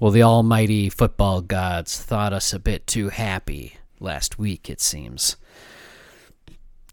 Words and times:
Well, 0.00 0.10
the 0.10 0.22
almighty 0.22 0.88
football 0.88 1.42
gods 1.42 2.00
thought 2.00 2.32
us 2.32 2.54
a 2.54 2.58
bit 2.58 2.86
too 2.86 3.10
happy 3.10 3.76
last 4.00 4.38
week, 4.38 4.70
it 4.70 4.80
seems. 4.80 5.36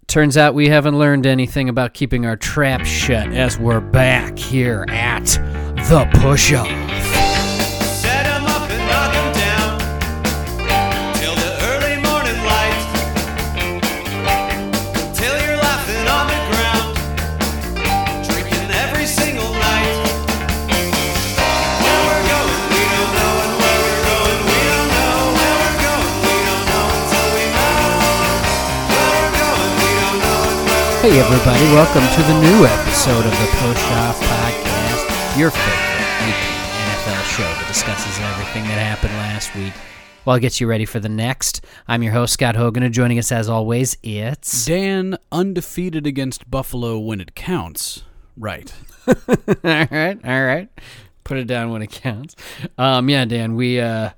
Turns 0.08 0.36
out 0.36 0.54
we 0.54 0.68
haven't 0.68 1.00
learned 1.00 1.26
anything 1.26 1.70
about 1.70 1.94
keeping 1.94 2.26
our 2.26 2.36
trap 2.36 2.86
shut 2.86 3.30
as 3.30 3.58
we're 3.58 3.80
back 3.80 4.38
here 4.38 4.86
at 4.90 5.24
the 5.90 6.06
push 6.20 6.52
off. 6.52 7.07
Hey, 31.08 31.22
everybody, 31.22 31.64
welcome 31.72 32.02
to 32.02 32.22
the 32.24 32.42
new 32.42 32.66
episode 32.66 33.26
of 33.26 33.32
the 33.32 33.48
Push 33.62 33.92
Off 33.92 34.20
Podcast, 34.20 35.40
your 35.40 35.52
favorite 35.52 36.26
weekly 36.26 36.52
NFL 36.84 37.24
show 37.24 37.44
that 37.44 37.66
discusses 37.66 38.20
everything 38.20 38.64
that 38.64 38.78
happened 38.78 39.14
last 39.14 39.56
week 39.56 39.72
while 40.26 40.36
it 40.36 40.42
gets 40.42 40.60
you 40.60 40.68
ready 40.68 40.84
for 40.84 41.00
the 41.00 41.08
next. 41.08 41.64
I'm 41.88 42.04
your 42.04 42.12
host, 42.12 42.34
Scott 42.34 42.58
Hogan, 42.58 42.84
and 42.84 42.94
joining 42.94 43.18
us 43.20 43.32
as 43.32 43.48
always, 43.48 43.98
it's. 44.04 44.66
Dan 44.66 45.18
undefeated 45.32 46.06
against 46.06 46.52
Buffalo 46.52 47.00
when 47.00 47.22
it 47.22 47.36
counts. 47.36 48.04
Right. 48.36 48.74
all 49.08 49.16
right, 49.64 50.20
all 50.26 50.46
right. 50.46 50.68
Put 51.24 51.38
it 51.38 51.48
down 51.48 51.72
when 51.72 51.84
it 51.84 51.90
counts. 51.90 52.36
Um, 52.78 53.08
yeah, 53.08 53.24
Dan, 53.24 53.56
we 53.56 53.80
uh, 53.80 54.10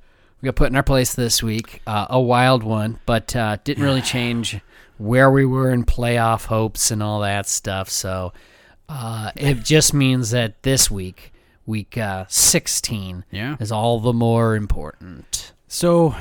we 0.42 0.48
got 0.48 0.56
put 0.56 0.72
in 0.72 0.76
our 0.76 0.82
place 0.82 1.14
this 1.14 1.44
week. 1.44 1.84
Uh, 1.86 2.08
a 2.10 2.20
wild 2.20 2.64
one, 2.64 3.00
but 3.06 3.36
uh, 3.36 3.58
didn't 3.64 3.84
really 3.84 4.02
change 4.02 4.60
where 5.00 5.32
we 5.32 5.46
were 5.46 5.72
in 5.72 5.84
playoff 5.86 6.46
hopes 6.46 6.92
and 6.92 7.02
all 7.02 7.22
that 7.22 7.48
stuff. 7.48 7.90
So 7.90 8.32
uh, 8.88 9.32
it 9.36 9.64
just 9.64 9.94
means 9.94 10.30
that 10.32 10.62
this 10.64 10.92
week, 10.92 11.32
week 11.66 11.98
uh, 11.98 12.26
16, 12.30 13.24
Yeah. 13.32 13.56
is 13.60 13.72
all 13.72 14.00
the 14.00 14.14
more 14.14 14.56
important. 14.56 15.54
So 15.68 16.16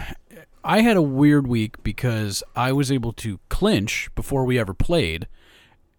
I 0.64 0.80
had 0.82 0.96
a 0.96 1.02
weird 1.02 1.46
week 1.46 1.82
because 1.82 2.42
I 2.54 2.72
was 2.72 2.90
able 2.92 3.12
to 3.14 3.40
clinch 3.48 4.08
before 4.14 4.44
we 4.44 4.58
ever 4.58 4.74
played. 4.74 5.26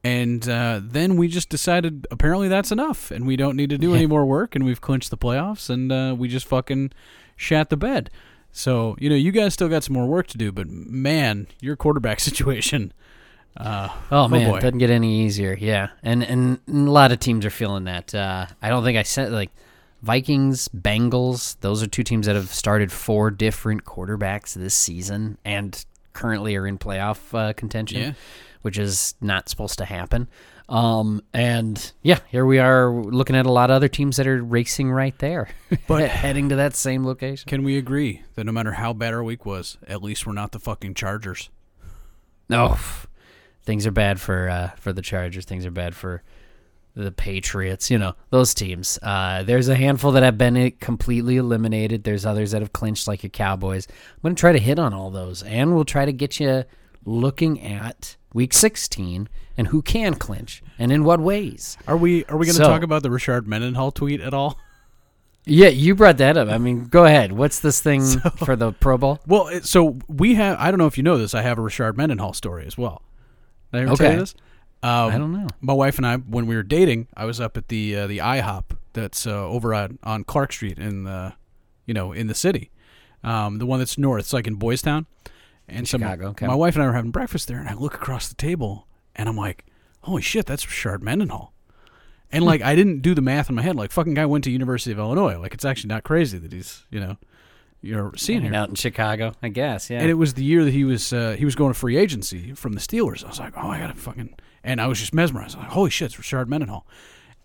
And 0.03 0.47
uh, 0.47 0.79
then 0.81 1.17
we 1.17 1.27
just 1.27 1.49
decided 1.49 2.07
apparently 2.09 2.47
that's 2.47 2.71
enough 2.71 3.11
and 3.11 3.27
we 3.27 3.35
don't 3.35 3.57
need 3.57 3.69
to 3.71 3.77
do 3.77 3.93
any 3.93 4.05
more 4.05 4.25
work 4.25 4.55
and 4.55 4.63
we've 4.63 4.79
clinched 4.79 5.09
the 5.09 5.17
playoffs 5.17 5.69
and 5.69 5.91
uh, 5.91 6.15
we 6.17 6.29
just 6.29 6.45
fucking 6.47 6.91
shat 7.35 7.69
the 7.69 7.75
bed. 7.75 8.09
So, 8.51 8.95
you 8.99 9.09
know, 9.09 9.15
you 9.15 9.31
guys 9.31 9.53
still 9.53 9.69
got 9.69 9.83
some 9.83 9.93
more 9.93 10.05
work 10.07 10.27
to 10.27 10.37
do, 10.37 10.51
but 10.51 10.67
man, 10.69 11.47
your 11.61 11.75
quarterback 11.75 12.19
situation. 12.29 12.91
Uh, 13.57 13.89
Oh, 14.11 14.27
man, 14.27 14.49
boy. 14.51 14.59
doesn't 14.59 14.77
get 14.77 14.89
any 14.89 15.21
easier. 15.25 15.57
Yeah, 15.59 15.89
and 16.03 16.23
and 16.23 16.59
a 16.67 16.71
lot 16.91 17.11
of 17.11 17.19
teams 17.19 17.45
are 17.45 17.49
feeling 17.49 17.83
that. 17.85 18.13
Uh, 18.13 18.45
I 18.61 18.69
don't 18.69 18.83
think 18.83 18.97
I 18.97 19.03
said 19.03 19.31
like 19.31 19.49
Vikings, 20.01 20.69
Bengals. 20.69 21.57
Those 21.61 21.83
are 21.83 21.87
two 21.87 22.03
teams 22.03 22.25
that 22.27 22.35
have 22.35 22.49
started 22.53 22.91
four 22.91 23.31
different 23.31 23.85
quarterbacks 23.85 24.53
this 24.53 24.73
season 24.75 25.37
and 25.43 25.83
currently 26.13 26.55
are 26.55 26.65
in 26.67 26.77
playoff 26.77 27.33
uh, 27.37 27.53
contention, 27.53 27.99
Yeah. 28.01 28.11
which 28.61 28.77
is 28.77 29.15
not 29.19 29.49
supposed 29.49 29.77
to 29.79 29.85
happen. 29.85 30.27
Um, 30.69 31.23
and 31.33 31.91
yeah, 32.03 32.19
here 32.29 32.45
we 32.45 32.59
are 32.59 32.91
looking 32.93 33.35
at 33.35 33.45
a 33.47 33.51
lot 33.51 33.71
of 33.71 33.75
other 33.75 33.87
teams 33.87 34.17
that 34.17 34.27
are 34.27 34.41
racing 34.43 34.91
right 34.91 35.17
there, 35.17 35.49
But- 35.87 36.09
heading 36.09 36.49
to 36.49 36.55
that 36.57 36.75
same 36.75 37.03
location. 37.05 37.47
Can 37.49 37.63
we 37.63 37.77
agree 37.77 38.21
that 38.35 38.43
no 38.45 38.51
matter 38.51 38.73
how 38.73 38.93
bad 38.93 39.13
our 39.13 39.23
week 39.23 39.45
was, 39.45 39.77
at 39.87 40.03
least 40.03 40.27
we're 40.27 40.33
not 40.33 40.51
the 40.51 40.59
fucking 40.59 40.93
Chargers? 40.93 41.49
No, 42.47 42.77
things 43.63 43.85
are 43.87 43.91
bad 43.91 44.21
for 44.21 44.47
uh, 44.49 44.69
for 44.77 44.93
the 44.93 45.01
Chargers. 45.01 45.45
Things 45.45 45.65
are 45.65 45.71
bad 45.71 45.95
for 45.95 46.23
the 46.95 47.11
Patriots. 47.11 47.89
You 47.91 47.97
know 47.97 48.15
those 48.29 48.53
teams. 48.53 48.97
Uh, 49.01 49.43
there's 49.43 49.67
a 49.69 49.75
handful 49.75 50.11
that 50.13 50.23
have 50.23 50.37
been 50.37 50.71
completely 50.79 51.37
eliminated. 51.37 52.03
There's 52.03 52.25
others 52.25 52.51
that 52.51 52.61
have 52.61 52.73
clinched, 52.73 53.07
like 53.07 53.23
your 53.23 53.29
Cowboys. 53.29 53.87
I'm 53.89 54.21
going 54.21 54.35
to 54.35 54.39
try 54.39 54.51
to 54.51 54.59
hit 54.59 54.79
on 54.79 54.93
all 54.93 55.09
those, 55.11 55.43
and 55.43 55.73
we'll 55.75 55.85
try 55.85 56.05
to 56.05 56.13
get 56.13 56.39
you 56.39 56.63
looking 57.05 57.61
at 57.61 58.15
Week 58.33 58.53
16 58.53 59.27
and 59.57 59.67
who 59.67 59.81
can 59.81 60.13
clinch 60.15 60.61
and 60.77 60.91
in 60.91 61.03
what 61.03 61.19
ways. 61.19 61.77
Are 61.87 61.97
we 61.97 62.25
are 62.25 62.37
we 62.37 62.45
going 62.45 62.55
to 62.57 62.63
So- 62.63 62.67
talk 62.69 62.83
about 62.83 63.03
the 63.03 63.09
Rashard 63.09 63.45
Mendenhall 63.45 63.91
tweet 63.91 64.21
at 64.21 64.33
all? 64.33 64.57
Yeah, 65.45 65.69
you 65.69 65.95
brought 65.95 66.17
that 66.17 66.37
up. 66.37 66.47
I 66.49 66.59
mean, 66.59 66.85
go 66.89 67.05
ahead. 67.05 67.31
What's 67.31 67.59
this 67.61 67.81
thing 67.81 68.05
for 68.45 68.55
the 68.55 68.71
Pro 68.73 68.97
Bowl? 68.99 69.19
Well, 69.25 69.61
so 69.63 69.97
we 70.07 70.35
have. 70.35 70.59
I 70.59 70.69
don't 70.69 70.77
know 70.77 70.85
if 70.85 70.95
you 70.95 71.01
know 71.03 71.17
this. 71.17 71.33
I 71.33 71.41
have 71.41 71.57
a 71.57 71.61
Rashard 71.61 71.97
Mendenhall 71.97 72.33
story 72.33 72.67
as 72.67 72.77
well. 72.77 73.01
Did 73.71 73.79
I 73.79 73.81
ever 73.83 73.95
tell 73.95 74.05
Okay. 74.05 74.13
you 74.15 74.19
this? 74.19 74.35
Um, 74.83 74.91
I 75.11 75.17
don't 75.17 75.31
know. 75.33 75.47
My 75.59 75.73
wife 75.73 75.97
and 75.97 76.05
I, 76.05 76.17
when 76.17 76.45
we 76.45 76.55
were 76.55 76.61
dating, 76.61 77.07
I 77.15 77.25
was 77.25 77.39
up 77.41 77.57
at 77.57 77.69
the 77.69 77.95
uh, 77.95 78.05
the 78.07 78.19
IHOP 78.19 78.77
that's 78.93 79.25
uh, 79.25 79.47
over 79.47 79.73
on, 79.73 79.97
on 80.03 80.23
Clark 80.23 80.51
Street 80.51 80.77
in 80.77 81.05
the, 81.05 81.33
you 81.87 81.95
know, 81.95 82.11
in 82.11 82.27
the 82.27 82.35
city, 82.35 82.69
um, 83.23 83.57
the 83.57 83.65
one 83.65 83.79
that's 83.79 83.97
north. 83.97 84.19
It's 84.25 84.33
like 84.33 84.45
in 84.45 84.55
Boys 84.55 84.83
Town, 84.83 85.07
and 85.71 85.87
so 85.87 85.97
my- 85.97 86.07
Chicago, 86.07 86.29
okay. 86.29 86.47
my 86.47 86.55
wife 86.55 86.75
and 86.75 86.83
I 86.83 86.87
were 86.87 86.93
having 86.93 87.11
breakfast 87.11 87.47
there, 87.47 87.59
and 87.59 87.69
I 87.69 87.73
look 87.73 87.95
across 87.95 88.27
the 88.27 88.35
table, 88.35 88.87
and 89.15 89.27
I'm 89.29 89.37
like, 89.37 89.65
"Holy 90.01 90.21
shit, 90.21 90.45
that's 90.45 90.65
Rashard 90.65 91.01
Mendenhall." 91.01 91.53
And 92.31 92.45
like 92.45 92.61
I 92.61 92.75
didn't 92.75 93.01
do 93.01 93.15
the 93.15 93.21
math 93.21 93.49
in 93.49 93.55
my 93.55 93.61
head. 93.61 93.75
Like 93.75 93.91
fucking 93.91 94.13
guy 94.13 94.25
went 94.25 94.43
to 94.43 94.51
University 94.51 94.91
of 94.91 94.99
Illinois. 94.99 95.37
Like 95.39 95.53
it's 95.53 95.65
actually 95.65 95.89
not 95.89 96.03
crazy 96.03 96.37
that 96.37 96.51
he's 96.51 96.85
you 96.91 96.99
know, 96.99 97.17
you're 97.81 98.11
seeing 98.17 98.41
him 98.41 98.53
out 98.53 98.69
in 98.69 98.75
Chicago, 98.75 99.33
I 99.41 99.49
guess. 99.49 99.89
Yeah. 99.89 99.99
And 99.99 100.09
it 100.09 100.15
was 100.15 100.33
the 100.33 100.43
year 100.43 100.63
that 100.63 100.71
he 100.71 100.83
was 100.83 101.13
uh, 101.13 101.35
he 101.37 101.45
was 101.45 101.55
going 101.55 101.73
to 101.73 101.79
free 101.79 101.97
agency 101.97 102.53
from 102.53 102.73
the 102.73 102.79
Steelers. 102.79 103.23
I 103.23 103.29
was 103.29 103.39
like, 103.39 103.53
oh, 103.57 103.69
I 103.69 103.79
gotta 103.79 103.95
fucking, 103.95 104.35
and 104.63 104.81
I 104.81 104.87
was 104.87 104.99
just 104.99 105.13
mesmerized. 105.13 105.55
I'm 105.55 105.63
like, 105.63 105.71
holy 105.71 105.89
shit, 105.89 106.13
it's 106.13 106.15
Rashard 106.15 106.47
Mendenhall. 106.47 106.85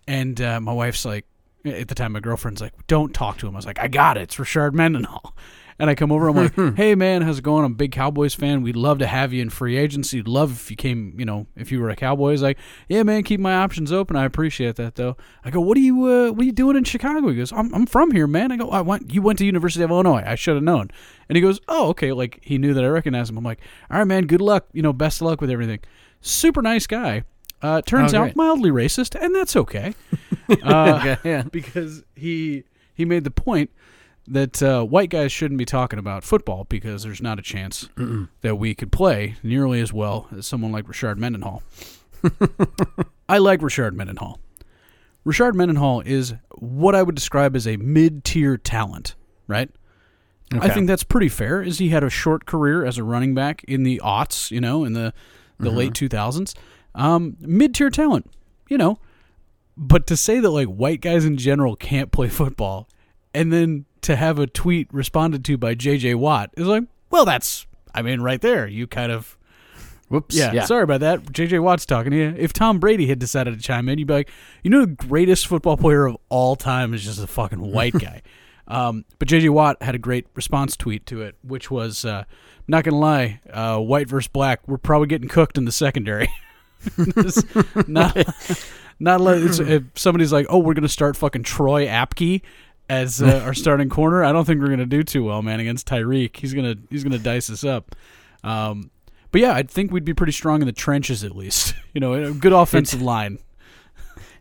And 0.07 0.39
uh, 0.39 0.59
my 0.59 0.73
wife's 0.73 1.03
like, 1.03 1.25
at 1.65 1.87
the 1.87 1.95
time, 1.95 2.11
my 2.11 2.19
girlfriend's 2.19 2.61
like, 2.61 2.73
don't 2.85 3.13
talk 3.13 3.39
to 3.39 3.47
him. 3.47 3.55
I 3.55 3.57
was 3.57 3.65
like, 3.65 3.79
I 3.79 3.87
got 3.87 4.17
it, 4.17 4.21
it's 4.23 4.35
Rashard 4.35 4.73
Mendenhall. 4.73 5.35
And 5.77 5.89
I 5.89 5.95
come 5.95 6.09
over, 6.09 6.29
I'm 6.29 6.35
like, 6.37 6.55
hey 6.77 6.95
man, 6.95 7.21
how's 7.21 7.39
it 7.39 7.43
going? 7.43 7.65
I'm 7.65 7.73
a 7.73 7.75
big 7.75 7.91
Cowboys 7.91 8.33
fan. 8.33 8.61
We'd 8.61 8.77
love 8.77 8.97
to 8.99 9.07
have 9.07 9.33
you 9.33 9.41
in 9.41 9.49
free 9.49 9.75
agency. 9.77 10.21
Love 10.21 10.51
if 10.53 10.71
you 10.71 10.77
came, 10.77 11.13
you 11.19 11.25
know, 11.25 11.47
if 11.57 11.69
you 11.71 11.81
were 11.81 11.89
a 11.89 11.97
Cowboy. 11.97 12.31
He's 12.31 12.41
like, 12.41 12.57
yeah 12.87 13.03
man, 13.03 13.23
keep 13.23 13.41
my 13.41 13.53
options 13.55 13.91
open. 13.91 14.15
I 14.15 14.23
appreciate 14.23 14.77
that 14.77 14.95
though. 14.95 15.17
I 15.43 15.49
go, 15.49 15.59
what 15.59 15.75
are 15.77 15.81
you, 15.81 16.05
uh, 16.05 16.31
what 16.31 16.41
are 16.43 16.45
you 16.45 16.53
doing 16.53 16.77
in 16.77 16.85
Chicago? 16.85 17.27
He 17.27 17.35
goes, 17.35 17.51
I'm, 17.51 17.73
I'm 17.75 17.85
from 17.85 18.11
here, 18.11 18.25
man. 18.27 18.53
I 18.53 18.57
go, 18.57 18.69
I 18.69 18.79
went, 18.79 19.13
you 19.13 19.21
went 19.21 19.37
to 19.39 19.45
University 19.45 19.83
of 19.83 19.89
Illinois. 19.91 20.23
I 20.25 20.35
should 20.35 20.55
have 20.55 20.63
known. 20.63 20.91
And 21.27 21.35
he 21.35 21.41
goes, 21.41 21.59
oh 21.67 21.89
okay, 21.89 22.13
like 22.13 22.39
he 22.41 22.57
knew 22.57 22.73
that 22.73 22.83
I 22.83 22.87
recognized 22.87 23.29
him. 23.31 23.37
I'm 23.37 23.43
like, 23.43 23.59
all 23.91 23.97
right, 23.97 24.05
man, 24.07 24.27
good 24.27 24.41
luck. 24.41 24.67
You 24.71 24.81
know, 24.81 24.93
best 24.93 25.19
of 25.19 25.27
luck 25.27 25.41
with 25.41 25.49
everything. 25.49 25.79
Super 26.21 26.61
nice 26.61 26.87
guy. 26.87 27.23
Uh, 27.61 27.81
turns 27.81 28.13
Oh, 28.13 28.21
out 28.23 28.35
mildly 28.35 28.69
racist, 28.69 29.19
and 29.19 29.33
that's 29.35 29.55
okay. 29.55 29.93
Uh, 30.63 30.99
Okay, 31.01 31.17
yeah. 31.29 31.41
because 31.51 32.03
he 32.15 32.63
he 32.93 33.03
made 33.03 33.23
the 33.23 33.31
point 33.31 33.71
that 34.27 34.61
uh, 34.63 34.83
white 34.83 35.09
guys 35.09 35.31
shouldn't 35.31 35.57
be 35.57 35.65
talking 35.65 35.99
about 35.99 36.23
football 36.23 36.65
because 36.67 37.03
there's 37.03 37.21
not 37.21 37.39
a 37.39 37.41
chance 37.41 37.89
that 38.41 38.55
we 38.55 38.73
could 38.73 38.91
play 38.91 39.35
nearly 39.43 39.81
as 39.81 39.93
well 39.93 40.27
as 40.35 40.47
someone 40.47 40.71
like 40.71 40.85
Rashard 40.85 41.17
Mendenhall. 41.17 41.63
I 43.29 43.37
like 43.37 43.59
Rashard 43.59 43.93
Mendenhall. 43.93 44.39
Rashard 45.25 45.53
Mendenhall 45.53 46.01
is 46.01 46.33
what 46.55 46.95
I 46.95 47.03
would 47.03 47.15
describe 47.15 47.55
as 47.55 47.67
a 47.67 47.77
mid-tier 47.77 48.57
talent, 48.57 49.15
right? 49.47 49.69
I 50.53 50.69
think 50.69 50.87
that's 50.87 51.03
pretty 51.03 51.29
fair. 51.29 51.61
Is 51.61 51.79
he 51.79 51.89
had 51.89 52.03
a 52.03 52.09
short 52.09 52.45
career 52.45 52.85
as 52.85 52.97
a 52.97 53.03
running 53.03 53.33
back 53.33 53.63
in 53.65 53.83
the 53.83 53.99
aughts, 54.03 54.51
you 54.51 54.61
know, 54.61 54.83
in 54.85 54.93
the 54.93 55.13
the 55.59 55.71
late 55.71 55.93
two 55.93 56.07
thousands, 56.07 56.53
um, 56.93 57.35
mid 57.39 57.73
tier 57.73 57.89
talent, 57.89 58.29
you 58.69 58.77
know. 58.77 58.99
But 59.75 60.05
to 60.07 60.15
say 60.15 60.39
that 60.39 60.49
like 60.49 60.67
white 60.67 61.01
guys 61.01 61.25
in 61.25 61.37
general 61.37 61.75
can't 61.75 62.11
play 62.11 62.29
football, 62.29 62.87
and 63.33 63.51
then 63.51 63.85
to 64.05 64.15
have 64.15 64.39
a 64.39 64.47
tweet 64.47 64.87
responded 64.91 65.43
to 65.45 65.57
by 65.57 65.73
J.J. 65.75 66.15
Watt 66.15 66.51
is 66.57 66.67
like, 66.67 66.83
well, 67.09 67.25
that's 67.25 67.65
I 67.93 68.01
mean, 68.01 68.21
right 68.21 68.41
there, 68.41 68.67
you 68.67 68.87
kind 68.87 69.11
of 69.11 69.37
Whoops. 70.09 70.35
yeah, 70.35 70.65
Sorry 70.65 70.83
about 70.83 70.99
that. 70.99 71.23
JJ 71.23 71.63
Watt's 71.63 71.85
talking 71.85 72.11
to 72.11 72.17
you. 72.17 72.35
If 72.37 72.53
Tom 72.53 72.79
Brady 72.79 73.07
had 73.07 73.17
decided 73.17 73.55
to 73.55 73.61
chime 73.61 73.89
in, 73.89 73.97
you'd 73.97 74.07
be 74.07 74.13
like, 74.13 74.29
you 74.63 74.69
know, 74.69 74.81
the 74.81 74.87
greatest 74.87 75.47
football 75.47 75.77
player 75.77 76.05
of 76.05 76.15
all 76.29 76.55
time 76.55 76.93
is 76.93 77.03
just 77.03 77.19
a 77.19 77.25
fucking 77.25 77.59
white 77.59 77.93
guy. 77.99 78.21
um, 78.67 79.03
but 79.17 79.27
JJ 79.27 79.49
Watt 79.49 79.81
had 79.81 79.95
a 79.95 79.97
great 79.97 80.27
response 80.35 80.77
tweet 80.77 81.07
to 81.07 81.21
it, 81.23 81.35
which 81.41 81.71
was, 81.71 82.05
uh, 82.05 82.25
not 82.67 82.83
gonna 82.83 82.97
lie, 82.97 83.39
uh, 83.51 83.79
white 83.79 84.07
versus 84.07 84.27
black, 84.27 84.67
we're 84.67 84.77
probably 84.77 85.07
getting 85.07 85.27
cooked 85.27 85.57
in 85.57 85.65
the 85.65 85.71
secondary. 85.71 86.29
Not, 87.87 88.15
not 88.99 89.21
like 89.21 89.83
somebody's 89.95 90.31
like, 90.31 90.45
oh, 90.49 90.59
we're 90.59 90.75
gonna 90.75 90.87
start 90.87 91.17
fucking 91.17 91.43
Troy 91.43 91.87
Apke 91.87 92.41
as 92.89 93.21
uh, 93.21 93.41
our 93.45 93.53
starting 93.53 93.89
corner. 93.89 94.23
I 94.23 94.31
don't 94.31 94.45
think 94.45 94.61
we're 94.61 94.69
gonna 94.69 94.85
do 94.85 95.03
too 95.03 95.23
well, 95.23 95.41
man, 95.41 95.59
against 95.59 95.87
Tyreek. 95.87 96.37
He's 96.37 96.53
gonna 96.53 96.75
he's 96.89 97.03
gonna 97.03 97.19
dice 97.19 97.49
us 97.49 97.63
up. 97.63 97.95
Um, 98.43 98.91
but 99.31 99.41
yeah, 99.41 99.53
I 99.53 99.63
think 99.63 99.91
we'd 99.91 100.05
be 100.05 100.13
pretty 100.13 100.31
strong 100.31 100.61
in 100.61 100.65
the 100.67 100.71
trenches 100.73 101.23
at 101.23 101.35
least. 101.35 101.73
You 101.95 102.01
know, 102.01 102.13
a 102.13 102.31
good 102.33 102.51
offensive 102.51 103.01
line. 103.01 103.39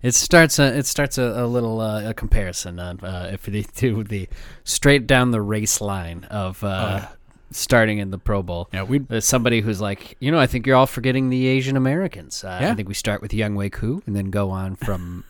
It 0.03 0.13
starts 0.17 0.59
a 0.59 0.77
it 0.77 0.87
starts 0.87 1.19
a, 1.19 1.23
a 1.23 1.47
little 1.47 1.81
uh, 1.81 2.11
a 2.11 2.13
comparison 2.13 2.81
on 2.81 2.99
uh, 2.99 3.31
if 3.33 3.45
they 3.45 3.63
do 3.77 4.03
the 4.03 4.29
straight 4.65 5.07
down 5.07 5.31
the 5.31 5.41
race 5.41 5.81
line 5.81 6.25
of 6.25 6.65
uh, 6.65 7.07
starting 7.53 7.99
in 7.99 8.11
the 8.11 8.19
Pro 8.19 8.43
Bowl. 8.43 8.69
Yeah, 8.73 8.83
we 8.83 9.01
somebody 9.21 9.61
who's 9.61 9.81
like, 9.81 10.17
you 10.19 10.33
know, 10.33 10.39
I 10.41 10.49
think 10.49 10.67
you're 10.67 10.75
all 10.75 10.89
forgetting 10.89 11.31
the 11.31 11.47
Asian 11.47 11.77
Americans. 11.77 12.43
Uh, 12.43 12.59
Yeah. 12.61 12.73
I 12.73 12.75
think 12.75 12.89
we 12.89 12.95
start 12.95 13.23
with 13.23 13.31
Younghoe 13.31 13.71
Koo 13.71 14.03
and 14.05 14.17
then 14.17 14.31
go 14.31 14.51
on 14.51 14.75
from. 14.75 15.23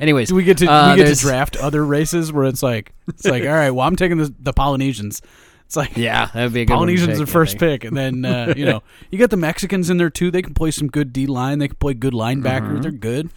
Anyways, 0.00 0.28
do 0.28 0.34
we 0.34 0.44
get 0.44 0.58
to 0.58 0.66
uh, 0.66 0.94
we 0.94 1.02
get 1.02 1.14
to 1.14 1.20
draft 1.20 1.56
other 1.56 1.84
races 1.84 2.32
where 2.32 2.44
it's 2.44 2.62
like 2.62 2.92
it's 3.08 3.24
like 3.24 3.42
all 3.46 3.48
right, 3.50 3.70
well 3.70 3.86
I'm 3.86 3.96
taking 3.96 4.18
the 4.18 4.34
the 4.38 4.52
Polynesians. 4.52 5.22
It's 5.66 5.76
like 5.76 5.96
Yeah, 5.96 6.26
that'd 6.26 6.52
be 6.52 6.62
a 6.62 6.64
good 6.64 6.74
Polynesians 6.74 7.20
are 7.20 7.26
first 7.26 7.58
pick, 7.58 7.84
and 7.84 7.96
then 7.96 8.24
uh, 8.24 8.54
you 8.56 8.64
know 8.64 8.82
you 9.10 9.18
got 9.18 9.30
the 9.30 9.36
Mexicans 9.36 9.88
in 9.90 9.96
there 9.98 10.10
too. 10.10 10.30
They 10.30 10.42
can 10.42 10.54
play 10.54 10.70
some 10.70 10.88
good 10.88 11.12
D 11.12 11.26
line. 11.26 11.58
They 11.58 11.68
can 11.68 11.76
play 11.76 11.94
good 11.94 12.14
linebacker. 12.14 12.80
Mm-hmm. 12.80 12.80
They're 12.80 12.90
good. 12.90 13.30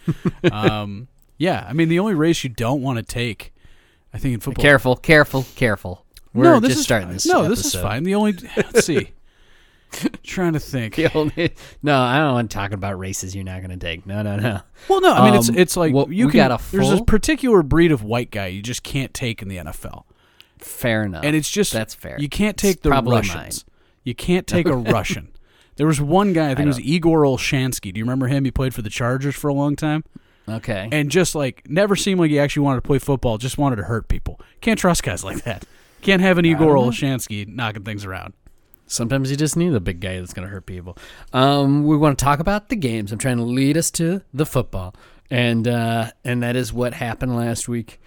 um, 0.52 1.08
yeah, 1.38 1.64
I 1.68 1.72
mean 1.72 1.88
the 1.88 2.00
only 2.00 2.14
race 2.14 2.42
you 2.44 2.50
don't 2.50 2.82
want 2.82 2.98
to 2.98 3.04
take, 3.04 3.52
I 4.12 4.18
think 4.18 4.34
in 4.34 4.40
football. 4.40 4.62
Careful, 4.62 4.96
careful, 4.96 5.46
careful. 5.54 6.04
We're 6.32 6.44
no, 6.44 6.60
this 6.60 6.70
just 6.70 6.80
is 6.80 6.84
starting 6.84 7.10
this. 7.10 7.26
No, 7.26 7.48
this 7.48 7.64
is 7.64 7.74
fine. 7.74 8.02
The 8.02 8.16
only 8.16 8.32
let's 8.56 8.84
see. 8.84 9.12
Trying 10.22 10.52
to 10.54 10.60
think. 10.60 10.94
The 10.96 11.12
only- 11.16 11.54
no, 11.82 11.98
I 12.00 12.18
don't 12.18 12.32
want 12.34 12.50
to 12.50 12.54
talk 12.54 12.72
about 12.72 12.98
races 12.98 13.34
you're 13.34 13.44
not 13.44 13.60
going 13.60 13.78
to 13.78 13.84
take. 13.86 14.06
No, 14.06 14.22
no, 14.22 14.36
no. 14.36 14.60
Well, 14.88 15.00
no, 15.00 15.12
I 15.12 15.24
mean 15.30 15.34
it's 15.38 15.48
Um, 15.48 15.56
it's 15.58 15.76
like 15.76 15.92
what- 15.94 16.10
you 16.10 16.28
can. 16.28 16.36
got 16.36 16.50
a 16.60 16.62
there's 16.72 16.90
this 16.90 17.00
particular 17.06 17.62
breed 17.62 17.92
of 17.92 18.02
white 18.02 18.30
guy 18.30 18.46
you 18.46 18.62
just 18.62 18.82
can't 18.82 19.12
take 19.14 19.42
in 19.42 19.48
the 19.48 19.56
NFL, 19.58 20.04
Fair 20.58 21.04
enough. 21.04 21.24
and 21.24 21.34
it's 21.36 21.50
just 21.50 21.72
that's 21.72 21.94
fair. 21.94 22.16
You 22.18 22.28
can't 22.28 22.54
It's 22.54 22.62
take 22.62 22.82
the 22.82 22.88
probably 22.90 23.16
Russians. 23.16 23.64
You 24.02 24.14
can't 24.14 24.46
take 24.46 24.66
a 24.66 24.76
Russian. 24.96 25.28
There 25.76 25.86
was 25.86 26.00
one 26.00 26.32
guy, 26.32 26.50
I 26.50 26.54
think 26.54 26.64
it 26.66 26.68
was 26.68 26.80
Igor 26.80 27.22
Olshansky. 27.22 27.92
Do 27.92 27.98
you 27.98 28.04
remember 28.04 28.28
him? 28.28 28.44
He 28.44 28.50
played 28.50 28.74
for 28.74 28.82
the 28.82 28.90
Chargers 28.90 29.34
for 29.34 29.48
a 29.48 29.54
long 29.54 29.74
time. 29.76 30.04
Okay. 30.46 30.90
and 30.92 31.10
just 31.10 31.34
like 31.34 31.62
never 31.70 31.96
seemed 31.96 32.20
like 32.20 32.30
he 32.30 32.38
actually 32.38 32.64
wanted 32.64 32.76
to 32.82 32.86
play 32.86 32.98
football, 32.98 33.38
just 33.38 33.56
wanted 33.58 33.76
to 33.76 33.84
hurt 33.84 34.08
people. 34.08 34.38
Can't 34.60 34.78
trust 34.78 35.02
guys 35.02 35.24
like 35.24 35.42
that. 35.44 35.64
Can't 36.02 36.20
have 36.20 36.36
an 36.36 36.44
Igor. 36.44 36.74
Olshansky 36.76 37.48
knocking 37.48 37.82
things 37.82 38.04
around. 38.04 38.34
Sometimes 38.86 39.30
you 39.30 39.36
just 39.36 39.56
need 39.56 39.72
a 39.74 39.80
big 39.80 40.00
guy 40.00 40.18
that's 40.20 40.34
going 40.34 40.46
to 40.46 40.52
hurt 40.52 40.66
people. 40.66 40.96
Um, 41.32 41.86
we 41.86 41.96
want 41.96 42.18
to 42.18 42.24
talk 42.24 42.38
about 42.38 42.68
the 42.68 42.76
games. 42.76 43.12
I'm 43.12 43.18
trying 43.18 43.38
to 43.38 43.42
lead 43.44 43.76
us 43.76 43.90
to 43.92 44.22
the 44.32 44.44
football, 44.46 44.94
and 45.30 45.66
uh, 45.66 46.10
and 46.24 46.42
that 46.42 46.54
is 46.56 46.72
what 46.72 46.94
happened 46.94 47.34
last 47.36 47.66
week, 47.68 48.00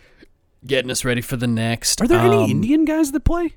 getting 0.65 0.91
us 0.91 1.03
ready 1.03 1.21
for 1.21 1.35
the 1.35 1.47
next. 1.47 2.01
Are 2.01 2.07
there 2.07 2.19
any 2.19 2.43
Um, 2.43 2.49
Indian 2.51 2.85
guys 2.85 3.11
that 3.11 3.21
play? 3.23 3.55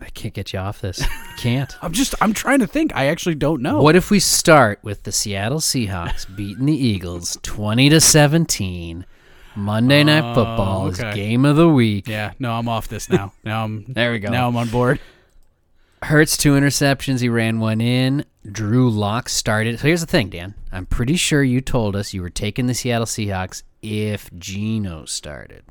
I 0.00 0.06
can't 0.10 0.34
get 0.34 0.52
you 0.52 0.58
off 0.58 0.80
this. 0.80 1.02
I 1.02 1.34
can't. 1.38 1.76
I'm 1.82 1.92
just 1.92 2.14
I'm 2.20 2.32
trying 2.32 2.60
to 2.60 2.66
think. 2.66 2.94
I 2.94 3.06
actually 3.06 3.34
don't 3.34 3.60
know. 3.62 3.82
What 3.82 3.96
if 3.96 4.10
we 4.10 4.20
start 4.20 4.78
with 4.82 5.02
the 5.02 5.12
Seattle 5.12 5.58
Seahawks 5.60 6.26
beating 6.36 6.66
the 6.66 6.76
Eagles 6.76 7.38
20 7.42 7.88
to 7.90 8.00
17? 8.00 9.04
Monday 9.54 10.02
Night 10.02 10.24
Oh, 10.24 10.34
Football 10.34 10.86
is 10.88 10.98
okay. 11.00 11.14
game 11.14 11.44
of 11.44 11.56
the 11.56 11.68
week. 11.68 12.08
Yeah, 12.08 12.32
no, 12.38 12.52
I'm 12.52 12.68
off 12.68 12.88
this 12.88 13.10
now. 13.10 13.32
Now 13.44 13.64
I'm 13.64 13.84
There 13.88 14.12
we 14.12 14.18
go. 14.18 14.30
now 14.30 14.48
I'm 14.48 14.56
on 14.56 14.68
board. 14.70 14.98
Hurts 16.02 16.36
two 16.36 16.52
interceptions. 16.54 17.20
He 17.20 17.28
ran 17.28 17.60
one 17.60 17.80
in. 17.80 18.24
Drew 18.50 18.90
Lock 18.90 19.28
started. 19.28 19.78
So 19.78 19.86
here's 19.86 20.00
the 20.00 20.06
thing, 20.06 20.30
Dan. 20.30 20.54
I'm 20.72 20.86
pretty 20.86 21.16
sure 21.16 21.42
you 21.44 21.60
told 21.60 21.94
us 21.94 22.12
you 22.12 22.22
were 22.22 22.30
taking 22.30 22.66
the 22.66 22.74
Seattle 22.74 23.06
Seahawks 23.06 23.62
if 23.82 24.28
Geno 24.36 25.04
started. 25.04 25.62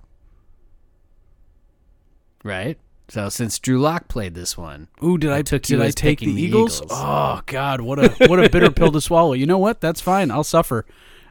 Right? 2.43 2.77
So 3.09 3.27
since 3.27 3.59
Drew 3.59 3.79
Lock 3.81 4.07
played 4.07 4.33
this 4.33 4.57
one, 4.57 4.87
Ooh, 5.03 5.17
did 5.17 5.31
I, 5.31 5.41
took 5.41 5.63
did 5.63 5.77
you 5.77 5.83
I 5.83 5.87
take 5.87 6.19
the 6.19 6.25
picking 6.27 6.35
the 6.35 6.41
Eagles? 6.43 6.81
Eagles. 6.81 6.91
Oh 6.93 7.41
God, 7.45 7.81
what 7.81 7.99
a 7.99 8.27
what 8.29 8.43
a 8.43 8.49
bitter 8.49 8.71
pill 8.71 8.91
to 8.93 9.01
swallow. 9.01 9.33
You 9.33 9.45
know 9.45 9.57
what? 9.57 9.81
That's 9.81 9.99
fine. 9.99 10.31
I'll 10.31 10.45
suffer. 10.45 10.85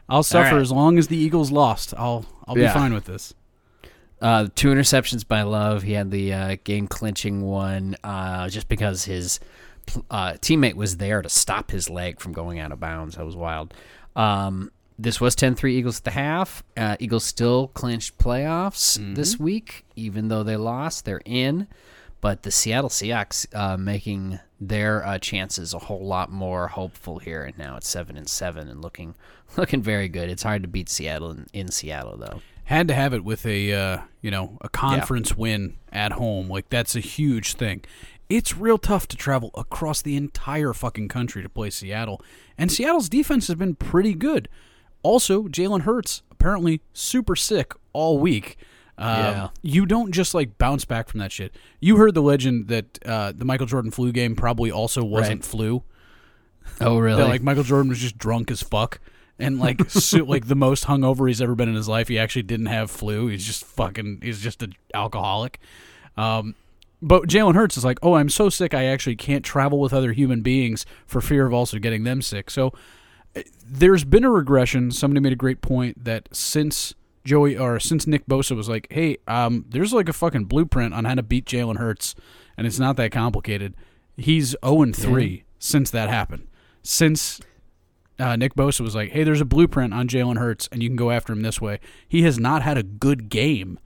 I'll 0.07 0.21
suffer 0.21 0.55
right. 0.55 0.61
as 0.61 0.71
long 0.71 0.99
as 0.99 1.07
the 1.07 1.17
Eagles 1.17 1.51
lost. 1.51 1.95
I'll 1.97 2.25
I'll 2.45 2.53
be 2.53 2.67
fine 2.67 2.93
with 2.93 3.05
this. 3.05 3.33
Uh, 4.21 4.47
two 4.55 4.67
interceptions 4.67 5.27
by 5.27 5.41
Love. 5.41 5.83
He 5.83 5.93
had 5.93 6.11
the 6.11 6.33
uh, 6.33 6.57
game 6.63 6.87
clinching 6.87 7.41
one 7.41 7.95
uh, 8.03 8.49
just 8.49 8.69
because 8.69 9.05
his 9.05 9.39
uh, 10.09 10.33
teammate 10.33 10.75
was 10.75 10.97
there 10.97 11.21
to 11.21 11.29
stop 11.29 11.71
his 11.71 11.89
leg 11.89 12.19
from 12.19 12.31
going 12.31 12.59
out 12.59 12.71
of 12.71 12.79
bounds. 12.79 13.15
That 13.15 13.25
was 13.25 13.35
wild. 13.35 13.73
Um, 14.15 14.71
this 14.99 15.19
was 15.19 15.33
10 15.33 15.55
3 15.55 15.75
Eagles 15.75 15.99
at 15.99 16.03
the 16.03 16.11
half. 16.11 16.63
Uh, 16.77 16.95
Eagles 16.99 17.23
still 17.23 17.69
clinched 17.69 18.17
playoffs 18.19 19.15
this 19.15 19.39
week, 19.39 19.85
even 19.95 20.27
though 20.27 20.43
they 20.43 20.57
lost. 20.57 21.05
They're 21.05 21.21
in. 21.25 21.67
But 22.19 22.43
the 22.43 22.51
Seattle 22.51 22.91
Seahawks 22.91 23.47
uh, 23.55 23.77
making 23.77 24.39
their 24.59 25.03
uh, 25.03 25.17
chances 25.17 25.73
a 25.73 25.79
whole 25.79 26.05
lot 26.05 26.31
more 26.31 26.67
hopeful 26.67 27.17
here, 27.17 27.43
and 27.43 27.57
now 27.57 27.77
it's 27.77 27.89
seven 27.89 28.15
and 28.15 28.29
seven 28.29 28.69
and 28.69 28.79
looking 28.79 29.15
looking 29.57 29.81
very 29.81 30.07
good. 30.07 30.29
It's 30.29 30.43
hard 30.43 30.61
to 30.61 30.67
beat 30.67 30.87
Seattle 30.87 31.31
in, 31.31 31.47
in 31.51 31.67
Seattle 31.69 32.17
though. 32.17 32.41
Had 32.65 32.87
to 32.87 32.93
have 32.93 33.13
it 33.13 33.23
with 33.23 33.45
a 33.45 33.73
uh, 33.73 33.97
you 34.21 34.31
know 34.31 34.57
a 34.61 34.69
conference 34.69 35.35
win 35.35 35.77
at 35.91 36.13
home. 36.13 36.47
Like 36.49 36.69
that's 36.69 36.95
a 36.95 36.99
huge 36.99 37.53
thing. 37.55 37.83
It's 38.29 38.55
real 38.57 38.77
tough 38.77 39.07
to 39.09 39.17
travel 39.17 39.51
across 39.55 40.01
the 40.01 40.15
entire 40.15 40.71
fucking 40.73 41.09
country 41.09 41.41
to 41.43 41.49
play 41.49 41.69
Seattle, 41.69 42.21
and 42.57 42.71
Seattle's 42.71 43.09
defense 43.09 43.47
has 43.47 43.55
been 43.55 43.75
pretty 43.75 44.13
good. 44.13 44.47
Also, 45.03 45.43
Jalen 45.43 45.81
Hurts 45.81 46.21
apparently 46.31 46.81
super 46.93 47.35
sick 47.35 47.73
all 47.93 48.19
week. 48.19 48.55
Uh, 48.97 49.17
Yeah. 49.33 49.49
you 49.63 49.85
don't 49.87 50.11
just 50.11 50.33
like 50.35 50.57
bounce 50.59 50.85
back 50.85 51.09
from 51.09 51.19
that 51.21 51.31
shit. 51.31 51.55
You 51.79 51.97
heard 51.97 52.13
the 52.13 52.21
legend 52.21 52.67
that 52.67 52.99
uh, 53.05 53.33
the 53.35 53.43
Michael 53.45 53.65
Jordan 53.65 53.89
flu 53.91 54.11
game 54.11 54.35
probably 54.35 54.69
also 54.71 55.03
wasn't 55.03 55.41
Right. 55.41 55.49
flu. 55.49 55.83
Oh 56.79 56.97
really? 56.99 57.21
That 57.21 57.27
like 57.29 57.41
Michael 57.41 57.63
Jordan 57.63 57.89
was 57.89 57.99
just 57.99 58.17
drunk 58.17 58.51
as 58.51 58.61
fuck 58.61 58.99
and 59.41 59.59
like 59.59 59.89
su- 59.89 60.25
like 60.25 60.47
the 60.47 60.55
most 60.55 60.85
hungover 60.85 61.27
he's 61.27 61.41
ever 61.41 61.55
been 61.55 61.69
in 61.69 61.75
his 61.75 61.87
life. 61.87 62.07
He 62.07 62.17
actually 62.19 62.43
didn't 62.43 62.67
have 62.67 62.91
flu. 62.91 63.27
He's 63.27 63.45
just 63.45 63.65
fucking. 63.65 64.19
He's 64.21 64.39
just 64.39 64.63
an 64.63 64.73
alcoholic. 64.93 65.59
Um, 66.17 66.55
but 67.01 67.23
Jalen 67.23 67.55
Hurts 67.55 67.77
is 67.77 67.83
like, 67.83 67.97
oh, 68.03 68.13
I'm 68.13 68.29
so 68.29 68.49
sick. 68.49 68.73
I 68.73 68.85
actually 68.85 69.15
can't 69.15 69.43
travel 69.43 69.79
with 69.79 69.93
other 69.93 70.13
human 70.13 70.41
beings 70.41 70.85
for 71.07 71.19
fear 71.19 71.45
of 71.47 71.53
also 71.53 71.79
getting 71.79 72.03
them 72.03 72.21
sick. 72.21 72.51
So 72.51 72.73
uh, 73.35 73.41
there's 73.65 74.03
been 74.03 74.23
a 74.23 74.29
regression. 74.29 74.91
Somebody 74.91 75.19
made 75.19 75.33
a 75.33 75.37
great 75.37 75.61
point 75.61 76.03
that 76.03 76.29
since 76.31 76.93
Joey 77.23 77.57
or 77.57 77.79
since 77.79 78.05
Nick 78.05 78.27
Bosa 78.27 78.55
was 78.55 78.69
like, 78.69 78.87
hey, 78.91 79.17
um, 79.27 79.65
there's 79.69 79.93
like 79.93 80.09
a 80.09 80.13
fucking 80.13 80.45
blueprint 80.45 80.93
on 80.93 81.05
how 81.05 81.15
to 81.15 81.23
beat 81.23 81.45
Jalen 81.45 81.77
Hurts, 81.77 82.13
and 82.55 82.67
it's 82.67 82.79
not 82.79 82.97
that 82.97 83.11
complicated. 83.11 83.73
He's 84.17 84.55
0 84.63 84.81
and 84.83 84.95
3 84.95 85.43
since 85.57 85.89
that 85.91 86.09
happened. 86.09 86.47
Since 86.83 87.41
uh, 88.21 88.35
Nick 88.35 88.53
Bosa 88.53 88.81
was 88.81 88.95
like, 88.95 89.11
hey, 89.11 89.23
there's 89.23 89.41
a 89.41 89.45
blueprint 89.45 89.93
on 89.93 90.07
Jalen 90.07 90.37
Hurts, 90.37 90.69
and 90.71 90.83
you 90.83 90.89
can 90.89 90.95
go 90.95 91.09
after 91.11 91.33
him 91.33 91.41
this 91.41 91.59
way. 91.59 91.79
He 92.07 92.21
has 92.23 92.39
not 92.39 92.61
had 92.61 92.77
a 92.77 92.83
good 92.83 93.29
game 93.29 93.79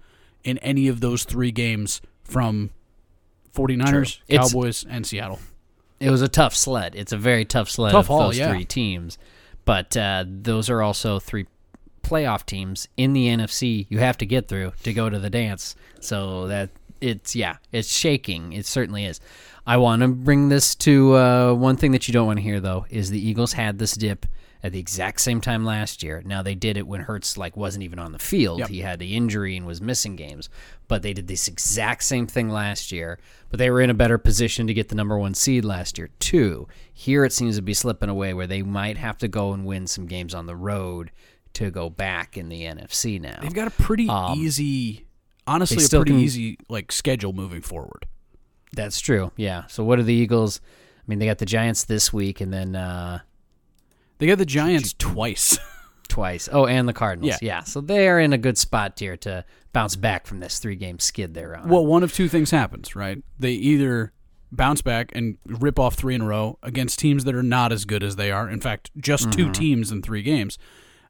in 0.43 0.57
any 0.59 0.87
of 0.87 0.99
those 0.99 1.23
three 1.23 1.51
games 1.51 2.01
from 2.23 2.69
49ers, 3.53 3.89
True. 3.89 4.01
It's- 4.27 4.51
Cowboys, 4.51 4.85
and 4.89 5.07
Seattle. 5.07 5.39
it 5.99 6.09
was 6.11 6.21
a 6.21 6.27
tough 6.27 6.55
sled. 6.55 6.95
It's 6.95 7.13
a 7.13 7.17
very 7.17 7.45
tough 7.45 7.69
sled 7.69 7.93
Tough 7.93 8.05
of 8.05 8.07
haul, 8.07 8.19
those 8.27 8.37
yeah. 8.37 8.51
three 8.51 8.65
teams. 8.65 9.17
But 9.63 9.95
uh, 9.97 10.25
those 10.27 10.69
are 10.69 10.81
also 10.81 11.17
three 11.19 11.47
playoff 12.03 12.45
teams 12.45 12.87
in 12.97 13.13
the 13.13 13.27
NFC 13.27 13.87
you 13.89 13.97
have 13.97 14.17
to 14.19 14.25
get 14.27 14.47
through 14.47 14.73
to 14.83 14.93
go 14.93 15.09
to 15.09 15.17
the 15.17 15.29
dance. 15.29 15.75
So 16.01 16.47
that 16.47 16.69
it's 17.01 17.35
yeah, 17.35 17.57
it's 17.71 17.91
shaking. 17.91 18.53
It 18.53 18.65
certainly 18.67 19.05
is. 19.05 19.19
I 19.67 19.77
want 19.77 20.01
to 20.01 20.07
bring 20.09 20.49
this 20.49 20.75
to 20.75 21.15
uh, 21.15 21.53
one 21.53 21.75
thing 21.77 21.91
that 21.93 22.07
you 22.07 22.13
don't 22.13 22.27
want 22.27 22.37
to 22.37 22.43
hear 22.43 22.59
though 22.59 22.85
is 22.89 23.09
the 23.09 23.19
Eagles 23.27 23.53
had 23.53 23.79
this 23.79 23.93
dip 23.93 24.25
at 24.63 24.71
the 24.71 24.79
exact 24.79 25.21
same 25.21 25.41
time 25.41 25.63
last 25.65 26.01
year. 26.03 26.21
Now 26.25 26.41
they 26.41 26.55
did 26.55 26.77
it 26.77 26.87
when 26.87 27.01
Hurts 27.01 27.37
like 27.37 27.55
wasn't 27.57 27.83
even 27.83 27.99
on 27.99 28.11
the 28.11 28.19
field. 28.19 28.59
Yep. 28.59 28.69
He 28.69 28.81
had 28.81 28.99
the 28.99 29.15
injury 29.15 29.57
and 29.57 29.65
was 29.65 29.81
missing 29.81 30.15
games. 30.15 30.49
But 30.87 31.01
they 31.01 31.13
did 31.13 31.27
this 31.27 31.47
exact 31.47 32.03
same 32.03 32.25
thing 32.27 32.49
last 32.49 32.91
year. 32.91 33.19
But 33.49 33.57
they 33.59 33.69
were 33.69 33.81
in 33.81 33.89
a 33.89 33.93
better 33.95 34.17
position 34.17 34.67
to 34.67 34.73
get 34.73 34.89
the 34.89 34.95
number 34.95 35.17
one 35.17 35.33
seed 35.33 35.65
last 35.65 35.97
year 35.97 36.09
too. 36.19 36.67
Here 36.93 37.25
it 37.25 37.33
seems 37.33 37.55
to 37.57 37.61
be 37.61 37.73
slipping 37.73 38.09
away 38.09 38.33
where 38.33 38.47
they 38.47 38.61
might 38.63 38.97
have 38.97 39.17
to 39.19 39.27
go 39.27 39.53
and 39.53 39.65
win 39.65 39.87
some 39.87 40.05
games 40.07 40.33
on 40.33 40.45
the 40.45 40.55
road 40.55 41.11
to 41.53 41.71
go 41.71 41.89
back 41.89 42.37
in 42.37 42.49
the 42.49 42.63
NFC 42.63 43.19
now. 43.19 43.39
They've 43.41 43.53
got 43.53 43.67
a 43.67 43.71
pretty 43.71 44.09
Um, 44.09 44.37
easy, 44.37 45.05
honestly, 45.47 45.83
a 45.83 45.89
pretty 45.89 46.11
can- 46.11 46.19
easy 46.19 46.57
like 46.69 46.91
schedule 46.91 47.33
moving 47.33 47.61
forward. 47.61 48.05
That's 48.75 48.99
true. 48.99 49.31
Yeah. 49.37 49.65
So 49.67 49.83
what 49.83 49.99
are 49.99 50.03
the 50.03 50.13
Eagles? 50.13 50.61
I 50.99 51.03
mean, 51.07 51.19
they 51.19 51.25
got 51.25 51.37
the 51.39 51.45
Giants 51.45 51.83
this 51.85 52.11
week 52.13 52.41
and 52.41 52.51
then 52.53 52.75
uh, 52.75 53.19
They 54.17 54.27
got 54.27 54.37
the 54.37 54.45
Giants 54.45 54.93
twice. 54.97 55.57
twice. 56.07 56.47
Oh, 56.51 56.65
and 56.65 56.87
the 56.87 56.93
Cardinals. 56.93 57.37
Yeah. 57.41 57.57
Yeah. 57.59 57.63
So 57.63 57.81
they're 57.81 58.19
in 58.19 58.33
a 58.33 58.37
good 58.37 58.57
spot 58.57 58.99
here 58.99 59.17
to 59.17 59.45
bounce 59.73 59.95
back 59.95 60.25
from 60.27 60.39
this 60.39 60.59
three 60.59 60.75
game 60.75 60.99
skid 60.99 61.33
they're 61.33 61.55
on. 61.55 61.67
well, 61.69 61.85
one 61.85 62.03
of 62.03 62.13
two 62.13 62.27
things 62.27 62.51
happens, 62.51 62.95
right? 62.95 63.21
They 63.39 63.51
either 63.51 64.13
bounce 64.51 64.81
back 64.81 65.11
and 65.13 65.37
rip 65.45 65.77
off 65.79 65.95
three 65.95 66.15
in 66.15 66.21
a 66.21 66.25
row 66.25 66.57
against 66.63 66.99
teams 66.99 67.25
that 67.25 67.35
are 67.35 67.43
not 67.43 67.71
as 67.71 67.83
good 67.85 68.03
as 68.03 68.15
they 68.15 68.31
are. 68.31 68.49
In 68.49 68.61
fact, 68.61 68.91
just 68.97 69.31
two 69.31 69.51
teams 69.51 69.91
in 69.91 70.01
three 70.01 70.21
games. 70.21 70.57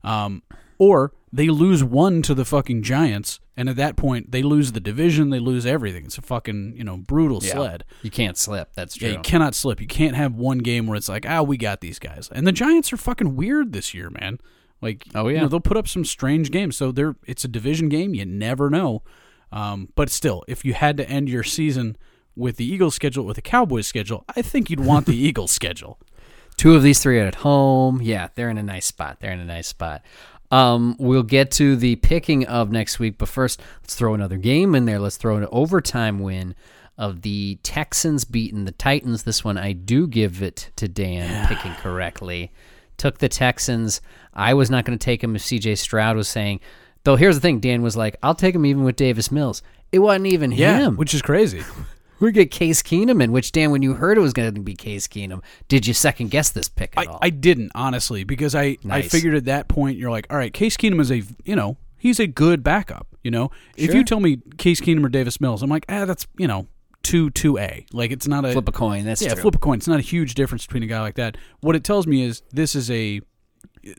Um, 0.03 0.41
or 0.77 1.13
they 1.32 1.48
lose 1.48 1.84
one 1.84 2.22
to 2.24 2.34
the 2.34 2.46
fucking 2.46 2.82
Giants, 2.84 3.39
and 3.58 3.67
at 3.70 3.75
that 3.75 3.96
point, 3.96 4.32
they 4.32 4.41
lose 4.41 4.72
the 4.72 4.79
division. 4.79 5.29
They 5.29 5.39
lose 5.39 5.65
everything. 5.65 6.05
It's 6.05 6.17
a 6.17 6.22
fucking 6.22 6.74
you 6.77 6.84
know 6.84 6.98
brutal 6.98 7.39
Yeah. 7.44 7.53
sled. 7.53 7.84
You 8.03 8.12
can't 8.12 8.38
slip. 8.38 8.70
That's 8.74 8.96
true. 8.96 9.10
Yeah, 9.10 9.13
you 9.15 9.20
cannot 9.22 9.55
slip. 9.55 9.82
You 9.82 9.88
can't 9.88 10.15
have 10.15 10.36
one 10.36 10.60
game 10.60 10.88
where 10.88 10.96
it's 10.96 11.10
like, 11.10 11.25
ah, 11.27 11.41
we 11.41 11.58
got 11.58 11.82
these 11.82 12.00
guys. 12.00 12.29
And 12.32 12.46
the 12.48 12.51
Giants 12.51 12.91
are 12.94 12.98
fucking 12.98 13.36
weird 13.36 13.74
this 13.74 13.94
year, 13.94 14.10
man. 14.10 14.39
Like, 14.82 15.05
Oh, 15.15 15.27
you 15.27 15.36
yeah. 15.36 15.41
know, 15.41 15.48
they'll 15.48 15.60
put 15.62 15.77
up 15.77 15.88
some 15.88 16.05
strange 16.05 16.51
games. 16.51 16.75
So 16.77 16.91
they're 16.91 17.15
it's 17.25 17.44
a 17.44 17.48
division 17.50 17.89
game. 17.89 18.13
You 18.13 18.25
never 18.25 18.70
know. 18.70 19.03
Um, 19.51 19.89
but 19.96 20.10
still, 20.10 20.44
if 20.48 20.65
you 20.65 20.74
had 20.74 20.98
to 20.98 21.10
end 21.10 21.29
your 21.29 21.44
season 21.44 21.96
with 22.36 22.58
the 22.58 22.65
Eagles 22.65 22.94
schedule 22.96 23.24
with 23.25 23.36
the 23.38 23.41
Cowboys 23.41 23.88
schedule, 23.88 24.25
I 24.36 24.41
think 24.41 24.70
you'd 24.70 24.82
want 24.82 25.05
the 25.05 25.15
Eagles 25.27 25.51
schedule. 25.51 26.00
Two 26.58 26.74
of 26.75 26.84
these 26.84 27.00
three 27.01 27.20
are 27.20 27.25
at 27.25 27.36
home. 27.36 28.01
Yeah, 28.01 28.29
they're 28.36 28.50
in 28.50 28.58
a 28.58 28.63
nice 28.63 28.86
spot. 28.86 29.17
They're 29.20 29.32
in 29.32 29.39
a 29.41 29.46
nice 29.46 29.67
spot. 29.67 30.01
Um, 30.51 30.95
we'll 30.99 31.23
get 31.23 31.51
to 31.51 31.75
the 31.75 31.95
picking 31.97 32.45
of 32.45 32.71
next 32.71 32.99
week, 32.99 33.17
but 33.17 33.27
first, 33.27 33.61
let's 33.81 33.95
throw 33.95 34.13
another 34.13 34.37
game 34.37 34.75
in 34.75 34.85
there. 34.85 34.99
Let's 34.99 35.17
throw 35.17 35.37
an 35.37 35.47
overtime 35.51 36.19
win 36.19 36.55
of 36.97 37.21
the 37.23 37.57
Texans 37.63 38.23
beating 38.25 38.65
the 38.65 38.71
Titans. 38.71 39.23
This 39.23 39.43
one, 39.43 39.57
I 39.57 39.73
do 39.73 40.07
give 40.07 40.41
it 40.41 40.71
to 40.77 40.87
Dan 40.87 41.47
picking 41.47 41.73
correctly. 41.73 42.51
Took 42.97 43.17
the 43.17 43.27
Texans. 43.27 44.01
I 44.33 44.53
was 44.53 44.69
not 44.69 44.85
going 44.85 44.97
to 44.97 45.03
take 45.03 45.23
him 45.23 45.35
if 45.35 45.41
CJ 45.41 45.77
Stroud 45.77 46.15
was 46.15 46.29
saying, 46.29 46.61
though. 47.03 47.17
Here's 47.17 47.35
the 47.35 47.41
thing: 47.41 47.59
Dan 47.59 47.81
was 47.81 47.97
like, 47.97 48.15
"I'll 48.23 48.35
take 48.35 48.55
him 48.55 48.65
even 48.65 48.83
with 48.85 48.95
Davis 48.95 49.31
Mills." 49.31 49.61
It 49.91 49.99
wasn't 49.99 50.27
even 50.27 50.51
him. 50.51 50.95
which 50.95 51.13
is 51.13 51.21
crazy. 51.21 51.63
We 52.19 52.31
get 52.31 52.51
Case 52.51 52.81
Keenum 52.81 53.22
in, 53.22 53.31
which 53.31 53.51
Dan, 53.51 53.72
when 53.72 53.81
you 53.81 53.95
heard 53.95 54.17
it 54.17 54.22
was 54.22 54.34
going 54.34 54.53
to 54.53 54.62
be 54.62 54.74
Case 54.74 55.07
Keenum, 55.07 55.41
did 55.67 55.86
you 55.86 55.93
second 55.93 56.31
guess 56.31 56.50
this 56.50 56.69
pick 56.69 56.93
at 56.98 57.07
I, 57.07 57.12
all? 57.12 57.19
I 57.22 57.29
didn't 57.29 57.72
honestly 57.75 58.24
because 58.24 58.55
I 58.55 58.77
I 58.89 59.01
figured 59.01 59.36
at 59.36 59.45
that 59.45 59.67
point 59.67 59.98
you're 59.98 60.12
like, 60.12 60.27
all 60.29 60.38
right, 60.38 60.53
Case 60.53 60.77
Keenum 60.77 61.00
is 61.01 61.12
a 61.12 61.24
you 61.43 61.55
know 61.55 61.77
he's 61.98 62.19
a 62.19 62.27
good 62.27 62.63
backup. 62.63 63.07
You 63.24 63.31
know, 63.31 63.51
if 63.75 63.93
you 63.93 64.03
tell 64.03 64.19
me 64.19 64.38
Case 64.57 64.79
Keenum 64.79 65.03
or 65.03 65.10
Davis 65.10 65.41
Mills, 65.41 65.63
I'm 65.63 65.69
like, 65.69 65.86
ah, 65.89 66.05
that's 66.05 66.27
you 66.38 66.48
know 66.48 66.67
two 67.03 67.29
two 67.29 67.57
a. 67.57 67.86
Like 67.91 68.12
it's 68.12 68.27
not 68.27 68.45
a 68.45 68.51
flip 68.51 68.67
a 68.67 68.72
coin. 68.72 69.05
That's 69.05 69.22
yeah 69.22 69.34
true. 69.34 69.41
flip 69.43 69.55
a 69.55 69.60
coin. 69.60 69.77
It's 69.77 69.88
not 69.88 70.00
a 70.00 70.03
huge 70.03 70.36
difference 70.36 70.65
between 70.65 70.84
a 70.84 70.88
guy 70.88 71.01
like 71.01 71.15
that. 71.15 71.38
What 71.62 71.75
it 71.75 71.84
tells 71.84 72.07
me 72.07 72.24
is 72.24 72.41
this 72.51 72.75
is 72.75 72.89
a 72.91 73.22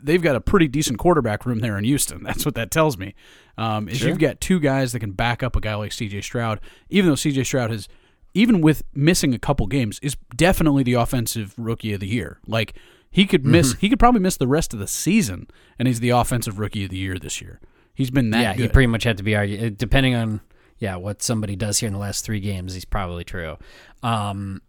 they've 0.02 0.23
got 0.23 0.37
a 0.37 0.40
pretty 0.40 0.68
decent 0.68 0.99
quarterback 0.99 1.46
room 1.46 1.61
there 1.61 1.78
in 1.78 1.85
Houston. 1.85 2.23
That's 2.25 2.44
what 2.44 2.54
that 2.56 2.70
tells 2.70 2.99
me. 2.99 3.14
Um, 3.58 3.88
is 3.88 3.99
Sure. 3.99 4.08
you've 4.08 4.18
got 4.18 4.40
two 4.40 4.61
guys 4.61 4.92
that 4.92 5.00
can 5.00 5.12
back 5.12 5.42
up 5.42 5.56
a 5.56 5.61
guy 5.61 5.75
like 5.76 5.92
C.J. 5.92 6.20
Stroud, 6.23 6.61
even 6.90 7.08
though 7.08 7.14
C.J. 7.14 7.44
Stroud 7.44 7.70
has, 7.70 7.88
even 8.37 8.61
with 8.61 8.83
missing 8.95 9.35
a 9.35 9.38
couple 9.38 9.66
games, 9.66 9.99
is 10.02 10.16
definitely 10.37 10.83
the 10.83 10.95
offensive 10.95 11.55
rookie 11.57 11.93
of 11.93 12.00
the 12.00 12.07
year. 12.07 12.38
Like 12.47 12.75
he 13.11 13.26
could 13.26 13.45
miss, 13.45 13.71
Mm-hmm. 13.71 13.78
he 13.81 13.88
could 13.88 13.99
probably 13.99 14.21
miss 14.21 14.37
the 14.37 14.47
rest 14.47 14.73
of 14.75 14.78
the 14.78 14.87
season, 14.87 15.49
and 15.78 15.88
he's 15.88 16.00
the 16.00 16.11
offensive 16.11 16.59
rookie 16.59 16.85
of 16.85 16.90
the 16.90 16.99
year 16.99 17.19
this 17.19 17.40
year. 17.40 17.61
He's 17.95 18.11
been 18.11 18.31
that 18.31 18.40
yeah, 18.43 18.55
good. 18.55 18.62
he 18.62 18.69
pretty 18.69 18.88
much 18.88 19.05
had 19.05 19.16
to 19.16 19.23
be 19.23 19.35
argued. 19.35 19.78
Depending 19.78 20.14
on 20.14 20.40
yeah 20.78 20.97
what 20.97 21.23
somebody 21.23 21.57
does 21.57 21.78
here 21.78 21.87
in 21.87 21.95
the 21.95 21.99
last 21.99 22.25
three 22.25 22.40
games, 22.40 22.75
he's 22.75 22.85
probably 22.85 23.25
true. 23.25 23.57
Um, 24.02 24.61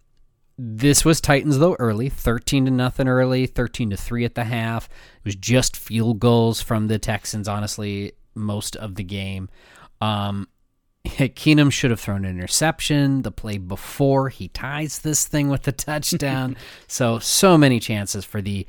this 0.58 1.04
was 1.06 1.20
Titans 1.22 1.60
though 1.60 1.76
early, 1.78 2.10
thirteen 2.10 2.66
to 2.66 2.72
nothing 2.72 3.08
early, 3.08 3.46
thirteen 3.46 3.90
to 3.90 3.98
three 3.98 4.24
at 4.26 4.36
the 4.36 4.46
half. 4.46 4.86
It 4.86 5.26
was 5.26 5.36
just 5.36 5.76
field 5.76 6.20
goals 6.20 6.62
from 6.62 6.88
the 6.88 6.98
Texans. 6.98 7.48
Honestly, 7.48 8.14
most 8.34 8.76
of 8.78 8.96
the 8.96 9.04
game. 9.04 9.50
Um, 10.00 10.48
Keenum 11.36 11.72
should 11.72 11.92
have 11.92 12.00
thrown 12.00 12.26
an 12.26 12.32
interception 12.38 13.22
the 13.22 13.32
play 13.32 13.58
before 13.58 14.30
he 14.30 14.48
ties 14.50 15.00
this 15.00 15.28
thing 15.28 15.50
with 15.50 15.64
the 15.64 15.72
touchdown. 15.72 16.56
so 16.88 17.20
so 17.20 17.58
many 17.58 17.80
chances 17.80 18.26
for 18.26 18.42
the 18.42 18.66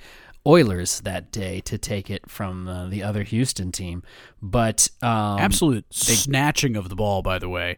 Oilers 0.47 1.01
that 1.01 1.31
day 1.31 1.61
to 1.63 1.77
take 1.77 2.09
it 2.09 2.31
from 2.31 2.69
uh, 2.69 2.89
the 2.89 3.03
other 3.03 3.23
Houston 3.23 3.71
team, 3.71 4.03
but 4.41 4.89
um, 5.03 5.39
Absolute 5.39 5.85
snatching 5.93 6.75
of 6.77 6.89
the 6.89 6.95
ball, 6.97 7.21
by 7.23 7.39
the 7.39 7.49
way. 7.51 7.77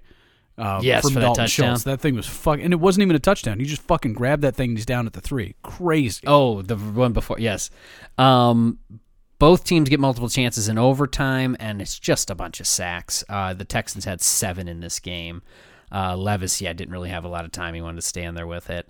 Uh, 0.56 0.78
Yes, 0.82 1.02
from 1.02 1.14
for 1.14 1.20
that 1.20 1.26
Dalton 1.26 1.44
touchdown. 1.44 1.66
Schultz. 1.70 1.84
That 1.84 2.00
thing 2.00 2.14
was 2.14 2.26
fucking, 2.26 2.62
and 2.62 2.72
it 2.72 2.78
wasn't 2.78 3.02
even 3.02 3.16
a 3.16 3.20
touchdown. 3.20 3.58
He 3.58 3.64
just 3.64 3.82
fucking 3.82 4.12
grabbed 4.12 4.42
that 4.42 4.54
thing. 4.54 4.70
and 4.70 4.78
He's 4.78 4.86
down 4.86 5.06
at 5.06 5.14
the 5.14 5.20
three. 5.20 5.56
Crazy. 5.62 6.22
Oh, 6.26 6.62
the 6.62 6.76
one 6.76 7.12
before, 7.12 7.40
yes. 7.40 7.70
Um, 8.18 8.78
both 9.40 9.64
teams 9.64 9.88
get 9.88 9.98
multiple 9.98 10.28
chances 10.28 10.68
in 10.68 10.78
overtime, 10.78 11.56
and 11.58 11.80
it's 11.82 11.98
just 11.98 12.30
a 12.30 12.34
bunch 12.34 12.60
of 12.60 12.66
sacks. 12.66 13.24
Uh, 13.28 13.54
the 13.54 13.64
Texans 13.64 14.04
had 14.04 14.20
seven 14.20 14.68
in 14.68 14.80
this 14.80 15.00
game. 15.00 15.42
Uh, 15.90 16.14
Levis, 16.14 16.60
yeah, 16.60 16.72
didn't 16.74 16.92
really 16.92 17.08
have 17.08 17.24
a 17.24 17.28
lot 17.28 17.46
of 17.46 17.50
time. 17.50 17.74
He 17.74 17.80
wanted 17.80 17.96
to 17.96 18.06
stand 18.06 18.36
there 18.36 18.46
with 18.46 18.68
it. 18.70 18.86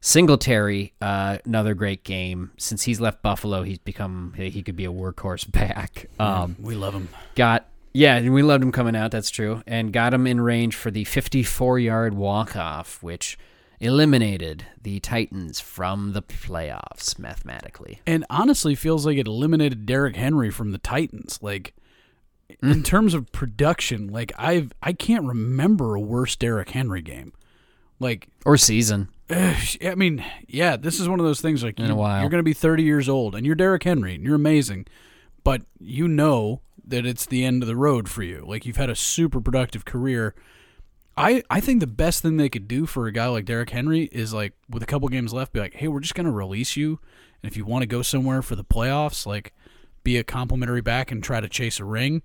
Singletary, 0.00 0.94
uh, 1.02 1.38
another 1.44 1.74
great 1.74 2.02
game. 2.02 2.50
Since 2.56 2.84
he's 2.84 2.98
left 2.98 3.22
Buffalo, 3.22 3.62
he's 3.62 3.78
become 3.78 4.32
he 4.34 4.62
could 4.62 4.74
be 4.74 4.86
a 4.86 4.92
workhorse 4.92 5.48
back. 5.52 6.06
Um, 6.18 6.56
we 6.58 6.74
love 6.74 6.94
him. 6.94 7.10
got 7.34 7.68
yeah, 7.92 8.16
and 8.16 8.32
we 8.32 8.42
loved 8.42 8.64
him 8.64 8.72
coming 8.72 8.96
out. 8.96 9.10
That's 9.10 9.30
true, 9.30 9.62
and 9.66 9.92
got 9.92 10.14
him 10.14 10.26
in 10.26 10.40
range 10.40 10.76
for 10.76 10.90
the 10.90 11.04
54-yard 11.04 12.14
walk-off, 12.14 13.02
which 13.02 13.36
eliminated 13.80 14.66
the 14.80 15.00
Titans 15.00 15.58
from 15.60 16.12
the 16.12 16.22
playoffs 16.22 17.18
mathematically. 17.18 18.00
And 18.06 18.24
honestly, 18.28 18.74
feels 18.74 19.06
like 19.06 19.16
it 19.18 19.26
eliminated 19.26 19.86
Derrick 19.86 20.16
Henry 20.16 20.50
from 20.50 20.72
the 20.72 20.78
Titans. 20.78 21.38
Like 21.42 21.74
Mm. 22.62 22.72
in 22.72 22.82
terms 22.82 23.14
of 23.14 23.30
production, 23.30 24.08
like 24.08 24.32
I've 24.36 24.72
I 24.82 24.92
can't 24.92 25.24
remember 25.24 25.94
a 25.94 26.00
worse 26.00 26.34
Derrick 26.34 26.70
Henry 26.70 27.00
game. 27.00 27.32
Like 28.00 28.26
Or 28.44 28.56
season. 28.56 29.08
I 29.30 29.94
mean, 29.96 30.24
yeah, 30.48 30.76
this 30.76 30.98
is 30.98 31.08
one 31.08 31.20
of 31.20 31.26
those 31.26 31.40
things 31.40 31.62
like 31.62 31.78
In 31.78 31.84
a 31.86 31.88
you, 31.90 31.94
while. 31.94 32.20
you're 32.20 32.28
going 32.28 32.40
to 32.40 32.42
be 32.42 32.52
30 32.52 32.82
years 32.82 33.08
old 33.08 33.36
and 33.36 33.46
you're 33.46 33.54
Derrick 33.54 33.84
Henry 33.84 34.16
and 34.16 34.24
you're 34.24 34.34
amazing, 34.34 34.86
but 35.44 35.62
you 35.78 36.08
know 36.08 36.60
that 36.84 37.06
it's 37.06 37.24
the 37.24 37.44
end 37.44 37.62
of 37.62 37.68
the 37.68 37.76
road 37.76 38.08
for 38.08 38.24
you. 38.24 38.44
Like 38.44 38.66
you've 38.66 38.76
had 38.78 38.90
a 38.90 38.96
super 38.96 39.40
productive 39.40 39.84
career. 39.84 40.34
I 41.20 41.42
I 41.50 41.60
think 41.60 41.80
the 41.80 41.86
best 41.86 42.22
thing 42.22 42.36
they 42.36 42.48
could 42.48 42.68
do 42.68 42.86
for 42.86 43.06
a 43.06 43.12
guy 43.12 43.26
like 43.28 43.44
Derrick 43.44 43.70
Henry 43.70 44.04
is 44.12 44.32
like 44.32 44.54
with 44.68 44.82
a 44.82 44.86
couple 44.86 45.08
games 45.08 45.32
left 45.32 45.52
be 45.52 45.60
like, 45.60 45.74
"Hey, 45.74 45.88
we're 45.88 46.00
just 46.00 46.14
going 46.14 46.26
to 46.26 46.32
release 46.32 46.76
you 46.76 46.98
and 47.42 47.50
if 47.50 47.56
you 47.56 47.64
want 47.64 47.82
to 47.82 47.86
go 47.86 48.02
somewhere 48.02 48.42
for 48.42 48.56
the 48.56 48.64
playoffs, 48.64 49.26
like 49.26 49.52
be 50.02 50.16
a 50.16 50.24
complimentary 50.24 50.80
back 50.80 51.10
and 51.10 51.22
try 51.22 51.40
to 51.40 51.48
chase 51.48 51.80
a 51.80 51.84
ring." 51.84 52.22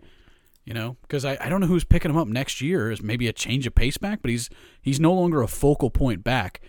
You 0.64 0.74
know, 0.74 0.98
because 1.04 1.26
I, 1.26 1.38
I 1.40 1.50
don't 1.50 1.62
know 1.62 1.68
who's 1.68 1.84
picking 1.84 2.10
him 2.10 2.18
up 2.18 2.28
next 2.28 2.60
year 2.60 2.92
is 2.92 3.00
maybe 3.02 3.28
a 3.28 3.34
change 3.34 3.68
of 3.68 3.76
pace 3.76 3.98
back, 3.98 4.22
but 4.24 4.32
he's 4.32 4.50
he's 4.82 5.00
no 5.00 5.14
longer 5.14 5.44
a 5.44 5.48
focal 5.48 5.92
point 5.92 6.24
back 6.24 6.62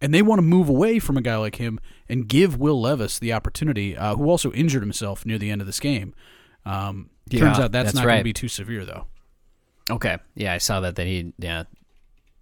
and 0.00 0.14
they 0.14 0.22
want 0.22 0.38
to 0.38 0.42
move 0.42 0.68
away 0.68 0.98
from 0.98 1.16
a 1.16 1.20
guy 1.20 1.36
like 1.36 1.56
him 1.56 1.80
and 2.08 2.28
give 2.28 2.58
Will 2.58 2.80
Levis 2.80 3.18
the 3.18 3.32
opportunity, 3.32 3.96
uh, 3.96 4.14
who 4.14 4.28
also 4.30 4.52
injured 4.52 4.82
himself 4.82 5.26
near 5.26 5.38
the 5.38 5.50
end 5.50 5.60
of 5.60 5.66
this 5.66 5.80
game. 5.80 6.14
Um, 6.64 7.10
Yeah, 7.28 7.40
turns 7.40 7.58
out 7.58 7.72
that's, 7.72 7.88
that's 7.88 7.96
not 7.96 8.04
going 8.04 8.18
to 8.18 8.24
be 8.24 8.32
too 8.32 8.48
severe, 8.48 8.84
though. 8.84 9.06
Okay. 9.90 10.18
Yeah, 10.34 10.52
I 10.52 10.58
saw 10.58 10.80
that 10.80 10.96
that 10.96 11.06
he 11.06 11.32
yeah. 11.38 11.64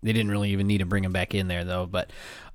They 0.03 0.13
didn't 0.13 0.31
really 0.31 0.51
even 0.51 0.67
need 0.67 0.79
to 0.79 0.87
bring 0.87 1.05
him 1.05 1.13
back 1.13 1.35
in 1.35 1.49
there 1.49 1.65
though, 1.65 1.87
but 1.87 2.11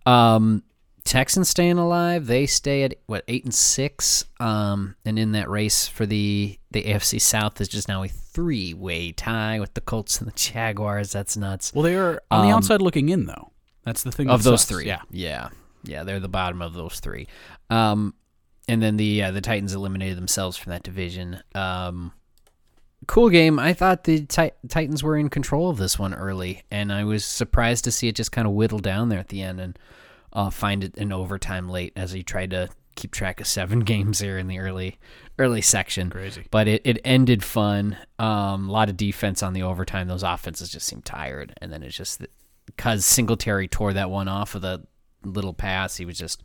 um 0.06 0.64
Texans 1.04 1.50
staying 1.50 1.80
alive. 1.80 2.28
They 2.28 2.46
stay 2.46 2.84
at 2.84 2.94
what 3.08 3.24
eight 3.28 3.44
and 3.44 3.54
six, 3.54 4.24
um, 4.40 4.96
and 5.04 5.18
in 5.18 5.32
that 5.32 5.50
race 5.50 5.88
for 5.88 6.06
the 6.06 6.60
the 6.70 6.84
AFC 6.84 7.20
South 7.20 7.60
is 7.60 7.68
just 7.68 7.88
now 7.88 8.04
a 8.04 8.08
three 8.08 8.76
way 8.76 9.12
tie 9.12 9.60
with 9.60 9.74
the 9.74 9.82
Colts 9.82 10.20
and 10.20 10.28
the 10.28 10.36
Jaguars. 10.36 11.12
That's 11.12 11.36
nuts. 11.36 11.74
Well, 11.74 11.82
they 11.84 11.96
are 11.96 12.22
on 12.30 12.46
the 12.46 12.52
Um, 12.52 12.58
outside 12.60 12.84
looking 12.84 13.10
in, 13.10 13.26
though. 13.26 13.52
That's 13.84 14.04
the 14.04 14.12
thing 14.12 14.30
of 14.30 14.44
those 14.44 14.62
sucks. 14.62 14.70
three. 14.70 14.86
Yeah, 14.86 15.02
yeah, 15.10 15.50
yeah. 15.84 16.04
They're 16.04 16.20
the 16.20 16.30
bottom 16.30 16.62
of 16.62 16.76
those 16.76 17.00
three. 17.00 17.28
Um, 17.72 18.14
and 18.68 18.80
then 18.82 18.96
the 18.98 19.24
uh, 19.24 19.32
the 19.32 19.42
Titans 19.42 19.74
eliminated 19.74 20.18
themselves 20.20 20.56
from 20.56 20.70
that 20.70 20.84
division. 20.84 21.42
Um, 21.56 22.14
cool 23.08 23.30
game. 23.30 23.60
I 23.60 23.74
thought 23.74 24.04
the 24.04 24.26
Ti- 24.26 24.52
Titans 24.68 25.04
were 25.04 25.18
in 25.18 25.30
control 25.30 25.70
of 25.70 25.78
this 25.78 25.98
one 25.98 26.14
early, 26.14 26.64
and 26.72 26.92
I 26.92 27.04
was 27.04 27.26
surprised 27.26 27.84
to 27.86 27.92
see 27.92 28.08
it 28.08 28.16
just 28.16 28.32
kind 28.32 28.48
of 28.48 28.54
whittle 28.54 28.80
down 28.80 29.10
there 29.10 29.20
at 29.20 29.30
the 29.30 29.42
end 29.42 29.60
and 29.60 29.80
uh, 30.34 30.50
find 30.50 30.84
it 30.84 30.96
in 30.96 31.12
overtime 31.12 31.70
late 31.70 31.94
as 31.96 32.12
he 32.12 32.24
tried 32.24 32.52
to 32.52 32.70
keep 32.96 33.12
track 33.12 33.40
of 33.40 33.48
seven 33.48 33.80
games 33.82 34.20
there 34.20 34.38
in 34.38 34.48
the 34.48 34.60
early 34.60 35.00
early 35.40 35.62
section. 35.62 36.10
Crazy. 36.10 36.46
But 36.52 36.68
it, 36.68 36.82
it 36.86 37.00
ended 37.04 37.44
fun. 37.44 37.98
Um, 38.20 38.70
a 38.70 38.72
lot 38.72 38.90
of 38.90 38.98
defense 38.98 39.42
on 39.42 39.54
the 39.54 39.64
overtime. 39.64 40.08
Those 40.08 40.24
offenses 40.24 40.70
just 40.70 40.86
seemed 40.86 41.06
tired, 41.06 41.54
and 41.62 41.72
then 41.72 41.84
it's 41.84 41.96
just 41.96 42.22
because 42.66 43.06
Singletary 43.06 43.68
tore 43.68 43.94
that 43.94 44.10
one 44.10 44.28
off 44.28 44.56
of 44.56 44.62
the 44.62 44.84
little 45.24 45.54
pass, 45.54 45.98
he 45.98 46.06
was 46.06 46.18
just 46.18 46.44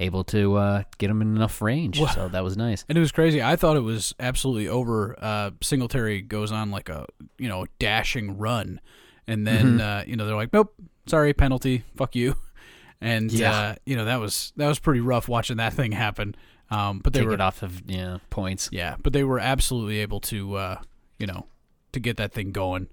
able 0.00 0.24
to 0.24 0.56
uh, 0.56 0.82
get 0.98 1.10
him 1.10 1.22
in 1.22 1.36
enough 1.36 1.62
range. 1.62 2.00
Well- 2.00 2.12
so 2.12 2.28
that 2.28 2.42
was 2.42 2.56
nice. 2.56 2.84
and 2.88 2.98
it 2.98 3.00
was 3.00 3.12
crazy. 3.12 3.42
I 3.42 3.54
thought 3.56 3.76
it 3.76 3.80
was 3.84 4.14
absolutely 4.18 4.66
over. 4.68 5.14
Uh, 5.20 5.50
Singletary 5.62 6.22
goes 6.22 6.50
on 6.50 6.70
like 6.70 6.88
a 6.88 7.06
you 7.38 7.48
know 7.48 7.66
dashing 7.78 8.38
run, 8.38 8.80
and 9.26 9.46
then 9.46 9.78
Mm-hmm. 9.78 9.80
uh, 9.80 10.02
you 10.06 10.16
know 10.16 10.26
they're 10.26 10.34
like, 10.36 10.52
"Nope, 10.52 10.74
sorry, 11.06 11.32
penalty, 11.34 11.84
fuck 11.96 12.16
you," 12.16 12.34
and 13.00 13.30
Yeah. 13.30 13.52
uh, 13.52 13.74
you 13.86 13.94
know 13.96 14.04
that 14.06 14.18
was 14.20 14.52
that 14.56 14.66
was 14.68 14.78
pretty 14.78 15.00
rough 15.00 15.28
watching 15.28 15.58
that 15.58 15.74
thing 15.74 15.92
happen. 15.92 16.34
Um, 16.72 17.00
but 17.00 17.12
they 17.12 17.20
Take 17.20 17.28
were 17.28 17.42
off 17.42 17.62
of 17.62 17.82
yeah 17.86 18.18
points. 18.30 18.68
Yeah, 18.72 18.96
but 19.02 19.12
they 19.12 19.24
were 19.24 19.40
absolutely 19.40 19.98
able 19.98 20.20
to, 20.20 20.54
uh, 20.54 20.80
you 21.18 21.26
know, 21.26 21.46
to 21.92 21.98
get 22.00 22.16
that 22.18 22.32
thing 22.32 22.52
going. 22.52 22.86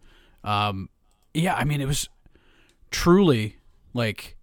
Um, 0.43 0.89
yeah, 1.33 1.53
I 1.53 1.63
mean, 1.63 1.79
it 1.81 1.85
was 1.87 2.09
truly 2.91 3.57
like 3.93 4.36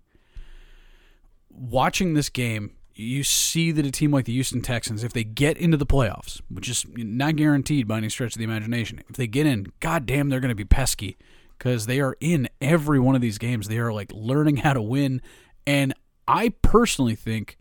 watching 1.55 2.15
this 2.15 2.29
game. 2.29 2.73
You 2.97 3.25
see 3.25 3.73
that 3.73 3.85
a 3.85 3.91
team 3.91 4.13
like 4.13 4.25
the 4.25 4.33
Houston 4.33 4.63
Texans, 4.63 5.03
if 5.03 5.13
they 5.13 5.25
get 5.25 5.57
into 5.57 5.77
the 5.77 5.87
playoffs, 5.87 6.41
which 6.49 6.69
is 6.69 6.87
not 6.95 7.35
guaranteed 7.35 7.89
by 7.89 7.97
any 7.97 8.09
stretch 8.09 8.37
of 8.37 8.39
the 8.39 8.45
imagination, 8.45 9.03
if 9.09 9.17
they 9.17 9.27
get 9.27 9.47
in, 9.47 9.67
goddamn, 9.81 10.29
they're 10.29 10.39
going 10.39 10.51
to 10.51 10.55
be 10.55 10.65
pesky 10.65 11.17
because 11.59 11.87
they 11.87 12.01
are 12.01 12.17
in 12.21 12.49
every 12.61 13.01
one 13.01 13.17
of 13.17 13.21
these 13.21 13.37
games. 13.37 13.67
They 13.67 13.79
are 13.79 13.93
like 13.93 14.13
learning 14.15 14.59
how 14.59 14.75
to 14.75 14.83
win, 14.83 15.23
and 15.67 15.93
I 16.29 16.51
personally 16.63 17.17
think 17.17 17.59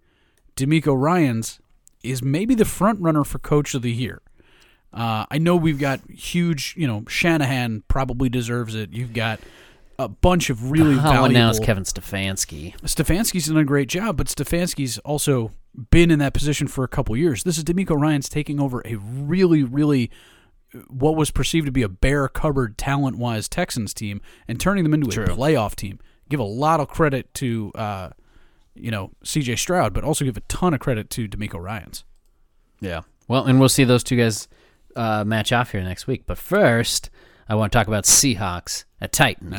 DeMeco 0.55 0.95
Ryans 0.95 1.59
is 2.03 2.21
maybe 2.21 2.53
the 2.53 2.65
front 2.65 3.01
runner 3.01 3.23
for 3.23 3.39
coach 3.39 3.73
of 3.73 3.81
the 3.81 3.91
year. 3.91 4.21
Uh, 4.93 5.25
I 5.31 5.39
know 5.39 5.55
we've 5.55 5.79
got 5.79 6.01
huge, 6.11 6.75
you 6.77 6.85
know, 6.85 7.05
Shanahan 7.07 7.83
probably 7.87 8.29
deserves 8.29 8.75
it. 8.75 8.93
You've 8.93 9.13
got 9.13 9.39
a 9.99 10.07
bunch 10.07 10.49
of 10.49 10.71
really 10.71 10.95
Oh, 10.95 10.99
valuable. 10.99 11.25
and 11.25 11.33
now 11.33 11.49
it's 11.49 11.59
Kevin 11.59 11.83
Stefanski. 11.83 12.75
Stefanski's 12.81 13.47
done 13.47 13.57
a 13.57 13.63
great 13.63 13.89
job, 13.89 14.17
but 14.17 14.27
Stefanski's 14.27 14.97
also 14.99 15.51
been 15.91 16.11
in 16.11 16.19
that 16.19 16.33
position 16.33 16.67
for 16.67 16.83
a 16.83 16.87
couple 16.87 17.15
years. 17.17 17.43
This 17.43 17.57
is 17.57 17.63
DeMeco 17.63 17.99
Ryans 17.99 18.29
taking 18.29 18.59
over 18.59 18.81
a 18.85 18.95
really, 18.95 19.63
really 19.63 20.11
uh, 20.75 20.79
what 20.89 21.15
was 21.15 21.31
perceived 21.31 21.65
to 21.67 21.71
be 21.71 21.83
a 21.83 21.89
bare 21.89 22.27
cupboard 22.27 22.77
talent 22.77 23.17
wise 23.17 23.47
Texans 23.47 23.93
team 23.93 24.21
and 24.47 24.59
turning 24.59 24.83
them 24.83 24.93
into 24.93 25.09
True. 25.09 25.25
a 25.25 25.27
playoff 25.29 25.75
team. 25.75 25.99
Give 26.29 26.39
a 26.39 26.43
lot 26.43 26.79
of 26.79 26.87
credit 26.87 27.31
to 27.35 27.71
uh, 27.75 28.09
you 28.75 28.89
know 28.91 29.11
C.J. 29.23 29.55
Stroud, 29.57 29.93
but 29.93 30.03
also 30.03 30.25
give 30.25 30.37
a 30.37 30.41
ton 30.41 30.73
of 30.73 30.79
credit 30.79 31.09
to 31.11 31.27
DeMeco 31.27 31.59
Ryans. 31.59 32.03
Yeah. 32.79 33.01
Well, 33.27 33.45
and 33.45 33.59
we'll 33.59 33.69
see 33.69 33.83
those 33.83 34.03
two 34.03 34.17
guys 34.17 34.47
uh, 34.95 35.23
match 35.23 35.51
off 35.53 35.71
here 35.71 35.81
next 35.83 36.07
week. 36.07 36.23
But 36.25 36.37
first, 36.37 37.09
I 37.47 37.55
want 37.55 37.71
to 37.71 37.77
talk 37.77 37.87
about 37.87 38.03
Seahawks 38.03 38.83
at 39.03 39.11
Titans. 39.11 39.55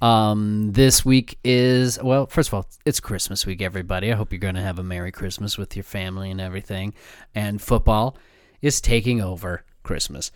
Um, 0.00 0.70
this 0.72 1.04
week 1.04 1.36
is 1.42 2.00
well. 2.00 2.26
First 2.26 2.50
of 2.50 2.54
all, 2.54 2.66
it's 2.86 3.00
Christmas 3.00 3.44
week, 3.44 3.60
everybody. 3.60 4.12
I 4.12 4.14
hope 4.14 4.32
you're 4.32 4.38
going 4.38 4.54
to 4.54 4.62
have 4.62 4.78
a 4.78 4.84
Merry 4.84 5.10
Christmas 5.10 5.58
with 5.58 5.74
your 5.74 5.82
family 5.82 6.30
and 6.30 6.40
everything. 6.40 6.94
And 7.34 7.60
football 7.60 8.16
is 8.62 8.80
taking 8.80 9.20
over 9.20 9.64
Christmas. 9.82 10.30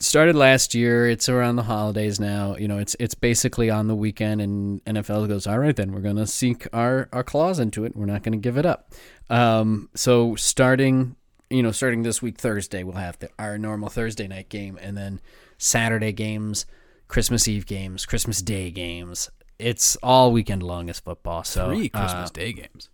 Started 0.00 0.34
last 0.34 0.74
year. 0.74 1.08
It's 1.08 1.28
around 1.28 1.54
the 1.54 1.62
holidays 1.62 2.18
now. 2.18 2.56
You 2.56 2.66
know, 2.66 2.78
it's 2.78 2.96
it's 2.98 3.14
basically 3.14 3.70
on 3.70 3.86
the 3.86 3.94
weekend, 3.94 4.40
and 4.40 4.84
NFL 4.86 5.28
goes, 5.28 5.46
all 5.46 5.60
right, 5.60 5.74
then 5.74 5.92
we're 5.92 6.00
going 6.00 6.16
to 6.16 6.26
sink 6.26 6.66
our 6.72 7.08
our 7.12 7.22
claws 7.22 7.60
into 7.60 7.84
it. 7.84 7.94
We're 7.94 8.06
not 8.06 8.24
going 8.24 8.32
to 8.32 8.38
give 8.38 8.58
it 8.58 8.66
up. 8.66 8.92
Um, 9.30 9.88
so 9.94 10.34
starting, 10.34 11.14
you 11.48 11.62
know, 11.62 11.70
starting 11.70 12.02
this 12.02 12.20
week 12.20 12.38
Thursday, 12.38 12.82
we'll 12.82 12.96
have 12.96 13.20
the, 13.20 13.30
our 13.38 13.56
normal 13.56 13.88
Thursday 13.88 14.26
night 14.26 14.48
game, 14.48 14.80
and 14.82 14.96
then 14.96 15.20
Saturday 15.58 16.12
games, 16.12 16.66
Christmas 17.14 17.46
Eve 17.46 17.64
games, 17.64 18.06
Christmas 18.06 18.42
Day 18.42 18.72
games. 18.72 19.30
It's 19.56 19.94
all 20.02 20.32
weekend 20.32 20.64
long 20.64 20.90
as 20.90 20.98
football. 20.98 21.44
So 21.44 21.68
Three 21.68 21.88
uh, 21.94 22.00
Christmas 22.00 22.32
Day 22.32 22.52
games. 22.52 22.90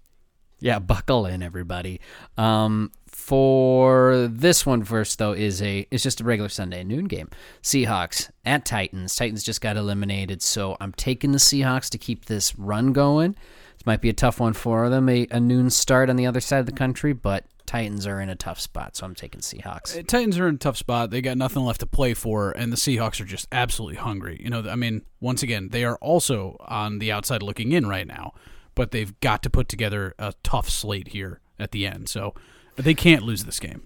yeah, 0.60 0.78
buckle 0.78 1.24
in, 1.24 1.42
everybody. 1.42 2.02
Um, 2.36 2.92
for 3.06 4.28
this 4.30 4.66
one 4.66 4.84
first, 4.84 5.18
though, 5.18 5.32
is 5.32 5.62
a 5.62 5.86
it's 5.90 6.02
just 6.02 6.20
a 6.20 6.24
regular 6.24 6.50
Sunday 6.50 6.84
noon 6.84 7.06
game. 7.06 7.30
Seahawks 7.62 8.28
at 8.44 8.66
Titans. 8.66 9.16
Titans 9.16 9.42
just 9.42 9.62
got 9.62 9.78
eliminated, 9.78 10.42
so 10.42 10.76
I'm 10.82 10.92
taking 10.92 11.32
the 11.32 11.38
Seahawks 11.38 11.88
to 11.88 11.96
keep 11.96 12.26
this 12.26 12.58
run 12.58 12.92
going. 12.92 13.32
This 13.78 13.86
might 13.86 14.02
be 14.02 14.10
a 14.10 14.12
tough 14.12 14.38
one 14.38 14.52
for 14.52 14.90
them, 14.90 15.08
a, 15.08 15.28
a 15.30 15.40
noon 15.40 15.70
start 15.70 16.10
on 16.10 16.16
the 16.16 16.26
other 16.26 16.40
side 16.40 16.58
of 16.58 16.66
the 16.66 16.72
country, 16.72 17.14
but 17.14 17.46
Titans 17.70 18.04
are 18.04 18.20
in 18.20 18.28
a 18.28 18.34
tough 18.34 18.58
spot, 18.58 18.96
so 18.96 19.06
I'm 19.06 19.14
taking 19.14 19.42
Seahawks. 19.42 19.96
Uh, 19.96 20.02
Titans 20.02 20.36
are 20.40 20.48
in 20.48 20.56
a 20.56 20.58
tough 20.58 20.76
spot. 20.76 21.10
They 21.10 21.20
got 21.20 21.38
nothing 21.38 21.62
left 21.62 21.78
to 21.78 21.86
play 21.86 22.14
for, 22.14 22.50
and 22.50 22.72
the 22.72 22.76
Seahawks 22.76 23.20
are 23.20 23.24
just 23.24 23.46
absolutely 23.52 23.94
hungry. 23.94 24.40
You 24.42 24.50
know, 24.50 24.68
I 24.68 24.74
mean, 24.74 25.02
once 25.20 25.44
again, 25.44 25.68
they 25.68 25.84
are 25.84 25.96
also 25.98 26.56
on 26.66 26.98
the 26.98 27.12
outside 27.12 27.44
looking 27.44 27.70
in 27.70 27.86
right 27.86 28.08
now, 28.08 28.34
but 28.74 28.90
they've 28.90 29.18
got 29.20 29.44
to 29.44 29.50
put 29.50 29.68
together 29.68 30.16
a 30.18 30.34
tough 30.42 30.68
slate 30.68 31.06
here 31.06 31.38
at 31.60 31.70
the 31.70 31.86
end. 31.86 32.08
So 32.08 32.34
they 32.74 32.92
can't 32.92 33.22
lose 33.22 33.44
this 33.44 33.60
game. 33.60 33.82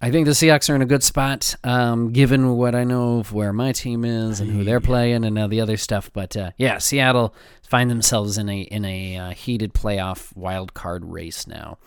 I 0.00 0.12
think 0.12 0.26
the 0.26 0.32
Seahawks 0.32 0.70
are 0.70 0.76
in 0.76 0.82
a 0.82 0.86
good 0.86 1.02
spot, 1.02 1.56
um, 1.64 2.12
given 2.12 2.56
what 2.56 2.76
I 2.76 2.84
know 2.84 3.18
of 3.18 3.32
where 3.32 3.52
my 3.52 3.72
team 3.72 4.04
is 4.04 4.38
and 4.38 4.52
who 4.52 4.62
they're 4.62 4.80
playing 4.80 5.24
and 5.24 5.36
all 5.36 5.48
the 5.48 5.60
other 5.60 5.76
stuff. 5.76 6.12
But 6.12 6.36
uh, 6.36 6.52
yeah, 6.58 6.78
Seattle 6.78 7.34
find 7.68 7.90
themselves 7.90 8.38
in 8.38 8.48
a 8.48 8.60
in 8.60 8.84
a 8.84 9.16
uh, 9.16 9.30
heated 9.30 9.74
playoff 9.74 10.36
wild 10.36 10.74
card 10.74 11.04
race 11.04 11.48
now. 11.48 11.78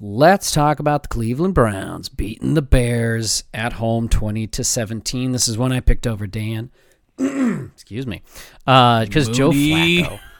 Let's 0.00 0.52
talk 0.52 0.78
about 0.78 1.02
the 1.02 1.08
Cleveland 1.08 1.54
Browns 1.54 2.08
beating 2.08 2.54
the 2.54 2.62
Bears 2.62 3.42
at 3.52 3.74
home, 3.74 4.08
twenty 4.08 4.46
to 4.46 4.62
seventeen. 4.62 5.32
This 5.32 5.48
is 5.48 5.58
one 5.58 5.72
I 5.72 5.80
picked 5.80 6.06
over 6.06 6.26
Dan. 6.26 6.70
Excuse 7.18 8.06
me, 8.06 8.22
because 8.64 9.28
Joe 9.28 9.50
Flacco. 9.50 10.20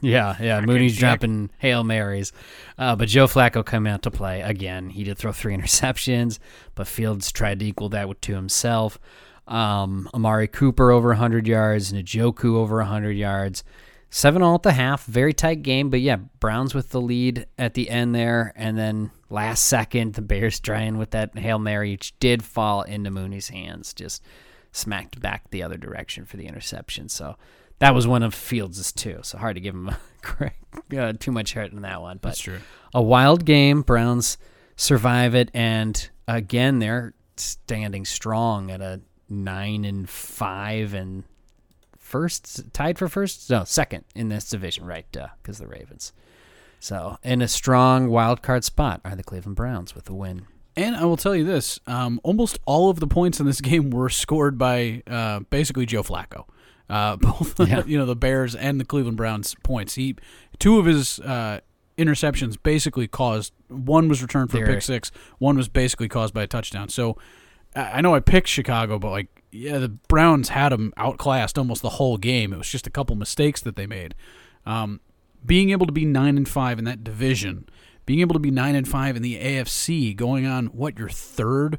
Yeah, 0.00 0.36
yeah. 0.40 0.62
Mooney's 0.62 0.96
dropping 0.96 1.50
hail 1.58 1.84
marys, 1.84 2.32
uh, 2.78 2.96
but 2.96 3.08
Joe 3.08 3.26
Flacco 3.26 3.62
come 3.62 3.86
out 3.86 4.00
to 4.04 4.10
play 4.10 4.40
again. 4.40 4.88
He 4.88 5.04
did 5.04 5.18
throw 5.18 5.32
three 5.32 5.54
interceptions, 5.56 6.38
but 6.74 6.86
Fields 6.86 7.30
tried 7.30 7.58
to 7.58 7.66
equal 7.66 7.90
that 7.90 8.22
to 8.22 8.34
himself. 8.34 8.98
Um, 9.46 10.08
Amari 10.14 10.48
Cooper 10.48 10.90
over 10.90 11.08
100 11.08 11.46
yards, 11.46 11.92
Njoku 11.92 12.54
over 12.54 12.76
100 12.76 13.10
yards. 13.10 13.62
Seven 14.12 14.42
all 14.42 14.56
at 14.56 14.64
the 14.64 14.72
half, 14.72 15.04
very 15.04 15.32
tight 15.32 15.62
game. 15.62 15.88
But 15.88 16.00
yeah, 16.00 16.16
Browns 16.16 16.74
with 16.74 16.90
the 16.90 17.00
lead 17.00 17.46
at 17.56 17.74
the 17.74 17.88
end 17.88 18.14
there, 18.14 18.52
and 18.56 18.76
then 18.76 19.12
last 19.28 19.64
second 19.64 20.14
the 20.14 20.22
Bears 20.22 20.58
trying 20.58 20.98
with 20.98 21.12
that 21.12 21.38
hail 21.38 21.60
mary, 21.60 21.92
which 21.92 22.18
did 22.18 22.42
fall 22.42 22.82
into 22.82 23.10
Mooney's 23.10 23.50
hands, 23.50 23.94
just 23.94 24.22
smacked 24.72 25.20
back 25.20 25.50
the 25.50 25.62
other 25.62 25.76
direction 25.76 26.24
for 26.24 26.36
the 26.36 26.46
interception. 26.46 27.08
So 27.08 27.36
that 27.78 27.94
was 27.94 28.06
one 28.06 28.22
of 28.24 28.34
Fields' 28.34 28.92
too. 28.92 29.20
So 29.22 29.38
hard 29.38 29.54
to 29.54 29.60
give 29.60 29.74
him 29.74 29.90
a, 30.92 30.98
uh, 30.98 31.12
too 31.18 31.32
much 31.32 31.52
credit 31.52 31.72
in 31.72 31.82
that 31.82 32.00
one. 32.00 32.18
But 32.20 32.30
That's 32.30 32.40
true. 32.40 32.58
a 32.92 33.02
wild 33.02 33.44
game. 33.44 33.82
Browns 33.82 34.38
survive 34.76 35.34
it, 35.36 35.50
and 35.54 36.10
again 36.26 36.80
they're 36.80 37.14
standing 37.36 38.04
strong 38.04 38.70
at 38.70 38.80
a 38.80 39.00
nine 39.28 39.84
and 39.84 40.08
five 40.10 40.94
and 40.94 41.24
first 42.10 42.72
tied 42.72 42.98
for 42.98 43.08
first 43.08 43.48
no 43.50 43.64
second 43.64 44.04
in 44.14 44.28
this 44.28 44.48
division 44.50 44.84
right 44.84 45.06
because 45.42 45.58
the 45.58 45.66
ravens 45.66 46.12
so 46.80 47.16
in 47.22 47.40
a 47.40 47.48
strong 47.48 48.08
wild 48.10 48.42
card 48.42 48.64
spot 48.64 49.00
are 49.04 49.14
the 49.14 49.22
cleveland 49.22 49.56
browns 49.56 49.94
with 49.94 50.08
a 50.10 50.14
win 50.14 50.46
And 50.76 50.96
I 50.96 51.04
will 51.04 51.16
tell 51.16 51.34
you 51.34 51.44
this: 51.44 51.78
um, 51.86 52.20
almost 52.22 52.58
all 52.64 52.90
of 52.90 53.00
the 53.00 53.06
points 53.06 53.40
in 53.40 53.46
this 53.46 53.60
game 53.70 53.90
were 53.90 54.08
scored 54.08 54.56
by 54.56 55.02
uh, 55.06 55.40
basically 55.50 55.84
Joe 55.86 56.02
Flacco. 56.02 56.44
Uh, 56.88 57.16
both 57.26 57.58
Yeah. 57.60 57.82
you 57.86 57.98
know 57.98 58.06
the 58.06 58.16
Bears 58.16 58.54
and 58.54 58.80
the 58.80 58.84
Cleveland 58.84 59.16
Browns 59.16 59.54
points. 59.62 59.94
He 59.96 60.16
two 60.58 60.78
of 60.78 60.86
his 60.86 61.18
uh, 61.20 61.60
interceptions 61.98 62.56
basically 62.62 63.08
caused 63.08 63.52
one 63.68 64.08
was 64.08 64.22
returned 64.22 64.50
for 64.50 64.62
a 64.62 64.66
pick 64.66 64.82
six, 64.82 65.10
one 65.38 65.56
was 65.56 65.68
basically 65.68 66.08
caused 66.08 66.32
by 66.34 66.42
a 66.42 66.46
touchdown. 66.46 66.88
So 66.88 67.18
I 67.76 67.98
I 67.98 68.00
know 68.00 68.14
I 68.14 68.20
picked 68.20 68.48
Chicago, 68.48 68.98
but 68.98 69.10
like 69.10 69.39
yeah, 69.52 69.78
the 69.78 69.88
Browns 69.88 70.50
had 70.50 70.70
them 70.70 70.92
outclassed 70.96 71.58
almost 71.58 71.82
the 71.82 71.90
whole 71.90 72.16
game. 72.16 72.52
It 72.52 72.58
was 72.58 72.68
just 72.68 72.86
a 72.86 72.90
couple 72.90 73.16
mistakes 73.16 73.60
that 73.62 73.76
they 73.76 73.86
made. 73.86 74.14
Um, 74.64 75.00
being 75.44 75.70
able 75.70 75.86
to 75.86 75.92
be 75.92 76.04
nine 76.04 76.36
and 76.36 76.48
five 76.48 76.78
in 76.78 76.84
that 76.84 77.02
division, 77.02 77.68
being 78.06 78.20
able 78.20 78.34
to 78.34 78.40
be 78.40 78.50
nine 78.50 78.74
and 78.74 78.86
five 78.86 79.16
in 79.16 79.22
the 79.22 79.38
AFC, 79.38 80.14
going 80.14 80.46
on 80.46 80.66
what 80.66 80.98
your 80.98 81.08
third, 81.08 81.78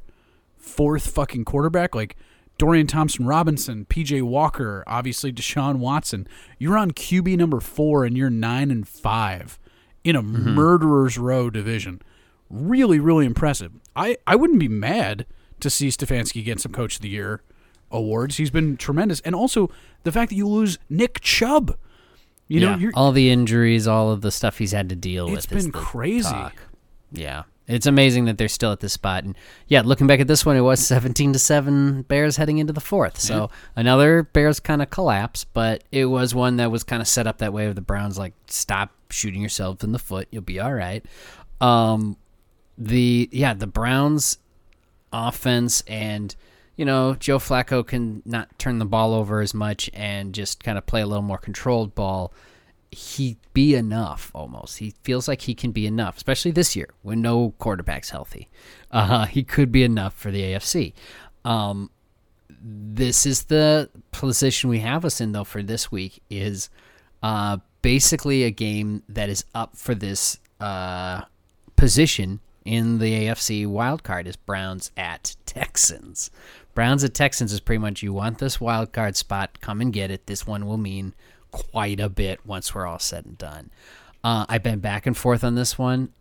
fourth 0.58 1.08
fucking 1.12 1.46
quarterback, 1.46 1.96
like 1.96 2.18
Dorian 2.58 2.88
Thompson 2.88 3.26
Robinson, 3.26 3.86
PJ 3.86 4.22
Walker, 4.24 4.84
obviously 4.88 5.32
Deshaun 5.32 5.78
Watson. 5.78 6.28
You're 6.58 6.78
on 6.78 6.92
QB 6.92 7.38
number 7.38 7.60
four 7.60 8.04
and 8.04 8.18
you're 8.18 8.30
nine 8.30 8.72
and 8.72 8.88
five 8.88 9.60
in 10.04 10.16
a 10.16 10.22
murderer's 10.22 11.18
row 11.18 11.50
division. 11.50 12.02
Really, 12.50 13.00
really 13.00 13.26
impressive. 13.26 13.72
I, 13.96 14.18
I 14.28 14.36
wouldn't 14.36 14.60
be 14.60 14.68
mad 14.68 15.26
to 15.60 15.70
see 15.70 15.88
Stefanski 15.88 16.44
get 16.44 16.60
some 16.60 16.72
Coach 16.72 16.96
of 16.96 17.02
the 17.02 17.10
Year 17.10 17.42
awards. 17.92 18.38
He's 18.38 18.52
been 18.52 18.78
tremendous. 18.78 19.20
And 19.22 19.34
also 19.36 19.70
the 20.04 20.12
fact 20.12 20.30
that 20.30 20.36
you 20.36 20.48
lose 20.48 20.80
Nick 20.90 21.20
Chubb. 21.22 21.78
You 22.48 22.60
know, 22.60 22.72
yeah, 22.72 22.78
you're, 22.78 22.92
all 22.96 23.12
the 23.14 23.30
injuries 23.30 23.88
all 23.88 24.12
of 24.12 24.20
the 24.22 24.30
stuff 24.32 24.58
he's 24.58 24.74
had 24.74 24.90
to 24.90 24.96
deal 24.96 25.26
with 25.28 25.36
It's 25.38 25.46
been 25.46 25.72
crazy. 25.72 26.30
talk. 26.30 26.56
yeah 27.14 27.44
it's 27.68 27.86
amazing 27.86 28.26
that 28.26 28.38
they're 28.38 28.50
still 28.50 28.74
at 28.74 28.82
this 28.82 28.92
spot 28.92 29.24
and 29.24 29.38
yeah 29.68 29.82
looking 29.86 30.06
back 30.06 30.20
at 30.20 30.28
this 30.28 30.46
one 30.46 30.58
it 30.58 30.62
was 30.62 30.86
17 30.86 31.32
to 31.32 31.40
7 31.40 32.02
bears 32.02 32.36
heading 32.36 32.58
into 32.58 32.74
the 32.74 32.82
fourth 32.82 33.18
so 33.20 33.50
another 33.78 34.24
bears 34.24 34.60
kind 34.60 34.82
of 34.82 34.90
collapse 34.90 35.46
but 35.46 35.84
it 35.94 36.08
was 36.08 36.36
one 36.36 36.58
that 36.58 36.72
was 36.72 36.84
kind 36.84 37.02
of 37.02 37.08
set 37.08 37.26
up 37.26 37.38
that 37.38 37.54
way 37.54 37.68
with 37.68 37.76
the 37.76 37.82
browns 37.82 38.18
like 38.18 38.34
stop 38.48 38.92
shooting 39.12 39.42
yourself 39.42 39.82
in 39.84 39.94
the 39.94 40.00
foot 40.00 40.28
you'll 40.32 40.42
be 40.42 40.60
all 40.60 40.74
right 40.74 41.06
um 41.62 42.18
the 42.78 43.30
yeah 43.32 43.54
the 43.54 43.68
browns 43.68 44.40
offense 45.14 45.82
and 45.88 46.36
you 46.82 46.86
know 46.86 47.14
joe 47.14 47.38
flacco 47.38 47.86
can 47.86 48.24
not 48.26 48.58
turn 48.58 48.80
the 48.80 48.86
ball 48.86 49.14
over 49.14 49.40
as 49.40 49.54
much 49.54 49.88
and 49.94 50.34
just 50.34 50.64
kind 50.64 50.80
of 50.80 50.86
play 50.88 51.02
a 51.02 51.06
little 51.06 51.22
more 51.22 51.38
controlled 51.38 51.94
ball. 51.94 52.34
He 52.90 53.38
be 53.54 53.76
enough 53.76 54.32
almost. 54.34 54.80
He 54.80 54.96
feels 55.04 55.28
like 55.28 55.42
he 55.44 55.54
can 55.54 55.72
be 55.72 55.86
enough 55.86 56.18
especially 56.18 56.50
this 56.50 56.76
year 56.76 56.90
when 57.04 57.22
no 57.22 57.54
quarterback's 57.60 58.10
healthy. 58.10 58.50
Uh, 58.90 59.26
he 59.36 59.44
could 59.44 59.72
be 59.72 59.84
enough 59.84 60.16
for 60.16 60.32
the 60.32 60.42
afc 60.42 60.94
um, 61.46 61.92
this 62.50 63.28
is 63.28 63.44
the 63.44 63.88
position 64.10 64.68
we 64.68 64.80
have 64.80 65.06
us 65.06 65.22
in 65.22 65.34
though 65.34 65.44
for 65.44 65.62
this 65.62 65.92
week 65.92 66.24
is 66.32 66.72
uh, 67.22 67.58
basically 67.84 68.42
a 68.44 68.50
game 68.50 69.04
that 69.08 69.30
is 69.30 69.46
up 69.54 69.78
for 69.78 69.94
this 69.94 70.40
uh, 70.60 71.22
position 71.76 72.40
in 72.66 73.00
the 73.00 73.28
AFC 73.28 73.68
wild 73.68 74.04
card 74.04 74.28
is 74.28 74.36
Browns 74.36 74.92
at 74.96 75.36
Texans. 75.46 76.30
Browns 76.74 77.04
at 77.04 77.14
Texans 77.14 77.52
is 77.52 77.60
pretty 77.60 77.80
much 77.80 78.02
you 78.02 78.14
want 78.14 78.40
this 78.40 78.62
wild 78.62 78.94
card 78.94 79.16
spot, 79.16 79.60
come 79.62 79.82
and 79.82 79.92
get 79.92 80.12
it. 80.12 80.28
This 80.28 80.48
one 80.48 80.66
will 80.66 80.78
mean 80.78 81.14
quite 81.52 82.00
a 82.00 82.10
bit 82.10 82.46
once 82.46 82.74
we're 82.74 82.88
all 82.88 83.00
said 83.00 83.26
and 83.26 83.38
done. 83.38 83.72
Uh, 84.24 84.46
I've 84.48 84.64
been 84.64 84.80
back 84.80 85.06
and 85.06 85.18
forth 85.18 85.44
on 85.44 85.56
this 85.56 85.78
one. 85.78 86.14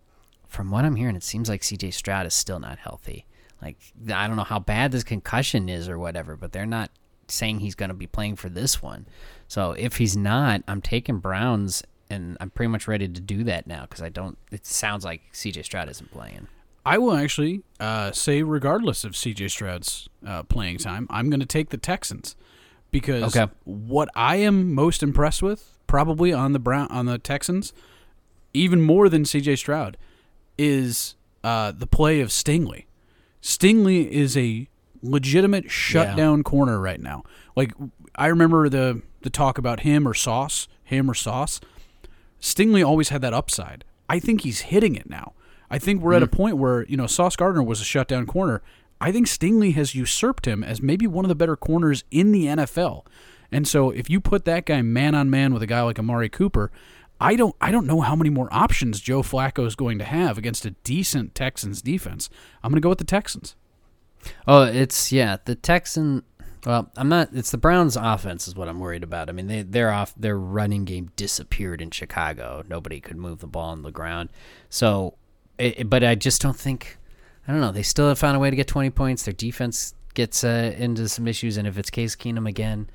from 0.49 0.71
what 0.73 0.85
I'm 0.85 0.97
hearing, 0.97 1.15
it 1.15 1.23
seems 1.23 1.49
like 1.49 1.61
CJ 1.61 1.93
Stroud 1.93 2.27
is 2.27 2.35
still 2.35 2.59
not 2.59 2.79
healthy. 2.79 3.25
Like 3.63 3.77
I 4.13 4.27
don't 4.27 4.37
know 4.37 4.43
how 4.43 4.59
bad 4.59 4.91
this 4.91 5.05
concussion 5.05 5.69
is 5.69 5.89
or 5.89 5.99
whatever, 5.99 6.37
but 6.37 6.53
they're 6.53 6.67
not 6.67 6.91
saying 7.29 7.61
he's 7.61 7.75
going 7.77 7.91
to 7.91 7.95
be 7.95 8.07
playing 8.07 8.37
for 8.37 8.49
this 8.49 8.83
one. 8.83 9.07
So 9.47 9.73
if 9.73 9.99
he's 9.99 10.17
not, 10.17 10.63
I'm 10.67 10.81
taking 10.81 11.19
Browns, 11.19 11.83
and 12.09 12.37
I'm 12.41 12.51
pretty 12.51 12.69
much 12.69 12.89
ready 12.89 13.07
to 13.07 13.21
do 13.21 13.45
that 13.45 13.67
now 13.67 13.83
because 13.83 14.03
I 14.03 14.09
don't. 14.09 14.39
It 14.51 14.67
sounds 14.67 15.05
like 15.05 15.23
CJ 15.33 15.65
Stroud 15.65 15.89
isn't 15.89 16.11
playing. 16.11 16.49
I 16.85 16.99
will 16.99 17.15
actually 17.15 17.63
uh, 17.79 18.13
say, 18.13 18.43
regardless 18.43 19.05
of 19.05 19.13
CJ 19.13 19.51
Stroud's 19.51 20.09
uh, 20.27 20.43
playing 20.45 20.79
time, 20.79 21.07
I'm 21.11 21.29
going 21.31 21.41
to 21.41 21.47
take 21.47 21.71
the 21.71 21.77
Texans 21.77 22.37
because 22.91 23.37
Okay. 23.37 23.53
what 23.65 24.09
I 24.15 24.37
am 24.37 24.73
most 24.75 25.03
impressed 25.03 25.43
with, 25.43 25.77
probably 25.87 26.33
on 26.33 26.53
the 26.53 26.59
Brown 26.59 26.89
on 26.91 27.07
the 27.07 27.19
Texans, 27.19 27.73
even 28.55 28.81
more 28.81 29.09
than 29.09 29.25
CJ 29.25 29.59
Stroud, 29.59 29.97
is 30.59 31.15
uh, 31.45 31.73
the 31.73 31.87
play 31.87 32.21
of 32.21 32.29
Stingley. 32.29 32.87
Stingley 33.43 34.09
is 34.09 34.37
a 34.37 34.69
legitimate 35.03 35.71
shutdown 35.71 36.43
corner 36.43 36.79
right 36.79 37.01
now. 37.01 37.23
Like 37.57 37.73
I 38.15 38.27
remember 38.27 38.69
the 38.69 39.03
the 39.23 39.31
talk 39.31 39.59
about 39.59 39.81
him 39.81 40.07
or 40.09 40.15
Sauce, 40.15 40.67
him 40.83 41.11
or 41.11 41.15
Sauce. 41.15 41.61
Stingley 42.41 42.85
always 42.87 43.11
had 43.11 43.21
that 43.23 43.35
upside. 43.35 43.85
I 44.09 44.19
think 44.19 44.43
he's 44.43 44.61
hitting 44.63 44.95
it 44.97 45.09
now. 45.09 45.35
I 45.71 45.79
think 45.79 46.03
we're 46.03 46.15
at 46.15 46.23
a 46.23 46.27
mm. 46.27 46.33
point 46.33 46.57
where, 46.57 46.85
you 46.87 46.97
know, 46.97 47.07
Sauce 47.07 47.37
Gardner 47.37 47.63
was 47.63 47.81
a 47.81 47.85
shutdown 47.85 48.27
corner. 48.27 48.63
I 49.01 49.13
think 49.13 49.27
Stingley 49.27 49.75
has 49.75 49.95
usurped 49.95 50.47
him 50.47 50.63
as 50.63 50.83
maybe 50.83 51.07
one 51.07 51.25
of 51.25 51.29
the 51.29 51.35
better 51.35 51.57
corners 51.57 52.05
in 52.11 52.33
the 52.33 52.47
NFL. 52.47 53.07
And 53.53 53.67
so 53.67 53.91
if 53.91 54.11
you 54.11 54.21
put 54.21 54.45
that 54.45 54.67
guy 54.67 54.83
man 54.83 55.15
on 55.15 55.31
man 55.31 55.53
with 55.55 55.63
a 55.63 55.67
guy 55.67 55.83
like 55.83 55.99
Amari 55.99 56.29
Cooper, 56.29 56.71
I 57.21 57.37
don't 57.37 57.55
I 57.61 57.71
don't 57.71 57.87
know 57.87 58.01
how 58.01 58.17
many 58.17 58.31
more 58.31 58.49
options 58.51 59.01
Joe 59.01 59.23
Flacco 59.23 59.67
is 59.67 59.75
going 59.75 59.99
to 59.99 60.05
have 60.05 60.39
against 60.39 60.65
a 60.65 60.71
decent 60.71 61.35
Texans 61.35 61.83
defense. 61.83 62.31
I'm 62.63 62.71
going 62.71 62.81
to 62.81 62.85
go 62.85 62.89
with 62.89 62.99
the 62.99 63.05
Texans. 63.05 63.57
Oh, 64.47 64.63
it's 64.63 65.13
yeah, 65.13 65.37
the 65.45 65.55
Texan. 65.55 66.23
Well, 66.65 66.91
I'm 66.97 67.09
not. 67.09 67.31
It's 67.33 67.51
the 67.51 67.59
Browns' 67.59 67.97
offense 67.97 68.47
is 68.47 68.55
what 68.55 68.69
I'm 68.69 68.81
worried 68.81 69.03
about. 69.03 69.29
I 69.29 69.33
mean, 69.33 69.47
they 69.47 69.63
they're 69.63 69.91
off 69.91 70.15
their 70.15 70.39
running 70.39 70.85
game 70.85 71.11
disappeared 71.17 71.81
in 71.81 71.91
Chicago. 71.91 72.63
Nobody 72.69 73.01
could 73.01 73.17
move 73.17 73.41
the 73.41 73.47
ball 73.47 73.71
on 73.71 73.83
the 73.83 73.91
ground. 73.91 74.31
So, 74.69 75.15
it, 75.61 75.91
but 75.91 76.03
I 76.05 76.15
just 76.15 76.43
don't 76.43 76.57
think. 76.57 76.99
I 77.47 77.53
don't 77.53 77.61
know. 77.61 77.73
They 77.73 77.83
still 77.83 78.09
have 78.09 78.19
found 78.19 78.37
a 78.37 78.41
way 78.41 78.51
to 78.51 78.57
get 78.57 78.69
20 78.69 78.91
points. 78.91 79.25
Their 79.25 79.35
defense 79.35 79.95
gets 80.15 80.45
uh, 80.45 80.75
into 80.77 81.09
some 81.09 81.27
issues, 81.27 81.57
and 81.57 81.67
if 81.67 81.79
it's 81.79 81.91
Case 81.91 82.15
Keenum 82.15 82.49
again, 82.49 82.89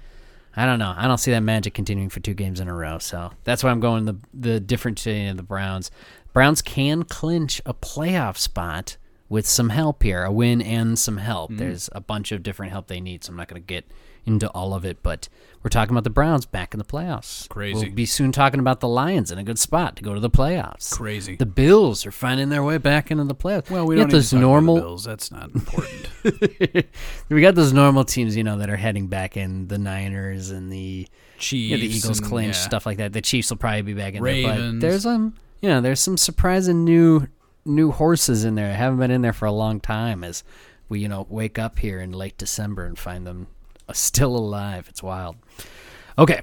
I 0.55 0.65
don't 0.65 0.79
know. 0.79 0.93
I 0.95 1.07
don't 1.07 1.17
see 1.17 1.31
that 1.31 1.41
magic 1.41 1.73
continuing 1.73 2.09
for 2.09 2.21
two 2.21 2.33
games 2.33 2.59
in 2.59 2.67
a 2.67 2.73
row. 2.73 2.99
So 2.99 3.31
that's 3.43 3.63
why 3.63 3.71
I'm 3.71 3.79
going 3.79 4.05
the 4.05 4.17
the 4.33 4.59
difference 4.59 5.05
of 5.05 5.37
the 5.37 5.43
Browns. 5.43 5.91
Browns 6.33 6.61
can 6.61 7.03
clinch 7.03 7.61
a 7.65 7.73
playoff 7.73 8.37
spot 8.37 8.97
with 9.27 9.47
some 9.47 9.69
help 9.69 10.03
here, 10.03 10.23
a 10.23 10.31
win 10.31 10.61
and 10.61 10.97
some 10.99 11.17
help. 11.17 11.51
There's 11.51 11.89
a 11.93 12.01
bunch 12.01 12.31
of 12.31 12.43
different 12.43 12.71
help 12.71 12.87
they 12.87 13.01
need, 13.01 13.23
so 13.23 13.31
I'm 13.31 13.37
not 13.37 13.47
going 13.47 13.61
to 13.61 13.65
get 13.65 13.85
into 14.25 14.49
all 14.49 14.73
of 14.73 14.85
it. 14.85 15.03
But 15.03 15.29
we're 15.63 15.69
talking 15.69 15.93
about 15.93 16.03
the 16.03 16.09
Browns 16.09 16.45
back 16.45 16.73
in 16.73 16.77
the 16.77 16.85
playoffs. 16.85 17.49
Crazy. 17.49 17.85
We'll 17.85 17.95
be 17.95 18.05
soon 18.05 18.31
talking 18.31 18.59
about 18.59 18.79
the 18.81 18.87
Lions 18.87 19.31
in 19.31 19.37
a 19.37 19.43
good 19.43 19.57
spot 19.57 19.95
to 19.95 20.03
go 20.03 20.13
to 20.13 20.19
the 20.19 20.29
playoffs. 20.29 20.91
Crazy. 20.91 21.35
The 21.35 21.45
Bills 21.45 22.05
are 22.05 22.11
finding 22.11 22.49
their 22.49 22.63
way 22.63 22.77
back 22.77 23.09
into 23.11 23.23
the 23.23 23.35
playoffs. 23.35 23.69
well, 23.69 23.85
we 23.85 23.95
got 23.95 24.09
those 24.09 24.29
talk 24.29 24.37
about 24.37 24.39
the 24.39 24.47
normal 24.47 24.75
Bills. 24.75 25.03
That's 25.03 25.31
not 25.31 25.49
important. 25.55 26.09
we 27.29 27.41
got 27.41 27.55
those 27.55 27.73
normal 27.73 28.03
teams, 28.05 28.37
you 28.37 28.43
know, 28.43 28.59
that 28.59 28.69
are 28.69 28.75
heading 28.75 29.07
back 29.07 29.37
in 29.37 29.67
the 29.67 29.77
Niners 29.77 30.51
and 30.51 30.71
the 30.71 31.07
Chiefs, 31.37 31.71
yeah, 31.71 31.77
the 31.77 31.95
Eagles 31.95 32.19
clinch 32.19 32.55
yeah. 32.55 32.61
stuff 32.61 32.85
like 32.85 32.97
that. 32.97 33.13
The 33.13 33.21
Chiefs 33.21 33.49
will 33.49 33.57
probably 33.57 33.81
be 33.81 33.93
back 33.93 34.13
in 34.13 34.23
there, 34.23 34.43
but 34.43 34.79
there's 34.79 35.05
um, 35.05 35.35
you 35.61 35.69
know, 35.69 35.81
there's 35.81 35.99
some 35.99 36.17
surprising 36.17 36.83
new 36.85 37.27
new 37.65 37.91
horses 37.91 38.45
in 38.45 38.55
there. 38.55 38.67
that 38.67 38.75
haven't 38.75 38.99
been 38.99 39.11
in 39.11 39.21
there 39.21 39.33
for 39.33 39.45
a 39.45 39.51
long 39.51 39.79
time. 39.79 40.23
As 40.23 40.43
we 40.89 40.99
you 40.99 41.07
know 41.07 41.25
wake 41.29 41.57
up 41.57 41.79
here 41.79 41.99
in 41.99 42.11
late 42.11 42.37
December 42.37 42.85
and 42.85 42.97
find 42.97 43.25
them 43.25 43.47
still 43.93 44.35
alive. 44.35 44.87
It's 44.89 45.03
wild. 45.03 45.35
Okay. 46.17 46.41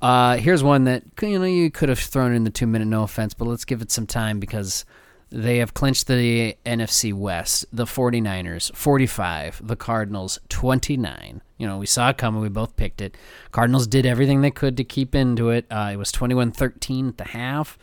Uh, 0.00 0.36
here's 0.36 0.62
one 0.62 0.84
that 0.84 1.02
you 1.22 1.38
know 1.38 1.44
you 1.44 1.70
could 1.70 1.88
have 1.88 1.98
thrown 1.98 2.34
in 2.34 2.44
the 2.44 2.50
two 2.50 2.66
minute 2.66 2.86
no 2.86 3.02
offense, 3.02 3.34
but 3.34 3.46
let's 3.46 3.64
give 3.64 3.80
it 3.80 3.90
some 3.90 4.06
time 4.06 4.38
because 4.38 4.84
they 5.30 5.58
have 5.58 5.74
clinched 5.74 6.06
the 6.06 6.56
NFC 6.64 7.12
West. 7.12 7.66
The 7.72 7.84
49ers 7.84 8.74
45, 8.74 9.66
the 9.66 9.76
Cardinals 9.76 10.38
29. 10.48 11.42
You 11.58 11.66
know, 11.66 11.78
we 11.78 11.86
saw 11.86 12.10
it 12.10 12.18
coming. 12.18 12.40
We 12.40 12.48
both 12.48 12.76
picked 12.76 13.00
it. 13.00 13.16
Cardinals 13.50 13.86
did 13.86 14.06
everything 14.06 14.40
they 14.40 14.50
could 14.50 14.76
to 14.76 14.84
keep 14.84 15.14
into 15.14 15.50
it. 15.50 15.66
Uh, 15.70 15.90
it 15.92 15.96
was 15.96 16.12
21-13 16.12 17.08
at 17.08 17.18
the 17.18 17.24
half, 17.24 17.78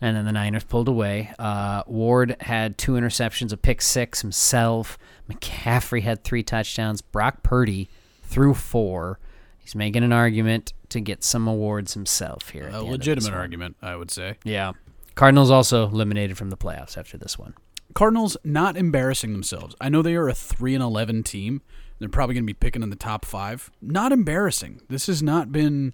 and 0.00 0.16
then 0.16 0.24
the 0.24 0.32
Niners 0.32 0.64
pulled 0.64 0.88
away. 0.88 1.32
Uh, 1.38 1.82
Ward 1.86 2.36
had 2.40 2.78
two 2.78 2.92
interceptions, 2.92 3.52
a 3.52 3.56
pick 3.56 3.82
six 3.82 4.22
himself. 4.22 4.96
McCaffrey 5.30 6.02
had 6.02 6.24
three 6.24 6.42
touchdowns. 6.42 7.02
Brock 7.02 7.42
Purdy 7.42 7.90
threw 8.30 8.54
four. 8.54 9.18
He's 9.58 9.74
making 9.74 10.02
an 10.02 10.12
argument 10.12 10.72
to 10.88 11.00
get 11.00 11.22
some 11.22 11.46
awards 11.46 11.94
himself 11.94 12.50
here. 12.50 12.70
a 12.72 12.82
legitimate 12.82 13.34
argument, 13.34 13.76
I 13.82 13.96
would 13.96 14.10
say. 14.10 14.36
Yeah. 14.44 14.72
Cardinals 15.14 15.50
also 15.50 15.84
eliminated 15.84 16.38
from 16.38 16.50
the 16.50 16.56
playoffs 16.56 16.96
after 16.96 17.18
this 17.18 17.38
one. 17.38 17.54
Cardinals 17.94 18.36
not 18.44 18.76
embarrassing 18.76 19.32
themselves. 19.32 19.74
I 19.80 19.88
know 19.88 20.00
they 20.00 20.14
are 20.14 20.28
a 20.28 20.34
three 20.34 20.74
and 20.74 20.82
eleven 20.82 21.22
team. 21.22 21.60
They're 21.98 22.08
probably 22.08 22.34
going 22.34 22.44
to 22.44 22.46
be 22.46 22.54
picking 22.54 22.82
in 22.82 22.90
the 22.90 22.96
top 22.96 23.24
five. 23.24 23.70
Not 23.82 24.12
embarrassing. 24.12 24.80
This 24.88 25.06
has 25.08 25.22
not 25.22 25.52
been 25.52 25.92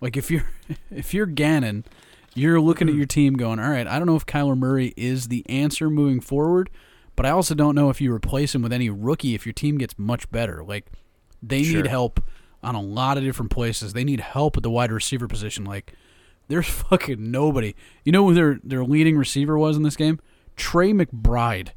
like 0.00 0.16
if 0.16 0.30
you're 0.30 0.46
if 0.90 1.12
you're 1.12 1.26
Gannon, 1.26 1.84
you're 2.34 2.60
looking 2.60 2.88
at 2.88 2.94
your 2.94 3.06
team 3.06 3.34
going, 3.34 3.58
all 3.58 3.70
right. 3.70 3.86
I 3.86 3.98
don't 3.98 4.06
know 4.06 4.16
if 4.16 4.24
Kyler 4.24 4.56
Murray 4.56 4.94
is 4.96 5.28
the 5.28 5.44
answer 5.48 5.90
moving 5.90 6.20
forward, 6.20 6.70
but 7.16 7.26
I 7.26 7.30
also 7.30 7.54
don't 7.54 7.74
know 7.74 7.90
if 7.90 8.00
you 8.00 8.12
replace 8.12 8.54
him 8.54 8.62
with 8.62 8.72
any 8.72 8.88
rookie 8.88 9.34
if 9.34 9.44
your 9.44 9.52
team 9.52 9.76
gets 9.78 9.98
much 9.98 10.30
better. 10.30 10.62
Like 10.64 10.86
they 11.42 11.62
Sure. 11.62 11.82
need 11.82 11.88
help 11.88 12.22
on 12.62 12.74
a 12.74 12.80
lot 12.80 13.18
of 13.18 13.24
different 13.24 13.50
places. 13.50 13.92
They 13.92 14.04
need 14.04 14.20
help 14.20 14.56
at 14.56 14.62
the 14.62 14.70
wide 14.70 14.92
receiver 14.92 15.26
position. 15.26 15.64
Like 15.64 15.92
there's 16.48 16.66
fucking 16.68 17.30
nobody. 17.30 17.74
You 18.04 18.12
know 18.12 18.28
who 18.28 18.34
their 18.34 18.60
their 18.62 18.84
leading 18.84 19.16
receiver 19.16 19.58
was 19.58 19.76
in 19.76 19.82
this 19.82 19.96
game? 19.96 20.20
Trey 20.56 20.92
McBride. 20.92 21.70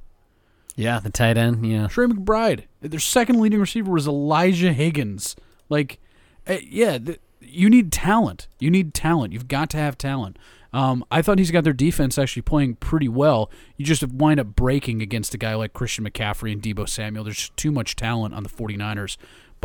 Yeah, 0.76 1.00
the 1.00 1.10
tight 1.10 1.38
end. 1.38 1.66
Yeah. 1.66 1.88
Trey 1.88 2.06
McBride. 2.08 2.64
Their 2.82 3.00
second 3.00 3.40
leading 3.40 3.60
receiver 3.62 3.92
was 3.92 4.08
Elijah 4.08 4.74
Higgins. 4.74 5.36
Like, 5.70 6.00
eh, 6.46 6.60
yeah, 6.70 6.98
th- 6.98 7.20
you 7.42 7.70
need 7.70 7.94
talent. 7.94 8.48
You 8.60 8.70
need 8.70 8.94
talent. 8.94 9.32
You've 9.32 9.48
got 9.48 9.70
to 9.70 9.78
have 9.78 9.98
talent. 9.98 10.38
Um, 10.74 11.06
I 11.10 11.22
thought 11.22 11.40
he's 11.40 11.52
got 11.52 11.64
their 11.64 11.72
defense 11.72 12.18
actually 12.18 12.42
playing 12.42 12.76
pretty 12.76 13.08
well. 13.08 13.50
You 13.78 13.86
just 13.86 14.04
wind 14.12 14.42
up 14.42 14.48
breaking 14.48 15.02
against 15.02 15.34
a 15.34 15.38
guy 15.38 15.56
like 15.56 15.72
Christian 15.72 16.04
McCaffrey 16.04 16.52
and 16.52 16.62
Deebo 16.62 16.90
Samuel. 16.90 17.24
There's 17.24 17.38
just 17.38 17.56
too 17.56 17.72
much 17.72 17.96
talent 17.96 18.34
on 18.34 18.44
the 18.44 18.50
49ers. 18.50 19.16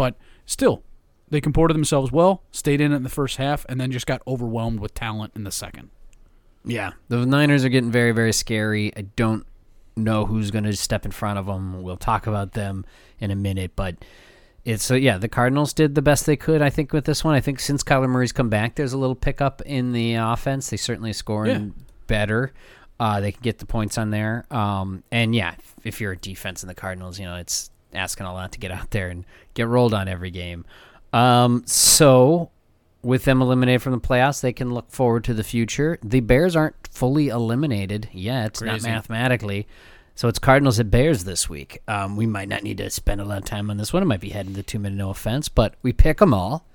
But 0.01 0.17
still, 0.47 0.83
they 1.29 1.43
comported 1.43 1.75
themselves 1.75 2.11
well, 2.11 2.43
stayed 2.53 2.81
in 2.81 2.91
it 2.91 2.97
in 2.97 3.03
the 3.03 3.11
first 3.11 3.37
half, 3.37 3.67
and 3.69 3.79
then 3.79 3.93
just 3.93 4.07
got 4.07 4.23
overwhelmed 4.27 4.81
with 4.81 4.95
talent 4.95 5.35
in 5.37 5.45
the 5.45 5.51
second. 5.51 5.91
Yeah. 6.65 6.93
The 7.09 7.27
Niners 7.27 7.67
are 7.67 7.69
getting 7.69 7.91
very, 7.91 8.13
very 8.13 8.33
scary. 8.33 8.93
I 8.97 9.03
don't 9.03 9.45
know 9.97 10.25
who's 10.25 10.51
going 10.51 10.65
to 10.65 10.75
step 10.75 11.05
in 11.05 11.11
front 11.11 11.39
of 11.39 11.45
them. 11.45 11.83
We'll 11.83 11.99
talk 11.99 12.27
about 12.27 12.53
them 12.53 12.87
in 13.19 13.31
a 13.31 13.35
minute, 13.35 13.73
but 13.77 13.97
it's 14.65 14.83
so 14.83 14.95
yeah. 14.95 15.19
The 15.19 15.29
Cardinals 15.29 15.75
did 15.75 15.95
the 15.95 16.01
best 16.01 16.25
they 16.25 16.37
could, 16.37 16.63
I 16.63 16.71
think, 16.71 16.95
with 16.95 17.05
this 17.05 17.23
one. 17.23 17.35
I 17.35 17.41
think 17.41 17.61
since 17.61 17.83
Kyler 17.83 18.09
Murray's 18.09 18.33
come 18.33 18.49
back, 18.49 18.77
there's 18.77 18.95
a 18.95 18.99
little 18.99 19.15
pickup 19.15 19.61
in 19.67 19.93
the 19.93 20.15
offense. 20.15 20.71
They 20.71 20.79
certainly 20.79 21.13
scoring 21.13 21.75
Yeah. 21.77 21.83
better. 22.07 22.53
Uh, 22.99 23.21
they 23.21 23.33
can 23.33 23.43
get 23.43 23.59
the 23.59 23.67
points 23.67 23.99
on 23.99 24.11
there. 24.11 24.47
Um, 24.51 25.03
and 25.13 25.35
yeah, 25.35 25.57
if, 25.59 25.75
if 25.85 26.01
you're 26.01 26.13
a 26.13 26.17
defense 26.19 26.63
in 26.63 26.69
the 26.69 26.75
Cardinals, 26.75 27.19
you 27.21 27.27
know 27.27 27.37
it's 27.37 27.71
asking 27.93 28.27
a 28.27 28.33
lot 28.33 28.53
to 28.53 28.59
get 28.59 28.71
out 28.71 28.91
there 28.91 29.09
and 29.09 29.25
get 29.55 29.67
rolled 29.67 29.95
on 29.95 30.09
every 30.09 30.31
game. 30.31 30.65
Um, 31.13 31.63
so 31.67 32.51
with 33.03 33.25
them 33.25 33.41
eliminated 33.43 33.83
from 33.83 33.93
the 33.93 34.01
playoffs, 34.01 34.41
they 34.41 34.53
can 34.53 34.73
look 34.73 34.91
forward 34.91 35.25
to 35.25 35.35
the 35.35 35.45
future. 35.45 35.99
The 36.03 36.21
Bears 36.21 36.55
aren't 36.55 36.89
fully 36.89 37.29
eliminated 37.29 38.09
yet, 38.13 38.61
not 38.63 38.83
mathematically. 38.93 39.67
So 40.15 40.29
it's 40.29 40.39
Cardinals 40.39 40.79
at 40.79 40.91
Bears 40.91 41.25
this 41.25 41.49
week. 41.49 41.81
Um, 41.89 42.17
we 42.17 42.27
might 42.27 42.49
not 42.49 42.63
need 42.63 42.77
to 42.79 42.91
spend 42.91 43.21
a 43.21 43.25
lot 43.25 43.39
of 43.39 43.45
time 43.45 43.71
on 43.71 43.79
this 43.79 43.93
one. 43.93 44.03
It 44.03 44.07
might 44.07 44.21
be 44.21 44.29
heading 44.31 44.55
to 44.55 44.63
two 44.63 44.79
minute 44.79 44.97
no 44.97 45.11
offense, 45.11 45.49
but 45.49 45.75
we 45.83 45.93
pick 45.93 46.19
them 46.19 46.35
all. 46.35 46.67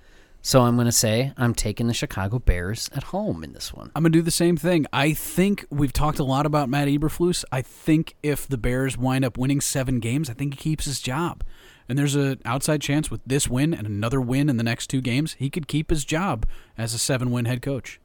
So 0.45 0.61
I'm 0.61 0.75
going 0.75 0.85
to 0.85 0.91
say 0.91 1.33
I'm 1.37 1.55
taking 1.55 1.87
the 1.87 1.93
Chicago 1.95 2.37
Bears 2.37 2.87
at 2.93 3.05
home 3.05 3.43
in 3.43 3.53
this 3.53 3.73
one. 3.73 3.89
I'm 3.95 4.03
gonna 4.03 4.11
do 4.11 4.21
the 4.21 4.29
same 4.29 4.57
thing. 4.57 4.85
I 4.93 5.11
think 5.11 5.65
we've 5.71 5.91
talked 5.91 6.19
a 6.19 6.23
lot 6.23 6.45
about 6.45 6.69
Matt 6.69 6.87
Eberflus. 6.87 7.43
I 7.51 7.63
think 7.63 8.15
if 8.21 8.47
the 8.47 8.59
Bears 8.59 8.95
wind 8.95 9.25
up 9.25 9.39
winning 9.39 9.59
seven 9.59 9.99
games, 9.99 10.29
I 10.29 10.33
think 10.33 10.53
he 10.53 10.59
keeps 10.59 10.85
his 10.85 11.01
job. 11.01 11.43
And 11.89 11.97
there's 11.97 12.13
an 12.13 12.39
outside 12.45 12.79
chance 12.81 13.09
with 13.09 13.21
this 13.25 13.47
win 13.47 13.73
and 13.73 13.87
another 13.87 14.21
win 14.21 14.47
in 14.47 14.57
the 14.57 14.63
next 14.63 14.85
two 14.85 15.01
games, 15.01 15.33
he 15.39 15.49
could 15.49 15.67
keep 15.67 15.89
his 15.89 16.05
job 16.05 16.45
as 16.77 16.93
a 16.93 16.99
seven-win 16.99 17.45
head 17.45 17.63
coach. 17.63 17.99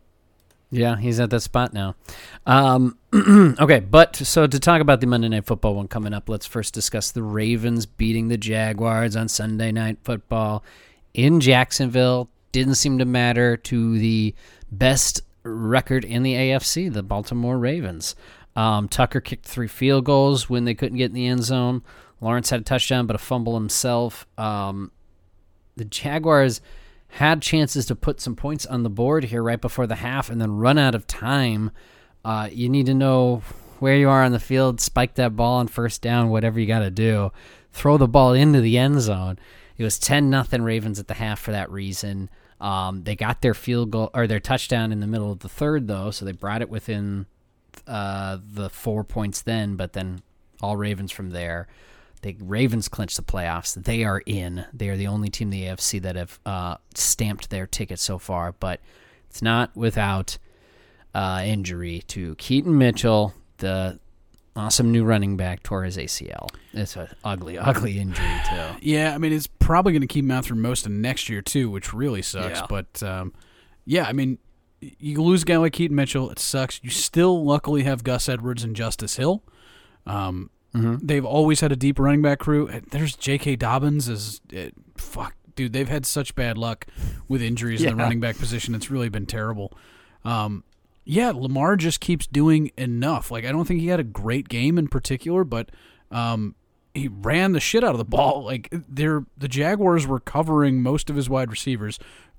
Yeah, 0.71 0.97
he's 0.97 1.21
at 1.21 1.29
that 1.31 1.41
spot 1.41 1.75
now. 1.75 1.95
Um, 2.47 2.97
okay, 3.61 3.81
but 3.81 4.17
so 4.17 4.47
to 4.47 4.59
talk 4.59 4.81
about 4.81 5.03
the 5.03 5.07
Monday 5.07 5.29
Night 5.29 5.45
Football 5.45 5.75
one 5.75 5.89
coming 5.89 6.15
up, 6.15 6.27
let's 6.27 6.47
first 6.47 6.73
discuss 6.73 7.11
the 7.11 7.23
Ravens 7.23 7.85
beating 7.85 8.29
the 8.29 8.39
Jaguars 8.39 9.15
on 9.15 9.29
Sunday 9.29 9.73
Night 9.73 9.99
Football 10.05 10.65
in 11.15 11.41
Jacksonville. 11.41 12.31
Didn't 12.53 12.75
seem 12.75 12.99
to 12.99 13.05
matter 13.05 13.57
to 13.57 13.99
the 13.99 14.35
best 14.73 15.23
record 15.43 16.05
in 16.05 16.23
the 16.23 16.35
AFC, 16.35 16.93
the 16.93 17.03
Baltimore 17.03 17.59
Ravens. 17.59 18.17
Um, 18.57 18.89
Tucker 18.89 19.21
kicked 19.21 19.47
three 19.47 19.69
field 19.69 20.05
goals 20.05 20.51
when 20.51 20.65
they 20.65 20.75
couldn't 20.75 20.99
get 20.99 21.11
in 21.11 21.15
the 21.15 21.27
end 21.27 21.45
zone. 21.45 21.83
Lawrence 22.21 22.51
had 22.51 22.61
a 22.61 22.65
touchdown, 22.65 23.07
but 23.07 23.17
a 23.17 23.21
fumble 23.21 23.55
himself. 23.55 24.27
Um, 24.37 24.91
the 25.77 25.85
Jaguars 25.85 26.61
had 27.09 27.43
chances 27.43 27.87
to 27.87 27.95
put 27.95 28.21
some 28.21 28.37
points 28.37 28.67
on 28.67 28.83
the 28.83 28.91
board 28.91 29.25
here 29.25 29.43
right 29.43 29.61
before 29.61 29.87
the 29.87 29.97
half 29.97 30.31
and 30.31 30.41
then 30.41 30.53
run 30.53 30.79
out 30.79 30.95
of 30.95 31.07
time. 31.07 31.71
Uh, 32.25 32.49
you 32.53 32.69
need 32.69 32.87
to 32.87 32.95
know 32.95 33.43
where 33.79 33.97
you 33.97 34.09
are 34.09 34.23
on 34.23 34.33
the 34.33 34.39
field, 34.39 34.81
spike 34.81 35.15
that 35.15 35.35
ball 35.35 35.59
on 35.59 35.67
first 35.67 36.03
down, 36.03 36.29
whatever 36.29 36.61
you 36.61 36.67
got 36.67 36.81
to 36.81 36.91
do. 36.91 37.33
Throw 37.73 37.97
the 37.97 38.07
ball 38.07 38.35
into 38.35 38.61
the 38.61 38.77
end 38.77 39.01
zone. 39.01 39.39
It 39.81 39.85
was 39.85 39.99
10 39.99 40.29
nothing 40.29 40.61
Ravens 40.61 40.99
at 40.99 41.09
the 41.09 41.15
half 41.15 41.41
for 41.41 41.53
that 41.53 41.71
reason. 41.71 42.29
Um, 42.61 43.03
they 43.05 43.17
got 43.17 43.41
their 43.41 43.55
field 43.55 43.91
goal 43.91 44.11
or 44.13 44.27
their 44.27 44.39
touchdown 44.39 44.93
in 44.93 45.01
the 45.01 45.07
middle 45.07 45.33
of 45.33 45.39
the 45.39 45.49
third, 45.49 45.89
though, 45.89 46.11
so 46.11 46.27
they 46.27 46.33
brought 46.33 46.61
it 46.61 46.69
within 46.69 47.25
uh, 47.87 48.37
the 48.47 48.69
four 48.69 49.05
points 49.05 49.41
then, 49.41 49.77
but 49.77 49.95
then 49.95 50.21
all 50.61 50.77
Ravens 50.77 51.11
from 51.11 51.31
there. 51.31 51.67
The 52.21 52.37
Ravens 52.41 52.89
clinched 52.89 53.17
the 53.17 53.23
playoffs. 53.23 53.73
They 53.83 54.05
are 54.05 54.23
in. 54.27 54.67
They 54.75 54.91
are 54.91 54.99
the 54.99 55.07
only 55.07 55.31
team 55.31 55.51
in 55.51 55.59
the 55.59 55.65
AFC 55.69 56.03
that 56.03 56.15
have 56.15 56.39
uh, 56.45 56.77
stamped 56.95 57.49
their 57.49 57.67
ticket 57.67 57.99
so 57.99 58.19
far, 58.19 58.53
but 58.53 58.81
it's 59.31 59.41
not 59.41 59.75
without 59.75 60.37
uh, 61.15 61.43
injury 61.43 62.03
to 62.09 62.35
Keaton 62.35 62.77
Mitchell, 62.77 63.33
the 63.57 63.99
awesome 64.57 64.93
new 64.93 65.05
running 65.05 65.37
back, 65.37 65.63
tore 65.63 65.85
his 65.85 65.97
ACL. 65.97 66.49
It's 66.73 66.97
an 66.97 67.09
ugly, 67.25 67.59
ugly 67.59 67.99
injury 67.99 68.27
too. 68.49 68.77
Yeah, 68.83 69.15
I 69.15 69.19
mean 69.19 69.33
it's 69.33 69.47
probably 69.47 69.93
going 69.93 70.03
to 70.03 70.09
keep 70.09 70.25
him 70.25 70.31
out 70.31 70.45
through 70.45 70.57
most 70.57 70.87
of 70.87 70.93
next 70.93 71.29
year 71.29 71.43
too, 71.43 71.71
which 71.71 71.93
really 71.93 72.23
sucks. 72.23 72.61
Yeah. 72.61 72.67
But 72.69 73.03
um, 73.03 73.33
yeah, 73.85 74.05
I 74.05 74.13
mean 74.13 74.39
you 74.81 75.23
lose 75.23 75.43
a 75.43 75.45
guy 75.45 75.59
like 75.59 75.75
Keaton 75.75 75.95
Mitchell, 75.95 76.31
it 76.31 76.39
sucks. 76.39 76.81
You 76.83 76.91
still 76.91 77.45
luckily 77.45 77.83
have 77.83 78.03
Gus 78.03 78.29
Edwards 78.29 78.65
and 78.65 78.75
Justice 78.75 79.17
Hill. 79.17 79.43
Um, 80.07 80.51
They've 80.73 81.25
always 81.25 81.61
had 81.61 81.73
a 81.73 81.77
deep 81.77 81.99
running 81.99 82.23
back 82.23 82.39
crew. 82.39 82.71
There's 82.91 83.17
J.K. 83.17 83.57
Dobbins. 83.57 84.09
Is 84.09 84.41
it, 84.51 84.73
fuck, 84.97 85.35
dude. 85.57 85.73
They've 85.73 85.89
had 85.89 86.07
such 86.07 86.35
bad 86.37 86.57
luck 86.57 86.87
with 87.27 87.43
injuries 87.43 87.83
in 87.83 87.91
the 87.91 87.97
running 87.97 88.21
back 88.21 88.39
position. 88.39 88.75
It's 88.77 88.89
really 88.89 89.09
been 89.09 89.27
terrible. 89.27 89.77
Um, 90.25 90.63
yeah, 91.05 91.33
Lamar 91.35 91.77
just 91.77 92.01
keeps 92.01 92.27
doing 92.27 92.71
enough. 92.77 93.31
Like 93.31 93.45
I 93.45 93.53
don't 93.53 93.67
think 93.67 93.81
he 93.81 93.89
had 93.89 94.01
a 94.01 94.05
great 94.05 94.49
game 94.49 94.79
in 94.79 94.89
particular, 94.89 95.45
but 95.45 95.71
um, 96.11 96.55
he 96.95 97.09
ran 97.09 97.53
the 97.53 97.61
shit 97.61 97.85
out 97.85 97.93
of 97.93 97.99
the 97.99 98.05
ball. 98.05 98.45
Like 98.51 98.69
they're 98.71 99.25
the 99.37 99.49
Jaguars 99.49 100.07
were 100.07 100.21
covering 100.21 100.83
most 100.83 101.09
of 101.09 101.17
his 101.17 101.29
wide 101.29 101.51
receivers. 101.51 101.99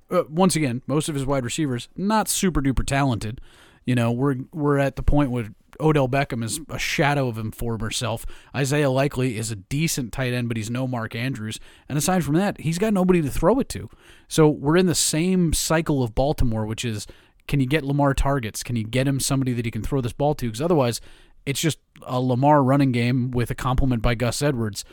Uh, 0.10 0.24
once 0.30 0.56
again, 0.56 0.82
most 0.88 1.08
of 1.08 1.16
his 1.16 1.26
wide 1.26 1.46
receivers 1.46 1.88
not 1.96 2.28
super 2.28 2.62
duper 2.62 2.86
talented. 2.86 3.40
You 3.86 3.96
know, 3.96 4.12
we're 4.12 4.36
we're 4.52 4.78
at 4.78 4.98
the 4.98 5.04
point 5.04 5.32
where 5.32 5.50
Odell 5.80 6.08
Beckham 6.08 6.44
is 6.44 6.60
a 6.70 6.78
shadow 6.78 7.28
of 7.28 7.38
him 7.38 7.52
former 7.52 7.92
self. 7.92 8.26
Isaiah 8.56 8.90
Likely 8.90 9.38
is 9.38 9.52
a 9.52 9.56
decent 9.56 10.12
tight 10.12 10.34
end, 10.34 10.48
but 10.48 10.58
he's 10.58 10.70
no 10.70 10.88
Mark 10.88 11.16
Andrews. 11.16 11.60
And 11.90 11.98
aside 11.98 12.24
from 12.24 12.36
that, 12.36 12.60
he's 12.60 12.78
got 12.78 12.94
nobody 12.94 13.22
to 13.22 13.30
throw 13.30 13.60
it 13.60 13.70
to. 13.70 13.90
So 14.28 14.48
we're 14.48 14.78
in 14.78 14.86
the 14.86 14.96
same 14.96 15.54
cycle 15.54 16.04
of 16.04 16.14
Baltimore, 16.14 16.66
which 16.66 16.86
is 16.86 17.08
can 17.48 17.60
you 17.60 17.66
get 17.66 17.84
Lamar 17.84 18.14
targets? 18.14 18.64
Can 18.64 18.76
you 18.76 18.84
get 18.84 19.08
him 19.08 19.20
somebody 19.20 19.54
that 19.54 19.66
he 19.66 19.72
can 19.72 19.82
throw 19.82 20.02
this 20.02 20.14
ball 20.14 20.36
to? 20.36 20.46
Because 20.46 20.62
otherwise, 20.62 21.02
it's 21.46 21.60
just 21.60 21.80
a 22.04 22.20
Lamar 22.20 22.64
running 22.64 22.92
game 22.92 23.32
with 23.32 23.52
a 23.52 23.56
compliment 23.56 24.02
by 24.02 24.16
Gus 24.16 24.42
Edwards. 24.42 24.86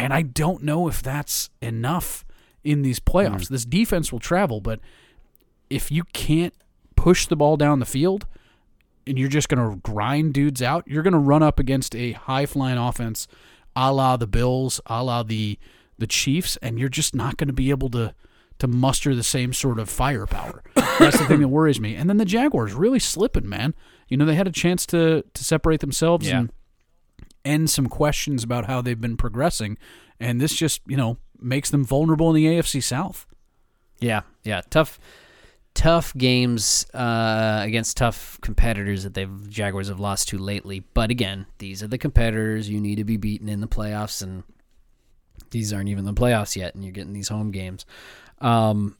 And 0.00 0.12
I 0.12 0.22
don't 0.22 0.62
know 0.62 0.88
if 0.88 1.02
that's 1.02 1.50
enough 1.60 2.24
in 2.62 2.82
these 2.82 3.00
playoffs. 3.00 3.46
Mm. 3.46 3.48
This 3.48 3.64
defense 3.64 4.12
will 4.12 4.20
travel, 4.20 4.60
but 4.60 4.80
if 5.70 5.90
you 5.90 6.04
can't 6.12 6.54
push 6.96 7.26
the 7.26 7.36
ball 7.36 7.56
down 7.56 7.78
the 7.78 7.86
field 7.86 8.26
and 9.06 9.18
you're 9.18 9.28
just 9.28 9.48
going 9.48 9.70
to 9.70 9.76
grind 9.80 10.34
dudes 10.34 10.62
out, 10.62 10.84
you're 10.86 11.02
going 11.02 11.12
to 11.12 11.18
run 11.18 11.42
up 11.42 11.58
against 11.58 11.94
a 11.94 12.12
high 12.12 12.46
flying 12.46 12.78
offense 12.78 13.26
a 13.76 13.92
la 13.92 14.16
the 14.16 14.26
Bills, 14.26 14.80
a 14.86 15.04
la 15.04 15.22
the, 15.22 15.58
the 15.98 16.06
Chiefs, 16.06 16.56
and 16.62 16.78
you're 16.78 16.88
just 16.88 17.14
not 17.14 17.36
going 17.36 17.46
to 17.46 17.54
be 17.54 17.70
able 17.70 17.88
to 17.90 18.12
to 18.58 18.66
muster 18.68 19.14
the 19.14 19.22
same 19.22 19.52
sort 19.52 19.78
of 19.78 19.88
firepower. 19.88 20.62
That's 20.98 21.18
the 21.18 21.26
thing 21.26 21.40
that 21.40 21.48
worries 21.48 21.80
me. 21.80 21.94
And 21.94 22.08
then 22.10 22.16
the 22.16 22.24
Jaguars 22.24 22.74
really 22.74 22.98
slipping, 22.98 23.48
man. 23.48 23.74
You 24.08 24.16
know, 24.16 24.24
they 24.24 24.34
had 24.34 24.48
a 24.48 24.52
chance 24.52 24.84
to 24.86 25.22
to 25.34 25.44
separate 25.44 25.80
themselves 25.80 26.26
Yeah. 26.28 26.38
and 26.40 26.52
end 27.44 27.70
some 27.70 27.86
questions 27.86 28.42
about 28.42 28.66
how 28.66 28.82
they've 28.82 29.00
been 29.00 29.16
progressing, 29.16 29.78
and 30.20 30.40
this 30.40 30.54
just, 30.54 30.80
you 30.86 30.96
know, 30.96 31.18
makes 31.40 31.70
them 31.70 31.84
vulnerable 31.84 32.28
in 32.30 32.34
the 32.36 32.46
AFC 32.46 32.82
South. 32.82 33.26
Yeah, 34.00 34.22
yeah, 34.44 34.60
tough, 34.70 34.98
tough 35.74 36.12
games 36.16 36.84
uh, 36.94 37.60
against 37.62 37.96
tough 37.96 38.38
competitors 38.42 39.04
that 39.04 39.14
they've 39.14 39.48
Jaguars 39.48 39.88
have 39.88 40.00
lost 40.00 40.28
to 40.28 40.38
lately. 40.38 40.80
But 40.94 41.10
again, 41.10 41.46
these 41.58 41.82
are 41.82 41.86
the 41.88 41.98
competitors 41.98 42.68
you 42.68 42.80
need 42.80 42.96
to 42.96 43.04
be 43.04 43.16
beaten 43.16 43.48
in 43.48 43.60
the 43.60 43.68
playoffs, 43.68 44.20
and 44.22 44.42
these 45.50 45.72
aren't 45.72 45.88
even 45.88 46.04
the 46.04 46.12
playoffs 46.14 46.56
yet, 46.56 46.74
and 46.74 46.82
you're 46.84 46.92
getting 46.92 47.12
these 47.12 47.28
home 47.28 47.50
games. 47.50 47.86
Um, 48.40 48.96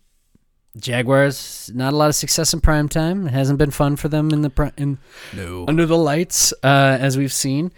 Jaguars, 0.77 1.70
not 1.74 1.92
a 1.92 1.96
lot 1.96 2.09
of 2.09 2.14
success 2.14 2.53
in 2.53 2.61
prime 2.61 2.88
time. 2.88 3.27
It 3.27 3.33
hasn't 3.33 3.59
been 3.59 3.70
fun 3.70 3.96
for 3.96 4.09
them 4.09 4.31
in 4.31 4.42
the 4.42 4.51
pri- 4.51 4.72
in 4.77 4.98
No. 5.35 5.64
under 5.66 5.87
the 5.87 5.96
lights, 5.96 6.53
uh, 6.62 6.96
as 7.01 7.16
we've 7.16 7.33
seen. 7.33 7.72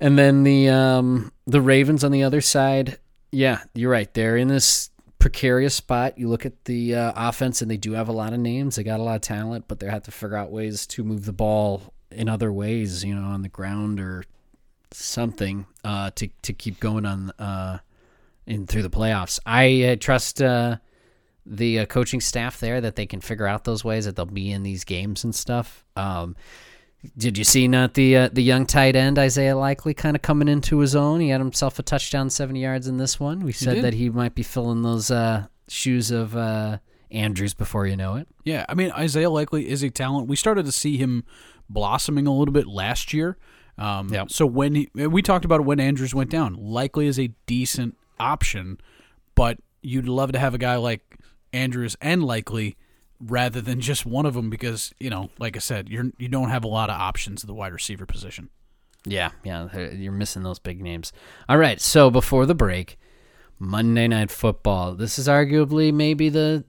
And 0.00 0.18
then 0.18 0.42
the 0.42 0.68
um, 0.68 1.32
the 1.46 1.60
Ravens 1.60 2.02
on 2.02 2.10
the 2.10 2.24
other 2.24 2.40
side. 2.40 2.98
Yeah, 3.30 3.60
you're 3.74 3.90
right. 3.90 4.12
They're 4.12 4.36
in 4.36 4.48
this 4.48 4.90
precarious 5.20 5.74
spot. 5.74 6.18
You 6.18 6.28
look 6.28 6.44
at 6.44 6.64
the 6.64 6.96
uh, 6.96 7.12
offense, 7.14 7.62
and 7.62 7.70
they 7.70 7.76
do 7.76 7.92
have 7.92 8.08
a 8.08 8.12
lot 8.12 8.32
of 8.32 8.40
names. 8.40 8.74
They 8.76 8.82
got 8.82 8.98
a 8.98 9.02
lot 9.04 9.14
of 9.16 9.20
talent, 9.22 9.66
but 9.68 9.78
they 9.78 9.86
have 9.86 10.02
to 10.04 10.10
figure 10.10 10.36
out 10.36 10.50
ways 10.50 10.86
to 10.88 11.04
move 11.04 11.24
the 11.26 11.32
ball 11.32 11.94
in 12.10 12.28
other 12.28 12.52
ways. 12.52 13.04
You 13.04 13.14
know, 13.14 13.22
on 13.28 13.42
the 13.42 13.48
ground 13.48 14.00
or 14.00 14.24
something 14.90 15.66
uh, 15.84 16.10
to 16.16 16.28
to 16.42 16.52
keep 16.52 16.80
going 16.80 17.06
on 17.06 17.30
uh, 17.38 17.78
in 18.46 18.66
through 18.66 18.82
the 18.82 18.90
playoffs. 18.90 19.38
I 19.46 19.82
uh, 19.84 19.96
trust. 19.96 20.42
The 21.44 21.80
uh, 21.80 21.86
coaching 21.86 22.20
staff 22.20 22.60
there 22.60 22.80
that 22.80 22.96
they 22.96 23.06
can 23.06 23.20
figure 23.20 23.46
out 23.46 23.64
those 23.64 23.84
ways 23.84 24.04
that 24.04 24.16
they'll 24.16 24.26
be 24.26 24.50
in 24.52 24.62
these 24.62 24.84
games 24.84 25.24
and 25.24 25.34
stuff. 25.34 25.84
Um, 25.96 26.36
did 27.18 27.36
you 27.36 27.42
see 27.42 27.66
not 27.66 27.94
the 27.94 28.16
uh, 28.16 28.28
the 28.32 28.42
young 28.42 28.64
tight 28.64 28.94
end 28.94 29.18
Isaiah 29.18 29.56
Likely 29.56 29.92
kind 29.92 30.14
of 30.14 30.22
coming 30.22 30.46
into 30.46 30.78
his 30.78 30.94
own? 30.94 31.20
He 31.20 31.30
had 31.30 31.40
himself 31.40 31.78
a 31.78 31.82
touchdown, 31.82 32.30
seventy 32.30 32.62
yards 32.62 32.86
in 32.86 32.96
this 32.96 33.18
one. 33.18 33.40
We 33.40 33.52
said 33.52 33.76
did. 33.76 33.84
that 33.84 33.94
he 33.94 34.08
might 34.08 34.36
be 34.36 34.44
filling 34.44 34.82
those 34.82 35.10
uh, 35.10 35.46
shoes 35.68 36.12
of 36.12 36.36
uh, 36.36 36.78
Andrews 37.10 37.54
before 37.54 37.88
you 37.88 37.96
know 37.96 38.14
it. 38.14 38.28
Yeah, 38.44 38.64
I 38.68 38.74
mean 38.74 38.92
Isaiah 38.92 39.30
Likely 39.30 39.68
is 39.68 39.82
a 39.82 39.90
talent. 39.90 40.28
We 40.28 40.36
started 40.36 40.64
to 40.66 40.72
see 40.72 40.96
him 40.96 41.24
blossoming 41.68 42.28
a 42.28 42.32
little 42.32 42.52
bit 42.52 42.68
last 42.68 43.12
year. 43.12 43.36
Um, 43.78 44.08
Yep. 44.12 44.30
So 44.30 44.46
when 44.46 44.74
he, 44.74 44.90
we 44.94 45.22
talked 45.22 45.44
about 45.44 45.64
when 45.64 45.80
Andrews 45.80 46.14
went 46.14 46.30
down, 46.30 46.54
Likely 46.54 47.06
is 47.06 47.18
a 47.18 47.32
decent 47.46 47.96
option, 48.20 48.78
but 49.34 49.58
you'd 49.80 50.06
love 50.06 50.30
to 50.32 50.38
have 50.38 50.54
a 50.54 50.58
guy 50.58 50.76
like 50.76 51.16
Andrews 51.52 51.96
and 52.00 52.22
Likely 52.24 52.76
rather 53.20 53.60
than 53.60 53.80
just 53.80 54.04
one 54.04 54.26
of 54.26 54.34
them 54.34 54.50
because 54.50 54.92
you 54.98 55.10
know, 55.10 55.30
like 55.38 55.56
I 55.56 55.60
said, 55.60 55.88
you're 55.88 56.10
you 56.18 56.28
don't 56.28 56.50
have 56.50 56.64
a 56.64 56.68
lot 56.68 56.90
of 56.90 57.00
options 57.00 57.42
at 57.42 57.46
the 57.46 57.54
wide 57.54 57.72
receiver 57.72 58.06
position. 58.06 58.50
Yeah, 59.04 59.30
yeah, 59.44 59.90
you're 59.90 60.12
missing 60.12 60.42
those 60.42 60.58
big 60.58 60.80
names. 60.80 61.12
All 61.48 61.58
right, 61.58 61.80
so 61.80 62.10
before 62.10 62.46
the 62.46 62.54
break, 62.54 62.98
Monday 63.58 64.08
Night 64.08 64.30
Football. 64.30 64.94
This 64.94 65.18
is 65.18 65.28
arguably 65.28 65.92
maybe 65.92 66.28
the 66.28 66.64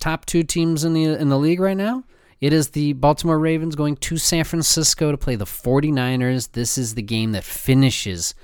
top 0.00 0.24
two 0.24 0.42
teams 0.42 0.84
in 0.84 0.92
the 0.94 1.04
in 1.04 1.28
the 1.28 1.38
league 1.38 1.60
right 1.60 1.76
now. 1.76 2.04
It 2.40 2.52
is 2.52 2.70
the 2.70 2.94
Baltimore 2.94 3.38
Ravens 3.38 3.76
going 3.76 3.96
to 3.96 4.16
San 4.16 4.42
Francisco 4.42 5.12
to 5.12 5.16
play 5.16 5.36
the 5.36 5.44
49ers. 5.44 6.52
This 6.52 6.76
is 6.76 6.96
the 6.96 7.02
game 7.02 7.30
that 7.32 7.44
finishes 7.44 8.34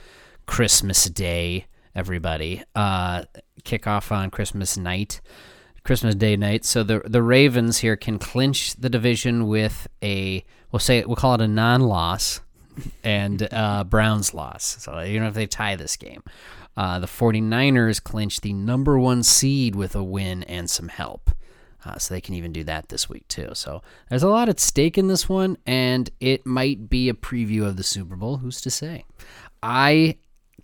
Christmas 0.47 1.07
Day, 1.07 1.67
everybody. 1.97 2.63
Uh, 2.77 3.25
kickoff 3.65 4.13
on 4.13 4.31
Christmas 4.31 4.77
night. 4.77 5.21
Christmas 5.89 6.17
Day 6.17 6.37
night. 6.37 6.67
So 6.67 6.83
the 6.83 7.01
the 7.07 7.23
Ravens 7.23 7.79
here 7.79 7.97
can 7.97 8.19
clinch 8.19 8.75
the 8.75 8.91
division 8.91 9.49
with 9.49 9.89
a 10.03 10.45
we'll 10.71 10.81
say 10.81 11.03
we'll 11.03 11.17
call 11.17 11.33
it 11.33 11.41
a 11.41 11.49
non-loss 11.49 12.43
and 13.03 13.49
uh, 13.51 13.85
Browns 13.85 14.35
loss. 14.35 14.83
So 14.83 15.03
even 15.03 15.23
if 15.23 15.33
they 15.33 15.47
tie 15.47 15.77
this 15.77 15.97
game, 15.97 16.23
uh, 16.77 16.99
the 16.99 17.07
49ers 17.07 18.03
clinch 18.03 18.43
the 18.43 18.53
number 18.53 18.99
one 18.99 19.23
seed 19.23 19.75
with 19.75 19.97
a 19.97 20.05
win 20.05 20.43
and 20.43 20.69
some 20.69 20.89
help. 20.89 21.31
Uh, 21.87 21.97
so 21.97 22.13
they 22.13 22.21
can 22.21 22.35
even 22.35 22.53
do 22.53 22.65
that 22.65 22.91
this 22.91 23.09
week 23.09 23.27
too. 23.29 23.49
So 23.55 23.81
there's 24.11 24.23
a 24.23 24.29
lot 24.29 24.51
at 24.51 24.61
stake 24.61 24.99
in 24.99 25.09
this 25.09 25.27
one, 25.27 25.57
and 25.65 26.11
it 26.21 26.45
might 26.45 26.91
be 26.91 27.09
a 27.09 27.15
preview 27.15 27.65
of 27.67 27.79
the 27.79 27.83
Super 27.83 28.15
Bowl. 28.15 28.37
Who's 28.37 28.61
to 28.61 28.71
say? 28.71 29.07
I, 29.63 30.17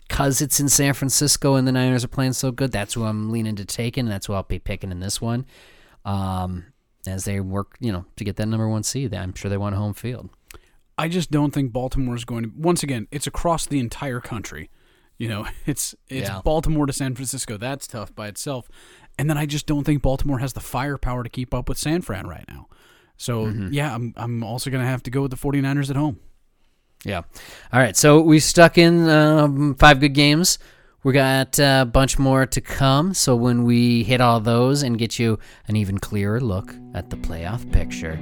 cause 0.08 0.40
it's 0.40 0.60
in 0.60 0.68
San 0.68 0.94
Francisco 0.94 1.54
and 1.54 1.66
the 1.66 1.72
Niners 1.72 2.04
are 2.04 2.08
playing 2.08 2.32
so 2.34 2.50
good, 2.50 2.72
that's 2.72 2.94
who 2.94 3.04
I'm 3.04 3.30
leaning 3.30 3.56
to 3.56 3.64
taking. 3.64 4.04
And 4.04 4.12
that's 4.12 4.26
who 4.26 4.32
I'll 4.34 4.42
be 4.42 4.58
picking 4.58 4.90
in 4.90 5.00
this 5.00 5.20
one. 5.20 5.46
Um, 6.04 6.66
as 7.06 7.24
they 7.24 7.40
work, 7.40 7.76
you 7.80 7.92
know, 7.92 8.04
to 8.16 8.24
get 8.24 8.36
that 8.36 8.46
number 8.46 8.68
one 8.68 8.82
seed, 8.82 9.14
I'm 9.14 9.34
sure 9.34 9.48
they 9.50 9.56
want 9.56 9.74
home 9.74 9.94
field. 9.94 10.30
I 10.96 11.08
just 11.08 11.30
don't 11.30 11.50
think 11.52 11.72
Baltimore 11.72 12.14
is 12.14 12.24
going 12.24 12.44
to. 12.44 12.50
Once 12.56 12.82
again, 12.82 13.08
it's 13.10 13.26
across 13.26 13.66
the 13.66 13.80
entire 13.80 14.20
country. 14.20 14.70
You 15.18 15.28
know, 15.28 15.46
it's 15.66 15.94
it's 16.08 16.28
Yeah. 16.28 16.40
Baltimore 16.44 16.86
to 16.86 16.92
San 16.92 17.14
Francisco. 17.14 17.56
That's 17.56 17.86
tough 17.86 18.14
by 18.14 18.28
itself. 18.28 18.68
And 19.18 19.28
then 19.30 19.38
I 19.38 19.46
just 19.46 19.66
don't 19.66 19.84
think 19.84 20.02
Baltimore 20.02 20.38
has 20.38 20.52
the 20.54 20.60
firepower 20.60 21.22
to 21.22 21.28
keep 21.30 21.52
up 21.54 21.68
with 21.68 21.78
San 21.78 22.02
Fran 22.02 22.26
right 22.26 22.44
now. 22.48 22.66
So 23.16 23.46
Mm-hmm. 23.46 23.72
yeah, 23.72 23.94
I'm 23.94 24.12
I'm 24.16 24.42
also 24.42 24.70
gonna 24.70 24.86
have 24.86 25.02
to 25.04 25.10
go 25.10 25.22
with 25.22 25.30
the 25.30 25.36
49ers 25.36 25.90
at 25.90 25.96
home. 25.96 26.18
Yeah. 27.04 27.22
All 27.72 27.80
right. 27.80 27.96
So 27.96 28.20
we 28.20 28.40
stuck 28.40 28.78
in 28.78 29.08
um, 29.08 29.74
five 29.74 30.00
good 30.00 30.14
games. 30.14 30.58
We 31.02 31.12
got 31.12 31.60
uh, 31.60 31.80
a 31.82 31.84
bunch 31.84 32.18
more 32.18 32.46
to 32.46 32.60
come. 32.62 33.12
So 33.12 33.36
when 33.36 33.64
we 33.64 34.04
hit 34.04 34.22
all 34.22 34.40
those 34.40 34.82
and 34.82 34.98
get 34.98 35.18
you 35.18 35.38
an 35.68 35.76
even 35.76 35.98
clearer 35.98 36.40
look 36.40 36.74
at 36.94 37.10
the 37.10 37.16
playoff 37.16 37.70
picture, 37.70 38.18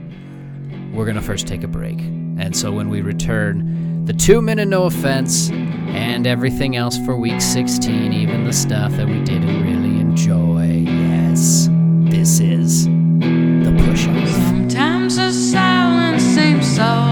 we're 0.92 1.04
going 1.04 1.16
to 1.16 1.22
first 1.22 1.46
take 1.46 1.62
a 1.62 1.68
break. 1.68 2.00
And 2.00 2.56
so 2.56 2.72
when 2.72 2.88
we 2.88 3.00
return, 3.00 4.04
the 4.04 4.12
two 4.12 4.42
minute 4.42 4.66
no 4.66 4.84
offense 4.84 5.48
and 5.50 6.26
everything 6.26 6.74
else 6.74 6.98
for 7.06 7.16
week 7.16 7.40
16, 7.40 8.12
even 8.12 8.44
the 8.44 8.52
stuff 8.52 8.90
that 8.96 9.06
we 9.06 9.22
didn't 9.22 9.62
really 9.62 10.00
enjoy. 10.00 10.84
Yes. 10.84 11.68
This 12.10 12.40
is 12.40 12.86
the 12.86 13.84
push 13.86 14.08
off. 14.08 14.28
Sometimes 14.28 15.16
the 15.16 15.30
silence 15.30 16.22
seems 16.24 16.76
so 16.76 17.11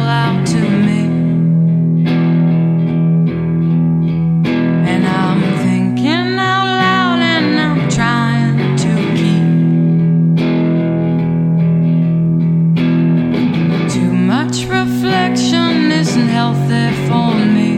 isn't 16.40 16.94
for 17.08 17.34
me. 17.56 17.70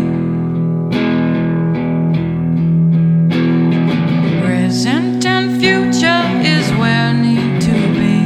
Present 4.41 5.27
and 5.27 5.61
future 5.61 6.23
is 6.45 6.71
where 6.79 7.09
I 7.09 7.13
need 7.13 7.61
to 7.63 7.73
be. 7.99 8.19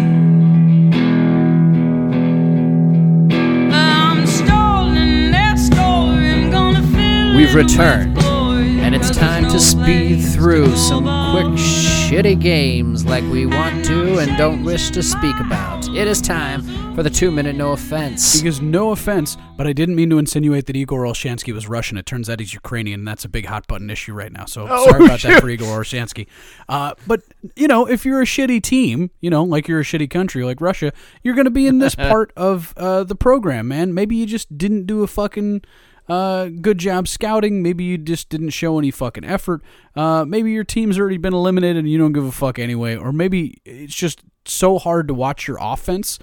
I'm 3.72 4.27
stalling 4.27 5.31
that 5.31 5.59
story. 5.59 6.31
I'm 6.31 6.51
gonna 6.51 6.83
fill 6.83 7.37
We've 7.37 7.55
returned, 7.55 8.18
And 8.18 8.94
it's 8.94 9.11
time 9.11 9.49
to 9.49 9.59
speed 9.59 10.22
through 10.22 10.77
some 10.77 11.05
quick, 11.33 11.46
shitty 11.57 12.38
games 12.40 13.05
like 13.07 13.25
we 13.25 13.46
want 13.46 13.85
to 13.87 14.18
and 14.18 14.37
don't 14.37 14.62
wish 14.64 14.90
to 14.90 15.03
speak 15.03 15.38
about. 15.40 15.88
It 15.88 16.07
is 16.07 16.20
time 16.20 16.75
for 16.96 17.02
the 17.02 17.11
two 17.11 17.30
minute 17.30 17.54
no 17.54 17.72
offense. 17.72 18.40
Because 18.40 18.62
no 18.62 18.90
offense, 18.90 19.37
but 19.59 19.66
I 19.66 19.74
didn't 19.74 19.96
mean 19.96 20.09
to 20.09 20.18
insinuate 20.18 20.64
that 20.64 20.76
Igor 20.76 21.02
Olshansky 21.02 21.52
was 21.52 21.68
Russian. 21.68 21.98
It 21.98 22.06
turns 22.06 22.30
out 22.30 22.40
he's 22.40 22.54
Ukrainian, 22.54 23.00
and 23.00 23.06
that's 23.06 23.22
a 23.22 23.28
big 23.28 23.44
hot 23.44 23.66
button 23.66 23.90
issue 23.90 24.14
right 24.14 24.32
now. 24.32 24.46
So 24.46 24.66
Oh, 24.66 24.88
sorry 24.88 25.04
about 25.04 25.20
that 25.20 25.42
for 25.42 25.50
Igor 25.50 25.82
Olshansky. 25.82 26.26
Uh, 26.70 26.94
but 27.06 27.20
you 27.54 27.68
know, 27.68 27.87
if 27.87 28.06
you're 28.06 28.22
a 28.22 28.24
shitty 28.24 28.62
team, 28.62 29.11
you 29.20 29.28
know, 29.28 29.44
like 29.44 29.68
you're 29.68 29.80
a 29.80 29.85
shitty 29.85 30.09
country 30.09 30.42
like 30.42 30.62
Russia, 30.62 30.90
you're 31.22 31.35
going 31.35 31.44
to 31.44 31.50
be 31.50 31.66
in 31.66 31.80
this 31.80 31.94
part 31.94 32.32
of 32.35 32.72
uh, 32.78 33.04
the 33.04 33.14
program, 33.14 33.68
man. 33.68 33.92
Maybe 33.92 34.16
you 34.16 34.24
just 34.24 34.56
didn't 34.56 34.87
do 34.87 35.02
a 35.02 35.06
fucking 35.06 35.64
uh, 36.09 36.46
good 36.62 36.78
job 36.78 37.09
scouting. 37.09 37.62
Maybe 37.62 37.85
you 37.85 37.98
just 37.98 38.30
didn't 38.30 38.50
show 38.50 38.78
any 38.78 38.90
fucking 38.90 39.24
effort. 39.24 39.61
Uh, 39.94 40.24
maybe 40.26 40.50
your 40.50 40.64
team's 40.64 40.98
already 40.98 41.18
been 41.18 41.35
eliminated 41.35 41.76
and 41.76 41.90
you 41.90 41.98
don't 41.98 42.14
give 42.14 42.24
a 42.24 42.32
fuck 42.32 42.59
anyway. 42.59 42.96
Or 42.96 43.12
maybe 43.12 43.61
it's 43.66 43.94
just 43.94 44.22
so 44.46 44.78
hard 44.78 45.09
to 45.09 45.14
watch 45.14 45.46
your 45.46 45.59
offense 45.61 46.18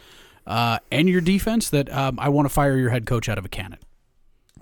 uh, 0.45 0.79
and 0.91 1.09
your 1.09 1.21
defense 1.21 1.69
that 1.69 1.91
um, 1.91 2.19
I 2.19 2.29
want 2.29 2.45
to 2.45 2.53
fire 2.53 2.77
your 2.77 2.89
head 2.89 3.05
coach 3.05 3.29
out 3.29 3.37
of 3.37 3.45
a 3.45 3.49
cannon. 3.49 3.79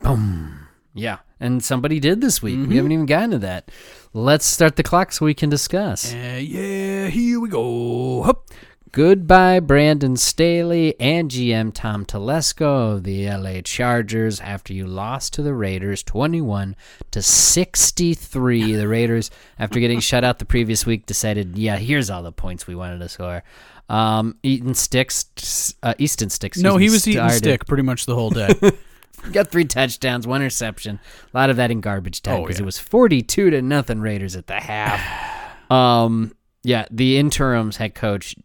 Boom. 0.01 0.67
Yeah, 0.93 1.19
and 1.39 1.63
somebody 1.63 1.99
did 2.01 2.19
this 2.19 2.41
week. 2.41 2.67
We 2.67 2.75
haven't 2.75 2.91
even 2.91 3.05
gotten 3.05 3.31
to 3.31 3.39
that. 3.39 3.71
Let's 4.13 4.45
start 4.45 4.75
the 4.75 4.83
clock 4.83 5.13
so 5.13 5.25
we 5.25 5.33
can 5.33 5.49
discuss. 5.49 6.13
Uh, 6.13 6.39
yeah, 6.41 7.07
here 7.07 7.39
we 7.39 7.47
go. 7.47 8.23
Hup. 8.23 8.49
Goodbye, 8.93 9.61
Brandon 9.61 10.17
Staley 10.17 10.99
and 10.99 11.31
GM 11.31 11.71
Tom 11.73 12.05
Telesco 12.05 12.95
of 12.95 13.03
the 13.05 13.25
LA 13.29 13.61
Chargers 13.61 14.41
after 14.41 14.73
you 14.73 14.85
lost 14.85 15.31
to 15.33 15.41
the 15.41 15.53
Raiders 15.53 16.03
21 16.03 16.75
to 17.11 17.21
63. 17.21 18.75
The 18.75 18.89
Raiders, 18.89 19.31
after 19.57 19.79
getting 19.79 20.01
shut 20.01 20.25
out 20.25 20.39
the 20.39 20.45
previous 20.45 20.85
week, 20.85 21.05
decided, 21.05 21.57
yeah, 21.57 21.77
here's 21.77 22.09
all 22.09 22.21
the 22.21 22.33
points 22.33 22.67
we 22.67 22.75
wanted 22.75 22.99
to 22.99 23.07
score. 23.07 23.43
Um, 23.87 24.37
Eaton 24.43 24.73
Sticks, 24.73 25.73
uh, 25.81 25.93
Easton 25.97 26.29
Sticks. 26.29 26.57
No, 26.57 26.75
he 26.75 26.89
was 26.89 27.07
eating 27.07 27.29
stick 27.29 27.65
pretty 27.65 27.83
much 27.83 28.05
the 28.05 28.15
whole 28.15 28.29
day. 28.29 28.53
Got 29.31 29.51
three 29.51 29.65
touchdowns, 29.65 30.27
one 30.27 30.41
interception. 30.41 30.99
A 31.33 31.37
lot 31.37 31.49
of 31.49 31.55
that 31.55 31.71
in 31.71 31.79
garbage 31.79 32.23
time 32.23 32.39
Oh, 32.39 32.41
because 32.41 32.59
yeah. 32.59 32.63
it 32.63 32.65
was 32.65 32.77
42 32.77 33.51
to 33.51 33.61
nothing 33.61 34.01
Raiders 34.01 34.35
at 34.35 34.47
the 34.47 34.59
half. 34.59 35.71
um, 35.71 36.33
yeah, 36.63 36.87
the 36.91 37.17
interim's 37.17 37.77
head 37.77 37.95
coach, 37.95 38.35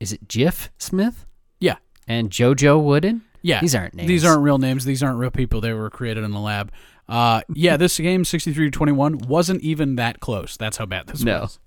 is 0.00 0.12
it 0.12 0.26
Giff 0.28 0.70
Smith 0.78 1.26
yeah, 1.60 1.76
and 2.08 2.30
JoJo 2.30 2.82
Wooden? 2.82 3.22
yeah. 3.42 3.60
These 3.60 3.74
aren't 3.74 3.94
names. 3.94 4.08
These 4.08 4.24
aren't 4.24 4.42
real 4.42 4.58
names. 4.58 4.84
These 4.84 5.02
aren't 5.02 5.18
real 5.18 5.30
people. 5.30 5.60
They 5.60 5.72
were 5.72 5.90
created 5.90 6.24
in 6.24 6.30
the 6.32 6.40
lab. 6.40 6.72
Uh, 7.08 7.40
yeah, 7.52 7.76
this 7.76 7.98
game, 7.98 8.24
63 8.24 8.66
to 8.66 8.70
21, 8.70 9.18
wasn't 9.18 9.60
even 9.62 9.96
that 9.96 10.20
close. 10.20 10.56
That's 10.56 10.76
how 10.76 10.86
bad 10.86 11.08
this 11.08 11.24
No. 11.24 11.40
was. 11.40 11.58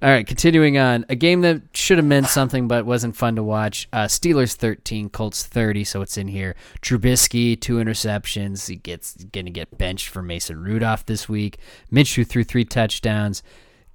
All 0.00 0.08
right, 0.08 0.24
continuing 0.24 0.78
on. 0.78 1.04
A 1.08 1.16
game 1.16 1.40
that 1.40 1.62
should 1.74 1.98
have 1.98 2.04
meant 2.06 2.28
something 2.28 2.68
but 2.68 2.86
wasn't 2.86 3.16
fun 3.16 3.34
to 3.34 3.42
watch. 3.42 3.88
Uh, 3.92 4.04
Steelers 4.04 4.54
13, 4.54 5.08
Colts 5.10 5.44
30, 5.44 5.82
so 5.82 6.00
it's 6.00 6.16
in 6.16 6.28
here. 6.28 6.54
Trubisky, 6.80 7.60
two 7.60 7.78
interceptions. 7.78 8.68
He 8.68 8.76
gets 8.76 9.14
going 9.24 9.46
to 9.46 9.50
get 9.50 9.76
benched 9.78 10.10
for 10.10 10.22
Mason 10.22 10.60
Rudolph 10.62 11.04
this 11.06 11.28
week. 11.28 11.58
Minshew 11.92 12.24
threw 12.24 12.44
three 12.44 12.64
touchdowns. 12.64 13.42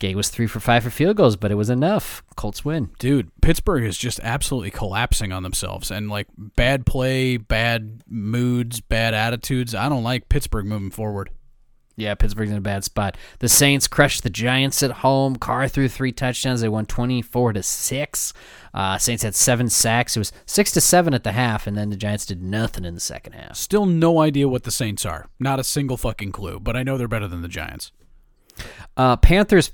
Gay 0.04 0.16
was 0.16 0.28
three 0.28 0.48
for 0.48 0.60
five 0.60 0.84
for 0.84 0.90
field 0.90 1.16
goals, 1.16 1.38
but 1.38 1.50
it 1.50 1.56
was 1.56 1.70
enough. 1.70 2.24
Colts 2.36 2.66
win. 2.66 2.90
Dude, 3.00 3.32
Pittsburgh 3.42 3.86
is 3.86 3.98
just 3.98 4.20
absolutely 4.22 4.70
collapsing 4.70 5.32
on 5.32 5.44
themselves. 5.44 5.90
And, 5.90 6.10
like, 6.10 6.28
bad 6.38 6.86
play, 6.86 7.38
bad 7.38 8.04
moods, 8.06 8.82
bad 8.82 9.14
attitudes. 9.14 9.74
I 9.74 9.88
don't 9.88 10.04
like 10.04 10.28
Pittsburgh 10.28 10.66
moving 10.66 10.92
forward. 10.92 11.30
Yeah, 11.96 12.16
Pittsburgh's 12.16 12.52
in 12.52 12.58
a 12.58 12.60
bad 12.60 12.84
spot. 12.84 13.16
The 13.40 13.48
Saints 13.48 13.88
crushed 13.88 14.24
the 14.24 14.30
Giants 14.30 14.84
at 14.84 14.92
home. 14.92 15.38
Carr 15.38 15.70
threw 15.70 15.88
three 15.88 16.12
touchdowns. 16.12 16.60
They 16.60 16.68
won 16.68 16.86
twenty-four 16.86 17.54
to 17.54 17.64
six. 17.64 18.34
Uh, 18.74 18.98
Saints 18.98 19.24
had 19.24 19.36
seven 19.36 19.70
sacks. 19.70 20.18
It 20.18 20.20
was 20.20 20.34
six 20.46 20.74
to 20.74 20.82
seven 20.82 21.14
at 21.14 21.24
the 21.24 21.32
half, 21.32 21.66
and 21.66 21.78
then 21.78 21.92
the 21.92 21.96
Giants 21.96 22.26
did 22.26 22.44
nothing 22.44 22.84
in 22.84 22.94
the 22.94 23.00
second 23.00 23.34
half. 23.34 23.56
Still 23.56 23.86
no 23.86 24.20
idea 24.20 24.50
what 24.50 24.64
the 24.64 24.72
Saints 24.72 25.06
are. 25.06 25.28
Not 25.40 25.62
a 25.62 25.64
single 25.64 25.96
fucking 25.96 26.34
clue, 26.34 26.60
but 26.60 26.76
I 26.76 26.84
know 26.84 26.98
they're 26.98 27.08
better 27.08 27.30
than 27.30 27.42
the 27.42 27.48
Giants. 27.48 27.94
Uh, 28.98 29.16
Panthers 29.16 29.72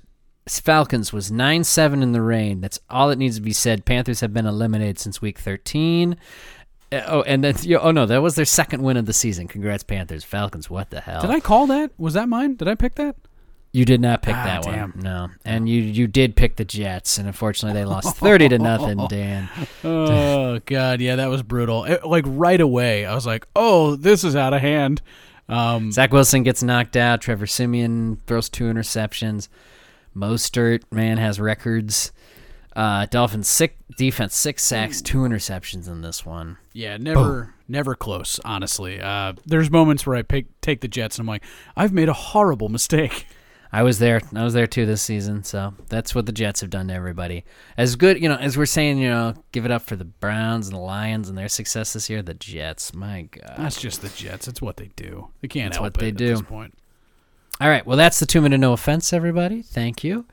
Falcons 0.57 1.11
was 1.11 1.29
9 1.31 1.65
7 1.65 2.01
in 2.01 2.13
the 2.13 2.21
rain. 2.21 2.61
That's 2.61 2.79
all 2.89 3.09
that 3.09 3.17
needs 3.17 3.35
to 3.35 3.41
be 3.41 3.51
said. 3.51 3.83
Panthers 3.83 4.21
have 4.21 4.33
been 4.33 4.45
eliminated 4.45 4.97
since 4.99 5.21
week 5.21 5.37
13. 5.39 6.15
Uh, 6.91 7.01
oh, 7.07 7.21
and 7.23 7.43
then, 7.43 7.55
oh 7.81 7.91
no, 7.91 8.05
that 8.05 8.21
was 8.21 8.35
their 8.35 8.45
second 8.45 8.81
win 8.81 8.95
of 8.95 9.05
the 9.05 9.13
season. 9.13 9.49
Congrats, 9.49 9.83
Panthers. 9.83 10.23
Falcons, 10.23 10.69
what 10.69 10.89
the 10.91 11.01
hell? 11.01 11.21
Did 11.21 11.31
I 11.31 11.41
call 11.41 11.67
that? 11.67 11.91
Was 11.97 12.13
that 12.13 12.29
mine? 12.29 12.55
Did 12.55 12.69
I 12.69 12.75
pick 12.75 12.95
that? 12.95 13.17
You 13.71 13.85
did 13.85 14.01
not 14.01 14.23
pick 14.23 14.35
Ah, 14.35 14.43
that 14.45 14.63
damn. 14.63 14.93
one. 14.93 14.99
No. 15.03 15.27
And 15.45 15.69
you 15.69 15.79
you 15.81 16.07
did 16.07 16.35
pick 16.35 16.55
the 16.55 16.65
Jets, 16.65 17.19
and 17.19 17.27
unfortunately 17.27 17.79
they 17.79 17.85
lost 17.85 18.17
30 18.17 18.49
to 18.49 18.57
nothing, 18.57 19.05
Dan. 19.09 19.47
Oh 19.83 20.57
god, 20.65 21.01
yeah, 21.01 21.17
that 21.17 21.27
was 21.27 21.43
brutal. 21.43 21.83
It- 21.83 22.03
like 22.03 22.23
right 22.27 22.59
away, 22.59 23.05
I 23.05 23.13
was 23.13 23.27
like, 23.27 23.45
"Oh, 23.55 23.95
this 23.95 24.23
is 24.23 24.35
out 24.35 24.55
of 24.55 24.61
hand." 24.61 25.03
Um, 25.47 25.91
Zach 25.91 26.11
Wilson 26.11 26.41
gets 26.41 26.63
knocked 26.63 26.97
out. 26.97 27.21
Trevor 27.21 27.45
Siemian 27.45 28.19
throws 28.25 28.49
two 28.49 28.63
interceptions. 28.65 29.49
Mostert, 30.15 30.83
man, 30.91 31.17
has 31.17 31.39
records. 31.39 32.11
Uh, 32.75 33.05
Dolphins 33.07 33.47
sick 33.49 33.77
defense, 33.97 34.35
six 34.35 34.63
sacks, 34.63 35.01
two 35.01 35.19
interceptions 35.19 35.87
in 35.87 36.01
this 36.01 36.25
one. 36.25 36.57
yeah, 36.71 36.97
never, 36.97 37.53
never 37.67 37.95
close. 37.95 38.39
Honestly, 38.45 39.01
uh, 39.01 39.33
there's 39.45 39.69
moments 39.71 40.05
where 40.05 40.15
I 40.15 40.21
pick, 40.21 40.45
take 40.61 40.81
the 40.81 40.87
Jets, 40.87 41.17
and 41.17 41.23
I'm 41.23 41.27
like, 41.27 41.43
"I've 41.75 41.91
made 41.91 42.09
a 42.09 42.13
horrible 42.13 42.69
mistake." 42.69 43.27
I 43.71 43.83
was 43.83 43.99
there. 43.99 44.19
I 44.33 44.43
was 44.43 44.53
there 44.55 44.65
too 44.65 44.87
this 44.87 45.01
season. 45.01 45.43
So 45.43 45.75
that's 45.89 46.15
what 46.15 46.25
the 46.25 46.31
Jets 46.31 46.61
have 46.61 46.71
done 46.71 46.87
to 46.87 46.93
everybody. 46.95 47.43
As 47.77 47.95
good, 47.95 48.19
you 48.19 48.27
know, 48.27 48.35
as 48.35 48.57
we're 48.57 48.65
saying, 48.65 48.97
you 48.97 49.09
know, 49.09 49.35
give 49.51 49.63
it 49.63 49.69
up 49.71 49.83
for 49.83 49.95
the 49.95 50.05
Browns 50.05 50.67
and 50.67 50.75
the 50.75 50.81
Lions 50.81 51.29
and 51.29 51.37
their 51.37 51.49
success 51.49 51.93
this 51.93 52.09
year. 52.09 52.23
The 52.23 52.33
Jets, 52.33 52.95
my 52.95 53.23
God. 53.23 53.53
That's 53.57 53.79
just 53.79 54.01
the 54.01 54.09
Jets. 54.09 54.47
It's 54.47 54.59
what 54.59 54.77
they 54.77 54.89
do. 54.95 55.29
They 55.41 55.47
can't 55.47 55.71
That's 55.73 55.77
help 55.77 55.83
what 55.83 55.97
it 55.97 55.99
they 55.99 56.07
at 56.09 56.17
do. 56.17 56.27
this 56.29 56.41
point. 56.41 56.73
All 57.61 57.67
right. 57.67 57.85
Well, 57.85 57.97
that's 57.97 58.19
the 58.19 58.25
two 58.25 58.39
minute 58.39 58.59
no 58.59 58.71
offense, 58.71 59.11
everybody. 59.11 59.61
Thank 59.61 60.01
you. 60.03 60.25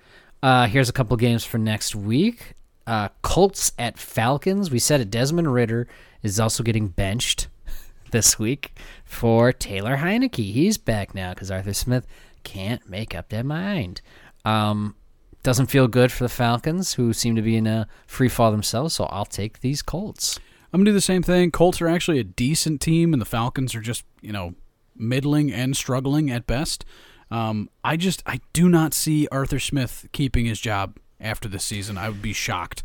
Uh, 0.42 0.68
here's 0.68 0.88
a 0.88 0.92
couple 0.92 1.16
games 1.16 1.44
for 1.44 1.58
next 1.58 1.96
week. 1.96 2.54
Uh, 2.86 3.08
Colts 3.22 3.72
at 3.78 3.98
Falcons. 3.98 4.70
We 4.70 4.78
said 4.78 5.00
it. 5.00 5.10
Desmond 5.10 5.52
Ridder 5.52 5.88
is 6.22 6.38
also 6.38 6.62
getting 6.62 6.86
benched 6.86 7.48
this 8.12 8.38
week 8.38 8.78
for 9.04 9.52
Taylor 9.52 9.96
Heinicke. 9.96 10.52
He's 10.52 10.78
back 10.78 11.16
now 11.16 11.34
because 11.34 11.50
Arthur 11.50 11.72
Smith 11.72 12.06
can't 12.44 12.88
make 12.88 13.12
up 13.12 13.30
their 13.30 13.42
mind. 13.42 14.02
Um, 14.44 14.94
doesn't 15.42 15.66
feel 15.66 15.88
good 15.88 16.12
for 16.12 16.22
the 16.22 16.28
Falcons, 16.28 16.94
who 16.94 17.12
seem 17.12 17.34
to 17.34 17.42
be 17.42 17.56
in 17.56 17.66
a 17.66 17.88
free 18.06 18.28
fall 18.28 18.52
themselves. 18.52 18.94
So 18.94 19.04
I'll 19.06 19.24
take 19.24 19.60
these 19.60 19.82
Colts. 19.82 20.38
I'm 20.72 20.80
gonna 20.80 20.90
do 20.90 20.94
the 20.94 21.00
same 21.00 21.24
thing. 21.24 21.50
Colts 21.50 21.80
are 21.80 21.88
actually 21.88 22.20
a 22.20 22.24
decent 22.24 22.80
team, 22.80 23.12
and 23.12 23.20
the 23.20 23.26
Falcons 23.26 23.74
are 23.74 23.80
just 23.80 24.04
you 24.20 24.32
know 24.32 24.54
middling 24.94 25.52
and 25.52 25.76
struggling 25.76 26.30
at 26.30 26.46
best. 26.46 26.84
Um, 27.30 27.68
I 27.82 27.96
just 27.96 28.22
I 28.26 28.40
do 28.52 28.68
not 28.68 28.94
see 28.94 29.26
Arthur 29.32 29.58
Smith 29.58 30.06
keeping 30.12 30.46
his 30.46 30.60
job 30.60 30.96
after 31.20 31.48
this 31.48 31.64
season. 31.64 31.98
I 31.98 32.08
would 32.08 32.22
be 32.22 32.32
shocked. 32.32 32.84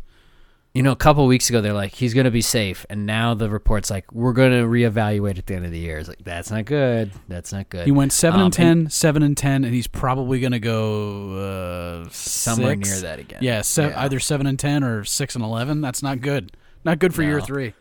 you 0.74 0.82
know, 0.82 0.90
a 0.90 0.96
couple 0.96 1.26
weeks 1.26 1.48
ago 1.50 1.60
they're 1.60 1.72
like 1.74 1.92
he's 1.94 2.12
going 2.14 2.24
to 2.24 2.30
be 2.30 2.40
safe, 2.40 2.84
and 2.90 3.04
now 3.06 3.34
the 3.34 3.48
report's 3.50 3.90
like 3.90 4.10
we're 4.10 4.32
going 4.32 4.50
to 4.52 4.66
reevaluate 4.66 5.38
at 5.38 5.46
the 5.46 5.54
end 5.54 5.64
of 5.66 5.70
the 5.70 5.78
year. 5.78 5.98
It's 5.98 6.08
like 6.08 6.24
that's 6.24 6.50
not 6.50 6.64
good. 6.64 7.12
That's 7.28 7.52
not 7.52 7.68
good. 7.68 7.84
He 7.84 7.92
went 7.92 8.12
seven 8.12 8.40
Um, 8.40 8.46
and 8.46 8.52
10, 8.54 8.90
7 8.90 9.22
and 9.22 9.36
ten, 9.36 9.64
and 9.64 9.72
he's 9.74 9.86
probably 9.86 10.40
going 10.40 10.52
to 10.52 10.58
go 10.60 12.02
uh, 12.06 12.08
somewhere 12.10 12.74
six. 12.76 12.90
near 12.90 13.00
that 13.02 13.18
again. 13.18 13.40
Yeah, 13.42 13.60
se- 13.62 13.90
Yeah. 13.90 14.02
either 14.02 14.18
seven 14.18 14.46
and 14.46 14.58
ten 14.58 14.82
or 14.82 15.04
six 15.04 15.34
and 15.34 15.44
eleven. 15.44 15.80
That's 15.82 16.02
not 16.02 16.20
good. 16.20 16.56
Not 16.84 16.98
good 16.98 17.14
for 17.14 17.22
year 17.22 17.40
three. 17.40 17.74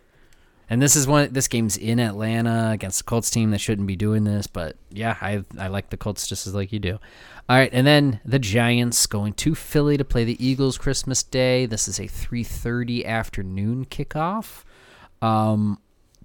And 0.72 0.82
this 0.82 0.96
is 0.96 1.06
one. 1.06 1.34
This 1.34 1.50
game's 1.50 1.76
in 1.76 2.00
Atlanta 2.00 2.70
against 2.72 3.00
the 3.00 3.04
Colts 3.04 3.30
team 3.30 3.52
that 3.52 3.60
shouldn't 3.60 3.90
be 3.90 3.98
doing 3.98 4.24
this, 4.24 4.48
but 4.48 4.78
yeah, 4.90 5.18
I 5.20 5.44
I 5.60 5.68
like 5.68 5.90
the 5.90 5.98
Colts 5.98 6.26
just 6.26 6.48
as 6.48 6.56
like 6.56 6.72
you 6.72 6.80
do. 6.80 6.98
All 7.50 7.58
right, 7.58 7.70
and 7.74 7.86
then 7.86 8.22
the 8.24 8.40
Giants 8.40 9.06
going 9.06 9.34
to 9.34 9.54
Philly 9.54 9.98
to 9.98 10.06
play 10.06 10.24
the 10.24 10.44
Eagles 10.44 10.78
Christmas 10.78 11.24
Day. 11.24 11.66
This 11.66 11.90
is 11.90 12.00
a 12.00 12.04
3:30 12.04 13.06
afternoon 13.06 13.84
kickoff. 13.84 14.64
Um, 15.22 15.78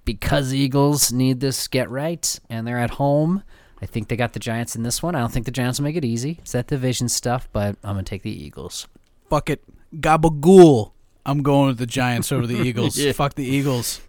because 0.04 0.54
Eagles 0.54 1.12
need 1.12 1.40
this 1.40 1.66
get 1.66 1.90
right, 1.90 2.38
and 2.48 2.64
they're 2.64 2.78
at 2.78 2.90
home. 2.90 3.42
I 3.82 3.86
think 3.86 4.06
they 4.06 4.14
got 4.14 4.32
the 4.32 4.38
Giants 4.38 4.76
in 4.76 4.84
this 4.84 5.02
one. 5.02 5.16
I 5.16 5.18
don't 5.18 5.32
think 5.32 5.46
the 5.46 5.50
Giants 5.50 5.80
will 5.80 5.84
make 5.86 5.96
it 5.96 6.04
easy. 6.04 6.38
It's 6.42 6.52
that 6.52 6.68
division 6.68 7.08
stuff, 7.08 7.48
but 7.52 7.74
I'm 7.82 7.94
gonna 7.94 8.04
take 8.04 8.22
the 8.22 8.30
Eagles. 8.30 8.86
Fuck 9.28 9.50
it, 9.50 9.64
gabagool. 9.92 10.92
I'm 11.24 11.42
going 11.42 11.66
with 11.66 11.78
the 11.78 11.86
Giants 11.86 12.30
over 12.30 12.46
the 12.46 12.60
Eagles. 12.64 12.96
Yeah. 12.96 13.10
Fuck 13.10 13.34
the 13.34 13.44
Eagles. 13.44 14.02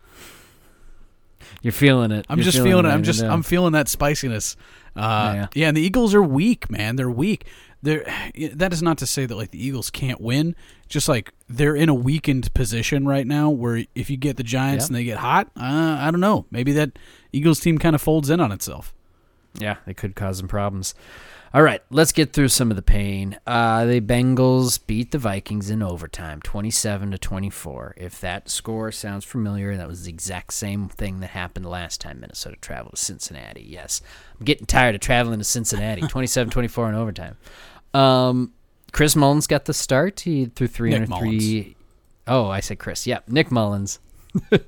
You're 1.62 1.74
feeling 1.74 2.12
it. 2.12 2.26
I'm 2.30 2.38
You're 2.38 2.46
just 2.46 2.62
feeling 2.62 2.86
it. 2.86 2.90
I'm 2.90 3.04
just. 3.04 3.24
I'm 3.24 3.44
feeling 3.44 3.74
that 3.74 3.88
spiciness. 3.88 4.56
Uh, 4.96 5.32
Yeah. 5.36 5.48
yeah. 5.54 5.68
and 5.68 5.78
the 5.78 5.82
Eagles 5.82 6.14
are 6.16 6.24
weak, 6.24 6.70
man. 6.72 6.96
They're 6.96 7.10
weak. 7.10 7.46
They're 7.84 8.04
that 8.54 8.74
is 8.74 8.82
not 8.82 8.98
to 9.00 9.06
say 9.08 9.26
that 9.26 9.36
like 9.36 9.52
the 9.52 9.64
Eagles 9.64 9.90
can't 9.90 10.20
win. 10.22 10.56
Just 10.88 11.10
like 11.10 11.34
they're 11.50 11.76
in 11.76 11.90
a 11.90 11.94
weakened 11.94 12.54
position 12.54 13.06
right 13.06 13.28
now, 13.28 13.50
where 13.50 13.84
if 13.96 14.10
you 14.10 14.18
get 14.18 14.38
the 14.38 14.44
Giants 14.44 14.86
Yep. 14.86 14.90
and 14.90 14.96
they 14.96 15.04
get 15.04 15.18
hot, 15.18 15.48
uh, 15.58 15.98
I 16.00 16.10
don't 16.12 16.22
know. 16.22 16.46
Maybe 16.52 16.72
that 16.74 16.98
Eagles 17.34 17.60
team 17.60 17.78
kind 17.78 17.94
of 17.96 18.02
folds 18.02 18.30
in 18.30 18.40
on 18.40 18.52
itself. 18.52 18.94
Yeah, 19.60 19.78
it 19.88 19.98
could 19.98 20.16
cause 20.16 20.38
some 20.38 20.48
problems. 20.48 20.94
All 21.54 21.64
right, 21.64 21.82
let's 21.90 22.12
get 22.12 22.34
through 22.34 22.50
some 22.50 22.70
of 22.70 22.76
the 22.76 22.82
pain. 22.82 23.40
Uh, 23.48 23.86
the 23.86 24.02
Bengals 24.02 24.86
beat 24.86 25.12
the 25.12 25.18
Vikings 25.18 25.70
in 25.70 25.82
overtime, 25.82 26.42
27 26.42 27.12
to 27.12 27.18
24. 27.18 27.96
If 27.98 28.20
that 28.20 28.50
score 28.50 28.92
sounds 28.92 29.24
familiar, 29.24 29.78
that 29.78 29.88
was 29.88 30.04
the 30.04 30.10
exact 30.10 30.54
same 30.54 30.90
thing 30.90 31.22
that 31.22 31.28
happened 31.28 31.66
last 31.66 32.02
time 32.02 32.20
Minnesota 32.20 32.58
traveled 32.60 32.96
to 32.96 33.02
Cincinnati. 33.02 33.62
Yes, 33.62 34.02
I'm 34.38 34.46
getting 34.46 34.66
tired 34.66 34.96
of 34.96 35.02
traveling 35.02 35.40
to 35.40 35.46
Cincinnati. 35.46 36.02
27-24 36.08 36.90
in 36.90 36.96
overtime. 36.96 37.38
Um, 37.94 38.54
Chris 38.92 39.16
Mullens 39.16 39.48
got 39.48 39.66
the 39.66 39.74
start. 39.74 40.22
He 40.22 40.46
threw 40.46 40.68
303. 40.68 41.76
Oh, 42.28 42.50
I 42.50 42.60
said 42.60 42.78
Chris. 42.78 43.08
Yep, 43.08 43.30
Nick 43.30 43.52
Mullens. 43.52 44.00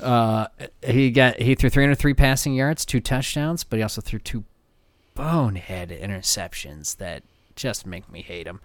Uh, 0.00 0.46
he 0.82 1.10
got 1.10 1.38
he 1.38 1.54
threw 1.54 1.68
303 1.68 2.14
passing 2.14 2.54
yards, 2.54 2.86
two 2.86 3.00
touchdowns, 3.00 3.62
but 3.62 3.76
he 3.76 3.82
also 3.82 4.00
threw 4.00 4.18
two 4.18 4.44
bonehead 5.14 5.90
interceptions 5.90 6.96
that 6.96 7.22
just 7.56 7.86
make 7.86 8.10
me 8.10 8.22
hate 8.22 8.46
him. 8.46 8.60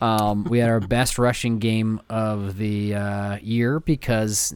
Um, 0.00 0.44
we 0.44 0.58
had 0.58 0.70
our 0.70 0.80
best 0.96 1.18
rushing 1.18 1.58
game 1.58 2.00
of 2.08 2.56
the 2.56 2.94
uh, 2.94 3.38
year 3.42 3.80
because 3.80 4.54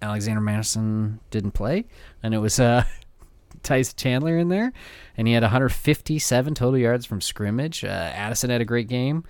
Alexander 0.00 0.40
Mattison 0.40 1.20
didn't 1.30 1.52
play, 1.52 1.84
and 2.22 2.34
it 2.34 2.38
was 2.38 2.58
uh, 2.58 2.84
Chandler 3.62 4.38
in 4.38 4.48
there, 4.48 4.72
and 5.16 5.28
he 5.28 5.34
had 5.34 5.42
157 5.42 6.54
total 6.54 6.78
yards 6.78 7.04
from 7.04 7.20
scrimmage. 7.20 7.84
Uh, 7.84 7.88
Addison 7.88 8.50
had 8.50 8.60
a 8.60 8.64
great 8.66 8.88
game, 8.88 9.24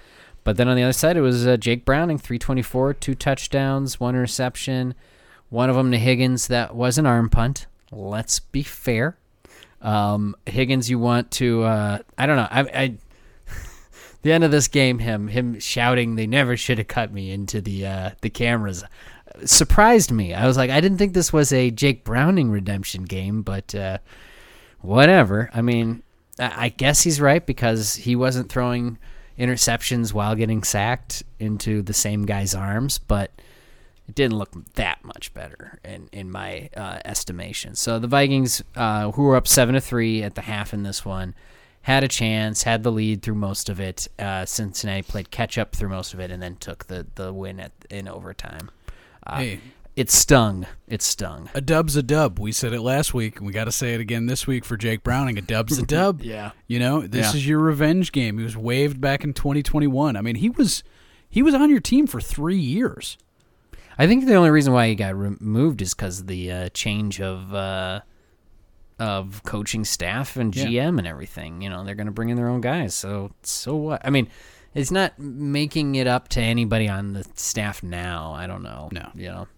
but 0.45 0.57
then 0.57 0.69
on 0.69 0.77
the 0.77 0.83
other 0.83 0.93
side 0.93 1.17
it 1.17 1.23
was 1.23 1.47
uh, 1.47 1.57
Jake 1.57 1.85
Browning, 1.85 2.19
324, 2.19 2.95
two 2.95 3.15
touchdowns, 3.15 3.99
one 3.99 4.15
interception. 4.15 4.95
One 5.51 5.69
of 5.69 5.75
them 5.75 5.91
to 5.91 5.99
Higgins 5.99 6.47
that 6.47 6.77
was 6.77 6.97
an 6.97 7.07
arm 7.07 7.29
punt. 7.29 7.67
Let's 7.91 8.39
be 8.39 8.63
fair. 8.63 9.19
Um, 9.83 10.37
Higgins, 10.47 10.91
you 10.91 10.99
want 10.99 11.31
to? 11.33 11.65
Uh, 11.65 11.99
I 12.19 12.27
don't 12.27 12.37
know. 12.37 12.49
I, 12.51 12.61
I 12.61 12.95
the 14.23 14.33
end 14.33 14.45
of 14.45 14.51
this 14.51 14.69
game, 14.69 14.99
him 14.99 15.29
him 15.29 15.59
shouting, 15.59 16.17
"They 16.17 16.27
never 16.27 16.57
should 16.57 16.79
have 16.79 16.89
cut 16.89 17.13
me" 17.13 17.31
into 17.31 17.61
the 17.61 17.87
uh, 17.87 18.11
the 18.21 18.31
cameras 18.31 18.85
surprised 19.45 20.11
me. 20.11 20.35
I 20.35 20.47
was 20.47 20.57
like, 20.57 20.71
I 20.71 20.81
didn't 20.81 20.99
think 20.99 21.15
this 21.15 21.33
was 21.33 21.53
a 21.53 21.71
Jake 21.71 22.05
Browning 22.05 22.51
redemption 22.51 23.05
game, 23.05 23.43
but 23.43 23.75
uh, 23.75 23.99
whatever. 24.81 25.51
I 25.55 25.63
mean, 25.63 26.03
I, 26.39 26.67
I 26.67 26.69
guess 26.71 27.03
he's 27.03 27.21
right 27.21 27.45
because 27.45 27.95
he 27.95 28.17
wasn't 28.17 28.51
throwing 28.51 28.99
interceptions 29.39 30.13
while 30.13 30.35
getting 30.35 30.63
sacked 30.63 31.23
into 31.39 31.83
the 31.83 31.95
same 31.95 32.27
guy's 32.27 32.55
arms, 32.55 32.99
but 32.99 33.31
it 34.11 34.15
didn't 34.17 34.37
look 34.37 34.51
that 34.75 35.05
much 35.05 35.33
better 35.35 35.79
in 35.85 36.09
in 36.13 36.31
my 36.31 36.69
uh, 36.77 36.99
estimation. 37.05 37.75
So 37.75 37.99
the 37.99 38.09
Vikings, 38.09 38.63
uh, 38.77 39.13
who 39.13 39.23
were 39.23 39.37
up 39.37 39.47
seven 39.49 39.75
to 39.75 39.81
three 39.81 40.23
at 40.23 40.35
the 40.35 40.43
half 40.43 40.75
in 40.75 40.83
this 40.83 41.05
one, 41.05 41.35
had 41.83 42.05
a 42.05 42.09
chance, 42.09 42.65
had 42.65 42.83
the 42.83 42.93
lead 42.93 43.23
through 43.23 43.37
most 43.37 43.69
of 43.69 43.81
it. 43.81 44.09
Uh, 44.19 44.45
Cincinnati 44.45 45.03
played 45.03 45.31
catch 45.31 45.57
up 45.59 45.75
through 45.75 45.89
most 45.91 46.13
of 46.15 46.21
it, 46.21 46.31
and 46.31 46.43
then 46.43 46.57
took 46.57 46.87
the 46.87 47.07
the 47.15 47.33
win 47.33 47.61
at 47.61 47.73
in 47.89 48.09
overtime. 48.09 48.71
Uh, 49.27 49.37
Hey. 49.39 49.61
it 49.97 50.11
stung. 50.11 50.67
It 50.89 51.03
stung. 51.03 51.49
A 51.55 51.61
dub's 51.61 51.95
a 51.97 52.03
dub. 52.03 52.39
We 52.39 52.53
said 52.53 52.73
it 52.73 52.81
last 52.81 53.13
week, 53.15 53.37
and 53.39 53.47
we 53.47 53.53
got 53.53 53.65
to 53.65 53.73
say 53.73 53.95
it 53.95 54.01
again 54.01 54.27
this 54.27 54.47
week 54.47 54.65
for 54.65 54.77
Jake 54.77 55.03
Browning. 55.03 55.37
A 55.39 55.43
dub's 55.43 55.79
a 55.79 55.83
dub. 55.87 56.21
Yeah. 56.25 56.51
You 56.67 56.79
know, 56.79 57.01
this 57.07 57.33
Yeah. 57.33 57.39
is 57.39 57.47
your 57.47 57.59
revenge 57.61 58.11
game. 58.13 58.39
He 58.39 58.45
was 58.45 58.57
waived 58.57 59.01
back 59.01 59.25
in 59.25 59.33
2021. 59.35 60.17
I 60.17 60.21
mean, 60.21 60.37
he 60.37 60.49
was 60.51 60.83
he 61.33 61.43
was 61.43 61.55
on 61.55 61.71
your 61.71 61.81
team 61.81 62.07
for 62.09 62.21
three 62.21 62.59
years. 62.59 63.17
I 64.01 64.07
think 64.07 64.25
the 64.27 64.35
only 64.35 64.51
reason 64.51 64.73
why 64.73 64.89
he 64.89 64.95
got 64.95 65.15
removed 65.15 65.83
is 65.83 65.93
because 65.95 66.21
of 66.21 66.27
the 66.27 66.51
uh, 66.51 66.69
change 66.71 67.21
of 67.21 67.53
uh, 67.55 68.01
of 68.99 69.43
coaching 69.45 69.85
staff 69.85 70.37
and 70.37 70.55
Yeah. 70.57 70.65
GM 70.67 70.99
and 70.99 71.07
everything. 71.07 71.61
You 71.63 71.69
know, 71.71 71.85
they're 71.85 71.95
going 71.95 72.07
to 72.07 72.13
bring 72.13 72.29
in 72.31 72.37
their 72.37 72.49
own 72.49 72.61
guys. 72.61 72.95
So 72.95 73.33
so 73.43 73.77
what? 73.77 74.01
I 74.05 74.11
mean, 74.11 74.29
it's 74.75 74.91
not 74.91 75.19
making 75.19 75.97
it 75.97 76.07
up 76.07 76.29
to 76.29 76.41
anybody 76.41 76.89
on 76.89 77.13
the 77.13 77.25
staff 77.35 77.83
now. 77.83 78.33
I 78.33 78.47
don't 78.47 78.63
know. 78.63 78.89
No. 78.93 79.11
you 79.15 79.29
know. 79.29 79.49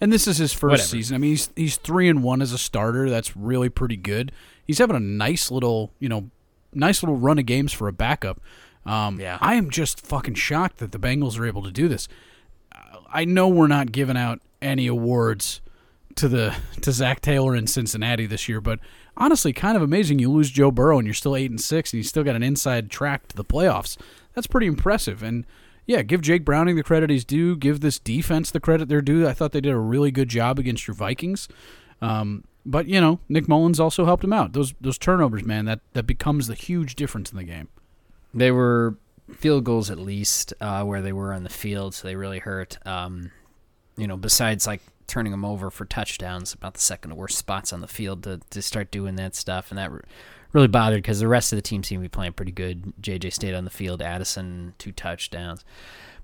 And 0.00 0.12
this 0.12 0.26
is 0.26 0.38
his 0.38 0.52
first 0.52 0.70
Whatever. 0.72 0.88
season. 0.88 1.14
I 1.14 1.18
mean, 1.18 1.30
he's 1.30 1.50
he's 1.56 1.76
three 1.76 2.08
and 2.08 2.22
one 2.22 2.40
as 2.42 2.52
a 2.52 2.58
starter. 2.58 3.08
That's 3.10 3.36
really 3.36 3.68
pretty 3.68 3.96
good. 3.96 4.32
He's 4.66 4.78
having 4.78 4.96
a 4.96 5.00
nice 5.00 5.50
little, 5.50 5.92
you 5.98 6.08
know, 6.08 6.30
nice 6.72 7.02
little 7.02 7.16
run 7.16 7.38
of 7.38 7.46
games 7.46 7.72
for 7.72 7.88
a 7.88 7.92
backup. 7.92 8.40
Um, 8.86 9.20
Yeah. 9.20 9.36
I 9.40 9.54
am 9.56 9.68
just 9.70 10.00
fucking 10.06 10.34
shocked 10.34 10.78
that 10.78 10.92
the 10.92 10.98
Bengals 10.98 11.38
are 11.38 11.46
able 11.46 11.62
to 11.62 11.70
do 11.72 11.86
this. 11.88 12.08
I 13.12 13.24
know 13.24 13.48
we're 13.48 13.66
not 13.66 13.92
giving 13.92 14.16
out 14.16 14.40
any 14.62 14.86
awards 14.86 15.60
to 16.16 16.28
the 16.28 16.54
to 16.82 16.92
Zac 16.92 17.20
Taylor 17.20 17.54
in 17.54 17.66
Cincinnati 17.66 18.26
this 18.26 18.48
year, 18.48 18.60
but 18.60 18.78
honestly, 19.16 19.52
kind 19.52 19.76
of 19.76 19.82
amazing. 19.82 20.18
You 20.18 20.30
lose 20.30 20.50
Joe 20.50 20.70
Burrow 20.70 20.98
and 20.98 21.06
you're 21.06 21.14
still 21.14 21.36
eight 21.36 21.50
and 21.50 21.60
six, 21.60 21.92
and 21.92 21.98
you 21.98 22.04
still 22.04 22.24
got 22.24 22.36
an 22.36 22.42
inside 22.42 22.90
track 22.90 23.28
to 23.28 23.36
the 23.36 23.44
playoffs. 23.44 23.96
That's 24.34 24.46
pretty 24.46 24.66
impressive. 24.66 25.22
And 25.22 25.46
yeah, 25.86 26.02
give 26.02 26.20
Jake 26.20 26.44
Browning 26.44 26.76
the 26.76 26.82
credit 26.82 27.10
he's 27.10 27.24
due. 27.24 27.56
Give 27.56 27.80
this 27.80 27.98
defense 27.98 28.50
the 28.50 28.60
credit 28.60 28.88
they're 28.88 29.02
due. 29.02 29.26
I 29.26 29.32
thought 29.32 29.52
they 29.52 29.60
did 29.60 29.72
a 29.72 29.78
really 29.78 30.10
good 30.10 30.28
job 30.28 30.58
against 30.58 30.86
your 30.86 30.94
Vikings. 30.94 31.48
Um, 32.00 32.44
but 32.64 32.86
you 32.86 33.00
know, 33.00 33.20
Nick 33.28 33.48
Mullens 33.48 33.80
also 33.80 34.04
helped 34.04 34.24
him 34.24 34.32
out. 34.32 34.52
Those 34.52 34.74
those 34.80 34.98
turnovers, 34.98 35.44
man, 35.44 35.64
that 35.64 35.80
that 35.94 36.06
becomes 36.06 36.46
the 36.46 36.54
huge 36.54 36.94
difference 36.94 37.30
in 37.30 37.36
the 37.36 37.44
game. 37.44 37.68
They 38.32 38.50
were 38.50 38.96
field 39.36 39.64
goals 39.64 39.90
at 39.90 39.98
least 39.98 40.54
uh, 40.60 40.84
where 40.84 41.02
they 41.02 41.12
were 41.12 41.32
on 41.32 41.42
the 41.42 41.50
field, 41.50 41.94
so 41.94 42.06
they 42.06 42.16
really 42.16 42.38
hurt. 42.38 42.78
Um, 42.86 43.30
you 43.96 44.06
know, 44.06 44.16
besides 44.16 44.66
like 44.66 44.80
turning 45.06 45.32
them 45.32 45.44
over 45.44 45.70
for 45.70 45.84
touchdowns, 45.84 46.54
about 46.54 46.74
the 46.74 46.80
second 46.80 47.16
worst 47.16 47.36
spots 47.36 47.72
on 47.72 47.80
the 47.80 47.88
field 47.88 48.22
to, 48.22 48.40
to 48.50 48.62
start 48.62 48.90
doing 48.90 49.16
that 49.16 49.34
stuff, 49.34 49.70
and 49.70 49.78
that 49.78 49.90
re- 49.90 50.00
really 50.52 50.68
bothered 50.68 51.02
because 51.02 51.20
the 51.20 51.28
rest 51.28 51.52
of 51.52 51.56
the 51.56 51.62
team 51.62 51.82
seemed 51.82 52.00
to 52.00 52.04
be 52.04 52.08
playing 52.08 52.32
pretty 52.32 52.52
good. 52.52 52.92
JJ 53.00 53.32
stayed 53.32 53.54
on 53.54 53.64
the 53.64 53.70
field, 53.70 54.02
Addison 54.02 54.74
two 54.78 54.92
touchdowns, 54.92 55.64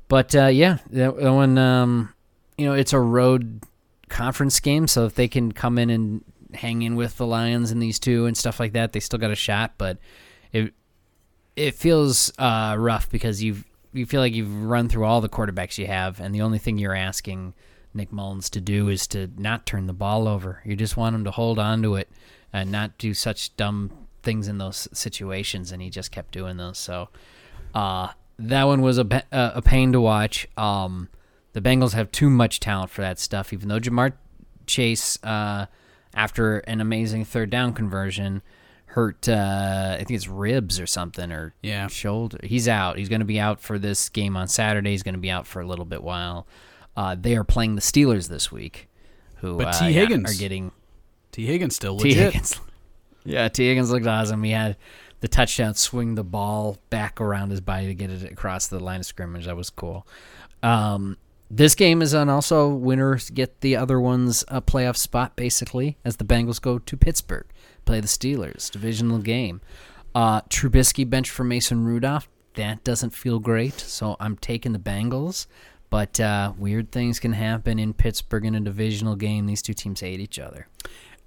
but 0.09 0.35
uh, 0.35 0.47
yeah, 0.47 0.79
that, 0.91 1.17
that 1.17 1.33
one, 1.33 1.59
um, 1.59 2.15
you 2.57 2.65
know, 2.65 2.73
it's 2.73 2.93
a 2.93 3.01
road 3.01 3.63
conference 4.09 4.61
game, 4.61 4.87
so 4.87 5.05
if 5.05 5.15
they 5.15 5.29
can 5.29 5.53
come 5.53 5.79
in 5.79 5.91
and 5.91 6.25
hang 6.55 6.83
in 6.83 6.95
with 6.95 7.17
the 7.17 7.27
Lions 7.27 7.73
in 7.73 7.81
these 7.81 7.99
two 7.99 8.27
and 8.27 8.37
stuff 8.37 8.61
like 8.61 8.73
that, 8.73 8.93
they 8.93 9.01
still 9.01 9.19
got 9.19 9.31
a 9.31 9.37
shot, 9.37 9.75
but. 9.79 9.99
It, 10.53 10.73
it 11.57 11.75
feels 11.75 12.31
uh, 12.39 12.77
rough 12.79 13.11
because 13.11 13.43
you've 13.43 13.65
you 13.93 14.05
feel 14.05 14.21
like 14.21 14.35
you've 14.35 14.65
run 14.65 14.89
through 14.89 15.05
all 15.05 15.23
the 15.23 15.29
quarterbacks 15.29 15.79
you 15.79 15.87
have, 15.87 16.21
and 16.21 16.35
the 16.35 16.43
only 16.43 16.59
thing 16.59 16.77
you're 16.77 16.95
asking 16.95 17.55
Nick 17.95 18.13
Mullens 18.13 18.51
to 18.51 18.61
do 18.61 18.89
is 18.89 19.07
to 19.09 19.31
not 19.39 19.65
turn 19.65 19.87
the 19.87 19.95
ball 19.95 20.29
over. 20.29 20.61
You 20.65 20.77
just 20.77 20.97
want 20.97 21.17
him 21.17 21.25
to 21.25 21.31
hold 21.31 21.59
on 21.59 21.83
to 21.83 21.95
it 21.95 22.11
and 22.53 22.71
not 22.71 22.99
do 22.99 23.15
such 23.15 23.57
dumb 23.57 23.91
things 24.23 24.49
in 24.49 24.59
those 24.59 24.87
situations, 24.93 25.73
and 25.73 25.81
he 25.81 25.89
just 25.89 26.13
kept 26.13 26.33
doing 26.33 26.59
those. 26.59 26.79
So 26.79 27.09
uh, 27.75 28.09
that 28.39 28.65
one 28.65 28.83
was 28.83 28.99
a, 28.99 29.25
a 29.33 29.63
pain 29.63 29.93
to 29.93 30.01
watch. 30.01 30.47
Um, 30.59 31.09
the 31.55 31.63
Bengals 31.63 31.95
have 31.95 32.13
too 32.13 32.29
much 32.29 32.61
talent 32.61 32.91
for 32.91 33.01
that 33.01 33.19
stuff, 33.19 33.53
even 33.53 33.69
though 33.69 33.81
Ja'Marr 33.81 34.13
Chase, 34.67 35.19
uh, 35.25 35.67
after 36.15 36.59
an 36.61 36.83
amazing 36.83 37.25
third 37.25 37.49
down 37.49 37.73
conversion, 37.73 38.43
hurt 38.97 39.29
uh, 39.29 39.91
I 39.93 39.97
think 39.99 40.13
it's 40.13 40.27
ribs 40.27 40.81
or 40.81 40.87
something 40.87 41.31
or 41.31 41.53
Yeah. 41.63 41.87
shoulder. 41.89 42.39
He's 42.43 42.67
out. 42.67 42.97
He's 42.97 43.11
going 43.11 43.21
to 43.21 43.27
be 43.27 43.39
out 43.39 43.61
for 43.61 43.79
this 43.79 44.09
game 44.09 44.39
on 44.39 44.49
Saturday. 44.49 44.93
He's 44.93 45.03
going 45.03 45.15
to 45.17 45.21
be 45.21 45.31
out 45.31 45.47
for 45.47 45.61
a 45.61 45.67
little 45.67 45.85
bit 45.85 46.03
while. 46.03 46.47
Uh, 46.97 47.15
they 47.15 47.37
are 47.37 47.45
playing 47.45 47.75
the 47.75 47.83
Steelers 47.83 48.31
this 48.31 48.51
week, 48.51 48.89
who 49.37 49.59
But 49.59 49.67
uh, 49.75 49.79
T. 49.81 49.85
yeah, 49.87 49.91
Higgins 50.01 50.35
are 50.35 50.39
getting 50.39 50.73
T. 51.31 51.45
Higgins 51.45 51.77
still 51.77 51.99
T. 51.99 52.09
legit. 52.09 52.33
Higgins. 52.33 52.61
Yeah, 53.29 53.49
T. 53.49 53.67
Higgins 53.67 53.91
looked 53.91 54.07
awesome. 54.07 54.43
He 54.45 54.53
had 54.53 54.77
the 55.21 55.27
touchdown 55.29 55.75
swing 55.75 56.15
the 56.15 56.23
ball 56.25 56.79
back 56.91 57.21
around 57.21 57.51
his 57.51 57.61
body 57.61 57.89
to 57.89 57.95
get 57.95 58.09
it 58.09 58.23
across 58.31 58.69
the 58.69 58.79
line 58.79 59.01
of 59.01 59.07
scrimmage. 59.07 59.47
That 59.47 59.57
was 59.57 59.69
cool. 59.69 60.07
Um, 60.63 61.17
this 61.51 61.75
game 61.75 62.03
is 62.03 62.15
on 62.15 62.29
also 62.29 62.69
winners 62.69 63.31
get 63.31 63.61
the 63.61 63.77
other 63.77 64.01
one's 64.01 64.45
a 64.49 64.61
playoff 64.61 64.97
spot 64.97 65.37
basically 65.37 65.97
as 66.05 66.17
the 66.17 66.25
Bengals 66.25 66.61
go 66.61 66.79
to 66.79 66.97
Pittsburgh 66.97 67.47
play 67.85 68.01
the 68.01 68.09
Steelers 68.09 68.71
divisional 68.71 69.19
game. 69.19 69.61
Uh, 70.15 70.41
Trubisky 70.43 71.09
bench 71.09 71.31
for 71.31 71.45
Mason 71.45 71.85
Rudolph. 71.85 72.29
That 72.55 72.83
doesn't 72.85 73.11
feel 73.11 73.39
great, 73.39 73.79
so 73.79 74.17
I'm 74.19 74.37
taking 74.37 74.73
the 74.73 74.79
Bengals. 74.79 75.47
But 75.91 76.19
uh, 76.19 76.53
weird 76.59 76.91
things 76.91 77.21
can 77.21 77.35
happen 77.35 77.79
in 77.79 77.93
Pittsburgh 77.95 78.45
in 78.45 78.55
a 78.55 78.61
divisional 78.61 79.15
game. 79.15 79.47
These 79.47 79.63
two 79.63 79.75
teams 79.75 80.01
hate 80.01 80.19
each 80.19 80.39
other. 80.39 80.67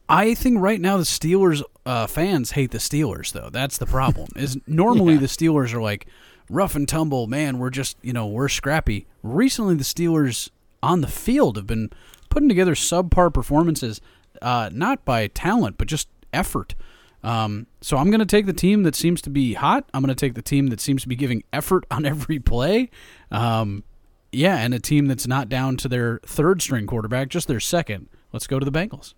I 0.10 0.34
think 0.34 0.60
right 0.60 0.82
now 0.82 0.98
the 0.98 1.04
Steelers 1.04 1.62
uh, 1.86 2.08
fans 2.08 2.52
hate 2.52 2.72
the 2.72 2.80
Steelers 2.80 3.32
though. 3.32 3.50
That's 3.52 3.78
the 3.78 3.86
problem. 3.86 4.28
Is 4.36 4.58
normally 4.68 5.14
Yeah. 5.14 5.20
the 5.22 5.28
Steelers 5.28 5.74
are 5.74 5.82
like 5.82 6.08
rough 6.50 6.76
and 6.76 6.88
tumble, 6.88 7.28
man. 7.28 7.60
We're 7.60 7.70
just 7.70 7.97
you 8.02 8.14
know 8.14 8.28
we're 8.28 8.50
scrappy. 8.50 9.08
Recently, 9.24 9.76
the 9.76 9.84
Steelers 9.84 10.50
on 10.82 11.02
the 11.02 11.08
field 11.08 11.58
have 11.58 11.68
been 11.68 11.89
putting 12.30 12.50
together 12.50 12.76
subpar 12.76 13.34
performances, 13.34 14.02
uh, 14.41 14.70
not 14.72 15.04
by 15.06 15.28
talent 15.28 15.78
but 15.78 15.88
just 15.88 16.08
effort. 16.34 16.76
Um, 17.22 17.68
so 17.82 17.97
I'm 17.97 18.10
going 18.10 18.20
to 18.20 18.26
take 18.26 18.45
the 18.45 18.54
team 18.54 18.84
that 18.84 18.95
seems 18.95 19.22
to 19.24 19.30
be 19.30 19.54
hot. 19.54 19.89
I'm 19.93 20.02
going 20.02 20.16
to 20.16 20.20
take 20.20 20.36
the 20.36 20.41
team 20.41 20.68
that 20.68 20.80
seems 20.80 21.02
to 21.02 21.10
be 21.10 21.16
giving 21.16 21.43
effort 21.52 21.86
on 21.91 22.06
every 22.06 22.39
play. 22.39 22.89
Um, 23.32 23.84
yeah, 24.32 24.58
and 24.58 24.74
a 24.74 24.80
team 24.80 25.08
that's 25.08 25.28
not 25.28 25.50
down 25.50 25.76
to 25.78 25.88
their 25.88 26.20
third 26.26 26.62
string 26.62 26.86
quarterback, 26.86 27.30
just 27.30 27.47
their 27.47 27.60
second. 27.60 28.10
Let's 28.32 28.47
go 28.47 28.60
to 28.60 28.66
the 28.66 28.72
Bengals. 28.72 29.16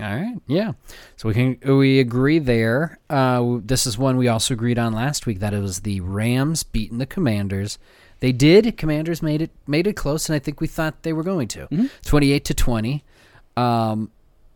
All 0.00 0.06
right, 0.06 0.36
yeah. 0.46 0.72
So 1.16 1.28
we 1.28 1.34
can 1.34 1.58
we 1.76 1.98
agree 1.98 2.38
there. 2.38 2.98
Uh, 3.10 3.58
this 3.64 3.86
is 3.86 3.98
one 3.98 4.16
we 4.16 4.28
also 4.28 4.54
agreed 4.54 4.78
on 4.78 4.92
last 4.92 5.26
week 5.26 5.40
that 5.40 5.52
it 5.52 5.60
was 5.60 5.80
the 5.80 6.00
Rams 6.00 6.62
beating 6.62 6.98
the 6.98 7.06
Commanders. 7.06 7.78
They 8.20 8.32
did. 8.32 8.76
Commanders 8.76 9.22
made 9.22 9.42
it 9.42 9.50
made 9.66 9.86
it 9.86 9.94
close, 9.94 10.28
and 10.28 10.36
I 10.36 10.38
think 10.38 10.60
we 10.60 10.66
thought 10.66 11.02
they 11.02 11.12
were 11.12 11.22
going 11.24 11.48
to. 11.48 11.88
Twenty-eight 12.04 12.44
to 12.46 12.54
twenty. 12.54 13.04
Um, 13.56 14.10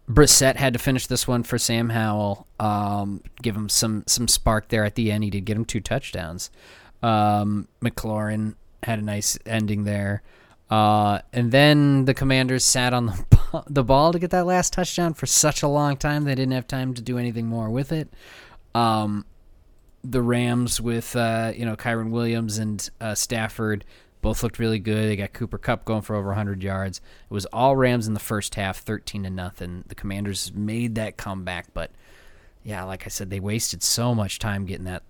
Brissett 0.08 0.56
had 0.56 0.72
to 0.74 0.78
finish 0.78 1.06
this 1.06 1.26
one 1.26 1.42
for 1.42 1.58
Sam 1.58 1.88
Howell. 1.90 2.46
Um, 2.60 3.22
give 3.40 3.56
him 3.56 3.68
some 3.68 4.04
some 4.06 4.28
spark 4.28 4.68
there 4.68 4.84
at 4.84 4.94
the 4.94 5.10
end. 5.10 5.24
He 5.24 5.30
did 5.30 5.44
get 5.44 5.56
him 5.56 5.64
two 5.64 5.80
touchdowns. 5.80 6.50
Um, 7.02 7.66
McLaurin 7.80 8.54
had 8.82 8.98
a 8.98 9.02
nice 9.02 9.38
ending 9.46 9.84
there. 9.84 10.22
Uh, 10.72 11.20
and 11.34 11.52
then 11.52 12.06
the 12.06 12.14
Commanders 12.14 12.64
sat 12.64 12.94
on 12.94 13.04
the 13.04 13.64
the 13.66 13.84
ball 13.84 14.10
to 14.10 14.18
get 14.18 14.30
that 14.30 14.46
last 14.46 14.72
touchdown 14.72 15.12
for 15.12 15.26
such 15.26 15.62
a 15.62 15.68
long 15.68 15.98
time 15.98 16.24
they 16.24 16.34
didn't 16.34 16.54
have 16.54 16.66
time 16.66 16.94
to 16.94 17.02
do 17.02 17.18
anything 17.18 17.46
more 17.46 17.68
with 17.68 17.92
it. 17.92 18.08
Um, 18.74 19.26
the 20.02 20.22
Rams 20.22 20.80
with 20.80 21.14
uh, 21.14 21.52
you 21.54 21.66
know 21.66 21.76
Kyren 21.76 22.08
Williams 22.08 22.56
and 22.56 22.88
uh, 23.02 23.14
Stafford 23.14 23.84
both 24.22 24.42
looked 24.42 24.58
really 24.58 24.78
good. 24.78 25.10
They 25.10 25.16
got 25.16 25.34
Cooper 25.34 25.58
Kupp 25.58 25.84
going 25.84 26.00
for 26.00 26.16
over 26.16 26.28
100 26.28 26.62
yards. 26.62 27.02
It 27.30 27.34
was 27.34 27.44
all 27.52 27.76
Rams 27.76 28.08
in 28.08 28.14
the 28.14 28.20
first 28.20 28.54
half, 28.54 28.78
13 28.78 29.24
to 29.24 29.30
nothing. 29.30 29.84
The 29.88 29.94
Commanders 29.94 30.54
made 30.54 30.94
that 30.94 31.18
comeback, 31.18 31.66
but 31.74 31.90
yeah, 32.64 32.82
like 32.84 33.04
I 33.04 33.10
said, 33.10 33.28
they 33.28 33.40
wasted 33.40 33.82
so 33.82 34.14
much 34.14 34.38
time 34.38 34.64
getting 34.64 34.86
that 34.86 35.02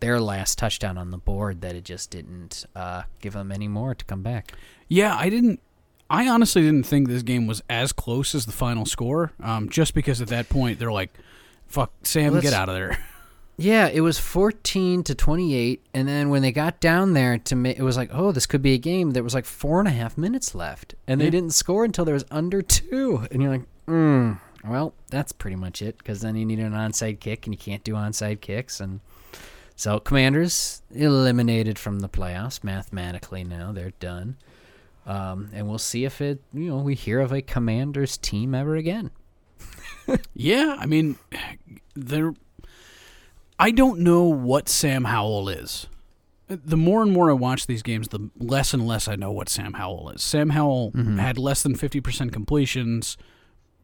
their 0.00 0.20
last 0.20 0.58
touchdown 0.58 0.98
on 0.98 1.10
the 1.10 1.18
board 1.18 1.60
that 1.60 1.74
it 1.74 1.84
just 1.84 2.10
didn't 2.10 2.64
uh, 2.74 3.02
give 3.20 3.32
them 3.32 3.50
any 3.52 3.68
more 3.68 3.94
to 3.94 4.04
come 4.04 4.22
back. 4.22 4.52
Yeah, 4.88 5.16
I 5.16 5.28
didn't. 5.28 5.60
I 6.08 6.28
honestly 6.28 6.62
didn't 6.62 6.84
think 6.86 7.08
this 7.08 7.22
game 7.22 7.46
was 7.46 7.62
as 7.68 7.92
close 7.92 8.34
as 8.34 8.46
the 8.46 8.52
final 8.52 8.86
score. 8.86 9.32
Um, 9.42 9.68
just 9.68 9.94
because 9.94 10.20
at 10.20 10.28
that 10.28 10.48
point 10.48 10.78
they're 10.78 10.92
like, 10.92 11.12
"Fuck, 11.66 11.92
Sam, 12.02 12.32
Well, 12.32 12.42
get 12.42 12.52
out 12.52 12.68
of 12.68 12.74
there." 12.74 12.98
Yeah, 13.58 13.88
it 13.88 14.02
was 14.02 14.18
14 14.18 15.02
to 15.04 15.14
28, 15.14 15.82
and 15.94 16.06
then 16.06 16.28
when 16.28 16.42
they 16.42 16.52
got 16.52 16.78
down 16.78 17.14
there 17.14 17.38
to 17.38 17.56
ma- 17.56 17.70
it 17.70 17.80
was 17.80 17.96
like, 17.96 18.10
oh, 18.12 18.30
this 18.30 18.44
could 18.44 18.60
be 18.60 18.74
a 18.74 18.78
game. 18.78 19.12
There 19.12 19.22
was 19.22 19.32
like 19.32 19.46
four 19.46 19.78
and 19.78 19.88
a 19.88 19.92
half 19.92 20.18
minutes 20.18 20.54
left, 20.54 20.94
and 21.06 21.18
they 21.18 21.30
didn't 21.30 21.54
score 21.54 21.82
until 21.82 22.04
there 22.04 22.12
was 22.12 22.26
under 22.30 22.60
two, 22.60 23.26
and 23.30 23.40
you're 23.40 23.50
like, 23.50 23.64
mm, 23.88 24.38
well, 24.62 24.92
that's 25.08 25.32
pretty 25.32 25.56
much 25.56 25.80
it, 25.80 25.96
because 25.96 26.20
then 26.20 26.36
you 26.36 26.44
need 26.44 26.58
an 26.58 26.72
onside 26.74 27.18
kick, 27.18 27.46
and 27.46 27.54
you 27.54 27.58
can't 27.58 27.82
do 27.82 27.94
onside 27.94 28.42
kicks, 28.42 28.78
and 28.78 29.00
so 29.76 30.00
Commanders 30.00 30.82
eliminated 30.90 31.78
from 31.78 32.00
the 32.00 32.08
playoffs 32.08 32.64
mathematically. 32.64 33.44
Now 33.44 33.72
they're 33.72 33.92
done, 34.00 34.38
um, 35.04 35.50
and 35.52 35.68
we'll 35.68 35.78
see 35.78 36.06
if 36.06 36.22
it, 36.22 36.40
you 36.52 36.70
know, 36.70 36.78
we 36.78 36.94
hear 36.94 37.20
of 37.20 37.30
a 37.30 37.42
Commanders 37.42 38.16
team 38.16 38.54
ever 38.54 38.74
again. 38.74 39.10
yeah, 40.34 40.76
I 40.78 40.86
mean, 40.86 41.16
there. 41.94 42.34
I 43.58 43.70
don't 43.70 44.00
know 44.00 44.24
what 44.24 44.68
Sam 44.68 45.04
Howell 45.04 45.50
is. 45.50 45.86
The 46.48 46.76
more 46.76 47.02
and 47.02 47.12
more 47.12 47.30
I 47.30 47.34
watch 47.34 47.66
these 47.66 47.82
games, 47.82 48.08
the 48.08 48.30
less 48.38 48.72
and 48.72 48.86
less 48.86 49.08
I 49.08 49.16
know 49.16 49.32
what 49.32 49.48
Sam 49.48 49.74
Howell 49.74 50.10
is. 50.10 50.22
Sam 50.22 50.50
Howell 50.50 50.92
had 51.18 51.38
less 51.38 51.62
than 51.62 51.74
fifty 51.74 52.00
percent 52.00 52.32
completions 52.32 53.18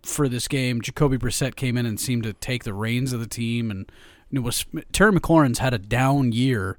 for 0.03 0.28
this 0.28 0.49
game. 0.49 0.80
Jacoby 0.80 1.18
Brissett 1.18 1.55
came 1.55 1.76
in 1.76 1.84
and 1.84 2.01
seemed 2.01 2.22
to 2.22 2.32
take 2.32 2.64
the 2.64 2.74
reins 2.74 3.12
of 3.12 3.20
the 3.20 3.26
team, 3.26 3.70
and 3.70 3.90
it 4.33 4.41
was 4.41 4.64
Terry 4.93 5.12
McLaurin's 5.12 5.59
had 5.59 5.74
a 5.74 5.78
down 5.78 6.33
year. 6.33 6.78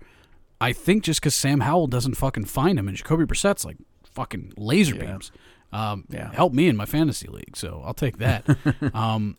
I 0.59 0.71
think 0.73 1.03
just 1.03 1.19
because 1.21 1.35
Sam 1.35 1.59
Howell 1.61 1.87
doesn't 1.87 2.15
fucking 2.15 2.45
find 2.45 2.79
him, 2.79 2.87
and 2.87 2.95
Jacoby 2.97 3.25
Brissett's 3.25 3.65
like 3.65 3.77
fucking 4.05 4.53
laser 4.57 4.95
beams. 4.95 5.31
Um, 5.71 6.05
Yeah. 6.09 6.31
help 6.33 6.53
me 6.53 6.67
in 6.67 6.77
my 6.77 6.85
fantasy 6.85 7.27
league, 7.27 7.57
so 7.57 7.81
I'll 7.85 7.93
take 7.95 8.17
that. 8.19 8.45
um, 8.93 9.37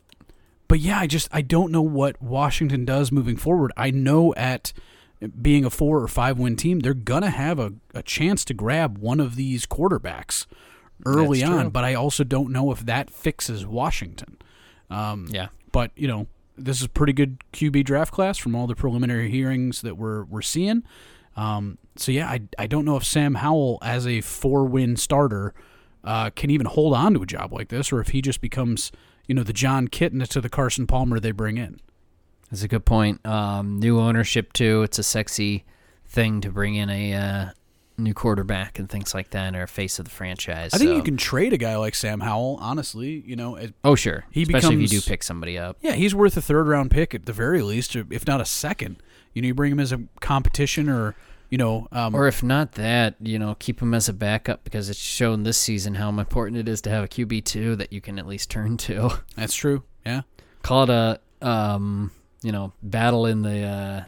but 0.67 0.79
yeah, 0.79 0.99
I 0.99 1.07
just 1.07 1.27
I 1.31 1.41
don't 1.41 1.71
know 1.71 1.81
what 1.81 2.21
Washington 2.21 2.85
does 2.85 3.11
moving 3.11 3.37
forward. 3.37 3.71
I 3.77 3.91
know 3.91 4.33
at 4.35 4.73
being 5.41 5.63
a 5.65 5.69
four 5.69 6.01
or 6.01 6.07
five 6.07 6.37
win 6.37 6.55
team, 6.57 6.81
they're 6.81 6.93
gonna 6.93 7.29
have 7.29 7.57
a, 7.59 7.73
a 7.93 8.03
chance 8.03 8.43
to 8.45 8.53
grab 8.53 8.97
one 8.97 9.19
of 9.19 9.35
these 9.35 9.65
quarterbacks 9.65 10.45
early 11.05 11.43
on. 11.43 11.69
But 11.69 11.83
I 11.85 11.93
also 11.95 12.23
don't 12.23 12.51
know 12.51 12.71
if 12.71 12.81
that 12.85 13.09
fixes 13.09 13.65
Washington. 13.65 14.37
Um, 14.89 15.27
Yeah. 15.31 15.47
but 15.71 15.91
you 15.95 16.07
know, 16.07 16.27
this 16.57 16.77
is 16.77 16.85
a 16.85 16.89
pretty 16.89 17.13
good 17.13 17.43
QB 17.53 17.85
draft 17.85 18.11
class 18.11 18.37
from 18.37 18.55
all 18.55 18.67
the 18.67 18.75
preliminary 18.75 19.29
hearings 19.29 19.81
that 19.81 19.97
we're 19.97 20.23
we're 20.25 20.41
seeing. 20.41 20.83
Um, 21.35 21.77
so 21.95 22.11
yeah, 22.11 22.29
I 22.29 22.41
I 22.57 22.67
don't 22.67 22.85
know 22.85 22.97
if 22.97 23.03
Sam 23.03 23.35
Howell 23.35 23.79
as 23.81 24.07
a 24.07 24.21
four 24.21 24.65
win 24.65 24.95
starter 24.95 25.53
uh, 26.03 26.29
can 26.29 26.49
even 26.49 26.67
hold 26.67 26.93
on 26.93 27.13
to 27.13 27.21
a 27.21 27.25
job 27.25 27.51
like 27.51 27.69
this, 27.69 27.91
or 27.91 27.99
if 27.99 28.09
he 28.09 28.21
just 28.21 28.41
becomes 28.41 28.91
you 29.27 29.35
know 29.35 29.43
the 29.43 29.53
Jon 29.53 29.87
Kitna 29.87 30.27
to 30.29 30.41
the 30.41 30.49
Carson 30.49 30.87
Palmer 30.87 31.19
they 31.19 31.31
bring 31.31 31.57
in. 31.57 31.79
That's 32.49 32.63
a 32.63 32.67
good 32.67 32.85
point. 32.85 33.25
Um, 33.25 33.79
new 33.79 33.99
ownership 33.99 34.53
too. 34.53 34.83
It's 34.83 34.99
a 34.99 35.03
sexy 35.03 35.65
thing 36.07 36.41
to 36.41 36.51
bring 36.51 36.75
in 36.75 36.89
a 36.89 37.13
uh, 37.13 37.49
new 37.97 38.13
quarterback 38.13 38.77
and 38.79 38.89
things 38.89 39.13
like 39.13 39.29
that, 39.31 39.55
or 39.55 39.63
a 39.63 39.67
face 39.67 39.99
of 39.99 40.05
the 40.05 40.11
franchise. 40.11 40.73
I 40.73 40.77
think 40.77 40.89
so- 40.89 40.95
you 40.95 41.03
can 41.03 41.17
trade 41.17 41.53
a 41.53 41.57
guy 41.57 41.75
like 41.77 41.95
Sam 41.95 42.19
Howell. 42.19 42.57
Honestly, 42.61 43.23
you 43.25 43.35
know, 43.35 43.55
it, 43.55 43.73
Oh 43.83 43.95
sure, 43.95 44.25
he 44.31 44.43
especially 44.43 44.75
if 44.75 44.81
you 44.81 44.99
do 44.99 45.01
pick 45.01 45.23
somebody 45.23 45.57
up. 45.57 45.77
yeah, 45.81 45.93
he's 45.93 46.13
worth 46.13 46.35
a 46.37 46.41
third 46.41 46.67
round 46.67 46.91
pick 46.91 47.13
at 47.15 47.25
the 47.25 47.33
very 47.33 47.61
least, 47.61 47.95
if 47.95 48.27
not 48.27 48.41
a 48.41 48.45
second. 48.45 48.97
You 49.33 49.41
know, 49.41 49.47
you 49.47 49.53
bring 49.53 49.71
him 49.71 49.79
as 49.79 49.91
a 49.91 50.01
competition, 50.21 50.89
or 50.89 51.15
you 51.49 51.57
know, 51.57 51.87
um, 51.91 52.15
Or 52.15 52.27
if 52.27 52.41
not 52.41 52.73
that, 52.73 53.15
you 53.21 53.37
know, 53.37 53.55
keep 53.59 53.81
him 53.81 53.93
as 53.93 54.09
a 54.09 54.13
backup 54.13 54.63
because 54.63 54.89
it's 54.89 54.99
shown 54.99 55.43
this 55.43 55.57
season 55.57 55.95
how 55.95 56.09
important 56.09 56.57
it 56.57 56.67
is 56.67 56.81
to 56.81 56.89
have 56.89 57.03
a 57.03 57.07
QB 57.07 57.45
two 57.45 57.75
that 57.75 57.93
you 57.93 58.01
can 58.01 58.17
at 58.17 58.25
least 58.27 58.49
turn 58.49 58.77
to. 58.77 59.11
that's 59.35 59.53
true. 59.53 59.83
Yeah. 60.05 60.21
Call 60.63 60.83
it 60.83 60.89
a 60.89 61.19
um, 61.47 62.11
you 62.41 62.51
know, 62.51 62.73
battle 62.81 63.25
in 63.27 63.41
the 63.43 63.61
uh, 63.63 64.03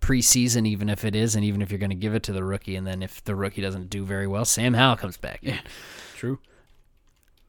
preseason, 0.00 0.66
even 0.66 0.88
if 0.88 1.04
it 1.04 1.14
is, 1.14 1.34
and 1.34 1.44
even 1.44 1.62
if 1.62 1.70
you're 1.70 1.78
going 1.78 1.90
to 1.90 1.96
give 1.96 2.14
it 2.14 2.22
to 2.24 2.32
the 2.32 2.44
rookie, 2.44 2.76
and 2.76 2.86
then 2.86 3.02
if 3.02 3.22
the 3.24 3.34
rookie 3.34 3.62
doesn't 3.62 3.90
do 3.90 4.04
very 4.04 4.26
well, 4.26 4.44
Sam 4.44 4.74
Howell 4.74 4.96
comes 4.96 5.16
back. 5.16 5.40
Yeah. 5.42 5.60
True. 6.16 6.38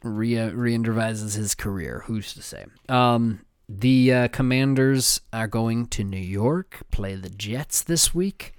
re 0.04 0.34
reintrovises 0.34 1.36
his 1.36 1.56
career. 1.56 2.04
Who's 2.06 2.34
to 2.34 2.42
say? 2.42 2.66
Um, 2.88 3.42
the 3.68 4.14
uh, 4.14 4.28
Commanders 4.30 5.22
are 5.32 5.48
going 5.48 5.88
to 5.88 6.04
New 6.04 6.18
York, 6.18 6.80
play 6.92 7.16
the 7.16 7.30
Jets 7.30 7.82
this 7.84 8.14
week. 8.16 8.54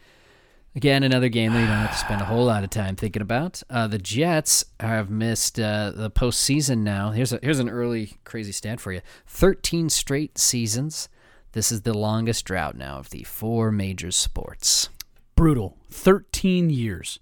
Again, 0.76 1.02
another 1.02 1.28
game 1.28 1.52
that 1.52 1.60
you 1.60 1.66
don't 1.66 1.76
have 1.78 1.90
to 1.90 1.98
spend 1.98 2.20
a 2.20 2.26
whole 2.26 2.44
lot 2.44 2.62
of 2.62 2.70
time 2.70 2.94
thinking 2.94 3.22
about. 3.22 3.60
Uh, 3.68 3.88
the 3.88 3.98
Jets 3.98 4.64
have 4.78 5.10
missed 5.10 5.58
uh, 5.58 5.90
the 5.92 6.12
postseason 6.12 6.78
now. 6.78 7.10
Here's 7.10 7.32
a, 7.32 7.40
here's 7.42 7.58
an 7.58 7.68
early 7.68 8.18
crazy 8.22 8.52
stat 8.52 8.78
for 8.80 8.92
you: 8.92 9.00
thirteen 9.26 9.90
straight 9.90 10.38
seasons. 10.38 11.08
This 11.52 11.72
is 11.72 11.82
the 11.82 11.94
longest 11.96 12.44
drought 12.44 12.76
now 12.76 12.98
of 12.98 13.10
the 13.10 13.24
four 13.24 13.70
major 13.72 14.10
sports. 14.10 14.88
brutal. 15.36 15.76
Thirteen 15.90 16.68
years. 16.70 17.18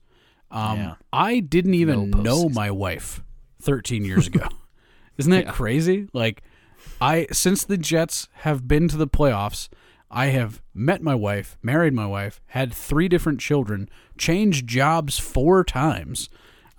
Um, 0.51 0.79
Yeah. 0.79 0.95
I 1.13 1.41
didn't 1.41 1.75
even 1.75 2.11
No 2.11 2.23
know 2.23 2.49
my 2.49 2.71
wife 2.71 3.23
thirteen 3.61 4.05
years 4.05 4.27
ago. 4.27 4.47
Isn't 5.19 5.31
that 5.33 5.45
Yeah. 5.47 5.53
crazy? 5.53 6.09
Like, 6.13 6.43
I 7.01 7.27
since 7.33 7.65
the 7.65 7.77
Jets 7.79 8.29
have 8.45 8.67
been 8.67 8.89
to 8.89 8.97
the 8.97 9.07
playoffs, 9.07 9.69
I 10.11 10.27
have 10.27 10.61
met 10.75 11.01
my 11.03 11.15
wife, 11.15 11.57
married 11.63 11.93
my 11.93 12.07
wife, 12.07 12.41
had 12.49 12.73
three 12.75 13.09
different 13.09 13.41
children, 13.41 13.89
changed 14.17 14.67
jobs 14.67 15.19
four 15.19 15.63
times. 15.65 16.29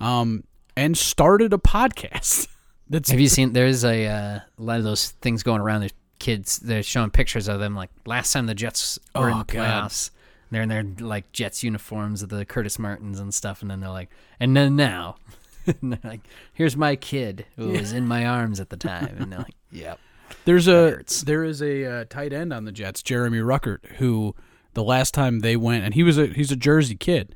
um, 0.01 0.43
and 0.77 0.97
started 0.97 1.51
a 1.53 1.57
podcast. 1.57 2.47
That's 2.89 3.11
Have 3.11 3.19
you 3.19 3.27
seen? 3.27 3.51
There's 3.53 3.83
a, 3.83 4.05
uh, 4.07 4.39
a 4.57 4.61
lot 4.61 4.77
of 4.77 4.83
those 4.85 5.09
things 5.09 5.43
going 5.43 5.59
around. 5.59 5.81
There's 5.81 5.91
kids. 6.20 6.57
They're 6.57 6.84
showing 6.84 7.09
pictures 7.11 7.47
of 7.47 7.59
them. 7.59 7.76
Like 7.76 7.89
last 8.05 8.32
time 8.34 8.45
the 8.45 8.55
Jets 8.55 8.99
were 9.15 9.30
in 9.30 9.36
Oh, 9.36 9.43
the 9.43 9.53
God. 9.53 9.86
playoffs, 9.89 10.11
they're 10.51 10.61
in 10.61 10.70
their 10.70 10.84
like 10.99 11.32
Jets 11.32 11.63
uniforms 11.63 12.22
of 12.22 12.30
the 12.30 12.45
Curtis 12.45 12.78
Martins 12.80 13.20
and 13.20 13.34
stuff. 13.34 13.61
And 13.61 13.72
then 13.72 13.80
they're 13.80 13.89
like, 13.89 14.09
and 14.39 14.55
then 14.55 14.76
now, 14.76 15.15
and 15.65 15.93
they're 15.93 15.99
like, 16.11 16.22
here's 16.53 16.76
my 16.78 16.95
kid 16.95 17.45
who 17.55 17.70
was 17.70 17.91
in 17.93 18.07
my 18.07 18.26
arms 18.26 18.59
at 18.59 18.70
the 18.70 18.78
time. 18.78 19.15
And 19.20 19.32
they're 19.32 19.39
like, 19.39 19.55
yep. 19.72 19.99
There's 20.45 20.67
a 20.67 20.91
hurts. 20.91 21.22
there 21.24 21.43
is 21.43 21.61
a 21.61 21.86
uh, 21.86 22.05
tight 22.09 22.34
end 22.34 22.53
on 22.53 22.65
the 22.65 22.72
Jets, 22.72 23.01
Jeremy 23.01 23.39
Ruckert, 23.39 23.86
who 23.97 24.36
the 24.76 24.84
last 24.84 25.13
time 25.15 25.39
they 25.39 25.55
went, 25.55 25.84
and 25.84 25.95
he 25.95 26.03
was 26.03 26.20
a 26.20 26.28
he's 26.28 26.51
a 26.51 26.55
Jersey 26.55 26.95
kid, 26.95 27.34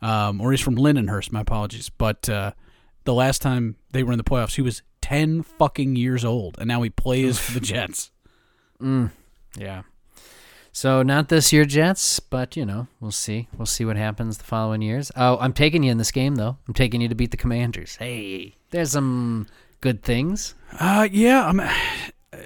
um, 0.00 0.40
or 0.40 0.52
he's 0.52 0.60
from 0.60 0.76
Lindenhurst. 0.76 1.32
My 1.32 1.40
apologies, 1.40 1.88
but 1.90 2.28
uh, 2.28 2.52
the 3.04 3.12
last 3.12 3.42
time 3.42 3.74
they 3.90 4.04
were 4.04 4.12
in 4.12 4.18
the 4.18 4.24
playoffs, 4.24 4.54
he 4.54 4.62
was 4.62 4.82
ten 5.02 5.42
fucking 5.42 5.96
years 5.96 6.24
old, 6.24 6.54
and 6.60 6.68
now 6.68 6.82
he 6.82 6.88
plays 6.90 7.36
for 7.40 7.52
the 7.52 7.60
Jets. 7.74 8.12
Yeah. 9.56 9.82
So 10.72 11.02
not 11.02 11.30
this 11.30 11.54
year, 11.54 11.64
Jets, 11.64 12.20
but 12.20 12.54
you 12.54 12.66
know 12.66 12.86
we'll 13.00 13.10
see. 13.10 13.48
We'll 13.56 13.64
see 13.64 13.84
what 13.86 13.96
happens 13.96 14.36
the 14.36 14.44
following 14.44 14.82
years. 14.82 15.10
Oh, 15.16 15.38
I'm 15.38 15.54
taking 15.54 15.82
you 15.82 15.90
in 15.90 15.96
this 15.96 16.12
game 16.12 16.34
though. 16.34 16.58
I'm 16.68 16.74
taking 16.74 17.00
you 17.00 17.08
to 17.08 17.14
beat 17.14 17.30
the 17.30 17.38
Commanders. 17.38 17.96
Hey, 17.96 18.56
there's 18.70 18.90
some 18.90 19.46
good 19.80 20.02
things. 20.02 20.54
Uh, 20.78 21.08
yeah. 21.10 21.46
I'm. 21.46 21.60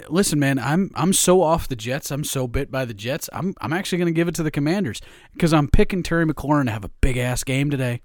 Listen, 0.09 0.39
man, 0.39 0.61
I'm 0.61 0.93
I'm 0.95 1.13
so 1.13 1.43
off 1.43 1.67
the 1.67 1.75
Jets. 1.75 2.13
I'm 2.13 2.23
so 2.23 2.47
bit 2.47 2.71
by 2.71 2.85
the 2.85 2.95
Jets. 2.95 3.29
I'm 3.33 3.55
I'm 3.61 3.73
actually 3.73 3.99
going 3.99 4.15
to 4.15 4.17
give 4.17 4.29
it 4.29 4.37
to 4.37 4.45
the 4.45 4.51
Commanders 4.51 5.01
because 5.33 5.53
I'm 5.53 5.67
picking 5.67 6.05
Terry 6.05 6.25
McLaurin 6.25 6.67
to 6.67 6.71
have 6.71 6.85
a 6.85 6.91
big 7.01 7.17
ass 7.17 7.43
game 7.43 7.71
today. 7.71 8.03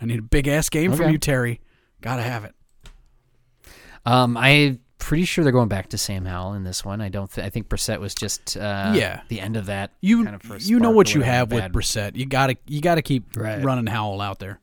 I 0.00 0.06
need 0.06 0.18
a 0.18 0.22
big 0.22 0.48
ass 0.48 0.68
game 0.68 0.92
from 0.92 1.12
you, 1.12 1.18
Terry. 1.18 1.60
Gotta 2.00 2.22
have 2.22 2.44
it. 2.44 2.54
Um, 4.04 4.36
I'm 4.36 4.80
pretty 4.98 5.24
sure 5.24 5.42
they're 5.44 5.52
going 5.52 5.68
back 5.68 5.88
to 5.90 5.98
Sam 5.98 6.24
Howell 6.24 6.54
in 6.54 6.64
this 6.64 6.84
one. 6.84 7.00
I 7.00 7.08
don't. 7.08 7.30
Th- 7.30 7.46
I 7.46 7.50
think 7.50 7.68
Brissett 7.68 8.00
was 8.00 8.14
just 8.14 8.56
uh, 8.56 8.92
Yeah. 8.94 9.22
the 9.28 9.40
end 9.40 9.56
of 9.56 9.66
that. 9.66 9.92
You 10.00 10.24
kind 10.24 10.34
of 10.36 10.42
first 10.42 10.68
you 10.68 10.78
know 10.80 10.90
what 10.90 11.14
you 11.14 11.22
have 11.22 11.50
with 11.52 11.64
Brissett. 11.72 12.16
You 12.16 12.26
gotta 12.26 12.56
you 12.66 12.80
gotta 12.80 13.02
keep 13.02 13.36
Right. 13.36 13.62
running 13.62 13.86
Howell 13.86 14.20
out 14.20 14.38
there. 14.38 14.60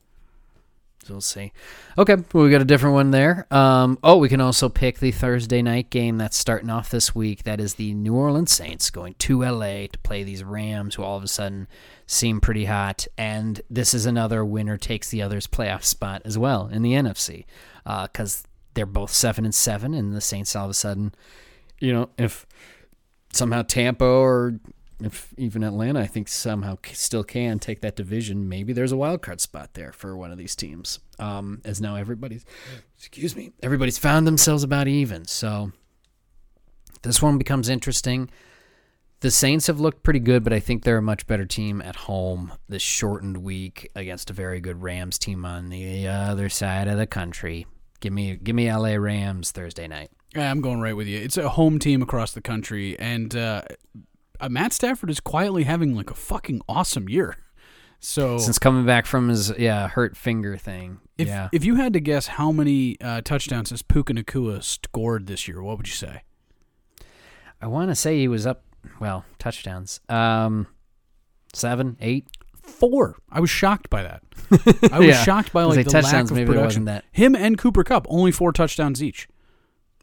So 1.06 1.14
we'll 1.14 1.22
see. 1.22 1.52
Okay, 2.00 2.16
well, 2.34 2.46
we 2.46 2.50
got 2.50 2.62
a 2.62 2.66
different 2.66 2.96
one 2.96 3.12
there. 3.12 3.46
Um, 3.52 4.00
oh, 4.02 4.18
we 4.18 4.28
can 4.28 4.42
also 4.42 4.70
pick 4.70 4.98
the 4.98 5.12
Thursday 5.12 5.62
night 5.62 5.92
game 5.92 6.18
that's 6.18 6.36
starting 6.36 6.72
off 6.72 6.90
this 6.90 7.14
week. 7.14 7.44
That 7.44 7.60
is 7.60 7.76
the 7.76 7.94
New 7.94 8.16
Orleans 8.16 8.52
Saints 8.52 8.90
going 8.90 9.14
to 9.20 9.44
LA 9.44 9.86
to 9.86 10.00
play 10.02 10.24
these 10.24 10.44
Rams, 10.44 10.96
who 10.96 11.04
all 11.04 11.16
of 11.16 11.24
a 11.24 11.28
sudden 11.28 11.68
seem 12.08 12.42
pretty 12.42 12.66
hot. 12.66 13.06
And 13.20 13.62
this 13.70 13.94
is 13.94 14.08
another 14.08 14.44
winner 14.44 14.78
takes 14.78 15.10
the 15.12 15.22
other's 15.22 15.46
playoff 15.46 15.84
spot 15.84 16.24
as 16.26 16.40
well 16.40 16.70
in 16.70 16.82
the 16.82 16.94
NFC, 16.94 17.46
because 17.84 18.44
they're 18.76 18.86
both 18.86 19.12
seven 19.12 19.44
and 19.44 19.56
seven, 19.56 19.94
and 19.94 20.14
the 20.14 20.22
Saints 20.22 20.56
all 20.56 20.66
of 20.66 20.72
a 20.72 20.76
sudden, 20.76 21.14
you 21.80 21.92
know, 21.92 22.10
if 22.18 22.46
somehow 23.34 23.64
Tampa 23.64 24.06
or 24.06 24.60
if 25.02 25.34
even 25.38 25.64
Atlanta, 25.64 26.00
I 26.00 26.08
think 26.08 26.28
somehow 26.28 26.78
still 26.94 27.24
can 27.24 27.60
take 27.60 27.82
that 27.82 27.96
division. 27.96 28.48
Maybe 28.48 28.72
there's 28.72 28.94
a 28.94 28.98
wild 28.98 29.22
card 29.22 29.42
spot 29.42 29.74
there 29.74 29.92
for 29.92 30.16
one 30.16 30.32
of 30.32 30.38
these 30.38 30.56
teams. 30.56 31.00
Um, 31.20 31.62
as 31.66 31.82
now 31.82 31.96
everybody's, 31.96 32.46
excuse 32.98 33.36
me, 33.36 33.52
everybody's 33.62 33.98
found 33.98 34.26
themselves 34.26 34.64
about 34.64 34.88
even. 34.88 35.26
So 35.26 35.72
this 37.02 37.22
one 37.22 37.38
becomes 37.38 37.68
interesting. 37.68 38.30
The 39.20 39.32
Saints 39.32 39.68
have 39.68 39.80
looked 39.80 40.04
pretty 40.04 40.20
good, 40.20 40.44
but 40.44 40.54
I 40.54 40.60
think 40.60 40.84
they're 40.84 40.98
a 40.98 41.02
much 41.02 41.28
better 41.28 41.46
team 41.46 41.82
at 41.82 41.96
home 41.96 42.54
this 42.70 42.82
shortened 42.82 43.38
week 43.38 43.90
against 43.96 44.30
a 44.30 44.34
very 44.34 44.60
good 44.60 44.82
Rams 44.82 45.18
team 45.18 45.46
on 45.46 45.70
the 45.70 46.08
other 46.08 46.48
side 46.48 46.88
of 46.88 46.98
the 46.98 47.08
country. 47.08 47.66
Give 48.06 48.14
me, 48.14 48.36
give 48.36 48.56
me 48.56 48.72
LA 48.72 48.98
Rams 48.98 49.50
Thursday 49.50 49.88
night. 49.88 50.12
Yeah, 50.36 50.52
I'm 50.52 50.62
going 50.62 50.80
right 50.80 50.96
with 50.96 51.08
you. 51.08 51.18
It's 51.18 51.38
a 51.38 51.50
home 51.50 51.80
team 51.80 52.04
across 52.04 52.34
the 52.34 52.42
country, 52.42 52.96
and 53.00 53.36
uh, 53.36 53.64
uh, 54.40 54.48
Matt 54.48 54.74
Stafford 54.74 55.10
is 55.10 55.20
quietly 55.20 55.64
having 55.64 55.96
like 55.96 56.12
a 56.12 56.14
fucking 56.14 56.62
awesome 56.70 57.10
year. 57.10 57.38
So 58.02 58.38
Since 58.38 58.60
coming 58.60 58.86
back 58.86 59.08
from 59.08 59.30
his 59.30 59.52
yeah 59.58 59.88
hurt 59.88 60.16
finger 60.16 60.58
thing, 60.58 61.00
if 61.18 61.28
yeah, 61.28 61.50
if 61.52 61.66
you 61.66 61.76
had 61.76 61.94
to 61.94 62.00
guess 62.00 62.28
how 62.28 62.52
many 62.52 62.98
uh, 63.02 63.22
touchdowns 63.22 63.72
has 63.72 63.82
Puka 63.82 64.14
Nacua 64.14 64.62
scored 64.62 65.26
this 65.26 65.48
year, 65.48 65.64
what 65.64 65.78
would 65.78 65.88
you 65.88 65.94
say? 65.94 66.22
I 67.60 67.66
want 67.66 67.90
to 67.90 67.96
say 67.96 68.20
he 68.20 68.28
was 68.28 68.46
up. 68.46 68.64
Well, 69.00 69.26
touchdowns. 69.40 70.02
Um, 70.08 70.68
seven, 71.52 71.98
eight. 72.00 72.28
Four. 72.66 73.18
I 73.32 73.40
was 73.40 73.50
shocked 73.50 73.90
by 73.90 74.04
that. 74.04 74.22
I 74.92 75.00
was 75.00 75.08
Yeah. 75.08 75.24
shocked 75.24 75.54
by 75.54 75.64
like 75.64 75.76
the 75.84 75.84
touchdowns, 75.84 76.32
lack 76.32 76.42
of 76.42 76.48
production. 76.48 76.86
that. 76.86 77.06
Him 77.12 77.36
and 77.36 77.58
Cooper 77.58 77.84
Kupp 77.84 78.06
only 78.10 78.32
four 78.32 78.52
touchdowns 78.52 79.02
each. 79.02 79.28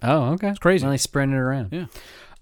Oh, 0.03 0.33
okay. 0.33 0.49
It's 0.49 0.59
crazy. 0.59 0.85
Really 0.85 0.99
spreading 0.99 1.35
it 1.35 1.39
around. 1.39 1.69
Yeah. 1.73 1.87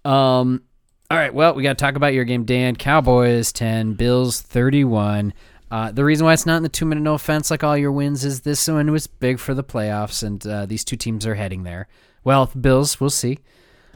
Um. 0.04 0.62
All 1.10 1.18
right. 1.18 1.34
Well, 1.34 1.54
we 1.54 1.62
got 1.62 1.76
to 1.76 1.82
talk 1.84 1.96
about 1.96 2.14
your 2.14 2.24
game, 2.24 2.44
Dan. 2.44 2.76
Cowboys 2.76 3.52
ten, 3.52 3.94
Bills 3.94 4.40
thirty-one. 4.40 5.34
Uh, 5.70 5.92
the 5.92 6.04
reason 6.04 6.24
why 6.26 6.32
it's 6.32 6.46
not 6.46 6.56
in 6.56 6.62
the 6.64 6.68
two-minute 6.68 7.00
no 7.02 7.14
offense 7.14 7.48
like 7.50 7.62
all 7.62 7.76
your 7.76 7.92
wins 7.92 8.24
is 8.24 8.40
this 8.40 8.66
one 8.66 8.90
was 8.90 9.06
big 9.06 9.38
for 9.38 9.54
the 9.54 9.62
playoffs, 9.62 10.22
and 10.24 10.44
uh, 10.46 10.66
these 10.66 10.84
two 10.84 10.96
teams 10.96 11.26
are 11.26 11.34
heading 11.36 11.62
there. 11.62 11.86
Well, 12.24 12.46
Bills, 12.60 13.00
we'll 13.00 13.10
see. 13.10 13.38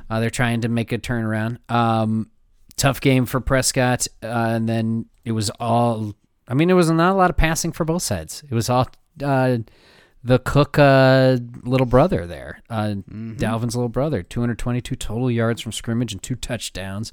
Uh, 0.08 0.20
they're 0.20 0.30
trying 0.30 0.60
to 0.60 0.68
make 0.68 0.92
a 0.92 0.98
turnaround. 0.98 1.58
Um, 1.70 2.30
tough 2.76 3.00
game 3.00 3.26
for 3.26 3.40
Prescott, 3.40 4.06
uh, 4.22 4.26
and 4.26 4.68
then 4.68 5.06
it 5.24 5.32
was 5.32 5.50
all. 5.60 6.14
I 6.46 6.54
mean, 6.54 6.68
it 6.68 6.74
was 6.74 6.90
not 6.90 7.12
a 7.12 7.16
lot 7.16 7.30
of 7.30 7.36
passing 7.36 7.72
for 7.72 7.84
both 7.84 8.02
sides. 8.02 8.44
It 8.48 8.54
was 8.54 8.68
all 8.68 8.86
uh, 9.22 9.58
the 10.22 10.38
Cook 10.38 10.78
uh, 10.78 11.38
little 11.62 11.86
brother 11.86 12.26
there, 12.26 12.62
uh, 12.70 12.94
Dalvin's 13.08 13.76
little 13.76 13.88
brother. 13.88 14.22
222 14.22 14.96
total 14.96 15.30
yards 15.30 15.60
from 15.60 15.72
scrimmage 15.72 16.12
and 16.12 16.22
two 16.22 16.34
touchdowns. 16.34 17.12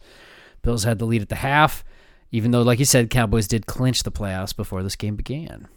Bills 0.62 0.84
had 0.84 1.00
the 1.00 1.06
lead 1.06 1.22
at 1.22 1.30
the 1.30 1.36
half, 1.36 1.84
even 2.32 2.52
though, 2.52 2.62
like 2.62 2.80
you 2.80 2.86
said, 2.86 3.10
Cowboys 3.10 3.48
did 3.48 3.66
clinch 3.66 4.04
the 4.04 4.12
playoffs 4.12 4.56
before 4.56 4.84
this 4.84 4.96
game 4.96 5.16
began. 5.16 5.68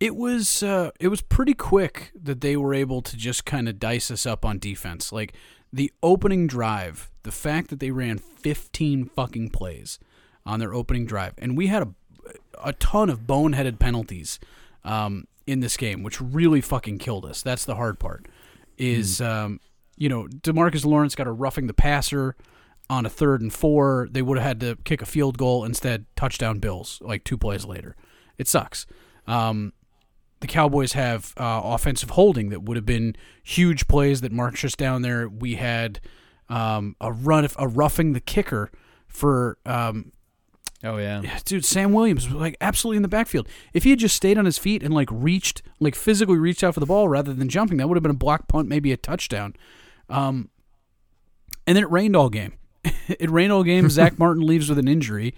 It 0.00 0.14
was 0.14 0.62
uh, 0.62 0.90
it 1.00 1.08
was 1.08 1.22
pretty 1.22 1.54
quick 1.54 2.12
that 2.14 2.40
they 2.40 2.56
were 2.56 2.72
able 2.72 3.02
to 3.02 3.16
just 3.16 3.44
kind 3.44 3.68
of 3.68 3.80
dice 3.80 4.10
us 4.10 4.26
up 4.26 4.44
on 4.44 4.60
defense. 4.60 5.10
Like 5.12 5.32
the 5.72 5.92
opening 6.02 6.46
drive, 6.46 7.10
the 7.24 7.32
fact 7.32 7.68
that 7.70 7.80
they 7.80 7.90
ran 7.90 8.18
15 8.18 9.06
fucking 9.06 9.50
plays 9.50 9.98
on 10.46 10.60
their 10.60 10.74
opening 10.74 11.06
drive, 11.06 11.34
and 11.38 11.56
we 11.56 11.68
had 11.68 11.82
a 11.82 11.88
a 12.62 12.72
ton 12.74 13.08
of 13.08 13.20
boneheaded 13.20 13.78
penalties 13.78 14.38
um, 14.84 15.26
in 15.46 15.60
this 15.60 15.76
game, 15.76 16.02
which 16.02 16.20
really 16.20 16.60
fucking 16.60 16.98
killed 16.98 17.24
us. 17.24 17.42
That's 17.42 17.64
the 17.64 17.76
hard 17.76 17.98
part. 17.98 18.26
Is 18.76 19.20
um, 19.20 19.60
you 19.96 20.08
know 20.08 20.26
Demarcus 20.26 20.84
Lawrence 20.84 21.14
got 21.14 21.26
a 21.26 21.32
roughing 21.32 21.66
the 21.66 21.74
passer 21.74 22.36
on 22.90 23.04
a 23.06 23.10
third 23.10 23.40
and 23.40 23.52
four. 23.52 24.08
They 24.10 24.22
would 24.22 24.38
have 24.38 24.46
had 24.46 24.60
to 24.60 24.76
kick 24.84 25.02
a 25.02 25.06
field 25.06 25.38
goal 25.38 25.64
instead. 25.64 26.06
Touchdown 26.16 26.58
Bills 26.58 27.00
like 27.02 27.24
two 27.24 27.36
plays 27.36 27.64
later. 27.64 27.96
It 28.36 28.48
sucks. 28.48 28.86
Um, 29.26 29.72
the 30.40 30.46
Cowboys 30.46 30.92
have 30.92 31.34
uh, 31.36 31.60
offensive 31.64 32.10
holding 32.10 32.50
that 32.50 32.62
would 32.62 32.76
have 32.76 32.86
been 32.86 33.16
huge 33.42 33.88
plays 33.88 34.20
that 34.20 34.30
marched 34.30 34.64
us 34.64 34.76
down 34.76 35.02
there. 35.02 35.28
We 35.28 35.56
had 35.56 36.00
um, 36.48 36.94
a 37.00 37.12
run, 37.12 37.48
a 37.58 37.66
roughing 37.66 38.12
the 38.12 38.20
kicker 38.20 38.70
for 39.08 39.58
um, 39.66 40.12
Oh 40.84 40.96
yeah, 40.98 41.38
dude, 41.44 41.64
Sam 41.64 41.92
Williams 41.92 42.28
was 42.28 42.36
like 42.36 42.56
absolutely 42.60 42.98
in 42.98 43.02
the 43.02 43.08
backfield. 43.08 43.48
If 43.72 43.82
he 43.82 43.90
had 43.90 43.98
just 43.98 44.14
stayed 44.14 44.38
on 44.38 44.44
his 44.44 44.58
feet 44.58 44.82
and 44.82 44.94
like 44.94 45.08
reached, 45.10 45.62
like 45.80 45.96
physically 45.96 46.38
reached 46.38 46.62
out 46.62 46.74
for 46.74 46.80
the 46.80 46.86
ball 46.86 47.08
rather 47.08 47.34
than 47.34 47.48
jumping, 47.48 47.78
that 47.78 47.88
would 47.88 47.96
have 47.96 48.02
been 48.02 48.12
a 48.12 48.14
block 48.14 48.46
punt, 48.46 48.68
maybe 48.68 48.92
a 48.92 48.96
touchdown. 48.96 49.56
Um, 50.08 50.50
and 51.66 51.76
then 51.76 51.82
it 51.82 51.90
rained 51.90 52.14
all 52.14 52.30
game. 52.30 52.52
it 53.08 53.28
rained 53.28 53.50
all 53.50 53.64
game. 53.64 53.88
Zack 53.90 54.20
Martin 54.20 54.46
leaves 54.46 54.68
with 54.68 54.78
an 54.78 54.86
injury, 54.86 55.34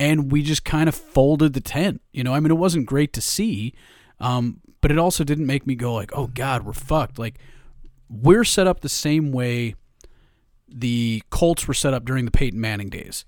and 0.00 0.32
we 0.32 0.42
just 0.42 0.64
kind 0.64 0.88
of 0.88 0.94
folded 0.96 1.52
the 1.52 1.60
tent. 1.60 2.00
You 2.12 2.24
know, 2.24 2.34
I 2.34 2.40
mean, 2.40 2.50
it 2.50 2.58
wasn't 2.58 2.86
great 2.86 3.12
to 3.12 3.20
see, 3.20 3.74
um, 4.18 4.60
but 4.80 4.90
it 4.90 4.98
also 4.98 5.22
didn't 5.22 5.46
make 5.46 5.68
me 5.68 5.76
go 5.76 5.94
like, 5.94 6.10
"Oh 6.16 6.26
God, 6.26 6.64
we're 6.64 6.72
fucked." 6.72 7.16
Like 7.16 7.38
we're 8.08 8.44
set 8.44 8.66
up 8.66 8.80
the 8.80 8.88
same 8.88 9.30
way 9.30 9.76
the 10.66 11.22
Colts 11.30 11.68
were 11.68 11.74
set 11.74 11.94
up 11.94 12.04
during 12.04 12.24
the 12.24 12.32
Peyton 12.32 12.60
Manning 12.60 12.88
days 12.88 13.24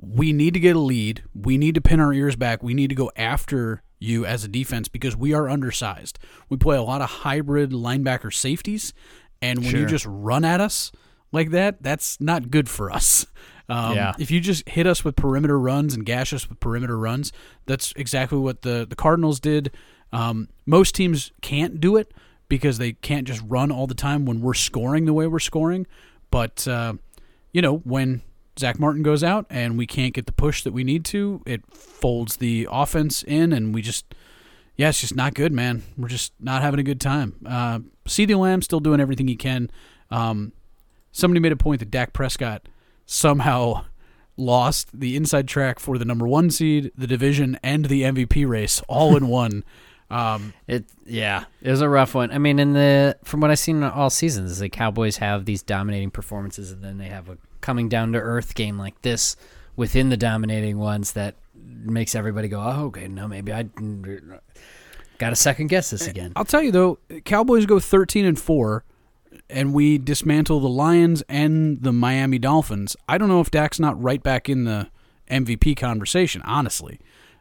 we 0.00 0.32
need 0.32 0.54
to 0.54 0.60
get 0.60 0.76
a 0.76 0.80
lead. 0.80 1.22
We 1.34 1.58
need 1.58 1.74
to 1.74 1.80
pin 1.80 2.00
our 2.00 2.12
ears 2.12 2.36
back. 2.36 2.62
We 2.62 2.74
need 2.74 2.88
to 2.88 2.94
go 2.94 3.10
after 3.16 3.82
you 3.98 4.24
as 4.24 4.44
a 4.44 4.48
defense 4.48 4.88
because 4.88 5.16
we 5.16 5.34
are 5.34 5.48
undersized. 5.48 6.18
We 6.48 6.56
play 6.56 6.76
a 6.76 6.82
lot 6.82 7.02
of 7.02 7.10
hybrid 7.10 7.70
linebacker 7.70 8.32
safeties, 8.32 8.94
and 9.42 9.58
when 9.60 9.74
you 9.80 9.86
just 9.86 10.06
run 10.06 10.44
at 10.44 10.60
us 10.60 10.92
like 11.32 11.50
that, 11.50 11.82
that's 11.82 12.20
not 12.20 12.50
good 12.50 12.68
for 12.68 12.90
us. 12.90 13.26
Um, 13.70 13.94
Yeah. 13.96 14.14
If 14.18 14.30
you 14.30 14.40
just 14.40 14.66
hit 14.66 14.86
us 14.86 15.04
with 15.04 15.14
perimeter 15.14 15.60
runs 15.60 15.92
and 15.92 16.06
gash 16.06 16.32
us 16.32 16.48
with 16.48 16.58
perimeter 16.58 16.98
runs, 16.98 17.32
that's 17.66 17.92
exactly 17.96 18.38
what 18.38 18.62
the 18.62 18.86
the 18.88 18.96
Cardinals 18.96 19.40
did. 19.40 19.72
Um, 20.10 20.48
most 20.64 20.94
teams 20.94 21.32
can't 21.42 21.78
do 21.78 21.96
it 21.96 22.14
because 22.48 22.78
they 22.78 22.92
can't 22.92 23.26
just 23.26 23.42
run 23.46 23.70
all 23.70 23.86
the 23.86 23.92
time 23.94 24.24
when 24.24 24.40
we're 24.40 24.54
scoring 24.54 25.04
the 25.04 25.12
way 25.12 25.26
we're 25.26 25.38
scoring. 25.38 25.86
But 26.30 26.66
uh, 26.66 26.94
you 27.52 27.60
know 27.60 27.76
when 27.84 28.22
Zack 28.58 28.78
Martin 28.78 29.02
goes 29.02 29.22
out 29.22 29.46
and 29.50 29.78
we 29.78 29.86
can't 29.86 30.14
get 30.14 30.26
the 30.26 30.32
push 30.32 30.62
that 30.62 30.72
we 30.72 30.84
need 30.84 31.04
to, 31.06 31.42
it 31.46 31.62
folds 31.72 32.36
the 32.36 32.66
offense 32.70 33.22
in, 33.22 33.52
and 33.52 33.74
we 33.74 33.82
just, 33.82 34.14
yeah, 34.76 34.88
it's 34.88 35.00
just 35.00 35.14
not 35.16 35.34
good, 35.34 35.52
man. 35.52 35.82
We're 35.96 36.08
just 36.08 36.32
not 36.40 36.62
having 36.62 36.80
a 36.80 36.84
good 36.84 37.00
time. 37.00 37.34
Uh, 37.46 37.80
CeeDee 38.06 38.38
Lamb 38.38 38.62
still 38.62 38.80
doing 38.80 39.00
everything 39.00 39.28
he 39.28 39.36
can. 39.36 39.70
Um, 40.10 40.52
somebody 41.12 41.40
made 41.40 41.52
a 41.52 41.56
point 41.56 41.80
that 41.80 41.90
Dak 41.90 42.12
Prescott 42.12 42.68
somehow 43.06 43.84
lost 44.36 44.98
the 44.98 45.16
inside 45.16 45.48
track 45.48 45.78
for 45.80 45.98
the 45.98 46.04
number 46.04 46.26
one 46.26 46.50
seed, 46.50 46.92
the 46.96 47.06
division, 47.06 47.58
and 47.62 47.86
the 47.86 48.02
MVP 48.02 48.48
race 48.48 48.82
all 48.88 49.16
in 49.16 49.28
one. 49.28 49.64
Um, 50.10 50.54
It 50.66 50.86
yeah, 51.04 51.44
it 51.60 51.70
was 51.70 51.82
a 51.82 51.88
rough 51.88 52.14
one. 52.14 52.30
I 52.30 52.38
mean, 52.38 52.58
in 52.58 52.72
the 52.72 53.18
from 53.24 53.40
what 53.40 53.50
I've 53.50 53.58
seen 53.58 53.82
all 53.82 54.08
seasons, 54.08 54.58
the 54.58 54.70
Cowboys 54.70 55.18
have 55.18 55.44
these 55.44 55.62
dominating 55.62 56.10
performances, 56.10 56.72
and 56.72 56.82
then 56.82 56.96
they 56.96 57.08
have 57.08 57.28
a 57.28 57.36
coming 57.60 57.88
down 57.88 58.12
to 58.12 58.18
earth 58.18 58.54
game 58.54 58.78
like 58.78 59.00
this 59.02 59.36
within 59.76 60.08
the 60.08 60.16
dominating 60.16 60.78
ones 60.78 61.12
that 61.12 61.36
makes 61.54 62.14
everybody 62.14 62.48
go, 62.48 62.60
"Oh, 62.60 62.86
okay, 62.86 63.08
no, 63.08 63.28
maybe 63.28 63.52
I 63.52 63.68
got 65.18 65.30
to 65.30 65.36
second 65.36 65.68
guess 65.68 65.90
this 65.90 66.06
eh, 66.06 66.10
again." 66.10 66.32
I'll 66.36 66.44
tell 66.44 66.62
you 66.62 66.72
though, 66.72 66.98
Cowboys 67.24 67.66
go 67.66 67.78
thirteen 67.78 68.24
and 68.24 68.38
four, 68.38 68.84
and 69.48 69.72
we 69.72 69.98
dismantle 69.98 70.60
the 70.60 70.68
Lions 70.68 71.22
and 71.28 71.82
the 71.82 71.92
Miami 71.92 72.38
Dolphins. 72.38 72.96
I 73.08 73.18
don't 73.18 73.28
know 73.28 73.40
if 73.40 73.50
Dak's 73.50 73.80
not 73.80 74.00
right 74.02 74.22
back 74.22 74.48
in 74.48 74.64
the 74.64 74.90
MVP 75.30 75.76
conversation. 75.76 76.42
Honestly, 76.42 76.98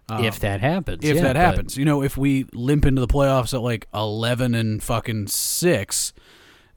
um, 0.10 0.24
if 0.24 0.40
that 0.40 0.62
happens, 0.62 1.04
if 1.04 1.18
yeah, 1.18 1.24
that 1.24 1.36
happens, 1.36 1.78
you 1.78 1.86
know, 1.86 2.02
if 2.04 2.18
we 2.18 2.46
limp 2.54 2.86
into 2.86 3.02
the 3.02 3.08
playoffs 3.08 3.54
at 3.54 3.62
like 3.62 3.88
eleven 3.94 4.56
and 4.56 4.82
fucking 4.82 5.28
six. 5.28 6.14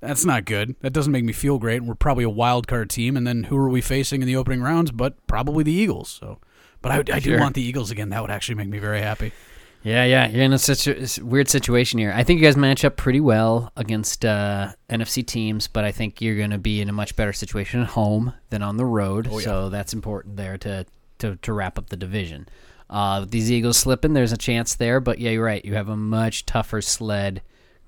That's 0.01 0.25
not 0.25 0.45
good. 0.47 0.77
That 0.81 0.93
doesn't 0.93 1.13
make 1.13 1.25
me 1.25 1.33
feel 1.33 1.59
great. 1.59 1.83
We're 1.83 1.95
probably 1.95 2.25
a 2.25 2.31
wild 2.31 2.67
card 2.67 2.89
team, 2.91 3.17
and 3.17 3.27
then 3.27 3.45
who 3.45 3.57
are 3.57 3.69
we 3.69 3.81
facing 3.81 4.23
in 4.23 4.27
the 4.27 4.37
opening 4.37 4.63
rounds? 4.63 4.91
But 4.93 5.27
probably 5.27 5.63
the 5.65 5.73
Eagles. 5.73 6.09
So, 6.09 6.39
but 6.81 6.91
I, 6.93 6.99
I 7.17 7.21
do 7.21 7.31
Sure. 7.33 7.41
want 7.41 7.55
the 7.55 7.63
Eagles 7.63 7.91
again. 7.91 8.09
That 8.09 8.23
would 8.23 8.31
actually 8.31 8.55
make 8.55 8.69
me 8.69 8.79
very 8.79 9.01
happy. 9.01 9.33
Yeah, 9.83 10.05
yeah, 10.05 10.29
you're 10.29 10.43
in 10.43 10.53
a 10.53 10.59
such 10.59 10.87
a 10.87 11.01
s- 11.01 11.19
weird 11.19 11.49
situation 11.49 11.99
here. 11.99 12.13
I 12.15 12.23
think 12.23 12.39
you 12.41 12.47
guys 12.47 12.57
match 12.57 12.85
up 12.85 12.97
pretty 12.99 13.21
well 13.21 13.73
against 13.77 14.27
uh, 14.27 14.73
NFC 14.91 15.27
teams, 15.27 15.69
but 15.69 15.85
I 15.85 15.93
think 15.93 16.21
you're 16.21 16.37
going 16.37 16.51
to 16.51 16.59
be 16.59 16.83
in 16.83 16.91
a 16.91 16.93
much 16.93 17.17
better 17.17 17.33
situation 17.33 17.81
at 17.81 17.87
home 17.89 18.35
than 18.51 18.63
on 18.63 18.77
the 18.77 18.85
road. 18.85 19.27
Oh, 19.31 19.39
So 19.41 19.69
that's 19.71 19.93
important 19.95 20.37
there 20.37 20.59
to 20.59 20.85
to, 21.21 21.37
to 21.37 21.53
wrap 21.55 21.79
up 21.79 21.89
the 21.91 21.97
division. 21.97 22.47
Uh, 22.91 23.25
these 23.29 23.51
Eagles 23.53 23.77
slipping, 23.79 24.13
there's 24.15 24.33
a 24.33 24.37
chance 24.39 24.75
there, 24.75 24.99
but 25.01 25.19
yeah, 25.19 25.31
you're 25.31 25.45
right. 25.45 25.65
You 25.65 25.75
have 25.75 25.89
a 25.91 25.97
much 25.97 26.45
tougher 26.47 26.81
sled 26.83 27.41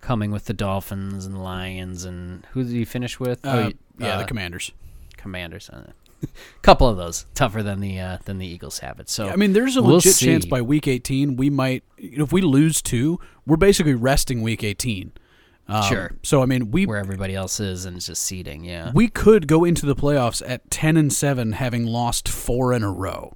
coming 0.02 0.30
with 0.30 0.44
the 0.44 0.52
Dolphins 0.52 1.24
and 1.24 1.42
Lions, 1.42 2.04
and 2.04 2.44
who 2.52 2.62
did 2.62 2.72
you 2.72 2.84
finish 2.84 3.18
with? 3.18 3.44
Uh, 3.46 3.68
you- 3.70 3.78
yeah, 3.98 4.16
the 4.18 4.24
uh, 4.24 4.26
Commanders. 4.26 4.72
Commanders. 5.16 5.70
A 5.70 5.94
couple 6.62 6.88
of 6.88 6.96
those 6.98 7.24
tougher 7.34 7.62
than 7.62 7.80
the 7.80 7.98
uh, 7.98 8.18
than 8.26 8.38
the 8.38 8.46
Eagles 8.46 8.80
have 8.80 9.00
it. 9.00 9.08
So 9.08 9.28
I 9.30 9.36
mean, 9.36 9.52
there's 9.54 9.76
a 9.76 9.82
we'll 9.82 9.94
legit 9.96 10.16
chance 10.16 10.44
by 10.44 10.60
week 10.60 10.86
18 10.86 11.36
we 11.36 11.48
might, 11.50 11.84
you 11.96 12.18
know, 12.18 12.24
if 12.24 12.32
we 12.32 12.42
lose 12.42 12.82
two, 12.82 13.18
we're 13.46 13.56
basically 13.56 13.94
resting 13.94 14.42
week 14.42 14.62
18. 14.62 15.12
Um, 15.68 15.82
Sure. 15.84 16.12
So 16.22 16.42
I 16.42 16.46
mean, 16.46 16.70
we 16.72 16.86
where 16.86 16.98
everybody 16.98 17.34
else 17.34 17.60
is, 17.60 17.84
and 17.84 17.96
it's 17.96 18.06
just 18.06 18.22
seeding. 18.22 18.64
Yeah. 18.64 18.90
we 18.94 19.08
could 19.08 19.46
go 19.46 19.64
into 19.64 19.86
the 19.86 19.94
playoffs 19.94 20.42
at 20.46 20.68
10 20.70 20.96
and 20.96 21.12
seven, 21.12 21.52
having 21.52 21.86
lost 21.86 22.28
four 22.28 22.72
in 22.72 22.82
a 22.82 22.90
row, 22.90 23.34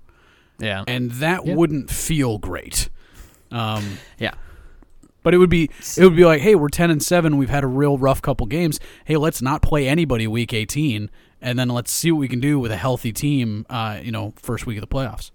Yeah. 0.59 0.83
and 0.89 1.11
that 1.13 1.47
Yeah. 1.47 1.55
wouldn't 1.55 1.91
feel 1.91 2.39
great. 2.39 2.89
Um, 3.53 3.99
yeah. 4.19 4.33
But 5.27 5.35
it 5.35 5.39
would 5.39 5.51
be 5.51 5.69
it 5.97 6.05
would 6.05 6.15
be 6.15 6.25
like, 6.25 6.41
hey, 6.41 6.55
we're 6.55 6.69
10 6.69 6.89
and 6.89 7.03
seven, 7.03 7.37
we've 7.37 7.51
had 7.51 7.65
a 7.65 7.67
real 7.67 7.99
rough 7.99 8.23
couple 8.23 8.47
games. 8.47 8.79
Hey, 9.05 9.17
let's 9.17 9.43
not 9.43 9.61
play 9.61 9.89
anybody 9.89 10.29
week 10.29 10.53
18, 10.53 11.11
and 11.41 11.59
then 11.59 11.69
let's 11.69 11.91
see 11.91 12.13
what 12.13 12.21
we 12.21 12.29
can 12.29 12.39
do 12.39 12.61
with 12.61 12.71
a 12.71 12.77
healthy 12.77 13.13
team. 13.13 13.67
Uh, 13.69 13.99
you 14.01 14.13
know, 14.13 14.35
first 14.37 14.67
week 14.67 14.77
of 14.77 14.83
the 14.83 14.87
playoffs. 14.87 15.33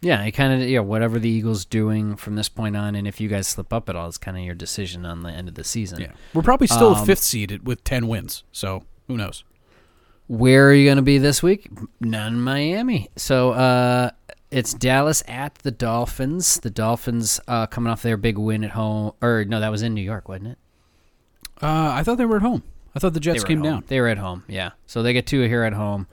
Yeah, 0.00 0.24
it 0.24 0.30
kind 0.30 0.62
of 0.62 0.66
yeah, 0.66 0.80
whatever 0.80 1.18
the 1.18 1.28
Eagles 1.28 1.66
doing 1.66 2.16
from 2.16 2.36
this 2.36 2.48
point 2.48 2.74
on, 2.74 2.94
and 2.94 3.06
if 3.06 3.20
you 3.20 3.28
guys 3.28 3.46
slip 3.46 3.70
up 3.70 3.90
at 3.90 3.96
all, 3.96 4.08
it's 4.08 4.16
kind 4.16 4.38
of 4.38 4.44
your 4.44 4.54
decision 4.54 5.04
on 5.04 5.22
the 5.24 5.30
end 5.30 5.46
of 5.46 5.56
the 5.56 5.64
season. 5.64 6.00
Yeah, 6.00 6.12
we're 6.32 6.40
probably 6.40 6.66
still 6.66 6.94
Um, 6.94 7.04
fifth 7.04 7.18
seed 7.18 7.66
with 7.66 7.84
10 7.84 8.08
wins. 8.08 8.44
So 8.50 8.84
who 9.08 9.18
knows? 9.18 9.44
Where 10.26 10.70
are 10.70 10.72
you 10.72 10.86
going 10.86 10.96
to 10.96 11.02
be 11.02 11.18
this 11.18 11.42
week? 11.42 11.68
None 12.00 12.40
Miami. 12.40 13.10
So 13.16 13.50
uh, 13.50 14.10
it's 14.50 14.74
Dallas 14.74 15.22
at 15.28 15.56
the 15.56 15.70
Dolphins. 15.70 16.60
The 16.60 16.70
Dolphins 16.70 17.40
uh, 17.48 17.66
coming 17.66 17.90
off 17.90 18.02
their 18.02 18.16
big 18.16 18.38
win 18.38 18.64
at 18.64 18.70
home, 18.70 19.12
or 19.20 19.44
no, 19.44 19.60
that 19.60 19.70
was 19.70 19.82
in 19.82 19.94
New 19.94 20.02
York, 20.02 20.28
wasn't 20.28 20.48
it? 20.48 20.58
Uh, 21.60 21.90
I 21.92 22.02
thought 22.02 22.18
they 22.18 22.24
were 22.24 22.36
at 22.36 22.42
home. 22.42 22.62
I 22.94 22.98
thought 22.98 23.14
the 23.14 23.20
Jets 23.20 23.44
came 23.44 23.62
down. 23.62 23.84
They 23.86 24.00
were 24.00 24.08
at 24.08 24.18
home, 24.18 24.44
yeah. 24.48 24.70
So 24.86 25.02
they 25.02 25.12
get 25.12 25.26
two 25.26 25.42
here 25.42 25.62
at 25.64 25.72
home. 25.72 26.06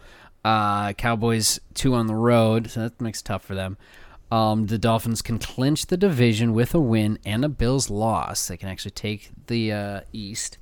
Uh, 0.44 0.94
Cowboys 0.94 1.60
two 1.74 1.96
on 1.96 2.08
the 2.08 2.16
road, 2.16 2.70
so 2.70 2.82
that 2.82 3.02
makes 3.02 3.22
it 3.22 3.26
tough 3.26 3.44
for 3.44 3.56
them. 3.56 3.78
Um, 4.32 4.68
the 4.68 4.78
Dolphins 4.78 5.22
can 5.22 5.40
clinch 5.40 5.86
the 5.86 5.98
division 5.98 6.54
with 6.54 6.74
a 6.76 6.80
win 6.80 7.20
and 7.26 7.46
a 7.46 7.50
Bills 7.50 7.90
loss. 7.90 8.48
They 8.48 8.58
can 8.58 8.70
actually 8.70 8.92
take 8.92 9.30
the 9.48 9.72
uh, 9.72 10.02
East, 10.12 10.58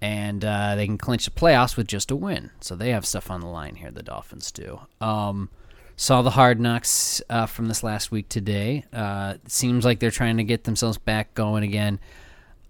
and 0.00 0.44
uh, 0.44 0.74
they 0.74 0.86
can 0.86 0.98
clinch 0.98 1.24
the 1.24 1.30
playoffs 1.30 1.76
with 1.76 1.86
just 1.86 2.10
a 2.10 2.16
win. 2.16 2.50
So 2.60 2.74
they 2.74 2.90
have 2.90 3.04
stuff 3.04 3.30
on 3.30 3.40
the 3.40 3.46
line 3.46 3.76
here. 3.76 3.90
The 3.90 4.02
Dolphins 4.02 4.50
do. 4.50 4.80
Um, 5.00 5.50
saw 5.96 6.22
the 6.22 6.30
hard 6.30 6.60
knocks 6.60 7.22
uh, 7.30 7.46
from 7.46 7.68
this 7.68 7.82
last 7.82 8.10
week 8.10 8.28
today. 8.28 8.84
Uh, 8.92 9.34
seems 9.46 9.84
like 9.84 10.00
they're 10.00 10.10
trying 10.10 10.36
to 10.38 10.44
get 10.44 10.64
themselves 10.64 10.98
back 10.98 11.34
going 11.34 11.64
again. 11.64 12.00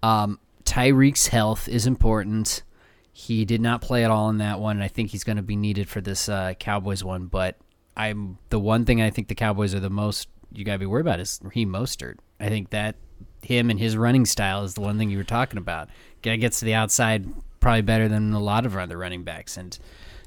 Um, 0.03 0.39
Tyreek's 0.63 1.27
health 1.27 1.67
is 1.67 1.87
important. 1.87 2.63
He 3.11 3.45
did 3.45 3.61
not 3.61 3.81
play 3.81 4.03
at 4.03 4.11
all 4.11 4.29
in 4.29 4.39
that 4.39 4.59
one, 4.59 4.77
and 4.77 4.83
I 4.83 4.87
think 4.87 5.11
he's 5.11 5.23
going 5.23 5.37
to 5.37 5.43
be 5.43 5.55
needed 5.55 5.87
for 5.87 6.01
this 6.01 6.27
uh, 6.27 6.53
Cowboys 6.59 7.03
one. 7.03 7.27
But 7.27 7.57
I'm 7.95 8.37
the 8.49 8.59
one 8.59 8.85
thing 8.85 9.01
I 9.01 9.09
think 9.09 9.29
the 9.29 9.35
Cowboys 9.35 9.73
are 9.73 9.79
the 9.79 9.89
most 9.89 10.27
you 10.51 10.63
got 10.63 10.73
to 10.73 10.79
be 10.79 10.85
worried 10.85 11.01
about 11.01 11.19
is 11.19 11.39
Raheem 11.41 11.69
Mostert. 11.69 12.17
I 12.39 12.49
think 12.49 12.69
that 12.71 12.95
him 13.41 13.69
and 13.69 13.79
his 13.79 13.95
running 13.95 14.25
style 14.25 14.63
is 14.63 14.73
the 14.73 14.81
one 14.81 14.97
thing 14.97 15.09
you 15.09 15.17
were 15.17 15.23
talking 15.23 15.57
about. 15.57 15.89
Guy 16.21 16.35
gets 16.35 16.59
to 16.59 16.65
the 16.65 16.73
outside 16.73 17.25
probably 17.59 17.81
better 17.81 18.07
than 18.07 18.33
a 18.33 18.39
lot 18.39 18.65
of 18.65 18.75
other 18.75 18.97
running 18.97 19.23
backs, 19.23 19.57
and 19.57 19.77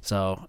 so 0.00 0.47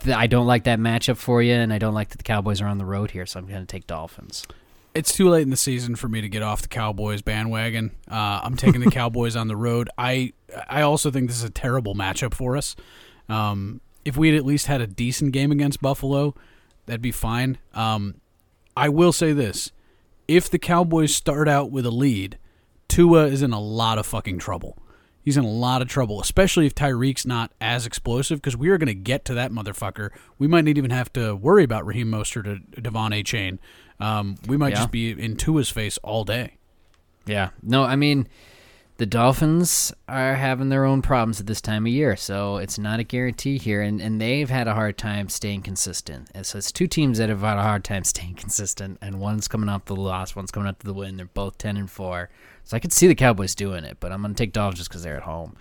th- 0.00 0.16
I 0.16 0.26
don't 0.26 0.46
like 0.46 0.64
that 0.64 0.78
matchup 0.78 1.16
for 1.16 1.42
you, 1.42 1.54
and 1.54 1.72
I 1.72 1.78
don't 1.78 1.94
like 1.94 2.10
that 2.10 2.18
the 2.18 2.24
Cowboys 2.24 2.60
are 2.60 2.66
on 2.66 2.78
the 2.78 2.84
road 2.84 3.10
here. 3.10 3.26
So 3.26 3.38
I'm 3.38 3.46
going 3.46 3.60
to 3.60 3.66
take 3.66 3.86
Dolphins. 3.86 4.46
It's 4.94 5.14
too 5.14 5.28
late 5.28 5.42
in 5.42 5.50
the 5.50 5.56
season 5.56 5.96
for 5.96 6.08
me 6.08 6.20
to 6.20 6.28
get 6.28 6.42
off 6.42 6.62
the 6.62 6.68
Cowboys 6.68 7.22
bandwagon. 7.22 7.92
Uh, 8.10 8.40
I'm 8.42 8.56
taking 8.56 8.80
the 8.80 8.90
Cowboys 8.90 9.36
on 9.36 9.48
the 9.48 9.56
road. 9.56 9.88
I 9.96 10.32
I 10.68 10.82
also 10.82 11.10
think 11.10 11.28
this 11.28 11.36
is 11.36 11.44
a 11.44 11.50
terrible 11.50 11.94
matchup 11.94 12.34
for 12.34 12.56
us. 12.56 12.74
Um, 13.28 13.80
if 14.04 14.16
we 14.16 14.28
had 14.28 14.36
at 14.36 14.44
least 14.44 14.66
had 14.66 14.80
a 14.80 14.86
decent 14.86 15.32
game 15.32 15.52
against 15.52 15.80
Buffalo, 15.80 16.34
that'd 16.86 17.02
be 17.02 17.12
fine. 17.12 17.58
Um, 17.74 18.20
I 18.76 18.88
will 18.88 19.12
say 19.12 19.32
this: 19.32 19.70
if 20.26 20.50
the 20.50 20.58
Cowboys 20.58 21.14
start 21.14 21.48
out 21.48 21.70
with 21.70 21.84
a 21.84 21.90
lead, 21.90 22.38
Tua 22.88 23.26
is 23.26 23.42
in 23.42 23.52
a 23.52 23.60
lot 23.60 23.98
of 23.98 24.06
fucking 24.06 24.38
trouble. 24.38 24.78
He's 25.28 25.36
in 25.36 25.44
a 25.44 25.46
lot 25.50 25.82
of 25.82 25.88
trouble, 25.88 26.22
especially 26.22 26.64
if 26.64 26.74
Tyreek's 26.74 27.26
not 27.26 27.52
as 27.60 27.84
explosive, 27.84 28.40
because 28.40 28.56
we 28.56 28.70
are 28.70 28.78
going 28.78 28.86
to 28.86 28.94
get 28.94 29.26
to 29.26 29.34
that 29.34 29.52
motherfucker. 29.52 30.08
We 30.38 30.46
might 30.46 30.64
not 30.64 30.78
even 30.78 30.90
have 30.90 31.12
to 31.12 31.36
worry 31.36 31.64
about 31.64 31.84
Raheem 31.84 32.10
Mostert 32.10 32.46
or 32.46 32.80
De'Von 32.80 33.10
Achane. 33.12 33.58
Um, 34.00 34.36
we 34.46 34.56
might 34.56 34.70
Yeah. 34.70 34.76
just 34.76 34.90
be 34.90 35.10
in 35.10 35.36
Tua's 35.36 35.68
face 35.68 35.98
all 35.98 36.24
day. 36.24 36.54
Yeah. 37.26 37.50
No, 37.62 37.84
I 37.84 37.94
mean, 37.94 38.26
the 38.96 39.04
Dolphins 39.04 39.92
are 40.08 40.36
having 40.36 40.70
their 40.70 40.86
own 40.86 41.02
problems 41.02 41.40
at 41.40 41.46
this 41.46 41.60
time 41.60 41.84
of 41.84 41.92
year, 41.92 42.16
so 42.16 42.56
it's 42.56 42.78
not 42.78 42.98
a 42.98 43.04
guarantee 43.04 43.58
here, 43.58 43.82
and, 43.82 44.00
and 44.00 44.18
they've 44.18 44.48
had 44.48 44.66
a 44.66 44.72
hard 44.72 44.96
time 44.96 45.28
staying 45.28 45.60
consistent. 45.60 46.30
And 46.34 46.46
so 46.46 46.56
it's 46.56 46.72
two 46.72 46.86
teams 46.86 47.18
that 47.18 47.28
have 47.28 47.42
had 47.42 47.58
a 47.58 47.62
hard 47.62 47.84
time 47.84 48.04
staying 48.04 48.34
consistent, 48.36 48.96
and 49.02 49.20
one's 49.20 49.46
coming 49.46 49.68
off 49.68 49.84
the 49.84 49.94
loss, 49.94 50.34
one's 50.34 50.50
coming 50.50 50.70
up 50.70 50.78
to 50.78 50.86
the 50.86 50.94
win. 50.94 51.18
They're 51.18 51.26
both 51.26 51.58
ten 51.58 51.76
and 51.76 51.90
four, 51.90 52.30
so 52.68 52.76
I 52.76 52.80
could 52.80 52.92
see 52.92 53.06
the 53.06 53.14
Cowboys 53.14 53.54
doing 53.54 53.84
it, 53.84 53.96
but 53.98 54.12
I'm 54.12 54.20
gonna 54.20 54.34
take 54.34 54.52
Dolphins 54.52 54.80
just 54.80 54.90
because 54.90 55.02
they're 55.02 55.16
at 55.16 55.22
home. 55.22 55.56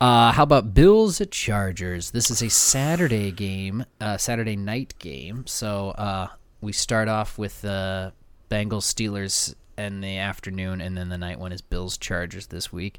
Uh, 0.00 0.32
how 0.32 0.42
about 0.42 0.74
Bills 0.74 1.20
at 1.20 1.30
Chargers? 1.30 2.10
This 2.10 2.32
is 2.32 2.42
a 2.42 2.50
Saturday 2.50 3.30
game, 3.30 3.84
uh, 4.00 4.16
Saturday 4.16 4.56
night 4.56 4.92
game. 4.98 5.46
So 5.46 5.90
uh, 5.90 6.26
we 6.60 6.72
start 6.72 7.06
off 7.06 7.38
with 7.38 7.62
the 7.62 8.12
Bengals 8.50 8.92
Steelers 8.92 9.54
in 9.78 10.00
the 10.00 10.18
afternoon, 10.18 10.80
and 10.80 10.98
then 10.98 11.10
the 11.10 11.16
night 11.16 11.38
one 11.38 11.52
is 11.52 11.60
Bills 11.60 11.96
Chargers 11.96 12.48
this 12.48 12.72
week. 12.72 12.98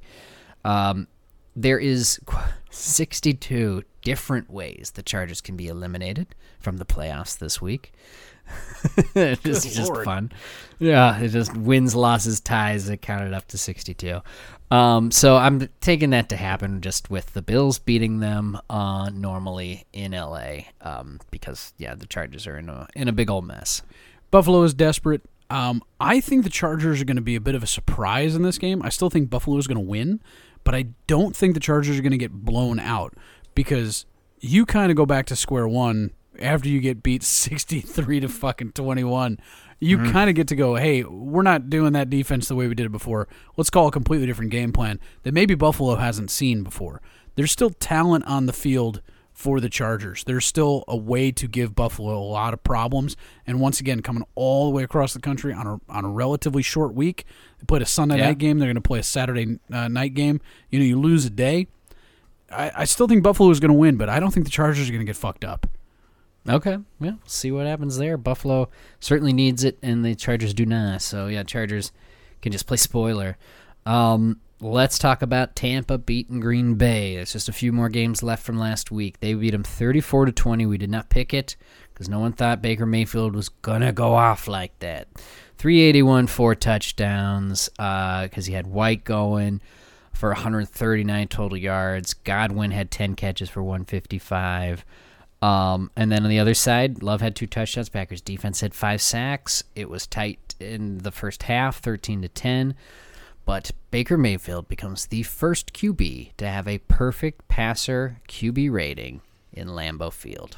Um, 0.64 1.10
there 1.54 1.80
is 1.80 2.22
62 2.70 3.84
different 4.04 4.50
ways 4.50 4.94
the 4.96 5.04
Chargers 5.04 5.42
can 5.42 5.58
be 5.58 5.68
eliminated 5.68 6.34
from 6.62 6.78
the 6.78 6.86
playoffs 6.86 7.38
this 7.38 7.62
week. 7.62 7.92
it's 9.16 9.42
just, 9.42 9.76
just 9.76 9.96
fun. 10.04 10.32
Yeah, 10.80 11.20
it 11.20 11.30
just 11.30 11.56
wins, 11.56 11.96
losses, 11.96 12.40
ties. 12.40 12.90
It 12.90 13.02
counted 13.02 13.34
up 13.34 13.48
to 13.50 13.58
62. 13.58 14.22
Um, 14.72 15.12
so 15.12 15.38
I'm 15.38 15.70
taking 15.82 16.10
that 16.12 16.30
to 16.30 16.36
happen 16.36 16.82
just 16.82 17.10
with 17.10 17.34
the 17.34 17.42
Bills 17.42 17.80
beating 17.80 18.20
them 18.20 18.60
uh, 18.70 19.10
normally 19.14 19.86
in 19.94 20.14
LA 20.14 20.64
um, 20.82 21.20
because 21.32 21.74
yeah, 21.78 21.96
the 21.96 22.08
Chargers 22.08 22.48
are 22.48 22.58
in 22.58 22.70
a 22.70 22.88
in 22.96 23.08
a 23.08 23.12
big 23.12 23.30
old 23.30 23.46
mess. 23.46 23.84
Buffalo 24.32 24.64
is 24.64 24.74
desperate. 24.74 25.22
Um, 25.50 25.84
I 26.00 26.20
think 26.20 26.44
the 26.44 26.50
Chargers 26.50 27.00
are 27.02 27.06
going 27.06 27.18
to 27.18 27.22
be 27.22 27.36
a 27.36 27.42
bit 27.42 27.54
of 27.54 27.62
a 27.62 27.68
surprise 27.68 28.36
in 28.36 28.42
this 28.42 28.58
game. 28.58 28.82
I 28.82 28.90
still 28.90 29.12
think 29.12 29.30
Buffalo 29.30 29.58
is 29.58 29.68
going 29.68 29.78
to 29.78 29.82
win, 29.82 30.22
but 30.64 30.74
I 30.74 30.88
don't 31.06 31.36
think 31.36 31.54
the 31.54 31.60
Chargers 31.60 32.00
are 32.00 32.02
going 32.02 32.12
to 32.12 32.18
get 32.18 32.32
blown 32.32 32.80
out 32.80 33.14
because 33.54 34.08
you 34.40 34.66
kind 34.66 34.90
of 34.90 34.98
go 34.98 35.06
back 35.06 35.28
to 35.28 35.36
square 35.36 35.68
one 35.68 36.12
after 36.40 36.68
you 36.70 36.80
get 36.80 37.04
beat 37.04 37.24
63 37.24 38.22
to 38.22 38.28
fucking 38.30 38.72
21. 38.74 39.40
you 39.80 39.98
Mm-hmm. 39.98 40.12
kind 40.12 40.30
of 40.30 40.36
get 40.36 40.48
to 40.48 40.56
go, 40.56 40.76
hey, 40.76 41.04
we're 41.04 41.42
not 41.44 41.70
doing 41.70 41.94
that 41.94 42.10
defense 42.10 42.48
the 42.48 42.56
way 42.56 42.68
we 42.68 42.76
did 42.76 42.86
it 42.86 42.92
before. 42.92 43.28
Let's 43.58 43.70
call 43.70 43.88
a 43.88 43.92
completely 43.92 44.26
different 44.28 44.52
game 44.52 44.72
plan 44.72 45.00
that 45.24 45.34
maybe 45.34 45.56
Buffalo 45.56 45.96
hasn't 45.96 46.32
seen 46.32 46.64
before. 46.64 47.02
There's 47.36 47.52
still 47.52 47.70
talent 47.72 48.26
on 48.26 48.46
the 48.46 48.54
field 48.54 49.02
for 49.34 49.60
the 49.60 49.68
Chargers. 49.70 50.24
There's 50.24 50.46
still 50.46 50.84
a 50.88 50.96
way 50.96 51.32
to 51.32 51.48
give 51.48 51.74
Buffalo 51.76 52.16
a 52.18 52.22
lot 52.24 52.54
of 52.54 52.64
problems. 52.64 53.18
And 53.48 53.60
once 53.60 53.80
again, 53.80 54.02
coming 54.02 54.24
all 54.36 54.66
the 54.66 54.72
way 54.72 54.84
across 54.84 55.14
the 55.14 55.20
country 55.20 55.52
on 55.52 55.66
a 55.68 55.80
on 55.92 56.06
a 56.06 56.10
relatively 56.10 56.62
short 56.62 56.94
week, 56.94 57.26
they 57.60 57.66
played 57.66 57.82
a 57.82 57.86
Sunday 57.88 58.18
Yeah. 58.20 58.28
night 58.28 58.38
game. 58.38 58.60
They're 58.60 58.68
going 58.68 58.76
to 58.76 58.82
play 58.82 59.00
a 59.00 59.04
Saturday 59.04 59.58
uh, 59.72 59.88
night 59.88 60.14
game. 60.14 60.40
You 60.70 60.78
know, 60.80 60.86
you 60.86 61.00
lose 61.00 61.26
a 61.26 61.30
day. 61.32 61.68
I, 62.52 62.72
I 62.78 62.86
still 62.86 63.08
think 63.08 63.24
Buffalo 63.24 63.50
is 63.50 63.60
going 63.60 63.72
to 63.74 63.78
win, 63.78 63.98
but 63.98 64.08
I 64.08 64.20
don't 64.20 64.32
think 64.32 64.46
the 64.46 64.52
Chargers 64.52 64.88
are 64.88 64.92
going 64.92 65.02
to 65.04 65.10
get 65.10 65.16
fucked 65.16 65.44
up. 65.44 65.66
Okay, 66.48 66.78
yeah, 67.00 67.14
see 67.26 67.52
what 67.52 67.66
happens 67.68 67.98
there. 67.98 68.18
Buffalo 68.18 68.70
certainly 69.00 69.32
needs 69.32 69.64
it, 69.64 69.78
and 69.82 70.04
the 70.04 70.14
Chargers 70.14 70.54
do 70.54 70.66
not. 70.66 71.02
So 71.02 71.28
yeah, 71.28 71.44
Chargers 71.44 71.92
can 72.42 72.52
just 72.52 72.68
play 72.68 72.78
spoiler. 72.78 73.38
Um, 73.86 74.42
let's 74.60 74.98
talk 74.98 75.22
about 75.22 75.56
Tampa 75.56 75.98
beating 75.98 76.42
Green 76.42 76.76
Bay. 76.76 77.16
There's 77.16 77.32
just 77.32 77.48
a 77.48 77.54
few 77.54 77.72
more 77.72 77.88
games 77.88 78.24
left 78.24 78.44
from 78.44 78.58
last 78.58 78.92
week. 78.92 79.20
They 79.22 79.34
beat 79.34 79.52
them 79.52 79.64
34 79.64 80.26
to 80.26 80.32
20. 80.34 80.66
We 80.66 80.78
did 80.78 80.90
not 80.90 81.10
pick 81.10 81.34
it 81.34 81.56
because 81.94 82.10
no 82.10 82.20
one 82.20 82.34
thought 82.34 82.62
Baker 82.62 82.86
Mayfield 82.86 83.36
was 83.36 83.48
gonna 83.50 83.94
go 83.94 84.14
off 84.14 84.48
like 84.48 84.78
that. 84.80 85.08
381, 85.58 86.28
four 86.28 86.56
touchdowns 86.56 87.70
because 87.70 88.48
he 88.48 88.54
had 88.54 88.68
White 88.68 89.06
going 89.06 89.62
for 90.12 90.30
139 90.30 91.28
total 91.30 91.58
yards. 91.58 92.14
Godwin 92.14 92.72
had 92.72 92.92
10 92.92 93.16
catches 93.16 93.50
for 93.50 93.64
155. 93.64 94.84
Um, 95.44 95.92
and 95.98 96.10
then 96.10 96.24
on 96.24 96.30
the 96.30 96.40
other 96.40 96.54
side, 96.54 97.04
Love 97.04 97.20
had 97.20 97.36
two 97.36 97.48
touchdowns. 97.48 97.90
Packers 97.90 98.22
defense 98.22 98.62
had 98.62 98.74
five 98.74 99.02
sacks. 99.02 99.64
It 99.76 99.90
was 99.90 100.08
tight 100.08 100.56
in 100.60 101.00
the 101.00 101.12
first 101.12 101.44
half, 101.44 101.80
13 101.80 102.22
to 102.22 102.30
10. 102.30 102.76
But 103.46 103.72
Baker 103.92 104.18
Mayfield 104.18 104.70
becomes 104.70 105.08
the 105.08 105.24
first 105.24 105.74
QB 105.74 106.32
to 106.38 106.48
have 106.48 106.66
a 106.66 106.78
perfect 106.78 107.46
passer 107.50 108.22
QB 108.30 108.72
rating 108.72 109.20
in 109.52 109.68
Lambeau 109.68 110.14
Field 110.14 110.56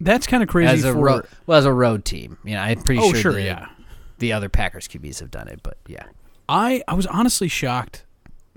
That's 0.00 0.26
kind 0.26 0.42
of 0.42 0.48
crazy 0.48 0.72
as 0.72 0.84
a 0.84 0.92
for 0.92 0.98
road, 0.98 1.26
well 1.46 1.58
as 1.58 1.64
a 1.64 1.72
road 1.72 2.04
team. 2.04 2.38
You 2.44 2.54
know, 2.54 2.60
I'm 2.62 2.82
pretty 2.82 3.00
Oh, 3.00 3.12
sure, 3.12 3.20
sure, 3.20 3.32
the, 3.34 3.42
yeah. 3.42 3.68
the 4.18 4.32
other 4.32 4.48
Packers 4.48 4.88
QBs 4.88 5.20
have 5.20 5.30
done 5.30 5.46
it, 5.46 5.60
but 5.62 5.76
yeah, 5.86 6.06
I 6.48 6.82
I 6.88 6.94
was 6.94 7.06
honestly 7.06 7.46
shocked 7.46 8.04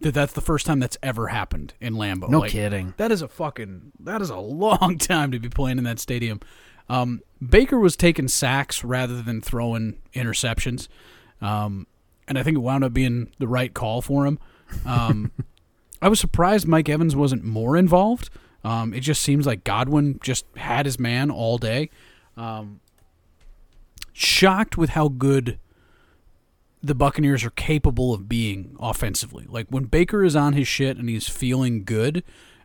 that 0.01 0.13
that's 0.13 0.33
the 0.33 0.41
first 0.41 0.65
time 0.65 0.79
that's 0.79 0.97
ever 1.01 1.27
happened 1.27 1.73
in 1.79 1.95
Lambeau. 1.95 2.29
no 2.29 2.39
Like, 2.39 2.51
kidding. 2.51 2.93
That 2.97 3.11
is 3.11 3.21
a 3.21 3.27
fucking 3.27 3.91
that 3.99 4.21
is 4.21 4.29
a 4.29 4.37
long 4.39 4.97
time 4.97 5.31
to 5.31 5.39
be 5.39 5.49
playing 5.49 5.77
in 5.77 5.83
that 5.85 5.99
stadium. 5.99 6.39
Um, 6.89 7.21
Baker 7.47 7.79
was 7.79 7.95
taking 7.95 8.27
sacks 8.27 8.83
rather 8.83 9.21
than 9.21 9.41
throwing 9.41 9.99
interceptions, 10.13 10.87
um, 11.41 11.87
and 12.27 12.37
I 12.37 12.43
think 12.43 12.55
it 12.55 12.61
wound 12.61 12.83
up 12.83 12.93
being 12.93 13.31
the 13.39 13.47
right 13.47 13.73
call 13.73 14.01
for 14.01 14.25
him. 14.25 14.39
Um, 14.85 15.31
I 16.01 16.09
was 16.09 16.19
surprised 16.19 16.67
Mike 16.67 16.89
Evans 16.89 17.15
wasn't 17.15 17.43
more 17.43 17.77
involved. 17.77 18.29
Um, 18.63 18.93
it 18.93 18.99
just 19.01 19.21
seems 19.21 19.45
like 19.45 19.63
Godwin 19.63 20.19
just 20.21 20.45
had 20.55 20.85
his 20.85 20.99
man 20.99 21.31
all 21.31 21.57
day. 21.57 21.89
Um, 22.35 22.79
shocked 24.13 24.77
with 24.77 24.91
how 24.91 25.07
good 25.07 25.59
the 26.83 26.95
Buccaneers 26.95 27.43
are 27.43 27.51
capable 27.51 28.13
of 28.13 28.27
being 28.27 28.75
offensively. 28.79 29.45
Like 29.47 29.67
when 29.69 29.85
Baker 29.85 30.23
is 30.23 30.35
on 30.35 30.53
his 30.53 30.67
shit 30.67 30.97
and 30.97 31.07
he's 31.09 31.27
feeling 31.27 31.83
good, 31.83 32.23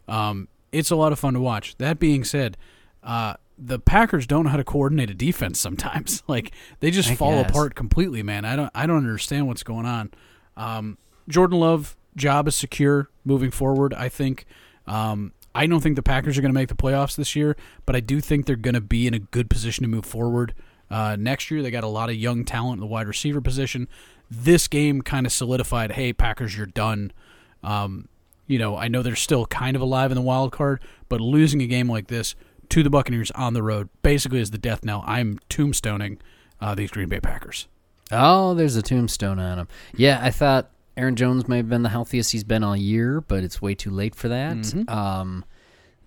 um, 0.08 0.48
it's 0.72 0.90
a 0.90 0.96
lot 0.96 1.12
of 1.12 1.18
fun 1.18 1.34
to 1.34 1.40
watch. 1.40 1.76
That 1.76 1.98
being 1.98 2.24
said, 2.24 2.56
uh, 3.02 3.34
the 3.58 3.78
Packers 3.78 4.26
don't 4.26 4.44
know 4.44 4.50
how 4.50 4.56
to 4.56 4.64
coordinate 4.64 5.10
a 5.10 5.14
defense 5.14 5.60
sometimes. 5.60 6.22
Like 6.28 6.52
they 6.80 6.90
just 6.90 7.10
I 7.10 7.14
fall 7.14 7.42
guess. 7.42 7.50
apart 7.50 7.74
completely, 7.74 8.22
man. 8.22 8.44
I 8.44 8.56
don't 8.56 8.70
I 8.74 8.86
don't 8.86 8.96
understand 8.96 9.46
what's 9.46 9.62
going 9.62 9.86
on. 9.86 10.10
Um, 10.56 10.98
Jordan 11.28 11.60
Love 11.60 11.96
job 12.16 12.48
is 12.48 12.56
secure 12.56 13.10
moving 13.24 13.50
forward. 13.50 13.94
I 13.94 14.08
think. 14.08 14.46
Um, 14.86 15.32
I 15.54 15.66
don't 15.66 15.80
think 15.80 15.96
the 15.96 16.02
Packers 16.02 16.36
are 16.36 16.42
going 16.42 16.50
to 16.52 16.54
make 16.54 16.68
the 16.68 16.74
playoffs 16.74 17.16
this 17.16 17.34
year, 17.34 17.56
but 17.86 17.96
I 17.96 18.00
do 18.00 18.20
think 18.20 18.44
they're 18.44 18.56
going 18.56 18.74
to 18.74 18.80
be 18.80 19.06
in 19.06 19.14
a 19.14 19.18
good 19.18 19.48
position 19.48 19.84
to 19.84 19.88
move 19.88 20.04
forward 20.04 20.52
uh, 20.90 21.16
next 21.18 21.50
year. 21.50 21.62
They 21.62 21.70
got 21.70 21.84
a 21.84 21.88
lot 21.88 22.08
of 22.08 22.16
young 22.16 22.44
talent 22.44 22.74
in 22.74 22.80
the 22.80 22.86
wide 22.86 23.08
receiver 23.08 23.40
position. 23.40 23.88
This 24.30 24.68
game 24.68 25.02
kind 25.02 25.26
of 25.26 25.32
solidified, 25.32 25.92
hey, 25.92 26.12
Packers, 26.12 26.56
you're 26.56 26.66
done. 26.66 27.12
Um, 27.62 28.08
you 28.46 28.58
know, 28.58 28.76
I 28.76 28.88
know 28.88 29.02
they're 29.02 29.16
still 29.16 29.46
kind 29.46 29.76
of 29.76 29.82
alive 29.82 30.10
in 30.10 30.16
the 30.16 30.22
wild 30.22 30.52
card, 30.52 30.80
but 31.08 31.20
losing 31.20 31.62
a 31.62 31.66
game 31.66 31.90
like 31.90 32.08
this 32.08 32.34
to 32.68 32.82
the 32.82 32.90
Buccaneers 32.90 33.30
on 33.32 33.54
the 33.54 33.62
road 33.62 33.88
basically 34.02 34.40
is 34.40 34.50
the 34.50 34.58
death 34.58 34.84
knell. 34.84 35.04
I'm 35.06 35.38
tombstoning 35.48 36.18
uh, 36.60 36.74
these 36.74 36.90
Green 36.90 37.08
Bay 37.08 37.20
Packers. 37.20 37.68
Oh, 38.12 38.54
there's 38.54 38.76
a 38.76 38.82
tombstone 38.82 39.38
on 39.38 39.58
him. 39.58 39.68
Yeah, 39.96 40.20
I 40.22 40.30
thought 40.30 40.70
Aaron 40.96 41.16
Jones 41.16 41.48
may 41.48 41.58
have 41.58 41.68
been 41.68 41.82
the 41.82 41.88
healthiest 41.88 42.32
he's 42.32 42.44
been 42.44 42.62
all 42.62 42.76
year, 42.76 43.20
but 43.20 43.42
it's 43.42 43.60
way 43.60 43.74
too 43.74 43.90
late 43.90 44.14
for 44.14 44.28
that. 44.28 44.56
Mm-hmm. 44.56 44.88
Um, 44.88 45.44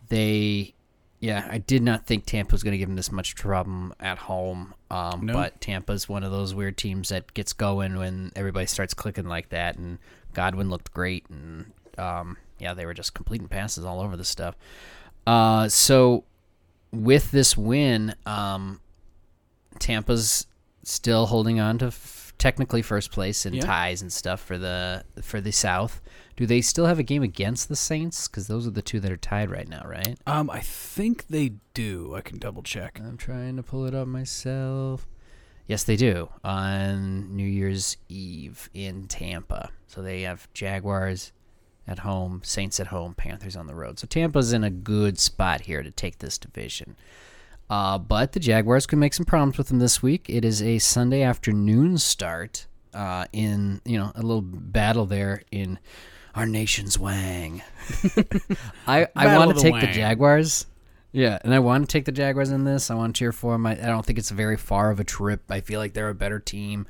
they, 0.08 0.74
yeah, 1.20 1.48
I 1.52 1.58
did 1.58 1.82
not 1.84 2.06
think 2.06 2.26
Tampa 2.26 2.54
was 2.54 2.64
going 2.64 2.72
to 2.72 2.78
give 2.78 2.90
him 2.90 2.96
this 2.96 3.12
much 3.12 3.36
trouble 3.36 3.92
at 4.00 4.18
home. 4.20 4.74
Um, 4.90 5.26
No. 5.26 5.34
But 5.34 5.60
Tampa's 5.62 6.08
one 6.08 6.24
of 6.24 6.32
those 6.32 6.54
weird 6.56 6.78
teams 6.78 7.10
that 7.10 7.34
gets 7.34 7.54
going 7.54 7.98
when 7.98 8.32
everybody 8.36 8.66
starts 8.66 8.94
clicking 8.94 9.28
like 9.28 9.50
that. 9.50 9.78
And 9.78 9.98
Godwin 10.34 10.70
looked 10.70 10.94
great, 10.94 11.26
and 11.30 11.72
um, 11.98 12.38
yeah, 12.60 12.74
they 12.74 12.86
were 12.86 12.94
just 12.94 13.14
completing 13.14 13.48
passes 13.48 13.84
all 13.86 14.00
over 14.02 14.16
the 14.16 14.24
stuff. 14.26 14.56
Uh, 15.28 15.68
so 15.68 16.24
with 16.92 17.32
this 17.32 17.58
win, 17.58 18.16
um, 18.26 18.80
Tampa's 19.80 20.48
still 20.84 21.26
holding 21.28 21.60
on 21.60 21.78
to 21.80 21.88
f- 21.88 22.34
technically 22.38 22.82
first 22.82 23.12
place 23.12 23.46
in 23.46 23.54
Yeah. 23.54 23.62
ties 23.62 24.02
and 24.02 24.12
stuff 24.12 24.40
for 24.42 24.58
the 24.58 25.04
for 25.22 25.42
the 25.42 25.52
South. 25.52 26.02
Do 26.40 26.46
they 26.46 26.62
still 26.62 26.86
have 26.86 27.00
a 27.00 27.04
game 27.04 27.22
against 27.22 27.68
the 27.68 27.76
Saints? 27.76 28.30
Because 28.30 28.48
those 28.48 28.66
are 28.66 28.72
the 28.72 28.82
two 28.82 29.02
that 29.02 29.12
are 29.12 29.18
tied 29.18 29.52
right 29.52 29.68
now, 29.68 29.84
right? 29.86 30.18
Um, 30.26 30.50
I 30.50 30.62
think 30.62 31.28
they 31.28 31.56
do. 31.74 32.16
I 32.16 32.22
can 32.22 32.38
double 32.38 32.64
check. 32.64 32.98
I'm 32.98 33.18
trying 33.18 33.58
to 33.58 33.62
pull 33.62 33.86
it 33.86 33.94
up 33.94 34.08
myself. 34.08 35.06
Yes, 35.68 35.84
they 35.84 35.98
do 35.98 36.30
on 36.46 37.36
New 37.36 37.46
Year's 37.46 37.98
Eve 38.08 38.70
in 38.74 39.10
Tampa. 39.10 39.72
So 39.88 40.02
they 40.02 40.22
have 40.22 40.48
Jaguars 40.54 41.34
at 41.86 42.00
home, 42.00 42.40
Saints 42.46 42.80
at 42.80 42.88
home, 42.88 43.16
Panthers 43.16 43.58
on 43.58 43.68
the 43.68 43.76
road. 43.76 44.00
So 44.00 44.08
Tampa's 44.08 44.54
in 44.54 44.64
a 44.64 44.70
good 44.70 45.20
spot 45.20 45.60
here 45.60 45.84
to 45.84 45.92
take 45.92 46.20
this 46.20 46.38
division. 46.38 46.96
Uh, 47.70 47.98
but 47.98 48.32
the 48.32 48.40
Jaguars 48.40 48.86
could 48.86 49.00
make 49.00 49.14
some 49.14 49.26
problems 49.26 49.58
with 49.58 49.68
them 49.68 49.80
this 49.80 50.02
week. 50.02 50.28
It 50.30 50.46
is 50.46 50.62
a 50.62 50.80
Sunday 50.80 51.22
afternoon 51.22 51.98
start 51.98 52.66
uh, 52.94 53.26
in 53.34 53.82
you 53.84 53.98
know 53.98 54.14
a 54.16 54.22
little 54.22 54.42
battle 54.42 55.06
there 55.06 55.44
in 55.52 55.80
our 56.40 56.46
nation's 56.46 56.98
Wang. 56.98 57.62
I 58.88 59.08
I 59.16 59.26
Battle 59.26 59.40
want 59.40 59.52
of 59.52 59.58
to 59.58 59.64
the 59.64 59.70
take 59.72 59.82
the 59.82 59.88
Wang. 59.88 59.94
Jaguars. 59.96 60.66
Yeah, 61.12 61.40
and 61.44 61.54
I 61.54 61.60
want 61.60 61.88
to 61.90 61.92
take 61.92 62.06
the 62.06 62.12
Jaguars 62.12 62.52
in 62.52 62.64
this. 62.64 62.90
I 62.92 62.96
want 62.96 63.16
to 63.16 63.20
cheer 63.20 63.32
for 63.32 63.54
them. 63.54 63.66
I, 63.66 63.72
I 63.72 63.88
don't 63.88 64.06
think 64.06 64.20
it's 64.20 64.30
very 64.30 64.58
far 64.58 64.92
of 64.92 65.00
a 65.00 65.04
trip. 65.04 65.42
I 65.50 65.62
feel 65.62 65.80
like 65.80 65.94
they're 65.94 66.10
a 66.10 66.16
better 66.16 66.40
team. 66.40 66.86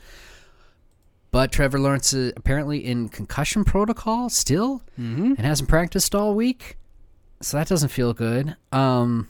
But 1.31 1.51
Trevor 1.51 1.79
Lawrence 1.79 2.11
is 2.13 2.33
apparently 2.35 2.79
in 2.85 3.07
concussion 3.09 3.63
protocol 3.63 4.29
still 4.29 4.81
Mm-hmm. 4.99 5.25
and 5.37 5.39
hasn't 5.39 5.69
practiced 5.69 6.13
all 6.15 6.33
week. 6.35 6.77
So 7.41 7.55
that 7.57 7.67
doesn't 7.67 7.89
feel 7.89 8.13
good. 8.13 8.55
Um, 8.73 9.29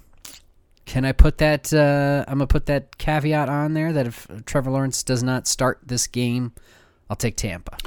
can 0.86 1.05
I 1.05 1.11
put 1.11 1.38
that? 1.38 1.72
Uh, 1.72 2.26
I'm 2.28 2.39
gonna 2.39 2.47
put 2.47 2.65
that 2.65 2.97
caveat 2.97 3.47
on 3.49 3.74
there 3.76 3.93
that 3.93 4.07
if 4.07 4.28
Trevor 4.45 4.72
Lawrence 4.72 5.03
does 5.03 5.22
not 5.22 5.45
start 5.47 5.80
this 5.86 6.07
game, 6.07 6.53
I'll 7.09 7.15
take 7.15 7.36
Tampa. 7.36 7.78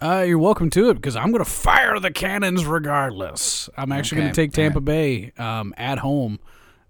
Uh, 0.00 0.24
you're 0.26 0.38
welcome 0.38 0.70
to 0.70 0.90
it 0.90 0.94
because 0.94 1.16
I'm 1.16 1.32
going 1.32 1.44
to 1.44 1.50
fire 1.50 1.98
the 1.98 2.10
cannons 2.12 2.64
regardless. 2.64 3.68
I'm 3.76 3.90
actually 3.92 4.20
going 4.22 4.32
to 4.32 4.36
take 4.36 4.52
Tampa 4.52 4.80
Bay 4.80 5.32
um, 5.38 5.74
at 5.76 5.98
home. 5.98 6.38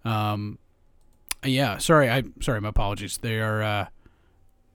Um, 0.05 0.59
yeah, 1.45 1.79
sorry, 1.79 2.11
I 2.11 2.25
sorry, 2.41 2.61
my 2.61 2.69
apologies. 2.69 3.19
They 3.19 3.41
are. 3.41 3.63
Uh, 3.63 3.87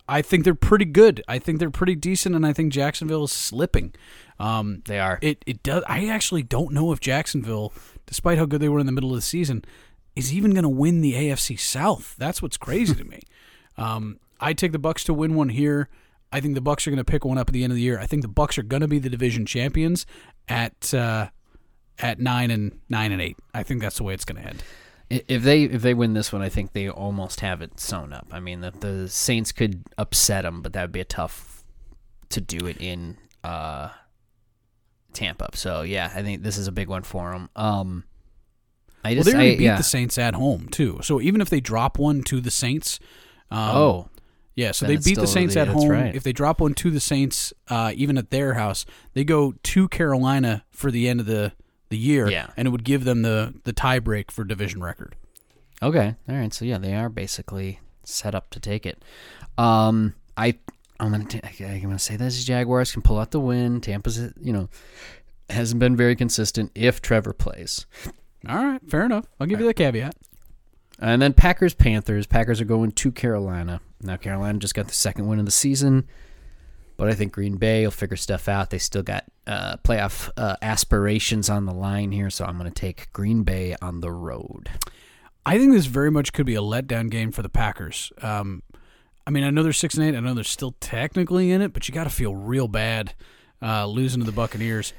I 0.08 0.22
think 0.22 0.44
they're 0.44 0.56
pretty 0.56 0.86
good. 0.86 1.24
I 1.28 1.40
think 1.40 1.60
they're 1.60 1.70
pretty 1.70 1.96
decent, 1.96 2.36
and 2.36 2.46
I 2.46 2.54
think 2.54 2.74
Jacksonville 2.74 3.26
is 3.26 3.32
slipping. 3.32 3.94
Um, 4.40 4.82
They 4.86 5.00
are. 5.00 5.20
it 5.22 5.44
it 5.46 5.62
does. 5.64 5.84
I 5.88 6.08
actually 6.08 6.44
don't 6.44 6.74
know 6.74 6.92
if 6.92 7.00
Jacksonville, 7.00 7.72
despite 8.08 8.38
how 8.38 8.46
good 8.46 8.62
they 8.62 8.70
were 8.70 8.80
in 8.80 8.86
the 8.86 8.92
middle 8.92 9.12
of 9.12 9.16
the 9.16 9.22
season, 9.22 9.64
is 10.16 10.34
even 10.34 10.52
going 10.52 10.64
to 10.64 10.70
win 10.70 11.02
the 11.02 11.14
AFC 11.14 11.60
South. 11.60 12.16
That's 12.18 12.42
what's 12.42 12.58
crazy 12.58 12.96
to 12.96 13.04
me. 13.04 13.20
Um, 13.76 14.20
I 14.40 14.54
take 14.54 14.72
the 14.72 14.78
Bucks 14.78 15.04
to 15.06 15.16
win 15.16 15.34
one 15.34 15.50
here. 15.50 15.90
I 16.34 16.42
think 16.42 16.56
the 16.56 16.62
Bucks 16.62 16.88
are 16.88 16.90
going 16.90 16.98
to 16.98 17.04
pick 17.06 17.24
one 17.24 17.38
up 17.38 17.48
at 17.48 17.54
the 17.54 17.64
end 17.64 17.72
of 17.72 17.76
the 17.76 17.84
year. 17.84 18.00
I 18.00 18.08
think 18.08 18.24
the 18.24 18.28
Bucks 18.28 18.58
are 18.58 18.64
going 18.64 18.82
to 18.82 18.88
be 18.88 18.98
the 18.98 19.10
division 19.10 19.46
champions 19.46 20.08
at 20.50 20.92
uh, 20.94 21.30
at 22.00 22.20
nine 22.20 22.50
and 22.50 22.80
nine 22.90 23.12
and 23.12 23.22
eight. 23.22 23.38
I 23.54 23.62
think 23.62 23.82
that's 23.82 23.98
the 23.98 24.04
way 24.04 24.16
it's 24.16 24.26
going 24.26 24.42
to 24.42 24.50
end. 24.50 24.64
If 25.10 25.44
they 25.44 25.64
if 25.64 25.84
they 25.84 25.94
win 25.94 26.14
this 26.14 26.34
one, 26.34 26.42
I 26.42 26.50
think 26.50 26.74
they 26.74 26.90
almost 26.90 27.42
have 27.42 27.62
it 27.62 27.80
sewn 27.80 28.14
up. 28.14 28.28
I 28.32 28.40
mean, 28.40 28.62
the, 28.62 28.72
the 28.72 29.08
Saints 29.08 29.52
could 29.52 29.84
upset 30.00 30.44
them, 30.44 30.64
but 30.64 30.74
that 30.74 30.82
would 30.82 30.92
be 30.92 31.02
a 31.02 31.06
tough 31.06 31.64
to 32.30 32.42
do 32.42 32.66
it 32.66 32.78
in 32.82 33.18
uh, 33.44 33.90
Tampa. 35.14 35.50
So 35.54 35.84
yeah, 35.84 36.12
I 36.16 36.24
think 36.24 36.42
this 36.42 36.58
is 36.58 36.68
a 36.68 36.72
big 36.72 36.88
one 36.88 37.04
for 37.04 37.32
them. 37.32 37.50
Um, 37.56 38.06
I 39.04 39.10
Well, 39.10 39.16
just 39.16 39.28
they 39.28 39.34
already 39.34 39.54
I, 39.54 39.58
beat 39.58 39.64
yeah. 39.66 39.78
the 39.78 39.84
Saints 39.84 40.18
at 40.18 40.34
home 40.34 40.68
too. 40.70 41.00
So 41.04 41.22
even 41.22 41.42
if 41.42 41.50
they 41.52 41.60
drop 41.60 42.00
one 42.00 42.24
to 42.24 42.42
the 42.42 42.50
Saints, 42.50 43.00
um, 43.52 43.78
oh, 43.78 44.10
Yeah, 44.56 44.72
so 44.72 44.86
Then 44.86 44.96
they 44.98 45.02
beat 45.02 45.20
the 45.20 45.26
Saints 45.28 45.56
yeah, 45.56 45.64
at 45.64 45.68
home. 45.70 45.90
right. 45.90 46.14
If 46.14 46.22
they 46.24 46.32
drop 46.34 46.62
one 46.62 46.74
to 46.76 46.92
the 46.92 47.00
Saints, 47.00 47.54
uh, 47.70 47.92
even 47.96 48.18
at 48.20 48.30
their 48.30 48.54
house, 48.54 48.86
they 49.14 49.24
go 49.24 49.54
to 49.64 49.88
Carolina 49.90 50.64
for 50.72 50.92
the 50.92 51.08
end 51.10 51.20
of 51.20 51.26
the, 51.26 51.54
the 51.90 51.98
year, 51.98 52.30
Yeah. 52.30 52.48
and 52.56 52.68
it 52.68 52.72
would 52.72 52.84
give 52.84 53.04
them 53.04 53.24
the 53.24 53.54
the 53.64 53.74
tie 53.74 54.00
break 54.00 54.32
for 54.32 54.44
division 54.44 54.82
record. 54.84 55.16
Okay. 55.82 56.16
All 56.30 56.36
right. 56.36 56.54
So 56.54 56.66
yeah, 56.66 56.78
they 56.78 56.94
are 56.94 57.10
basically 57.10 57.80
set 58.04 58.36
up 58.36 58.50
to 58.52 58.60
take 58.60 58.86
it. 58.86 59.04
Um, 59.58 60.14
I 60.38 60.56
I'm 61.00 61.12
gonna 61.12 61.26
t- 61.26 61.42
I'm 61.66 61.82
gonna 61.82 61.98
say 62.00 62.16
this: 62.16 62.44
Jaguars 62.44 62.92
can 62.92 63.02
pull 63.02 63.18
out 63.20 63.32
the 63.32 63.40
win. 63.40 63.82
Tampa's 63.82 64.20
you 64.40 64.54
know 64.54 64.70
hasn't 65.50 65.80
been 65.80 65.96
very 65.96 66.16
consistent 66.16 66.72
if 66.76 67.02
Trevor 67.02 67.34
plays. 67.34 67.86
All 68.48 68.64
right, 68.64 68.82
fair 68.90 69.04
enough. 69.06 69.26
I'll 69.40 69.48
give 69.48 69.60
you 69.60 69.66
the 69.66 69.74
caveat. 69.74 70.16
And 71.00 71.22
then 71.22 71.34
Packers 71.34 71.74
Panthers. 71.74 72.28
Packers 72.28 72.62
are 72.62 72.66
going 72.66 72.92
to 72.94 73.12
Carolina. 73.12 73.82
Now 74.04 74.18
Carolina 74.18 74.60
just 74.60 74.76
got 74.76 74.88
the 74.88 74.94
second 74.94 75.28
win 75.28 75.40
of 75.40 75.46
the 75.46 75.52
season, 75.52 76.08
but 76.98 77.10
I 77.10 77.14
think 77.14 77.34
Green 77.34 77.58
Bay 77.58 77.84
will 77.84 77.92
figure 77.92 78.18
stuff 78.18 78.48
out. 78.48 78.70
They 78.70 78.78
still 78.78 79.04
got 79.04 79.26
uh, 79.48 79.78
playoff 79.78 80.30
uh, 80.38 80.58
aspirations 80.62 81.50
on 81.50 81.66
the 81.66 81.74
line 81.74 82.12
here, 82.12 82.30
so 82.30 82.46
I'm 82.46 82.58
going 82.58 82.72
to 82.72 82.80
take 82.80 83.12
Green 83.14 83.44
Bay 83.44 83.76
on 83.82 84.02
the 84.02 84.12
road. 84.12 84.70
I 85.46 85.58
think 85.58 85.74
this 85.74 85.86
very 85.88 86.12
much 86.12 86.32
could 86.34 86.46
be 86.46 86.56
a 86.56 86.62
letdown 86.62 87.10
game 87.10 87.32
for 87.32 87.42
the 87.42 87.50
Packers. 87.50 88.12
Um, 88.22 88.64
I 89.26 89.32
mean, 89.32 89.44
I 89.44 89.50
know 89.50 89.64
they're 89.64 89.74
six 89.74 89.96
and 89.96 90.06
eight. 90.06 90.16
I 90.16 90.20
know 90.20 90.34
they're 90.34 90.44
still 90.44 90.76
technically 90.80 91.52
in 91.52 91.62
it, 91.62 91.74
but 91.74 91.88
you 91.88 91.94
got 91.94 92.06
to 92.06 92.10
feel 92.10 92.36
real 92.36 92.68
bad 92.68 93.14
uh, 93.62 93.86
losing 93.86 94.22
to 94.22 94.26
the 94.26 94.32
Buccaneers. 94.32 94.94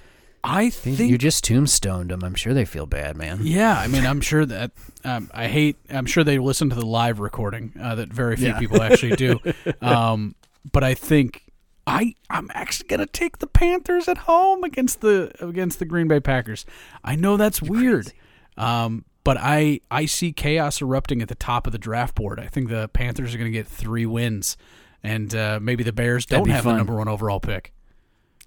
I 0.46 0.68
think 0.68 0.98
you 0.98 1.16
just 1.16 1.42
tombstoned 1.44 2.10
them. 2.10 2.22
I'm 2.22 2.34
sure 2.34 2.52
they 2.52 2.66
feel 2.66 2.84
bad, 2.84 3.16
man. 3.16 3.40
Yeah, 3.42 3.78
I 3.78 3.86
mean, 3.86 4.04
I'm 4.04 4.20
sure 4.20 4.44
that 4.44 4.72
um, 5.02 5.30
I 5.32 5.48
hate. 5.48 5.76
I'm 5.88 6.04
sure 6.06 6.22
they 6.22 6.38
listen 6.38 6.68
to 6.68 6.76
the 6.76 6.84
live 6.84 7.18
recording 7.18 7.72
uh, 7.80 7.94
that 7.94 8.12
very 8.12 8.36
few 8.36 8.48
Yeah. 8.48 8.58
people 8.58 8.82
actually 8.82 9.16
do. 9.16 9.40
um, 9.80 10.34
but 10.70 10.84
I 10.84 10.92
think 10.94 11.44
I 11.86 12.14
I'm 12.28 12.50
actually 12.54 12.88
gonna 12.88 13.06
take 13.06 13.38
the 13.38 13.46
Panthers 13.46 14.06
at 14.06 14.18
home 14.18 14.64
against 14.64 15.00
the 15.00 15.32
against 15.40 15.78
the 15.78 15.84
Green 15.86 16.08
Bay 16.08 16.20
Packers. 16.20 16.64
I 17.02 17.16
know 17.16 17.36
that's 17.36 17.60
weird, 17.62 18.12
um, 18.56 19.04
but 19.24 19.36
I 19.38 19.80
I 19.90 20.06
see 20.06 20.32
chaos 20.32 20.80
erupting 20.82 21.20
at 21.22 21.28
the 21.28 21.34
top 21.34 21.66
of 21.66 21.72
the 21.72 21.78
draft 21.78 22.14
board. 22.14 22.38
I 22.40 22.46
think 22.48 22.68
the 22.68 22.88
Panthers 22.88 23.34
are 23.34 23.38
gonna 23.38 23.50
get 23.50 23.66
three 23.66 24.06
wins, 24.06 24.56
and 25.02 25.34
uh, 25.34 25.58
maybe 25.60 25.84
the 25.84 25.92
Bears 25.92 26.26
That'd 26.26 26.44
don't 26.46 26.54
have 26.54 26.64
fun. 26.64 26.74
the 26.74 26.78
number 26.78 26.96
one 26.96 27.08
overall 27.08 27.40
pick. 27.40 27.72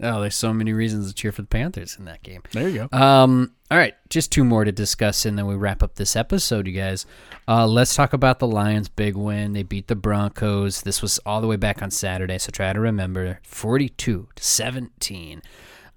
Oh, 0.02 0.22
there's 0.22 0.36
so 0.36 0.54
many 0.54 0.74
reasons 0.74 1.08
to 1.08 1.14
cheer 1.14 1.32
for 1.32 1.41
the 1.41 1.48
Panthers 1.48 1.98
in 1.98 2.06
that 2.06 2.22
game. 2.22 2.43
There 2.52 2.70
you 2.70 2.88
go. 2.91 2.98
Um, 2.98 3.54
all 3.72 3.78
right, 3.78 3.95
just 4.10 4.32
two 4.32 4.43
more 4.43 4.64
to 4.64 4.72
discuss, 4.72 5.26
and 5.26 5.38
then 5.38 5.48
we 5.48 5.56
wrap 5.56 5.82
up 5.82 5.95
this 5.95 6.16
episode, 6.16 6.68
you 6.68 6.74
guys. 6.74 7.06
Uh, 7.48 7.66
let's 7.66 7.95
talk 7.95 8.14
about 8.14 8.39
the 8.39 8.48
Lions' 8.48 8.89
big 8.89 9.16
win. 9.16 9.54
They 9.54 9.64
beat 9.64 9.88
the 9.88 9.95
Broncos. 9.95 10.84
This 10.84 11.02
was 11.02 11.20
all 11.26 11.41
the 11.41 11.48
way 11.48 11.56
back 11.56 11.82
on 11.82 11.89
Saturday, 11.89 12.38
so 12.38 12.52
try 12.52 12.72
to 12.74 12.80
remember: 12.80 13.39
forty-two 13.43 14.30
to 14.36 14.43
seventeen. 14.43 15.41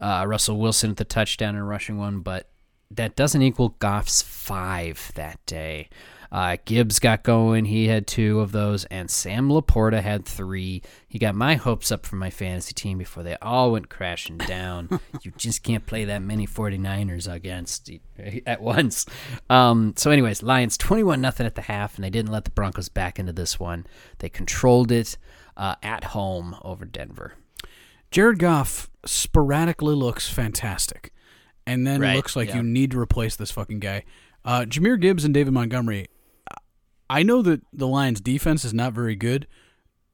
Uh, 0.00 0.24
Russell 0.26 0.58
Wilson 0.58 0.92
at 0.92 0.96
the 0.96 1.04
touchdown 1.04 1.54
and 1.54 1.68
rushing 1.68 1.98
one, 1.98 2.20
but 2.20 2.48
that 2.90 3.16
doesn't 3.16 3.42
equal 3.42 3.76
Goff's 3.80 4.22
five 4.22 5.12
that 5.14 5.38
day. 5.44 5.90
Uh, 6.32 6.56
Gibbs 6.64 7.00
got 7.00 7.24
going. 7.24 7.64
He 7.64 7.88
had 7.88 8.06
two 8.06 8.40
of 8.40 8.52
those, 8.52 8.84
and 8.84 9.10
Sam 9.10 9.48
LaPorta 9.48 10.00
had 10.00 10.24
three. 10.24 10.82
He 11.08 11.18
got 11.18 11.34
my 11.34 11.56
hopes 11.56 11.90
up 11.90 12.06
for 12.06 12.16
my 12.16 12.30
fantasy 12.30 12.72
team 12.72 12.98
before 12.98 13.22
they 13.22 13.36
all 13.42 13.72
went 13.72 13.88
crashing 13.88 14.38
down. 14.38 15.00
you 15.22 15.32
just 15.36 15.62
can't 15.64 15.86
play 15.86 16.04
that 16.04 16.22
many 16.22 16.46
49ers 16.46 17.32
against 17.32 17.90
at 18.46 18.60
once. 18.60 19.06
Um, 19.48 19.94
so, 19.96 20.10
anyways, 20.12 20.42
Lions 20.42 20.78
21 20.78 21.20
nothing 21.20 21.46
at 21.46 21.56
the 21.56 21.62
half, 21.62 21.96
and 21.96 22.04
they 22.04 22.10
didn't 22.10 22.30
let 22.30 22.44
the 22.44 22.50
Broncos 22.50 22.88
back 22.88 23.18
into 23.18 23.32
this 23.32 23.58
one. 23.58 23.86
They 24.18 24.28
controlled 24.28 24.92
it 24.92 25.18
uh, 25.56 25.74
at 25.82 26.04
home 26.04 26.56
over 26.62 26.84
Denver. 26.84 27.34
Jared 28.12 28.38
Goff 28.38 28.88
sporadically 29.04 29.94
looks 29.94 30.28
fantastic, 30.28 31.12
and 31.66 31.84
then 31.86 32.00
Right, 32.00 32.16
looks 32.16 32.36
like 32.36 32.50
yeah. 32.50 32.56
you 32.56 32.62
need 32.62 32.92
to 32.92 33.00
replace 33.00 33.34
this 33.34 33.50
fucking 33.50 33.80
guy. 33.80 34.04
Uh, 34.44 34.60
Jahmyr 34.60 34.98
Gibbs 35.00 35.24
and 35.24 35.34
David 35.34 35.52
Montgomery. 35.52 36.06
I 37.10 37.22
know 37.22 37.42
that 37.42 37.60
the 37.72 37.88
Lions' 37.88 38.20
defense 38.20 38.64
is 38.64 38.72
not 38.72 38.92
very 38.92 39.16
good, 39.16 39.46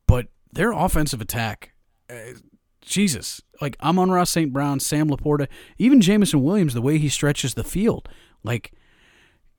but 0.06 0.28
their 0.52 0.72
offensive 0.72 1.20
attack, 1.20 1.72
uh, 2.08 2.38
Jesus, 2.80 3.42
like 3.60 3.76
Amon-Ra 3.82 4.24
St. 4.24 4.52
Brown, 4.52 4.80
Sam 4.80 5.08
LaPorta, 5.10 5.46
even 5.76 6.00
Jameson 6.00 6.42
Williams, 6.42 6.72
the 6.72 6.80
way 6.82 6.98
he 6.98 7.08
stretches 7.08 7.54
the 7.54 7.64
field, 7.64 8.08
like. 8.42 8.72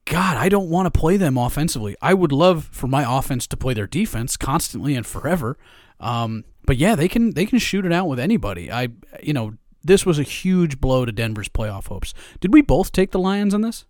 God, 0.04 0.38
I 0.38 0.48
don't 0.48 0.70
want 0.70 0.86
to 0.86 0.98
play 0.98 1.18
them 1.18 1.36
offensively. 1.36 1.94
I 2.00 2.14
would 2.14 2.32
love 2.32 2.70
for 2.72 2.86
my 2.86 3.04
offense 3.18 3.46
to 3.48 3.58
play 3.58 3.74
their 3.74 3.86
defense 3.86 4.38
constantly 4.38 4.94
and 4.94 5.04
forever. 5.04 5.58
Um, 6.00 6.44
but 6.64 6.78
yeah, 6.78 6.94
they 6.94 7.08
can 7.08 7.34
they 7.34 7.44
can 7.44 7.58
shoot 7.58 7.84
it 7.84 7.92
out 7.92 8.08
with 8.08 8.18
anybody. 8.18 8.72
I 8.72 8.88
you 9.22 9.34
know 9.34 9.58
this 9.84 10.06
was 10.06 10.18
a 10.18 10.22
huge 10.22 10.80
blow 10.80 11.04
to 11.04 11.12
Denver's 11.12 11.50
playoff 11.50 11.88
hopes. 11.88 12.14
Did 12.40 12.52
we 12.54 12.62
both 12.62 12.90
take 12.90 13.10
the 13.10 13.18
Lions 13.18 13.52
on 13.52 13.60
this? 13.60 13.84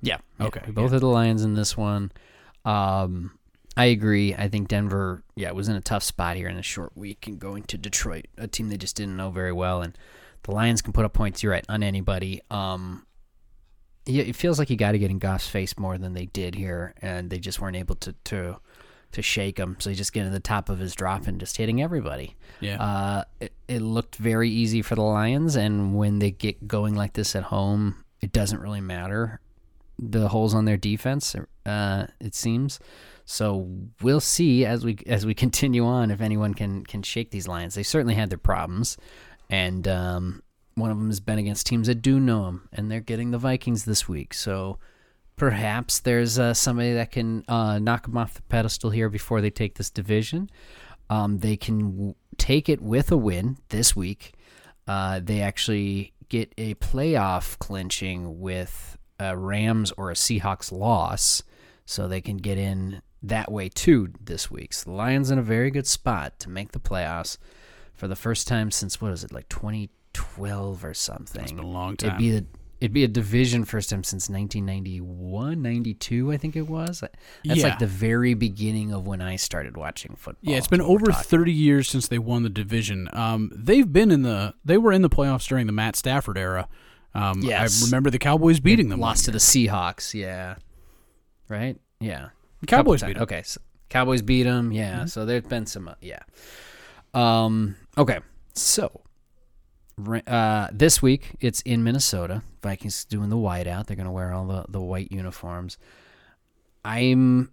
Yeah. 0.00 0.18
Okay, 0.40 0.60
We 0.66 0.72
both 0.72 0.92
had 0.92 1.02
the 1.02 1.08
Lions 1.08 1.42
in 1.42 1.54
this 1.54 1.76
one. 1.76 2.12
Um, 2.64 3.38
I 3.76 3.86
agree. 3.86 4.34
I 4.34 4.48
think 4.48 4.68
Denver, 4.68 5.22
yeah, 5.36 5.52
was 5.52 5.68
in 5.68 5.76
a 5.76 5.80
tough 5.80 6.02
spot 6.02 6.36
here 6.36 6.48
in 6.48 6.56
a 6.56 6.62
short 6.62 6.96
week 6.96 7.26
and 7.26 7.38
going 7.38 7.62
to 7.64 7.78
Detroit, 7.78 8.26
a 8.36 8.46
team 8.46 8.68
they 8.68 8.76
just 8.76 8.96
didn't 8.96 9.16
know 9.16 9.30
very 9.30 9.52
well. 9.52 9.82
And 9.82 9.96
the 10.42 10.52
Lions 10.52 10.82
can 10.82 10.92
put 10.92 11.04
up 11.04 11.12
points, 11.12 11.42
you're 11.42 11.52
right, 11.52 11.64
on 11.68 11.82
anybody. 11.82 12.40
Um, 12.50 13.06
yeah, 14.06 14.24
it 14.24 14.36
feels 14.36 14.58
like 14.58 14.70
you 14.70 14.76
got 14.76 14.92
to 14.92 14.98
get 14.98 15.10
in 15.10 15.18
Goff's 15.18 15.48
face 15.48 15.78
more 15.78 15.98
than 15.98 16.14
they 16.14 16.26
did 16.26 16.54
here, 16.54 16.94
and 17.00 17.30
they 17.30 17.38
just 17.38 17.60
weren't 17.60 17.76
able 17.76 17.94
to 17.96 18.14
to 18.24 18.56
to 19.12 19.22
shake 19.22 19.58
him. 19.58 19.76
So 19.78 19.90
he 19.90 19.96
just 19.96 20.12
getting 20.12 20.30
to 20.30 20.32
the 20.32 20.40
top 20.40 20.68
of 20.68 20.78
his 20.78 20.94
drop 20.94 21.26
and 21.26 21.40
just 21.40 21.56
hitting 21.56 21.82
everybody. 21.82 22.36
Yeah. 22.60 22.80
Uh, 22.80 23.24
it, 23.40 23.52
it 23.66 23.82
looked 23.82 24.16
very 24.16 24.48
easy 24.48 24.82
for 24.82 24.94
the 24.94 25.02
Lions, 25.02 25.56
and 25.56 25.94
when 25.94 26.18
they 26.18 26.30
get 26.30 26.66
going 26.66 26.94
like 26.94 27.12
this 27.12 27.36
at 27.36 27.44
home, 27.44 28.04
it 28.20 28.32
doesn't 28.32 28.60
really 28.60 28.80
matter 28.80 29.40
the 30.00 30.28
holes 30.28 30.54
on 30.54 30.64
their 30.64 30.76
defense. 30.76 31.36
Uh, 31.66 32.06
it 32.20 32.34
seems. 32.34 32.80
So 33.24 33.68
we'll 34.02 34.20
see 34.20 34.64
as 34.64 34.84
we 34.84 34.98
as 35.06 35.24
we 35.24 35.34
continue 35.46 35.84
on 35.84 36.10
if 36.10 36.20
anyone 36.20 36.54
can 36.54 36.84
can 36.84 37.02
shake 37.02 37.30
these 37.30 37.46
Lions. 37.46 37.74
They 37.74 37.82
certainly 37.82 38.14
had 38.14 38.30
their 38.30 38.38
problems, 38.38 38.96
and 39.48 39.86
um, 39.86 40.42
one 40.74 40.90
of 40.90 40.98
them 40.98 41.08
has 41.08 41.20
been 41.20 41.38
against 41.38 41.66
teams 41.66 41.86
that 41.86 42.02
do 42.02 42.18
know 42.18 42.44
them, 42.46 42.68
and 42.72 42.90
they're 42.90 43.00
getting 43.00 43.30
the 43.30 43.38
Vikings 43.38 43.84
this 43.84 44.08
week. 44.08 44.34
So 44.34 44.78
perhaps 45.36 46.00
there's 46.00 46.38
uh, 46.38 46.54
somebody 46.54 46.94
that 46.94 47.12
can 47.12 47.44
uh, 47.48 47.78
knock 47.78 48.06
them 48.06 48.16
off 48.16 48.34
the 48.34 48.42
pedestal 48.42 48.90
here 48.90 49.08
before 49.08 49.40
they 49.40 49.50
take 49.50 49.76
this 49.76 49.90
division. 49.90 50.50
Um, 51.08 51.38
they 51.38 51.56
can 51.56 51.96
w- 51.96 52.14
take 52.36 52.68
it 52.68 52.80
with 52.80 53.10
a 53.10 53.16
win 53.16 53.58
this 53.68 53.96
week. 53.96 54.34
Uh, 54.86 55.20
they 55.22 55.40
actually 55.40 56.12
get 56.28 56.52
a 56.56 56.74
playoff 56.74 57.58
clinching 57.58 58.40
with 58.40 58.96
a 59.20 59.36
Rams 59.36 59.92
or 59.96 60.10
a 60.10 60.14
Seahawks 60.14 60.72
loss, 60.72 61.42
so 61.84 62.08
they 62.08 62.20
can 62.20 62.38
get 62.38 62.58
in 62.58 63.02
that 63.22 63.52
way 63.52 63.68
too 63.68 64.12
this 64.24 64.50
week. 64.50 64.72
So 64.72 64.90
the 64.90 64.96
Lions 64.96 65.30
in 65.30 65.38
a 65.38 65.42
very 65.42 65.70
good 65.70 65.86
spot 65.86 66.38
to 66.40 66.48
make 66.48 66.72
the 66.72 66.78
playoffs 66.80 67.36
for 67.94 68.08
the 68.08 68.16
first 68.16 68.48
time 68.48 68.70
since 68.70 69.00
what 69.00 69.12
is 69.12 69.22
it 69.22 69.30
like 69.32 69.48
2012 69.50 70.84
or 70.84 70.94
something? 70.94 71.42
It's 71.42 71.52
been 71.52 71.64
a 71.64 71.66
long 71.68 71.96
time. 71.96 72.10
It'd 72.10 72.18
be 72.18 72.36
a 72.36 72.42
it'd 72.80 72.94
be 72.94 73.04
a 73.04 73.08
division 73.08 73.62
first 73.66 73.90
time 73.90 74.02
since 74.02 74.30
1991, 74.30 75.60
92, 75.60 76.32
I 76.32 76.36
think 76.38 76.56
it 76.56 76.66
was. 76.66 77.00
That's 77.00 77.14
Yeah. 77.44 77.64
like 77.68 77.78
the 77.78 77.86
very 77.86 78.32
beginning 78.32 78.90
of 78.90 79.06
when 79.06 79.20
I 79.20 79.36
started 79.36 79.76
watching 79.76 80.16
football. 80.16 80.50
Yeah, 80.50 80.56
it's 80.56 80.66
been 80.66 80.80
is 80.80 80.84
what 80.86 80.92
we're 80.92 80.94
over 81.02 81.12
talking. 81.12 81.28
30 81.28 81.52
years 81.52 81.88
since 81.90 82.08
they 82.08 82.18
won 82.18 82.42
the 82.42 82.48
division. 82.48 83.10
Um, 83.12 83.50
they've 83.54 83.90
been 83.92 84.10
in 84.10 84.22
the 84.22 84.54
they 84.64 84.78
were 84.78 84.92
in 84.92 85.02
the 85.02 85.10
playoffs 85.10 85.46
during 85.46 85.66
the 85.66 85.72
Matt 85.74 85.94
Stafford 85.96 86.38
era. 86.38 86.68
Um, 87.14 87.40
Yes. 87.42 87.82
I 87.82 87.86
remember 87.86 88.10
the 88.10 88.18
Cowboys 88.18 88.60
beating 88.60 88.88
them. 88.88 89.00
Lost 89.00 89.24
to 89.26 89.30
the 89.30 89.38
Seahawks, 89.38 90.14
yeah. 90.14 90.56
Right? 91.48 91.76
Yeah. 92.00 92.28
The 92.60 92.66
Cowboys 92.66 93.02
beat 93.02 93.14
Them. 93.14 93.22
Okay, 93.24 93.42
so 93.42 93.60
Cowboys 93.88 94.22
beat 94.22 94.44
them. 94.44 94.70
Yeah. 94.72 95.06
So 95.06 95.26
there's 95.26 95.44
been 95.44 95.66
some. 95.66 95.88
Uh, 95.88 95.94
yeah. 96.00 96.20
Um. 97.14 97.76
Okay. 97.98 98.20
So. 98.54 99.02
Uh, 100.26 100.68
this 100.72 101.02
week 101.02 101.36
it's 101.40 101.60
in 101.62 101.84
Minnesota. 101.84 102.42
Vikings 102.62 103.04
doing 103.04 103.28
the 103.28 103.36
whiteout. 103.36 103.86
They're 103.86 103.96
gonna 103.96 104.12
wear 104.12 104.32
all 104.32 104.46
the, 104.46 104.64
the 104.68 104.80
white 104.80 105.12
uniforms. 105.12 105.76
I'm 106.84 107.50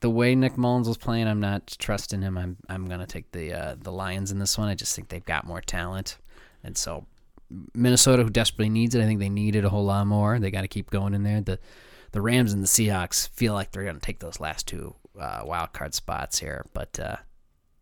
the 0.00 0.10
way 0.10 0.34
Nick 0.36 0.56
Mullens 0.56 0.86
was 0.86 0.96
playing. 0.96 1.26
I'm 1.26 1.40
not 1.40 1.74
trusting 1.78 2.22
him. 2.22 2.36
I'm 2.38 2.56
I'm 2.68 2.86
gonna 2.86 3.06
take 3.06 3.32
the 3.32 3.52
uh, 3.52 3.76
the 3.80 3.90
Lions 3.90 4.30
in 4.30 4.38
this 4.38 4.56
one. 4.56 4.68
I 4.68 4.74
just 4.74 4.94
think 4.94 5.08
they've 5.08 5.24
got 5.24 5.44
more 5.44 5.60
talent, 5.60 6.18
and 6.62 6.76
so 6.76 7.06
Minnesota, 7.74 8.22
who 8.22 8.30
desperately 8.30 8.68
needs 8.68 8.94
it, 8.94 9.02
I 9.02 9.06
think 9.06 9.20
they 9.20 9.28
need 9.28 9.56
it 9.56 9.64
a 9.64 9.68
whole 9.68 9.84
lot 9.84 10.06
more. 10.06 10.38
They 10.38 10.50
got 10.50 10.62
to 10.62 10.68
keep 10.68 10.90
going 10.90 11.14
in 11.14 11.22
there. 11.22 11.40
The 11.40 11.58
the 12.12 12.20
Rams 12.20 12.52
and 12.52 12.62
the 12.62 12.66
Seahawks 12.68 13.28
feel 13.30 13.54
like 13.54 13.72
they're 13.72 13.84
going 13.84 13.96
to 13.96 14.00
take 14.00 14.18
those 14.20 14.38
last 14.38 14.68
two 14.68 14.94
uh, 15.18 15.42
wild 15.44 15.72
card 15.72 15.94
spots 15.94 16.38
here, 16.38 16.64
but 16.74 16.98
uh, 17.00 17.16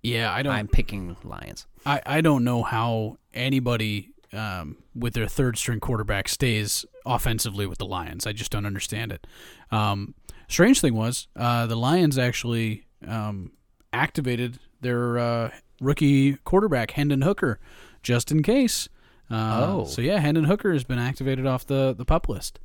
Yeah, 0.03 0.33
I 0.33 0.43
don't. 0.43 0.53
I'm 0.55 0.69
picking 0.69 1.17
Lions. 1.25 1.67
I, 1.85 2.01
I 2.07 2.21
don't 2.21 2.45
know 2.45 2.63
how 2.63 3.17
anybody 3.35 4.11
um, 4.33 4.77
with 4.95 5.15
their 5.15 5.27
third 5.27 5.59
string 5.59 5.81
quarterback 5.81 6.29
stays 6.29 6.85
offensively 7.05 7.67
with 7.67 7.79
the 7.79 7.87
Lions. 7.87 8.27
I 8.27 8.33
just 8.33 8.53
don't 8.53 8.67
understand 8.67 9.13
it. 9.13 9.27
Um, 9.73 10.15
strange 10.49 10.81
thing 10.81 10.95
was 10.95 11.27
uh, 11.35 11.67
the 11.67 11.77
Lions 11.77 12.19
actually 12.19 12.85
um, 13.07 13.53
activated 13.93 14.59
their 14.81 15.19
uh, 15.19 15.51
rookie 15.81 16.35
quarterback 16.45 16.93
Hendon 16.93 17.23
Hooker 17.23 17.59
just 18.03 18.31
in 18.31 18.43
case. 18.43 18.89
Uh, 19.31 19.67
Oh. 19.69 19.85
so 19.85 20.03
yeah, 20.03 20.19
Hendon 20.19 20.45
Hooker 20.45 20.73
has 20.73 20.85
been 20.85 20.99
activated 20.99 21.47
off 21.47 21.67
the 21.67 21.95
the 21.97 22.05
pup 22.05 22.29
list. 22.29 22.59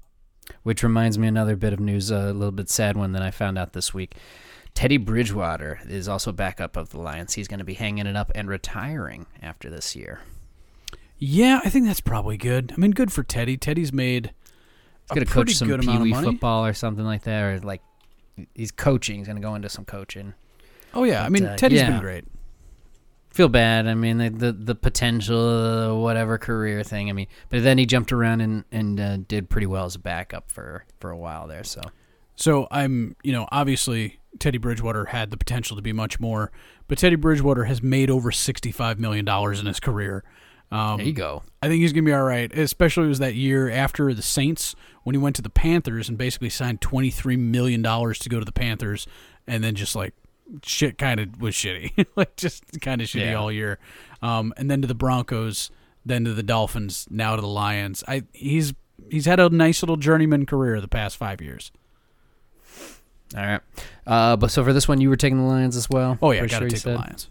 Which 0.63 0.83
reminds 0.83 1.17
me 1.17 1.27
another 1.27 1.55
bit 1.55 1.73
of 1.73 1.79
news, 1.79 2.11
a 2.11 2.31
little 2.31 2.51
bit 2.51 2.69
sad 2.69 2.95
one 2.95 3.13
that 3.13 3.23
I 3.23 3.31
found 3.31 3.57
out 3.57 3.73
this 3.73 3.93
week. 3.95 4.15
Teddy 4.75 4.97
Bridgewater 4.97 5.79
is 5.87 6.07
also 6.07 6.31
backup 6.31 6.75
of 6.75 6.89
the 6.89 6.99
Lions. 6.99 7.33
He's 7.33 7.47
going 7.47 7.59
to 7.59 7.65
be 7.65 7.73
hanging 7.73 8.05
it 8.05 8.15
up 8.15 8.31
and 8.35 8.47
retiring 8.47 9.25
after 9.41 9.69
this 9.69 9.95
year. 9.95 10.19
Yeah, 11.17 11.61
I 11.63 11.69
think 11.69 11.87
that's 11.87 12.01
probably 12.01 12.37
good. 12.37 12.73
I 12.73 12.79
mean, 12.79 12.91
good 12.91 13.11
for 13.11 13.23
Teddy. 13.23 13.57
Teddy's 13.57 13.93
made 13.93 14.33
He's 15.03 15.15
going 15.15 15.21
a 15.21 15.25
to 15.25 15.31
coach 15.31 15.53
some 15.55 15.67
good 15.67 15.79
Pee 15.81 15.87
amount 15.87 16.01
of 16.01 16.03
Wee 16.03 16.31
football 16.31 16.65
or 16.65 16.73
something 16.73 17.05
like 17.05 17.23
that, 17.23 17.41
or 17.43 17.59
like 17.61 17.81
he's 18.53 18.71
coaching. 18.71 19.19
He's 19.19 19.27
going 19.27 19.37
to 19.37 19.41
go 19.41 19.55
into 19.55 19.69
some 19.69 19.85
coaching. 19.85 20.33
Oh 20.93 21.03
yeah, 21.05 21.23
I 21.23 21.29
mean 21.29 21.45
uh, 21.45 21.55
Teddy's 21.57 21.79
yeah. 21.79 21.91
been 21.91 22.01
great. 22.01 22.25
Feel 23.35 23.49
bad. 23.49 23.85
I 23.85 23.95
mean, 23.95 24.17
the 24.17 24.29
the, 24.29 24.51
the 24.53 24.75
potential, 24.75 25.37
uh, 25.37 25.93
whatever 25.93 26.37
career 26.37 26.83
thing. 26.83 27.09
I 27.09 27.13
mean, 27.13 27.27
but 27.49 27.63
then 27.63 27.77
he 27.77 27.85
jumped 27.85 28.13
around 28.13 28.39
and 28.39 28.63
and 28.71 28.97
uh, 28.97 29.17
did 29.17 29.49
pretty 29.49 29.67
well 29.67 29.83
as 29.83 29.95
a 29.95 29.99
backup 29.99 30.49
for 30.49 30.85
for 31.01 31.11
a 31.11 31.17
while 31.17 31.45
there. 31.45 31.65
So 31.65 31.81
So 32.35 32.67
I'm, 32.71 33.15
you 33.23 33.31
know, 33.31 33.47
obviously 33.51 34.19
Teddy 34.39 34.57
Bridgewater 34.57 35.05
had 35.05 35.31
the 35.31 35.37
potential 35.37 35.75
to 35.75 35.81
be 35.81 35.93
much 35.93 36.19
more, 36.19 36.51
but 36.87 36.97
Teddy 36.97 37.15
Bridgewater 37.15 37.65
has 37.65 37.81
made 37.81 38.09
over 38.09 38.31
sixty-five 38.31 38.99
million 38.99 39.25
dollars 39.25 39.59
in 39.59 39.65
his 39.65 39.79
career. 39.79 40.23
Um, 40.71 40.97
there 40.97 41.05
you 41.05 41.13
go. 41.13 41.43
I 41.61 41.67
think 41.67 41.81
he's 41.81 41.93
gonna 41.93 42.05
be 42.05 42.13
all 42.13 42.23
right. 42.23 42.51
Especially 42.57 43.05
it 43.05 43.09
was 43.09 43.19
that 43.19 43.35
year 43.35 43.69
after 43.69 44.13
the 44.13 44.21
Saints 44.21 44.75
when 45.03 45.13
he 45.13 45.19
went 45.19 45.35
to 45.37 45.41
the 45.41 45.49
Panthers 45.49 46.09
and 46.09 46.17
basically 46.17 46.49
signed 46.49 46.81
twenty-three 46.81 47.37
million 47.37 47.81
dollars 47.81 48.19
to 48.19 48.29
go 48.29 48.39
to 48.39 48.45
the 48.45 48.51
Panthers, 48.51 49.07
and 49.45 49.63
then 49.63 49.75
just 49.75 49.95
like 49.95 50.13
shit 50.63 50.97
kind 50.97 51.19
of 51.19 51.41
was 51.41 51.55
shitty, 51.55 52.05
like 52.15 52.35
just 52.35 52.63
kind 52.81 53.01
of 53.01 53.07
shitty 53.07 53.31
Yeah. 53.31 53.35
all 53.35 53.51
year. 53.51 53.79
Um, 54.21 54.53
and 54.57 54.69
then 54.69 54.81
to 54.81 54.87
the 54.87 54.95
Broncos, 54.95 55.69
then 56.05 56.25
to 56.25 56.33
the 56.33 56.43
Dolphins, 56.43 57.07
now 57.09 57.35
to 57.35 57.41
the 57.41 57.47
Lions. 57.47 58.03
I 58.07 58.23
he's 58.33 58.73
he's 59.09 59.25
had 59.25 59.39
a 59.39 59.49
nice 59.49 59.81
little 59.81 59.97
journeyman 59.97 60.45
career 60.45 60.79
the 60.81 60.87
past 60.87 61.17
five 61.17 61.41
years. 61.41 61.71
All 63.35 63.43
right. 63.45 63.61
Uh, 64.05 64.35
but 64.37 64.51
so 64.51 64.63
for 64.63 64.71
this 64.71 64.87
one, 64.87 65.01
you 65.01 65.09
were 65.09 65.15
taking 65.17 65.37
the 65.39 65.43
Lions 65.45 65.75
as 65.75 65.89
well. 65.89 66.17
Oh 66.21 66.31
yeah, 66.31 66.39
Pretty 66.41 66.51
got 66.53 66.59
to 66.59 66.63
sure 66.65 66.69
take 66.69 66.81
the? 66.83 66.95
Lions. 66.95 67.29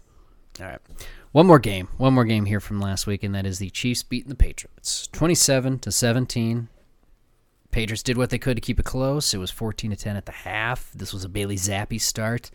All 0.59 0.67
right. 0.67 0.79
One 1.31 1.47
more 1.47 1.59
game. 1.59 1.87
One 1.97 2.13
more 2.13 2.25
game 2.25 2.45
here 2.45 2.59
from 2.59 2.79
last 2.79 3.07
week, 3.07 3.23
and 3.23 3.33
that 3.35 3.45
is 3.45 3.59
the 3.59 3.69
Chiefs 3.69 4.03
beating 4.03 4.29
the 4.29 4.35
Patriots, 4.35 5.07
twenty-seven 5.11 5.79
to 5.79 5.91
seventeen. 5.91 6.69
Patriots 7.71 8.03
did 8.03 8.17
what 8.17 8.29
they 8.29 8.37
could 8.37 8.55
to 8.55 8.61
keep 8.61 8.79
it 8.79 8.85
close. 8.85 9.33
It 9.33 9.37
was 9.37 9.51
fourteen 9.51 9.91
to 9.91 9.97
ten 9.97 10.15
at 10.15 10.25
the 10.25 10.31
half. 10.31 10.91
This 10.93 11.11
was 11.13 11.25
a 11.25 11.29
Bailey 11.29 11.57
Zappe 11.57 11.99
start. 11.99 12.51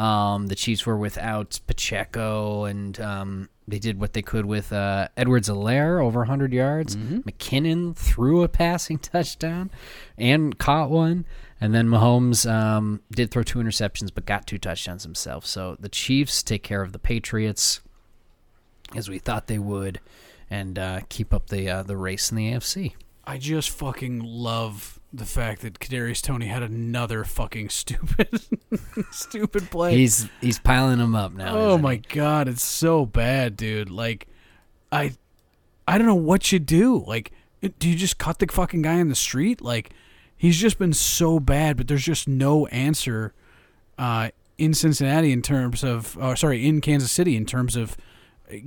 Um, 0.00 0.46
the 0.46 0.54
Chiefs 0.54 0.86
were 0.86 0.96
without 0.96 1.60
Pacheco, 1.66 2.64
and 2.64 2.98
um, 3.00 3.48
they 3.68 3.78
did 3.78 4.00
what 4.00 4.14
they 4.14 4.22
could 4.22 4.46
with 4.46 4.72
uh, 4.72 5.08
Edwards-Helaire 5.16 6.02
over 6.02 6.20
100 6.20 6.52
yards. 6.54 6.96
McKinnon 6.96 7.94
threw 7.94 8.42
a 8.42 8.48
passing 8.48 8.98
touchdown 9.12 9.70
and 10.16 10.56
caught 10.58 10.90
one. 10.90 11.26
And 11.60 11.74
then 11.74 11.86
Mahomes 11.86 12.50
um, 12.50 13.02
did 13.10 13.30
throw 13.30 13.42
two 13.42 13.58
interceptions, 13.58 14.08
but 14.14 14.24
got 14.24 14.46
two 14.46 14.56
touchdowns 14.56 15.02
himself. 15.02 15.44
So 15.44 15.76
the 15.78 15.90
Chiefs 15.90 16.42
take 16.42 16.62
care 16.62 16.80
of 16.80 16.92
the 16.92 16.98
Patriots 16.98 17.82
as 18.94 19.10
we 19.10 19.18
thought 19.18 19.46
they 19.48 19.58
would, 19.58 20.00
and 20.48 20.78
uh, 20.78 21.00
keep 21.08 21.34
up 21.34 21.48
the 21.48 21.68
uh, 21.68 21.82
the 21.82 21.96
race 21.96 22.30
in 22.30 22.36
the 22.36 22.52
AFC. 22.52 22.94
I 23.24 23.38
just 23.38 23.70
fucking 23.70 24.20
love 24.20 24.99
the 25.12 25.24
fact 25.24 25.62
that 25.62 25.78
Kadarius 25.80 26.22
Toney 26.22 26.46
had 26.46 26.62
another 26.62 27.24
fucking 27.24 27.68
stupid, 27.68 28.40
stupid 29.10 29.70
play. 29.70 29.96
He's 29.96 30.28
he's 30.40 30.58
piling 30.58 30.98
them 30.98 31.14
up 31.14 31.32
now. 31.32 31.56
oh 31.56 31.78
my 31.78 31.94
he? 31.94 32.02
god, 32.08 32.48
it's 32.48 32.64
so 32.64 33.06
bad, 33.06 33.56
dude. 33.56 33.90
Like, 33.90 34.28
I, 34.92 35.12
I 35.86 35.98
don't 35.98 36.06
know 36.06 36.14
what 36.14 36.52
you 36.52 36.58
do. 36.58 37.04
Like, 37.06 37.32
do 37.78 37.88
you 37.88 37.96
just 37.96 38.18
cut 38.18 38.38
the 38.38 38.46
fucking 38.46 38.82
guy 38.82 38.94
in 38.94 39.08
the 39.08 39.14
street? 39.14 39.60
Like, 39.60 39.90
he's 40.36 40.58
just 40.58 40.78
been 40.78 40.92
so 40.92 41.40
bad, 41.40 41.76
but 41.76 41.88
there's 41.88 42.04
just 42.04 42.28
no 42.28 42.66
answer, 42.68 43.34
uh, 43.98 44.30
in 44.58 44.74
Cincinnati 44.74 45.32
in 45.32 45.42
terms 45.42 45.82
of, 45.82 46.16
uh, 46.18 46.34
sorry, 46.34 46.66
in 46.66 46.80
Kansas 46.80 47.10
City 47.10 47.34
in 47.36 47.46
terms 47.46 47.76
of 47.76 47.96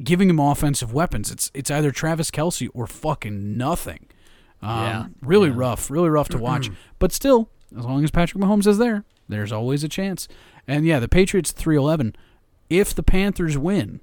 giving 0.04 0.30
him 0.30 0.40
offensive 0.40 0.94
weapons. 0.94 1.32
It's 1.32 1.52
it's 1.54 1.72
either 1.72 1.92
Travis 1.92 2.32
Kelce 2.32 2.70
or 2.74 2.88
fucking 2.88 3.58
nothing. 3.58 4.08
Um, 4.64 4.80
Yeah, 4.86 5.06
really 5.22 5.50
yeah. 5.50 5.56
rough, 5.58 5.92
really 5.92 6.10
rough 6.10 6.30
to 6.30 6.38
watch. 6.38 6.70
but 7.00 7.12
still, 7.12 7.50
as 7.78 7.86
long 7.86 8.04
as 8.04 8.12
Patrick 8.12 8.42
Mahomes 8.44 8.68
is 8.68 8.78
there, 8.78 9.04
there's 9.30 9.52
always 9.52 9.84
a 9.84 9.90
chance. 9.90 10.28
And 10.68 10.86
yeah, 10.86 11.00
the 11.00 11.08
Patriots 11.10 11.52
three 11.52 11.76
eleven. 11.78 12.16
If 12.70 12.96
the 12.96 13.04
Panthers 13.04 13.58
win, 13.58 14.00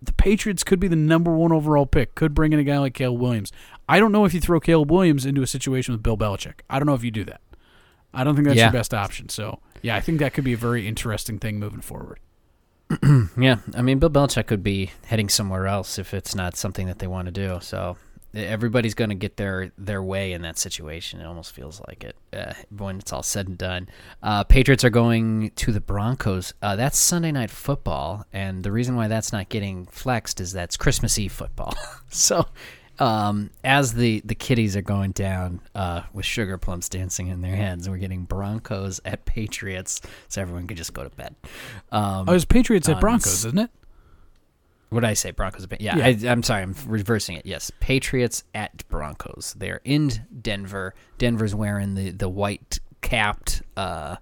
the 0.00 0.12
Patriots 0.12 0.62
could 0.64 0.78
be 0.80 0.88
the 0.88 0.96
number 0.96 1.32
one 1.32 1.52
overall 1.52 1.86
pick. 1.86 2.14
Could 2.14 2.34
bring 2.34 2.52
in 2.52 2.58
a 2.58 2.64
guy 2.64 2.78
like 2.78 2.94
Caleb 2.94 3.20
Williams. 3.20 3.50
I 3.88 3.98
don't 3.98 4.12
know 4.12 4.24
if 4.24 4.34
you 4.34 4.40
throw 4.40 4.60
Caleb 4.60 4.90
Williams 4.90 5.24
into 5.26 5.42
a 5.42 5.46
situation 5.46 5.92
with 5.92 6.02
Bill 6.02 6.16
Belichick. 6.16 6.60
I 6.70 6.78
don't 6.78 6.86
know 6.86 6.94
if 6.94 7.02
you 7.04 7.10
do 7.10 7.24
that. 7.24 7.40
I 8.14 8.24
don't 8.24 8.34
think 8.34 8.46
that's 8.46 8.58
Yeah. 8.58 8.66
your 8.66 8.72
best 8.72 8.92
option. 8.94 9.28
So 9.30 9.60
yeah, 9.80 9.96
I 9.96 10.00
think 10.00 10.18
that 10.18 10.34
could 10.34 10.44
be 10.44 10.52
a 10.52 10.56
very 10.56 10.86
interesting 10.86 11.38
thing 11.38 11.58
moving 11.58 11.80
forward. 11.80 12.18
Yeah, 13.38 13.56
I 13.74 13.80
mean, 13.82 13.98
Bill 13.98 14.10
Belichick 14.10 14.46
could 14.46 14.62
be 14.62 14.90
heading 15.06 15.28
somewhere 15.30 15.66
else 15.66 15.98
if 15.98 16.12
it's 16.12 16.34
not 16.34 16.56
something 16.56 16.86
that 16.88 16.98
they 16.98 17.06
want 17.06 17.26
to 17.26 17.32
do. 17.32 17.58
So 17.62 17.96
everybody's 18.34 18.94
going 18.94 19.10
to 19.10 19.14
get 19.16 19.36
their 19.36 19.72
their 19.78 20.02
way 20.02 20.32
in 20.32 20.42
that 20.42 20.58
situation. 20.58 21.20
It 21.20 21.24
almost 21.26 21.52
feels 21.54 21.80
like 21.86 22.04
it 22.04 22.16
uh, 22.32 22.54
when 22.76 22.98
it's 22.98 23.12
all 23.12 23.22
said 23.22 23.48
and 23.48 23.58
done. 23.58 23.88
Uh, 24.22 24.44
Patriots 24.44 24.84
are 24.84 24.90
going 24.90 25.50
to 25.56 25.72
the 25.72 25.80
Broncos. 25.80 26.54
Uh, 26.62 26.76
that's 26.76 26.98
Sunday 26.98 27.32
night 27.32 27.50
football, 27.50 28.26
and 28.32 28.62
the 28.62 28.72
reason 28.72 28.96
why 28.96 29.08
that's 29.08 29.32
not 29.32 29.48
getting 29.48 29.86
flexed 29.86 30.40
is 30.40 30.52
that's 30.52 30.76
Christmas 30.76 31.18
Eve 31.18 31.32
football. 31.32 31.74
so. 32.08 32.46
Um, 32.98 33.50
as 33.64 33.94
the, 33.94 34.20
the 34.24 34.34
kiddies 34.34 34.76
are 34.76 34.82
going 34.82 35.10
down 35.12 35.60
uh, 35.74 36.02
with 36.12 36.26
sugar 36.26 36.56
plums 36.58 36.88
dancing 36.90 37.28
in 37.28 37.40
their 37.40 37.56
heads, 37.56 37.88
we're 37.88 37.96
getting 37.96 38.24
Broncos 38.24 39.00
at 39.04 39.24
Patriots, 39.24 40.02
so 40.28 40.42
everyone 40.42 40.66
can 40.68 40.76
just 40.76 40.92
go 40.92 41.02
to 41.02 41.10
bed. 41.10 41.34
Um, 41.90 42.28
Oh, 42.28 42.34
it's 42.34 42.44
Patriots 42.44 42.88
at 42.90 43.00
Broncos, 43.00 43.46
isn't 43.46 43.58
it? 43.58 43.70
What 44.92 45.00
did 45.00 45.10
I 45.10 45.14
say? 45.14 45.30
Broncos. 45.30 45.66
Yeah, 45.80 45.96
Yeah. 45.96 46.28
I, 46.28 46.32
I'm 46.32 46.42
sorry. 46.42 46.62
I'm 46.62 46.74
reversing 46.86 47.36
it. 47.36 47.46
Yes, 47.46 47.70
Patriots 47.80 48.44
at 48.54 48.86
Broncos. 48.88 49.54
They're 49.58 49.80
in 49.84 50.10
Denver. 50.40 50.94
Denver's 51.18 51.54
wearing 51.54 51.94
the 51.94 52.10
the 52.10 52.28
white 52.28 52.78
capped 53.00 53.62
uh, 53.76 54.16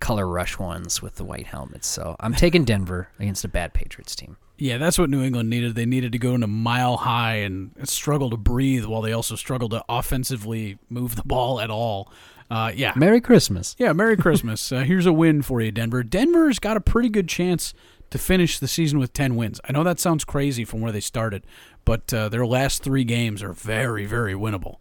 color 0.00 0.26
rush 0.26 0.58
ones 0.58 1.02
with 1.02 1.16
the 1.16 1.24
white 1.24 1.46
helmets. 1.46 1.86
So 1.86 2.16
I'm 2.20 2.34
taking 2.34 2.64
Denver 2.64 3.08
against 3.18 3.44
a 3.44 3.48
bad 3.48 3.74
Patriots 3.74 4.14
team. 4.14 4.36
Yeah, 4.58 4.78
that's 4.78 4.98
what 4.98 5.10
New 5.10 5.22
England 5.22 5.50
needed. 5.50 5.74
They 5.74 5.84
needed 5.84 6.12
to 6.12 6.18
go 6.18 6.34
into 6.34 6.46
mile 6.46 6.96
high 6.96 7.36
and 7.36 7.72
struggle 7.84 8.30
to 8.30 8.38
breathe 8.38 8.86
while 8.86 9.02
they 9.02 9.12
also 9.12 9.36
struggled 9.36 9.72
to 9.72 9.84
offensively 9.88 10.78
move 10.88 11.16
the 11.16 11.22
ball 11.24 11.60
at 11.60 11.68
all. 11.70 12.10
Uh, 12.50 12.72
yeah. 12.74 12.92
Merry 12.96 13.20
Christmas. 13.20 13.76
Yeah, 13.78 13.92
Merry 13.92 14.16
Christmas. 14.16 14.72
Uh, 14.76 14.80
here's 14.82 15.04
a 15.06 15.12
win 15.12 15.42
for 15.42 15.60
you, 15.60 15.70
Denver. 15.70 16.02
Denver's 16.02 16.58
got 16.58 16.76
a 16.76 16.80
pretty 16.80 17.08
good 17.08 17.28
chance 17.28 17.74
to 18.10 18.18
finish 18.18 18.58
the 18.58 18.68
season 18.68 18.98
with 18.98 19.12
10 19.12 19.36
wins. 19.36 19.60
I 19.68 19.72
know 19.72 19.84
that 19.84 20.00
sounds 20.00 20.24
crazy 20.24 20.64
from 20.64 20.80
where 20.80 20.92
they 20.92 21.00
started, 21.00 21.44
but 21.84 22.12
uh, 22.12 22.28
their 22.28 22.46
last 22.46 22.82
three 22.82 23.04
games 23.04 23.42
are 23.42 23.52
very, 23.52 24.06
very 24.06 24.34
winnable. 24.34 24.76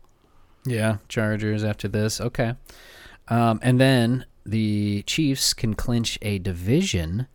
Yeah, 0.66 0.98
Chargers 1.08 1.64
after 1.64 1.88
this. 1.88 2.20
Okay. 2.20 2.56
Um, 3.28 3.60
and 3.62 3.80
then 3.80 4.26
the 4.46 5.04
Chiefs 5.04 5.54
can 5.54 5.74
clinch 5.74 6.18
a 6.22 6.40
division 6.40 7.28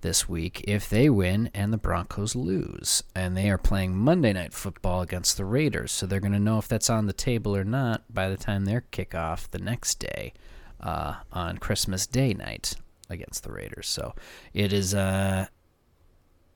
this 0.00 0.28
week 0.28 0.62
if 0.68 0.88
they 0.88 1.10
win 1.10 1.50
and 1.54 1.72
the 1.72 1.78
Broncos 1.78 2.36
lose. 2.36 3.02
And 3.14 3.36
they 3.36 3.50
are 3.50 3.58
playing 3.58 3.96
Monday 3.96 4.32
Night 4.32 4.52
Football 4.52 5.02
against 5.02 5.36
the 5.36 5.44
Raiders. 5.44 5.90
So 5.90 6.06
they're 6.06 6.20
going 6.20 6.32
to 6.32 6.38
know 6.38 6.58
if 6.58 6.68
that's 6.68 6.90
on 6.90 7.06
the 7.06 7.12
table 7.12 7.56
or 7.56 7.64
not 7.64 8.02
by 8.12 8.28
the 8.28 8.36
time 8.36 8.64
their 8.64 8.84
kickoff 8.92 9.50
the 9.50 9.58
next 9.58 9.96
day 9.96 10.32
uh, 10.80 11.16
on 11.32 11.58
Christmas 11.58 12.06
Day 12.06 12.34
night 12.34 12.76
against 13.08 13.42
the 13.42 13.52
Raiders. 13.52 13.88
So 13.88 14.14
it 14.54 14.72
is, 14.72 14.94
uh, 14.94 15.46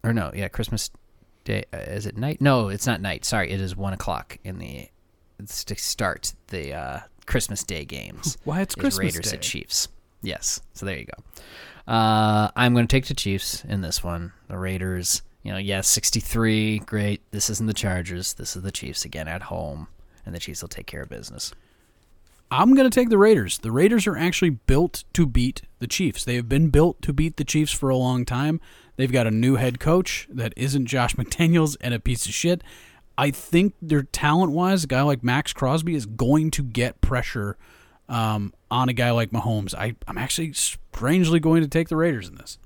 or 0.02 0.12
no, 0.12 0.31
yeah, 0.35 0.48
Christmas 0.48 0.90
Day. 1.44 1.64
Uh, 1.72 1.78
is 1.78 2.06
it 2.06 2.16
night? 2.16 2.40
No, 2.40 2.68
it's 2.68 2.86
not 2.86 3.01
night. 3.01 3.24
Sorry, 3.24 3.51
it 3.51 3.60
is 3.60 3.77
1 3.77 3.93
o'clock 3.93 4.39
in 4.44 4.59
the 4.59 4.89
it's 5.39 5.64
to 5.64 5.77
start 5.77 6.35
the 6.48 6.74
uh, 6.74 7.01
Christmas 7.27 7.64
Day 7.64 7.85
games. 7.85 8.36
Why, 8.44 8.60
it's 8.60 8.77
is 8.77 8.81
Christmas 8.81 9.16
Raiders 9.16 9.31
Day. 9.31 9.36
at 9.36 9.43
Chiefs. 9.43 9.89
Yes, 10.22 10.60
so 10.74 10.85
there 10.85 10.98
you 10.98 11.06
go. 11.06 11.93
Uh, 11.93 12.51
I'm 12.55 12.74
going 12.74 12.86
to 12.86 12.94
take 12.94 13.06
the 13.06 13.14
Chiefs 13.14 13.64
in 13.64 13.81
this 13.81 14.05
one. 14.05 14.32
The 14.48 14.59
Raiders, 14.59 15.22
you 15.43 15.51
know, 15.51 15.59
yes, 15.59 15.89
63, 15.89 16.81
great. 16.81 17.22
This 17.31 17.48
isn't 17.48 17.66
the 17.66 17.74
Chargers. 17.74 18.35
This 18.35 18.55
is 18.55 18.62
the 18.62 18.70
Chiefs 18.70 19.05
again 19.05 19.28
at 19.28 19.43
home, 19.43 19.89
and 20.27 20.35
the 20.35 20.39
Chiefs 20.39 20.60
will 20.60 20.68
take 20.68 20.86
care 20.86 21.02
of 21.02 21.09
business. 21.09 21.52
I'm 22.51 22.74
going 22.74 22.89
to 22.89 22.94
take 22.94 23.10
the 23.10 23.18
Raiders. 23.18 23.59
The 23.59 23.70
Raiders 23.70 24.06
are 24.06 24.16
actually 24.16 24.51
built 24.51 25.05
to 25.12 25.27
beat 25.27 25.62
the 25.78 25.86
Chiefs. 25.86 26.24
They 26.24 26.35
have 26.35 26.48
been 26.48 26.68
built 26.70 27.01
to 27.02 27.12
beat 27.12 27.36
the 27.36 27.44
Chiefs 27.44 27.72
for 27.72 27.90
a 27.90 27.97
long 27.97 28.24
time. 28.24 28.60
They've 28.97 29.12
got 29.12 29.27
a 29.27 29.31
new 29.31 29.56
head 29.56 29.78
coach 29.78 30.27
that 30.31 30.52
isn't 30.56 30.86
Josh 30.86 31.14
McDaniels 31.16 31.77
and 31.81 31.94
a 31.94 32.01
piece 32.01 32.27
of 32.27 32.32
shit. 32.35 32.62
I 33.16 33.31
think 33.31 33.74
their 33.81 34.02
talent 34.02 34.52
wise, 34.52 34.85
a 34.85 34.86
guy 34.86 35.02
like 35.02 35.22
Maxx 35.22 35.52
Crosby 35.52 35.94
is 35.94 36.06
going 36.06 36.51
to 36.52 36.62
get 36.62 37.01
pressure 37.01 37.56
um, 38.09 38.52
on 38.70 38.89
a 38.89 38.93
guy 38.93 39.10
like 39.10 39.31
Mahomes. 39.31 39.74
I, 39.74 39.94
I'm 40.09 40.18
actually 40.18 40.52
strangely 40.55 41.39
going 41.39 41.62
to 41.62 41.68
take 41.68 41.89
the 41.89 41.97
Raiders 41.97 42.28
in 42.28 42.36
this. 42.36 42.59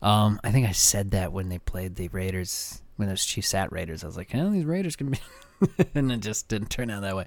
Um, 0.00 0.38
I 0.44 0.52
think 0.52 0.68
I 0.68 0.72
said 0.72 1.12
that 1.12 1.32
when 1.32 1.48
they 1.48 1.58
played 1.58 1.96
the 1.96 2.08
Raiders, 2.08 2.82
when 2.96 3.08
those 3.08 3.24
Chiefs 3.24 3.54
at 3.54 3.72
Raiders. 3.72 4.04
I 4.04 4.06
was 4.06 4.16
like, 4.16 4.30
"Hell, 4.30 4.50
these 4.50 4.64
Raiders 4.64 4.96
can 4.96 5.10
be," 5.10 5.18
and 5.94 6.12
it 6.12 6.20
just 6.20 6.48
didn't 6.48 6.68
turn 6.68 6.90
out 6.90 7.02
that 7.02 7.16
way. 7.16 7.24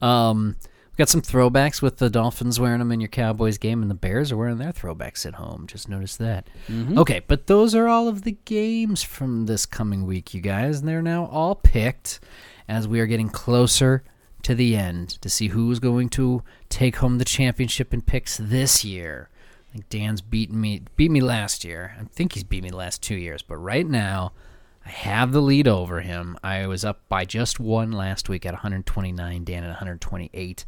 Um, 0.00 0.56
got 1.00 1.08
some 1.08 1.22
throwbacks 1.22 1.80
with 1.80 1.96
the 1.96 2.10
Dolphins 2.10 2.60
wearing 2.60 2.78
them 2.78 2.92
in 2.92 3.00
your 3.00 3.08
Cowboys 3.08 3.56
game, 3.56 3.80
and 3.80 3.90
the 3.90 3.94
Bears 3.94 4.30
are 4.30 4.36
wearing 4.36 4.58
their 4.58 4.70
throwbacks 4.70 5.24
at 5.24 5.36
home. 5.36 5.66
Just 5.66 5.88
notice 5.88 6.14
that. 6.18 6.46
Mm-hmm. 6.68 6.98
Okay, 6.98 7.22
but 7.26 7.46
those 7.46 7.74
are 7.74 7.88
all 7.88 8.06
of 8.06 8.20
the 8.20 8.36
games 8.44 9.02
from 9.02 9.46
this 9.46 9.64
coming 9.64 10.04
week, 10.04 10.34
you 10.34 10.42
guys, 10.42 10.80
and 10.80 10.86
they're 10.88 11.00
now 11.00 11.24
all 11.24 11.54
picked 11.54 12.20
as 12.68 12.86
we 12.86 13.00
are 13.00 13.06
getting 13.06 13.30
closer 13.30 14.04
to 14.42 14.54
the 14.54 14.76
end 14.76 15.08
to 15.22 15.30
see 15.30 15.48
who's 15.48 15.78
going 15.78 16.10
to 16.10 16.42
take 16.68 16.96
home 16.96 17.16
the 17.16 17.24
championship 17.24 17.94
in 17.94 18.02
picks 18.02 18.36
this 18.36 18.84
year. 18.84 19.30
I 19.70 19.72
think 19.72 19.88
Dan's 19.88 20.20
beaten 20.20 20.60
me 20.60 20.82
beat 20.96 21.10
me 21.10 21.22
last 21.22 21.64
year. 21.64 21.96
I 21.98 22.04
think 22.12 22.34
he's 22.34 22.44
beat 22.44 22.62
me 22.62 22.68
the 22.68 22.76
last 22.76 23.02
two 23.02 23.16
years, 23.16 23.40
but 23.40 23.56
right 23.56 23.86
now 23.86 24.32
I 24.84 24.90
have 24.90 25.32
the 25.32 25.40
lead 25.40 25.66
over 25.66 26.02
him. 26.02 26.36
I 26.44 26.66
was 26.66 26.84
up 26.84 27.08
by 27.08 27.24
just 27.24 27.58
one 27.58 27.90
last 27.90 28.28
week 28.28 28.44
at 28.44 28.52
129, 28.52 29.44
Dan 29.44 29.64
at 29.64 29.68
128. 29.68 30.66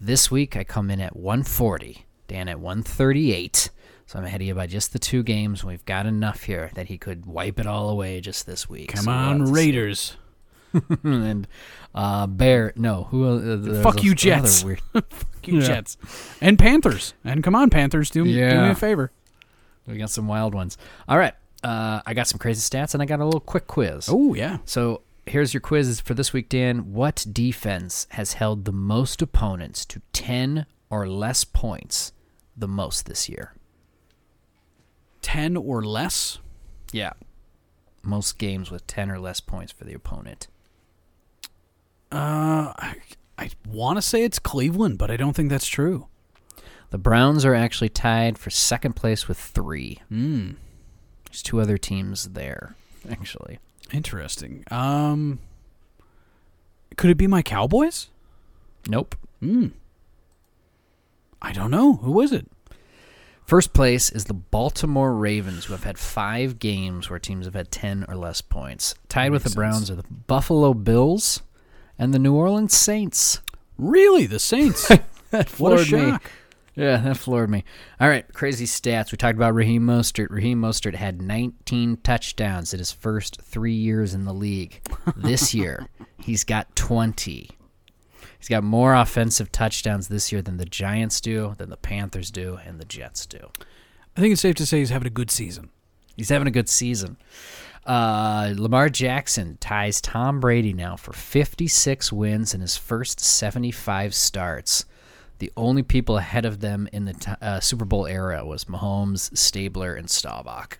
This 0.00 0.30
week 0.30 0.56
I 0.56 0.64
come 0.64 0.90
in 0.90 1.00
at 1.00 1.14
140, 1.16 2.06
Dan 2.26 2.48
at 2.48 2.58
138. 2.60 3.70
So 4.06 4.18
I'm 4.18 4.24
ahead 4.24 4.40
of 4.40 4.46
you 4.46 4.54
by 4.54 4.66
just 4.66 4.92
the 4.92 4.98
two 4.98 5.22
games. 5.22 5.62
We've 5.62 5.84
got 5.84 6.06
enough 6.06 6.44
here 6.44 6.70
that 6.74 6.86
he 6.88 6.98
could 6.98 7.26
wipe 7.26 7.60
it 7.60 7.66
all 7.66 7.90
away 7.90 8.20
just 8.20 8.46
this 8.46 8.68
week. 8.68 8.92
Come 8.94 9.04
So 9.04 9.10
we'll 9.10 9.18
on. 9.20 9.52
Raiders. 9.52 10.16
and 11.04 11.46
uh, 11.94 12.26
Bear. 12.26 12.72
No, 12.76 13.04
who? 13.04 13.78
Uh, 13.78 13.82
Fuck 13.82 14.02
you, 14.02 14.14
Jets. 14.14 14.64
weird- 14.64 14.80
Fuck 14.92 15.46
you, 15.48 15.60
Yeah. 15.60 15.66
Jets. 15.66 15.96
And 16.40 16.58
Panthers. 16.58 17.14
And 17.24 17.44
come 17.44 17.54
on, 17.54 17.70
Panthers. 17.70 18.10
Do, 18.10 18.24
do 18.24 18.30
me 18.32 18.70
a 18.70 18.74
favor. 18.74 19.12
We 19.86 19.96
got 19.98 20.10
some 20.10 20.26
wild 20.26 20.54
ones. 20.54 20.76
All 21.08 21.18
right. 21.18 21.34
Uh, 21.62 22.00
I 22.06 22.14
got 22.14 22.26
some 22.26 22.38
crazy 22.38 22.60
stats 22.60 22.94
and 22.94 23.02
I 23.02 23.06
got 23.06 23.20
a 23.20 23.24
little 23.24 23.40
quick 23.40 23.66
quiz. 23.66 24.08
Oh, 24.10 24.34
yeah. 24.34 24.58
So 24.64 25.02
here's 25.30 25.54
your 25.54 25.60
quiz 25.60 26.00
for 26.00 26.14
this 26.14 26.32
week, 26.32 26.48
Dan. 26.48 26.92
What 26.92 27.24
defense 27.32 28.06
has 28.10 28.34
held 28.34 28.64
the 28.64 28.72
most 28.72 29.22
opponents 29.22 29.84
to 29.86 30.02
10 30.12 30.66
or 30.90 31.08
less 31.08 31.44
points 31.44 32.12
the 32.56 32.68
most 32.68 33.06
this 33.06 33.28
year? 33.28 33.54
10 35.22 35.56
or 35.56 35.82
less. 35.82 36.38
Yeah. 36.92 37.12
Most 38.02 38.38
games 38.38 38.70
with 38.70 38.86
10 38.86 39.10
or 39.10 39.20
less 39.20 39.40
points 39.40 39.72
for 39.72 39.84
the 39.84 39.94
opponent. 39.94 40.48
Uh, 42.10 42.74
I, 42.76 42.96
I 43.38 43.50
want 43.68 43.98
to 43.98 44.02
say 44.02 44.24
it's 44.24 44.40
Cleveland, 44.40 44.98
but 44.98 45.10
I 45.10 45.16
don't 45.16 45.34
think 45.36 45.48
that's 45.48 45.68
true. 45.68 46.08
The 46.90 46.98
Browns 46.98 47.44
are 47.44 47.54
actually 47.54 47.90
tied 47.90 48.36
for 48.36 48.50
second 48.50 48.96
place 48.96 49.28
with 49.28 49.38
three. 49.38 50.00
Hmm. 50.08 50.52
There's 51.26 51.42
two 51.42 51.60
other 51.60 51.78
teams 51.78 52.30
there, 52.30 52.74
actually. 53.08 53.60
Interesting. 53.92 54.64
Um, 54.70 55.40
could 56.96 57.10
it 57.10 57.16
be 57.16 57.26
my 57.26 57.42
Cowboys? 57.42 58.08
Nope. 58.88 59.16
Hmm. 59.40 59.68
I 61.42 61.52
don't 61.52 61.70
know. 61.70 61.94
Who 61.96 62.20
is 62.20 62.32
it? 62.32 62.46
First 63.46 63.72
place 63.72 64.10
is 64.10 64.26
the 64.26 64.34
Baltimore 64.34 65.12
Ravens, 65.12 65.64
who 65.64 65.72
have 65.72 65.82
had 65.82 65.98
five 65.98 66.60
games 66.60 67.10
where 67.10 67.18
teams 67.18 67.46
have 67.46 67.54
had 67.54 67.72
10 67.72 68.04
or 68.08 68.14
less 68.14 68.40
points. 68.40 68.94
Tied 69.08 69.32
with 69.32 69.42
the 69.42 69.48
Makes 69.48 69.56
Browns 69.56 69.90
are 69.90 69.96
the 69.96 70.04
Buffalo 70.04 70.72
Bills 70.72 71.42
and 71.98 72.14
the 72.14 72.18
New 72.20 72.34
Orleans 72.34 72.74
Saints. 72.74 73.40
Really, 73.76 74.26
the 74.26 74.38
Saints. 74.38 74.88
What 75.30 75.46
a 75.46 75.78
floored 75.78 75.92
me. 75.92 76.18
Yeah, 76.74 76.98
that 76.98 77.16
floored 77.16 77.50
me. 77.50 77.64
All 78.00 78.08
right, 78.08 78.32
crazy 78.32 78.64
stats. 78.64 79.12
We 79.12 79.18
talked 79.18 79.36
about 79.36 79.54
Raheem 79.54 79.82
Mostert. 79.82 80.30
Raheem 80.30 80.60
Mostert 80.60 80.94
had 80.94 81.20
19 81.20 81.98
touchdowns 81.98 82.72
in 82.72 82.78
his 82.78 82.92
first 82.92 83.40
three 83.42 83.74
years 83.74 84.14
in 84.14 84.24
the 84.24 84.34
league. 84.34 84.80
This 85.16 85.52
year, 85.54 85.88
he's 86.18 86.44
got 86.44 86.74
20. 86.76 87.50
He's 88.38 88.48
got 88.48 88.64
more 88.64 88.94
offensive 88.94 89.52
touchdowns 89.52 90.08
this 90.08 90.30
year 90.32 90.40
than 90.40 90.56
the 90.56 90.64
Giants 90.64 91.20
do, 91.20 91.54
than 91.58 91.68
the 91.68 91.76
Panthers 91.76 92.30
do, 92.30 92.58
and 92.64 92.78
the 92.80 92.84
Jets 92.84 93.26
do. 93.26 93.50
I 94.16 94.20
think 94.20 94.32
it's 94.32 94.40
safe 94.40 94.54
to 94.56 94.66
say 94.66 94.78
he's 94.78 94.90
having 94.90 95.06
a 95.06 95.10
good 95.10 95.30
season. 95.30 95.70
He's 96.16 96.28
having 96.28 96.48
a 96.48 96.52
good 96.52 96.68
season. 96.68 97.16
Uh, 97.84 98.54
Lamar 98.56 98.88
Jackson 98.88 99.58
ties 99.60 100.00
Tom 100.00 100.40
Brady 100.40 100.72
now 100.72 100.96
for 100.96 101.12
56 101.12 102.12
wins 102.12 102.54
in 102.54 102.60
his 102.60 102.76
first 102.76 103.20
75 103.20 104.14
starts. 104.14 104.84
The 105.40 105.50
only 105.56 105.82
people 105.82 106.18
ahead 106.18 106.44
of 106.44 106.60
them 106.60 106.88
in 106.92 107.06
the 107.06 107.14
t- 107.14 107.32
uh, 107.40 107.60
Super 107.60 107.84
Bowl 107.86 108.06
era 108.06 108.44
was 108.44 108.66
Mahomes, 108.66 109.36
Stabler, 109.36 109.94
and 109.94 110.08
Staubach. 110.08 110.78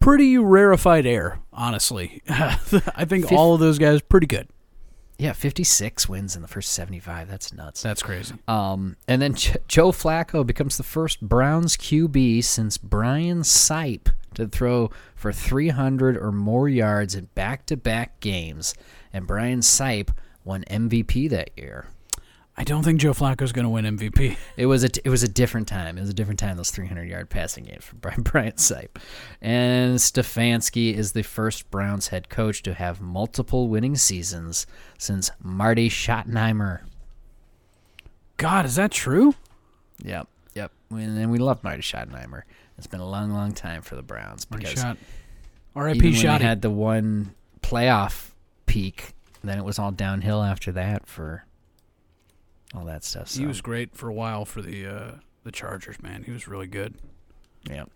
Pretty 0.00 0.38
rarefied 0.38 1.06
air, 1.06 1.40
honestly. 1.52 2.22
I 2.28 3.04
think 3.04 3.28
Fif- 3.28 3.36
all 3.36 3.54
of 3.54 3.60
those 3.60 3.78
guys 3.78 4.00
pretty 4.00 4.28
good. 4.28 4.48
Yeah, 5.18 5.32
56 5.32 6.08
wins 6.08 6.36
in 6.36 6.42
the 6.42 6.46
first 6.48 6.72
75. 6.72 7.28
That's 7.28 7.52
nuts. 7.52 7.82
That's 7.82 8.00
crazy. 8.00 8.36
Um, 8.46 8.96
and 9.08 9.20
then 9.20 9.34
Ch- 9.34 9.56
Joe 9.66 9.90
Flacco 9.90 10.46
becomes 10.46 10.76
the 10.76 10.84
first 10.84 11.20
Browns 11.20 11.76
QB 11.76 12.44
since 12.44 12.78
Brian 12.78 13.40
Sipe 13.42 14.12
to 14.34 14.46
throw 14.46 14.90
for 15.16 15.32
300 15.32 16.16
or 16.16 16.30
more 16.30 16.68
yards 16.68 17.16
in 17.16 17.24
back-to-back 17.34 18.20
games, 18.20 18.74
and 19.12 19.26
Brian 19.26 19.60
Sipe 19.60 20.10
won 20.44 20.62
MVP 20.70 21.28
that 21.30 21.50
year. 21.56 21.88
I 22.58 22.64
don't 22.64 22.82
think 22.82 22.98
Joe 23.00 23.12
Flacco's 23.12 23.52
going 23.52 23.66
to 23.66 23.68
win 23.68 23.84
MVP. 23.84 24.36
It 24.56 24.66
was 24.66 24.82
a 24.82 24.90
it 25.04 25.08
was 25.08 25.22
a 25.22 25.28
different 25.28 25.68
time. 25.68 25.96
It 25.96 26.00
was 26.00 26.10
a 26.10 26.14
different 26.14 26.40
time. 26.40 26.56
Those 26.56 26.72
300 26.72 27.04
yard 27.08 27.30
passing 27.30 27.62
games 27.62 27.84
for 27.84 27.94
Brian, 27.94 28.22
Brian 28.24 28.52
Sipe, 28.54 29.00
and 29.40 29.96
Stefanski 29.96 30.92
is 30.92 31.12
the 31.12 31.22
first 31.22 31.70
Browns 31.70 32.08
head 32.08 32.28
coach 32.28 32.64
to 32.64 32.74
have 32.74 33.00
multiple 33.00 33.68
winning 33.68 33.94
seasons 33.94 34.66
since 34.98 35.30
Marty 35.40 35.88
Schottenheimer. 35.88 36.80
God, 38.38 38.66
is 38.66 38.74
that 38.74 38.90
true? 38.90 39.36
Yep, 40.02 40.26
yep. 40.54 40.72
And 40.90 41.30
we 41.30 41.38
love 41.38 41.62
Marty 41.62 41.82
Schottenheimer. 41.82 42.42
It's 42.76 42.88
been 42.88 43.00
a 43.00 43.08
long, 43.08 43.30
long 43.30 43.52
time 43.52 43.82
for 43.82 43.94
the 43.94 44.02
Browns 44.02 44.44
because 44.44 44.80
Shot. 44.80 44.98
R.I.P. 45.76 46.10
Shotty. 46.10 46.40
had 46.40 46.62
the 46.62 46.70
one 46.70 47.34
playoff 47.62 48.30
peak, 48.66 49.14
then 49.44 49.58
it 49.58 49.64
was 49.64 49.78
all 49.78 49.92
downhill 49.92 50.42
after 50.42 50.72
that 50.72 51.06
for 51.06 51.44
all 52.74 52.84
that 52.84 53.04
stuff. 53.04 53.28
So. 53.28 53.40
He 53.40 53.46
was 53.46 53.60
great 53.60 53.94
for 53.94 54.08
a 54.08 54.14
while 54.14 54.44
for 54.44 54.62
the 54.62 54.86
uh, 54.86 55.10
the 55.44 55.52
Chargers, 55.52 56.02
man. 56.02 56.24
He 56.24 56.32
was 56.32 56.48
really 56.48 56.66
good. 56.66 56.94
Yeah. 57.68 57.82
All 57.82 57.88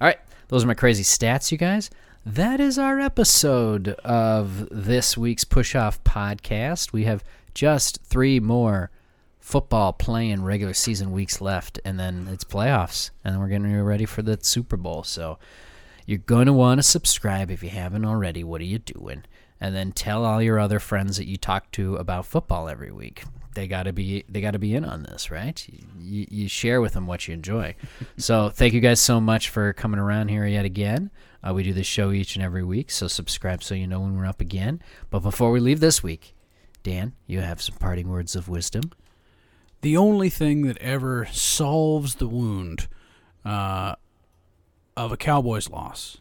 right. 0.00 0.18
Those 0.48 0.64
are 0.64 0.66
my 0.66 0.74
crazy 0.74 1.02
stats, 1.02 1.52
you 1.52 1.58
guys. 1.58 1.90
That 2.24 2.60
is 2.60 2.78
our 2.78 3.00
episode 3.00 3.88
of 4.04 4.68
this 4.70 5.16
week's 5.16 5.44
Push 5.44 5.74
Off 5.74 6.02
podcast. 6.04 6.92
We 6.92 7.04
have 7.04 7.24
just 7.54 8.02
three 8.04 8.40
more 8.40 8.90
football 9.40 9.94
playing 9.94 10.42
regular 10.42 10.74
season 10.74 11.10
weeks 11.10 11.40
left, 11.40 11.80
and 11.84 11.98
then 11.98 12.28
it's 12.30 12.44
playoffs, 12.44 13.10
and 13.24 13.34
then 13.34 13.40
we're 13.40 13.48
getting 13.48 13.80
ready 13.80 14.04
for 14.04 14.22
the 14.22 14.38
Super 14.42 14.76
Bowl. 14.76 15.04
So 15.04 15.38
you're 16.06 16.18
going 16.18 16.46
to 16.46 16.52
want 16.52 16.78
to 16.78 16.82
subscribe 16.82 17.50
if 17.50 17.62
you 17.62 17.70
haven't 17.70 18.04
already. 18.04 18.44
What 18.44 18.60
are 18.60 18.64
you 18.64 18.78
doing? 18.78 19.24
And 19.60 19.74
then 19.74 19.92
tell 19.92 20.24
all 20.24 20.42
your 20.42 20.58
other 20.58 20.78
friends 20.78 21.16
that 21.16 21.26
you 21.26 21.36
talk 21.36 21.70
to 21.72 21.96
about 21.96 22.26
football 22.26 22.68
every 22.68 22.92
week. 22.92 23.24
They 23.58 23.66
gotta 23.66 23.92
be 23.92 24.24
they 24.28 24.40
gotta 24.40 24.60
be 24.60 24.76
in 24.76 24.84
on 24.84 25.02
this, 25.02 25.32
right? 25.32 25.66
You, 25.98 26.26
you 26.30 26.48
share 26.48 26.80
with 26.80 26.92
them 26.92 27.08
what 27.08 27.26
you 27.26 27.34
enjoy. 27.34 27.74
so 28.16 28.50
thank 28.50 28.72
you 28.72 28.78
guys 28.80 29.00
so 29.00 29.20
much 29.20 29.48
for 29.48 29.72
coming 29.72 29.98
around 29.98 30.28
here 30.28 30.46
yet 30.46 30.64
again. 30.64 31.10
Uh, 31.42 31.52
we 31.52 31.64
do 31.64 31.72
this 31.72 31.84
show 31.84 32.12
each 32.12 32.36
and 32.36 32.44
every 32.44 32.62
week, 32.62 32.88
so 32.88 33.08
subscribe 33.08 33.64
so 33.64 33.74
you 33.74 33.88
know 33.88 33.98
when 33.98 34.16
we're 34.16 34.26
up 34.26 34.40
again. 34.40 34.80
But 35.10 35.24
before 35.24 35.50
we 35.50 35.58
leave 35.58 35.80
this 35.80 36.04
week, 36.04 36.36
Dan, 36.84 37.14
you 37.26 37.40
have 37.40 37.60
some 37.60 37.74
parting 37.78 38.06
words 38.08 38.36
of 38.36 38.48
wisdom. 38.48 38.92
The 39.80 39.96
only 39.96 40.30
thing 40.30 40.62
that 40.68 40.78
ever 40.78 41.26
solves 41.32 42.14
the 42.14 42.28
wound 42.28 42.86
uh, 43.44 43.96
of 44.96 45.10
a 45.10 45.16
Cowboys 45.16 45.68
loss 45.68 46.18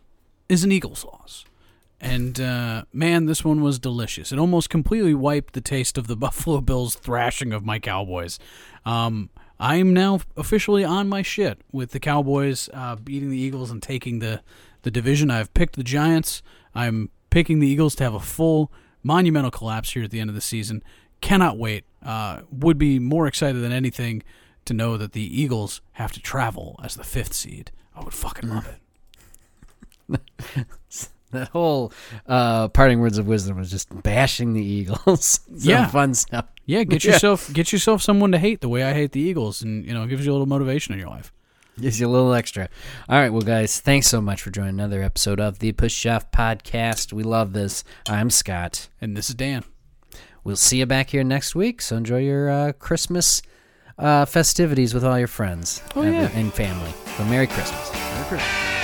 is 0.50 0.64
an 0.64 0.72
Eagles 0.72 1.06
loss. 1.06 1.46
And 2.00 2.40
uh, 2.40 2.84
man, 2.94 3.26
this 3.26 3.44
one 3.44 3.62
was 3.62 3.80
delicious. 3.80 4.32
It 4.32 4.40
almost 4.40 4.70
completely 4.70 5.16
wiped 5.16 5.54
the 5.54 5.62
taste 5.62 5.98
of 5.98 6.08
the 6.08 6.16
Buffalo 6.18 6.62
Bills 6.62 6.96
thrashing 6.96 7.54
of 7.54 7.66
my 7.66 7.80
Cowboys. 7.80 8.40
Um, 8.86 9.30
I 9.60 9.78
am 9.78 9.94
now 9.94 10.20
officially 10.36 10.84
on 10.84 11.10
my 11.10 11.24
shit 11.24 11.62
with 11.72 11.92
the 11.92 12.00
Cowboys 12.00 12.70
uh, 12.74 12.96
beating 12.96 13.32
the 13.32 13.40
Eagles 13.40 13.72
and 13.72 13.82
taking 13.82 14.20
the, 14.20 14.42
the 14.84 14.92
division. 14.92 15.32
I've 15.32 15.54
picked 15.54 15.76
the 15.76 15.84
Giants. 15.84 16.44
I'm 16.76 17.10
picking 17.32 17.60
the 17.60 17.68
Eagles 17.68 17.96
to 17.96 18.04
have 18.04 18.14
a 18.14 18.20
full 18.20 18.72
monumental 19.02 19.50
collapse 19.50 19.94
here 19.94 20.04
at 20.04 20.12
the 20.12 20.20
end 20.20 20.30
of 20.30 20.36
the 20.36 20.42
season. 20.42 20.84
Cannot 21.22 21.58
wait. 21.58 21.86
Uh, 22.06 22.42
would 22.52 22.78
be 22.78 23.00
more 23.00 23.26
excited 23.26 23.62
than 23.64 23.72
anything 23.72 24.22
to 24.66 24.74
know 24.74 24.98
that 24.98 25.14
the 25.14 25.42
Eagles 25.42 25.82
have 25.94 26.12
to 26.12 26.22
travel 26.22 26.80
as 26.84 26.96
the 26.96 27.04
fifth 27.04 27.34
seed. 27.34 27.72
I 27.96 28.04
would 28.04 28.14
fucking 28.14 28.50
love 28.50 28.68
it. 30.08 30.68
That 31.38 31.48
whole 31.50 31.92
uh, 32.28 32.68
parting 32.70 33.00
words 33.00 33.18
of 33.18 33.28
wisdom 33.28 33.58
was 33.58 33.72
just 33.72 33.88
bashing 34.04 34.54
the 34.54 34.64
Eagles. 34.64 35.26
Some 35.46 35.58
Yeah. 35.58 35.88
fun 35.88 36.14
stuff. 36.14 36.46
Yeah, 36.66 36.84
get 36.84 37.04
Yeah. 37.04 37.14
yourself 37.14 37.52
get 37.54 37.72
yourself 37.72 38.02
someone 38.02 38.32
to 38.34 38.38
hate 38.38 38.62
the 38.62 38.70
way 38.70 38.84
I 38.84 38.94
hate 38.94 39.12
the 39.14 39.22
Eagles, 39.22 39.62
and 39.62 39.86
you 39.86 39.94
know, 39.94 40.04
it 40.04 40.10
gives 40.10 40.26
you 40.26 40.32
a 40.32 40.34
little 40.34 40.48
motivation 40.48 40.94
in 40.94 41.00
your 41.00 41.10
life. 41.10 41.32
Gives 41.80 42.00
you 42.00 42.08
a 42.08 42.10
little 42.10 42.34
extra. 42.34 42.70
All 43.08 43.20
right, 43.20 43.30
well, 43.32 43.44
guys, 43.44 43.80
thanks 43.80 44.08
so 44.08 44.20
much 44.20 44.42
for 44.42 44.50
joining 44.50 44.70
another 44.72 45.04
episode 45.04 45.40
of 45.40 45.60
the 45.60 45.72
Push 45.74 45.94
Chef 45.94 46.32
Podcast. 46.32 47.14
We 47.14 47.22
love 47.22 47.54
this. 47.54 47.84
I'm 48.10 48.32
Scott. 48.32 48.90
And 49.00 49.16
this 49.16 49.30
is 49.30 49.36
Dan. 49.36 49.64
We'll 50.44 50.56
see 50.56 50.80
you 50.80 50.88
back 50.88 51.12
here 51.12 51.24
next 51.24 51.54
week. 51.54 51.82
So 51.84 51.96
enjoy 51.96 52.22
your 52.22 52.50
uh, 52.50 52.72
Christmas 52.74 53.44
uh, 54.00 54.26
festivities 54.26 54.94
with 54.96 55.04
all 55.06 55.20
your 55.20 55.28
friends 55.28 55.84
Oh, 55.96 56.02
and, 56.02 56.14
yeah. 56.16 56.30
and 56.34 56.52
family. 56.52 56.92
So 57.16 57.24
Merry 57.26 57.46
Christmas. 57.48 57.94
Merry 57.94 58.26
Christmas. 58.28 58.77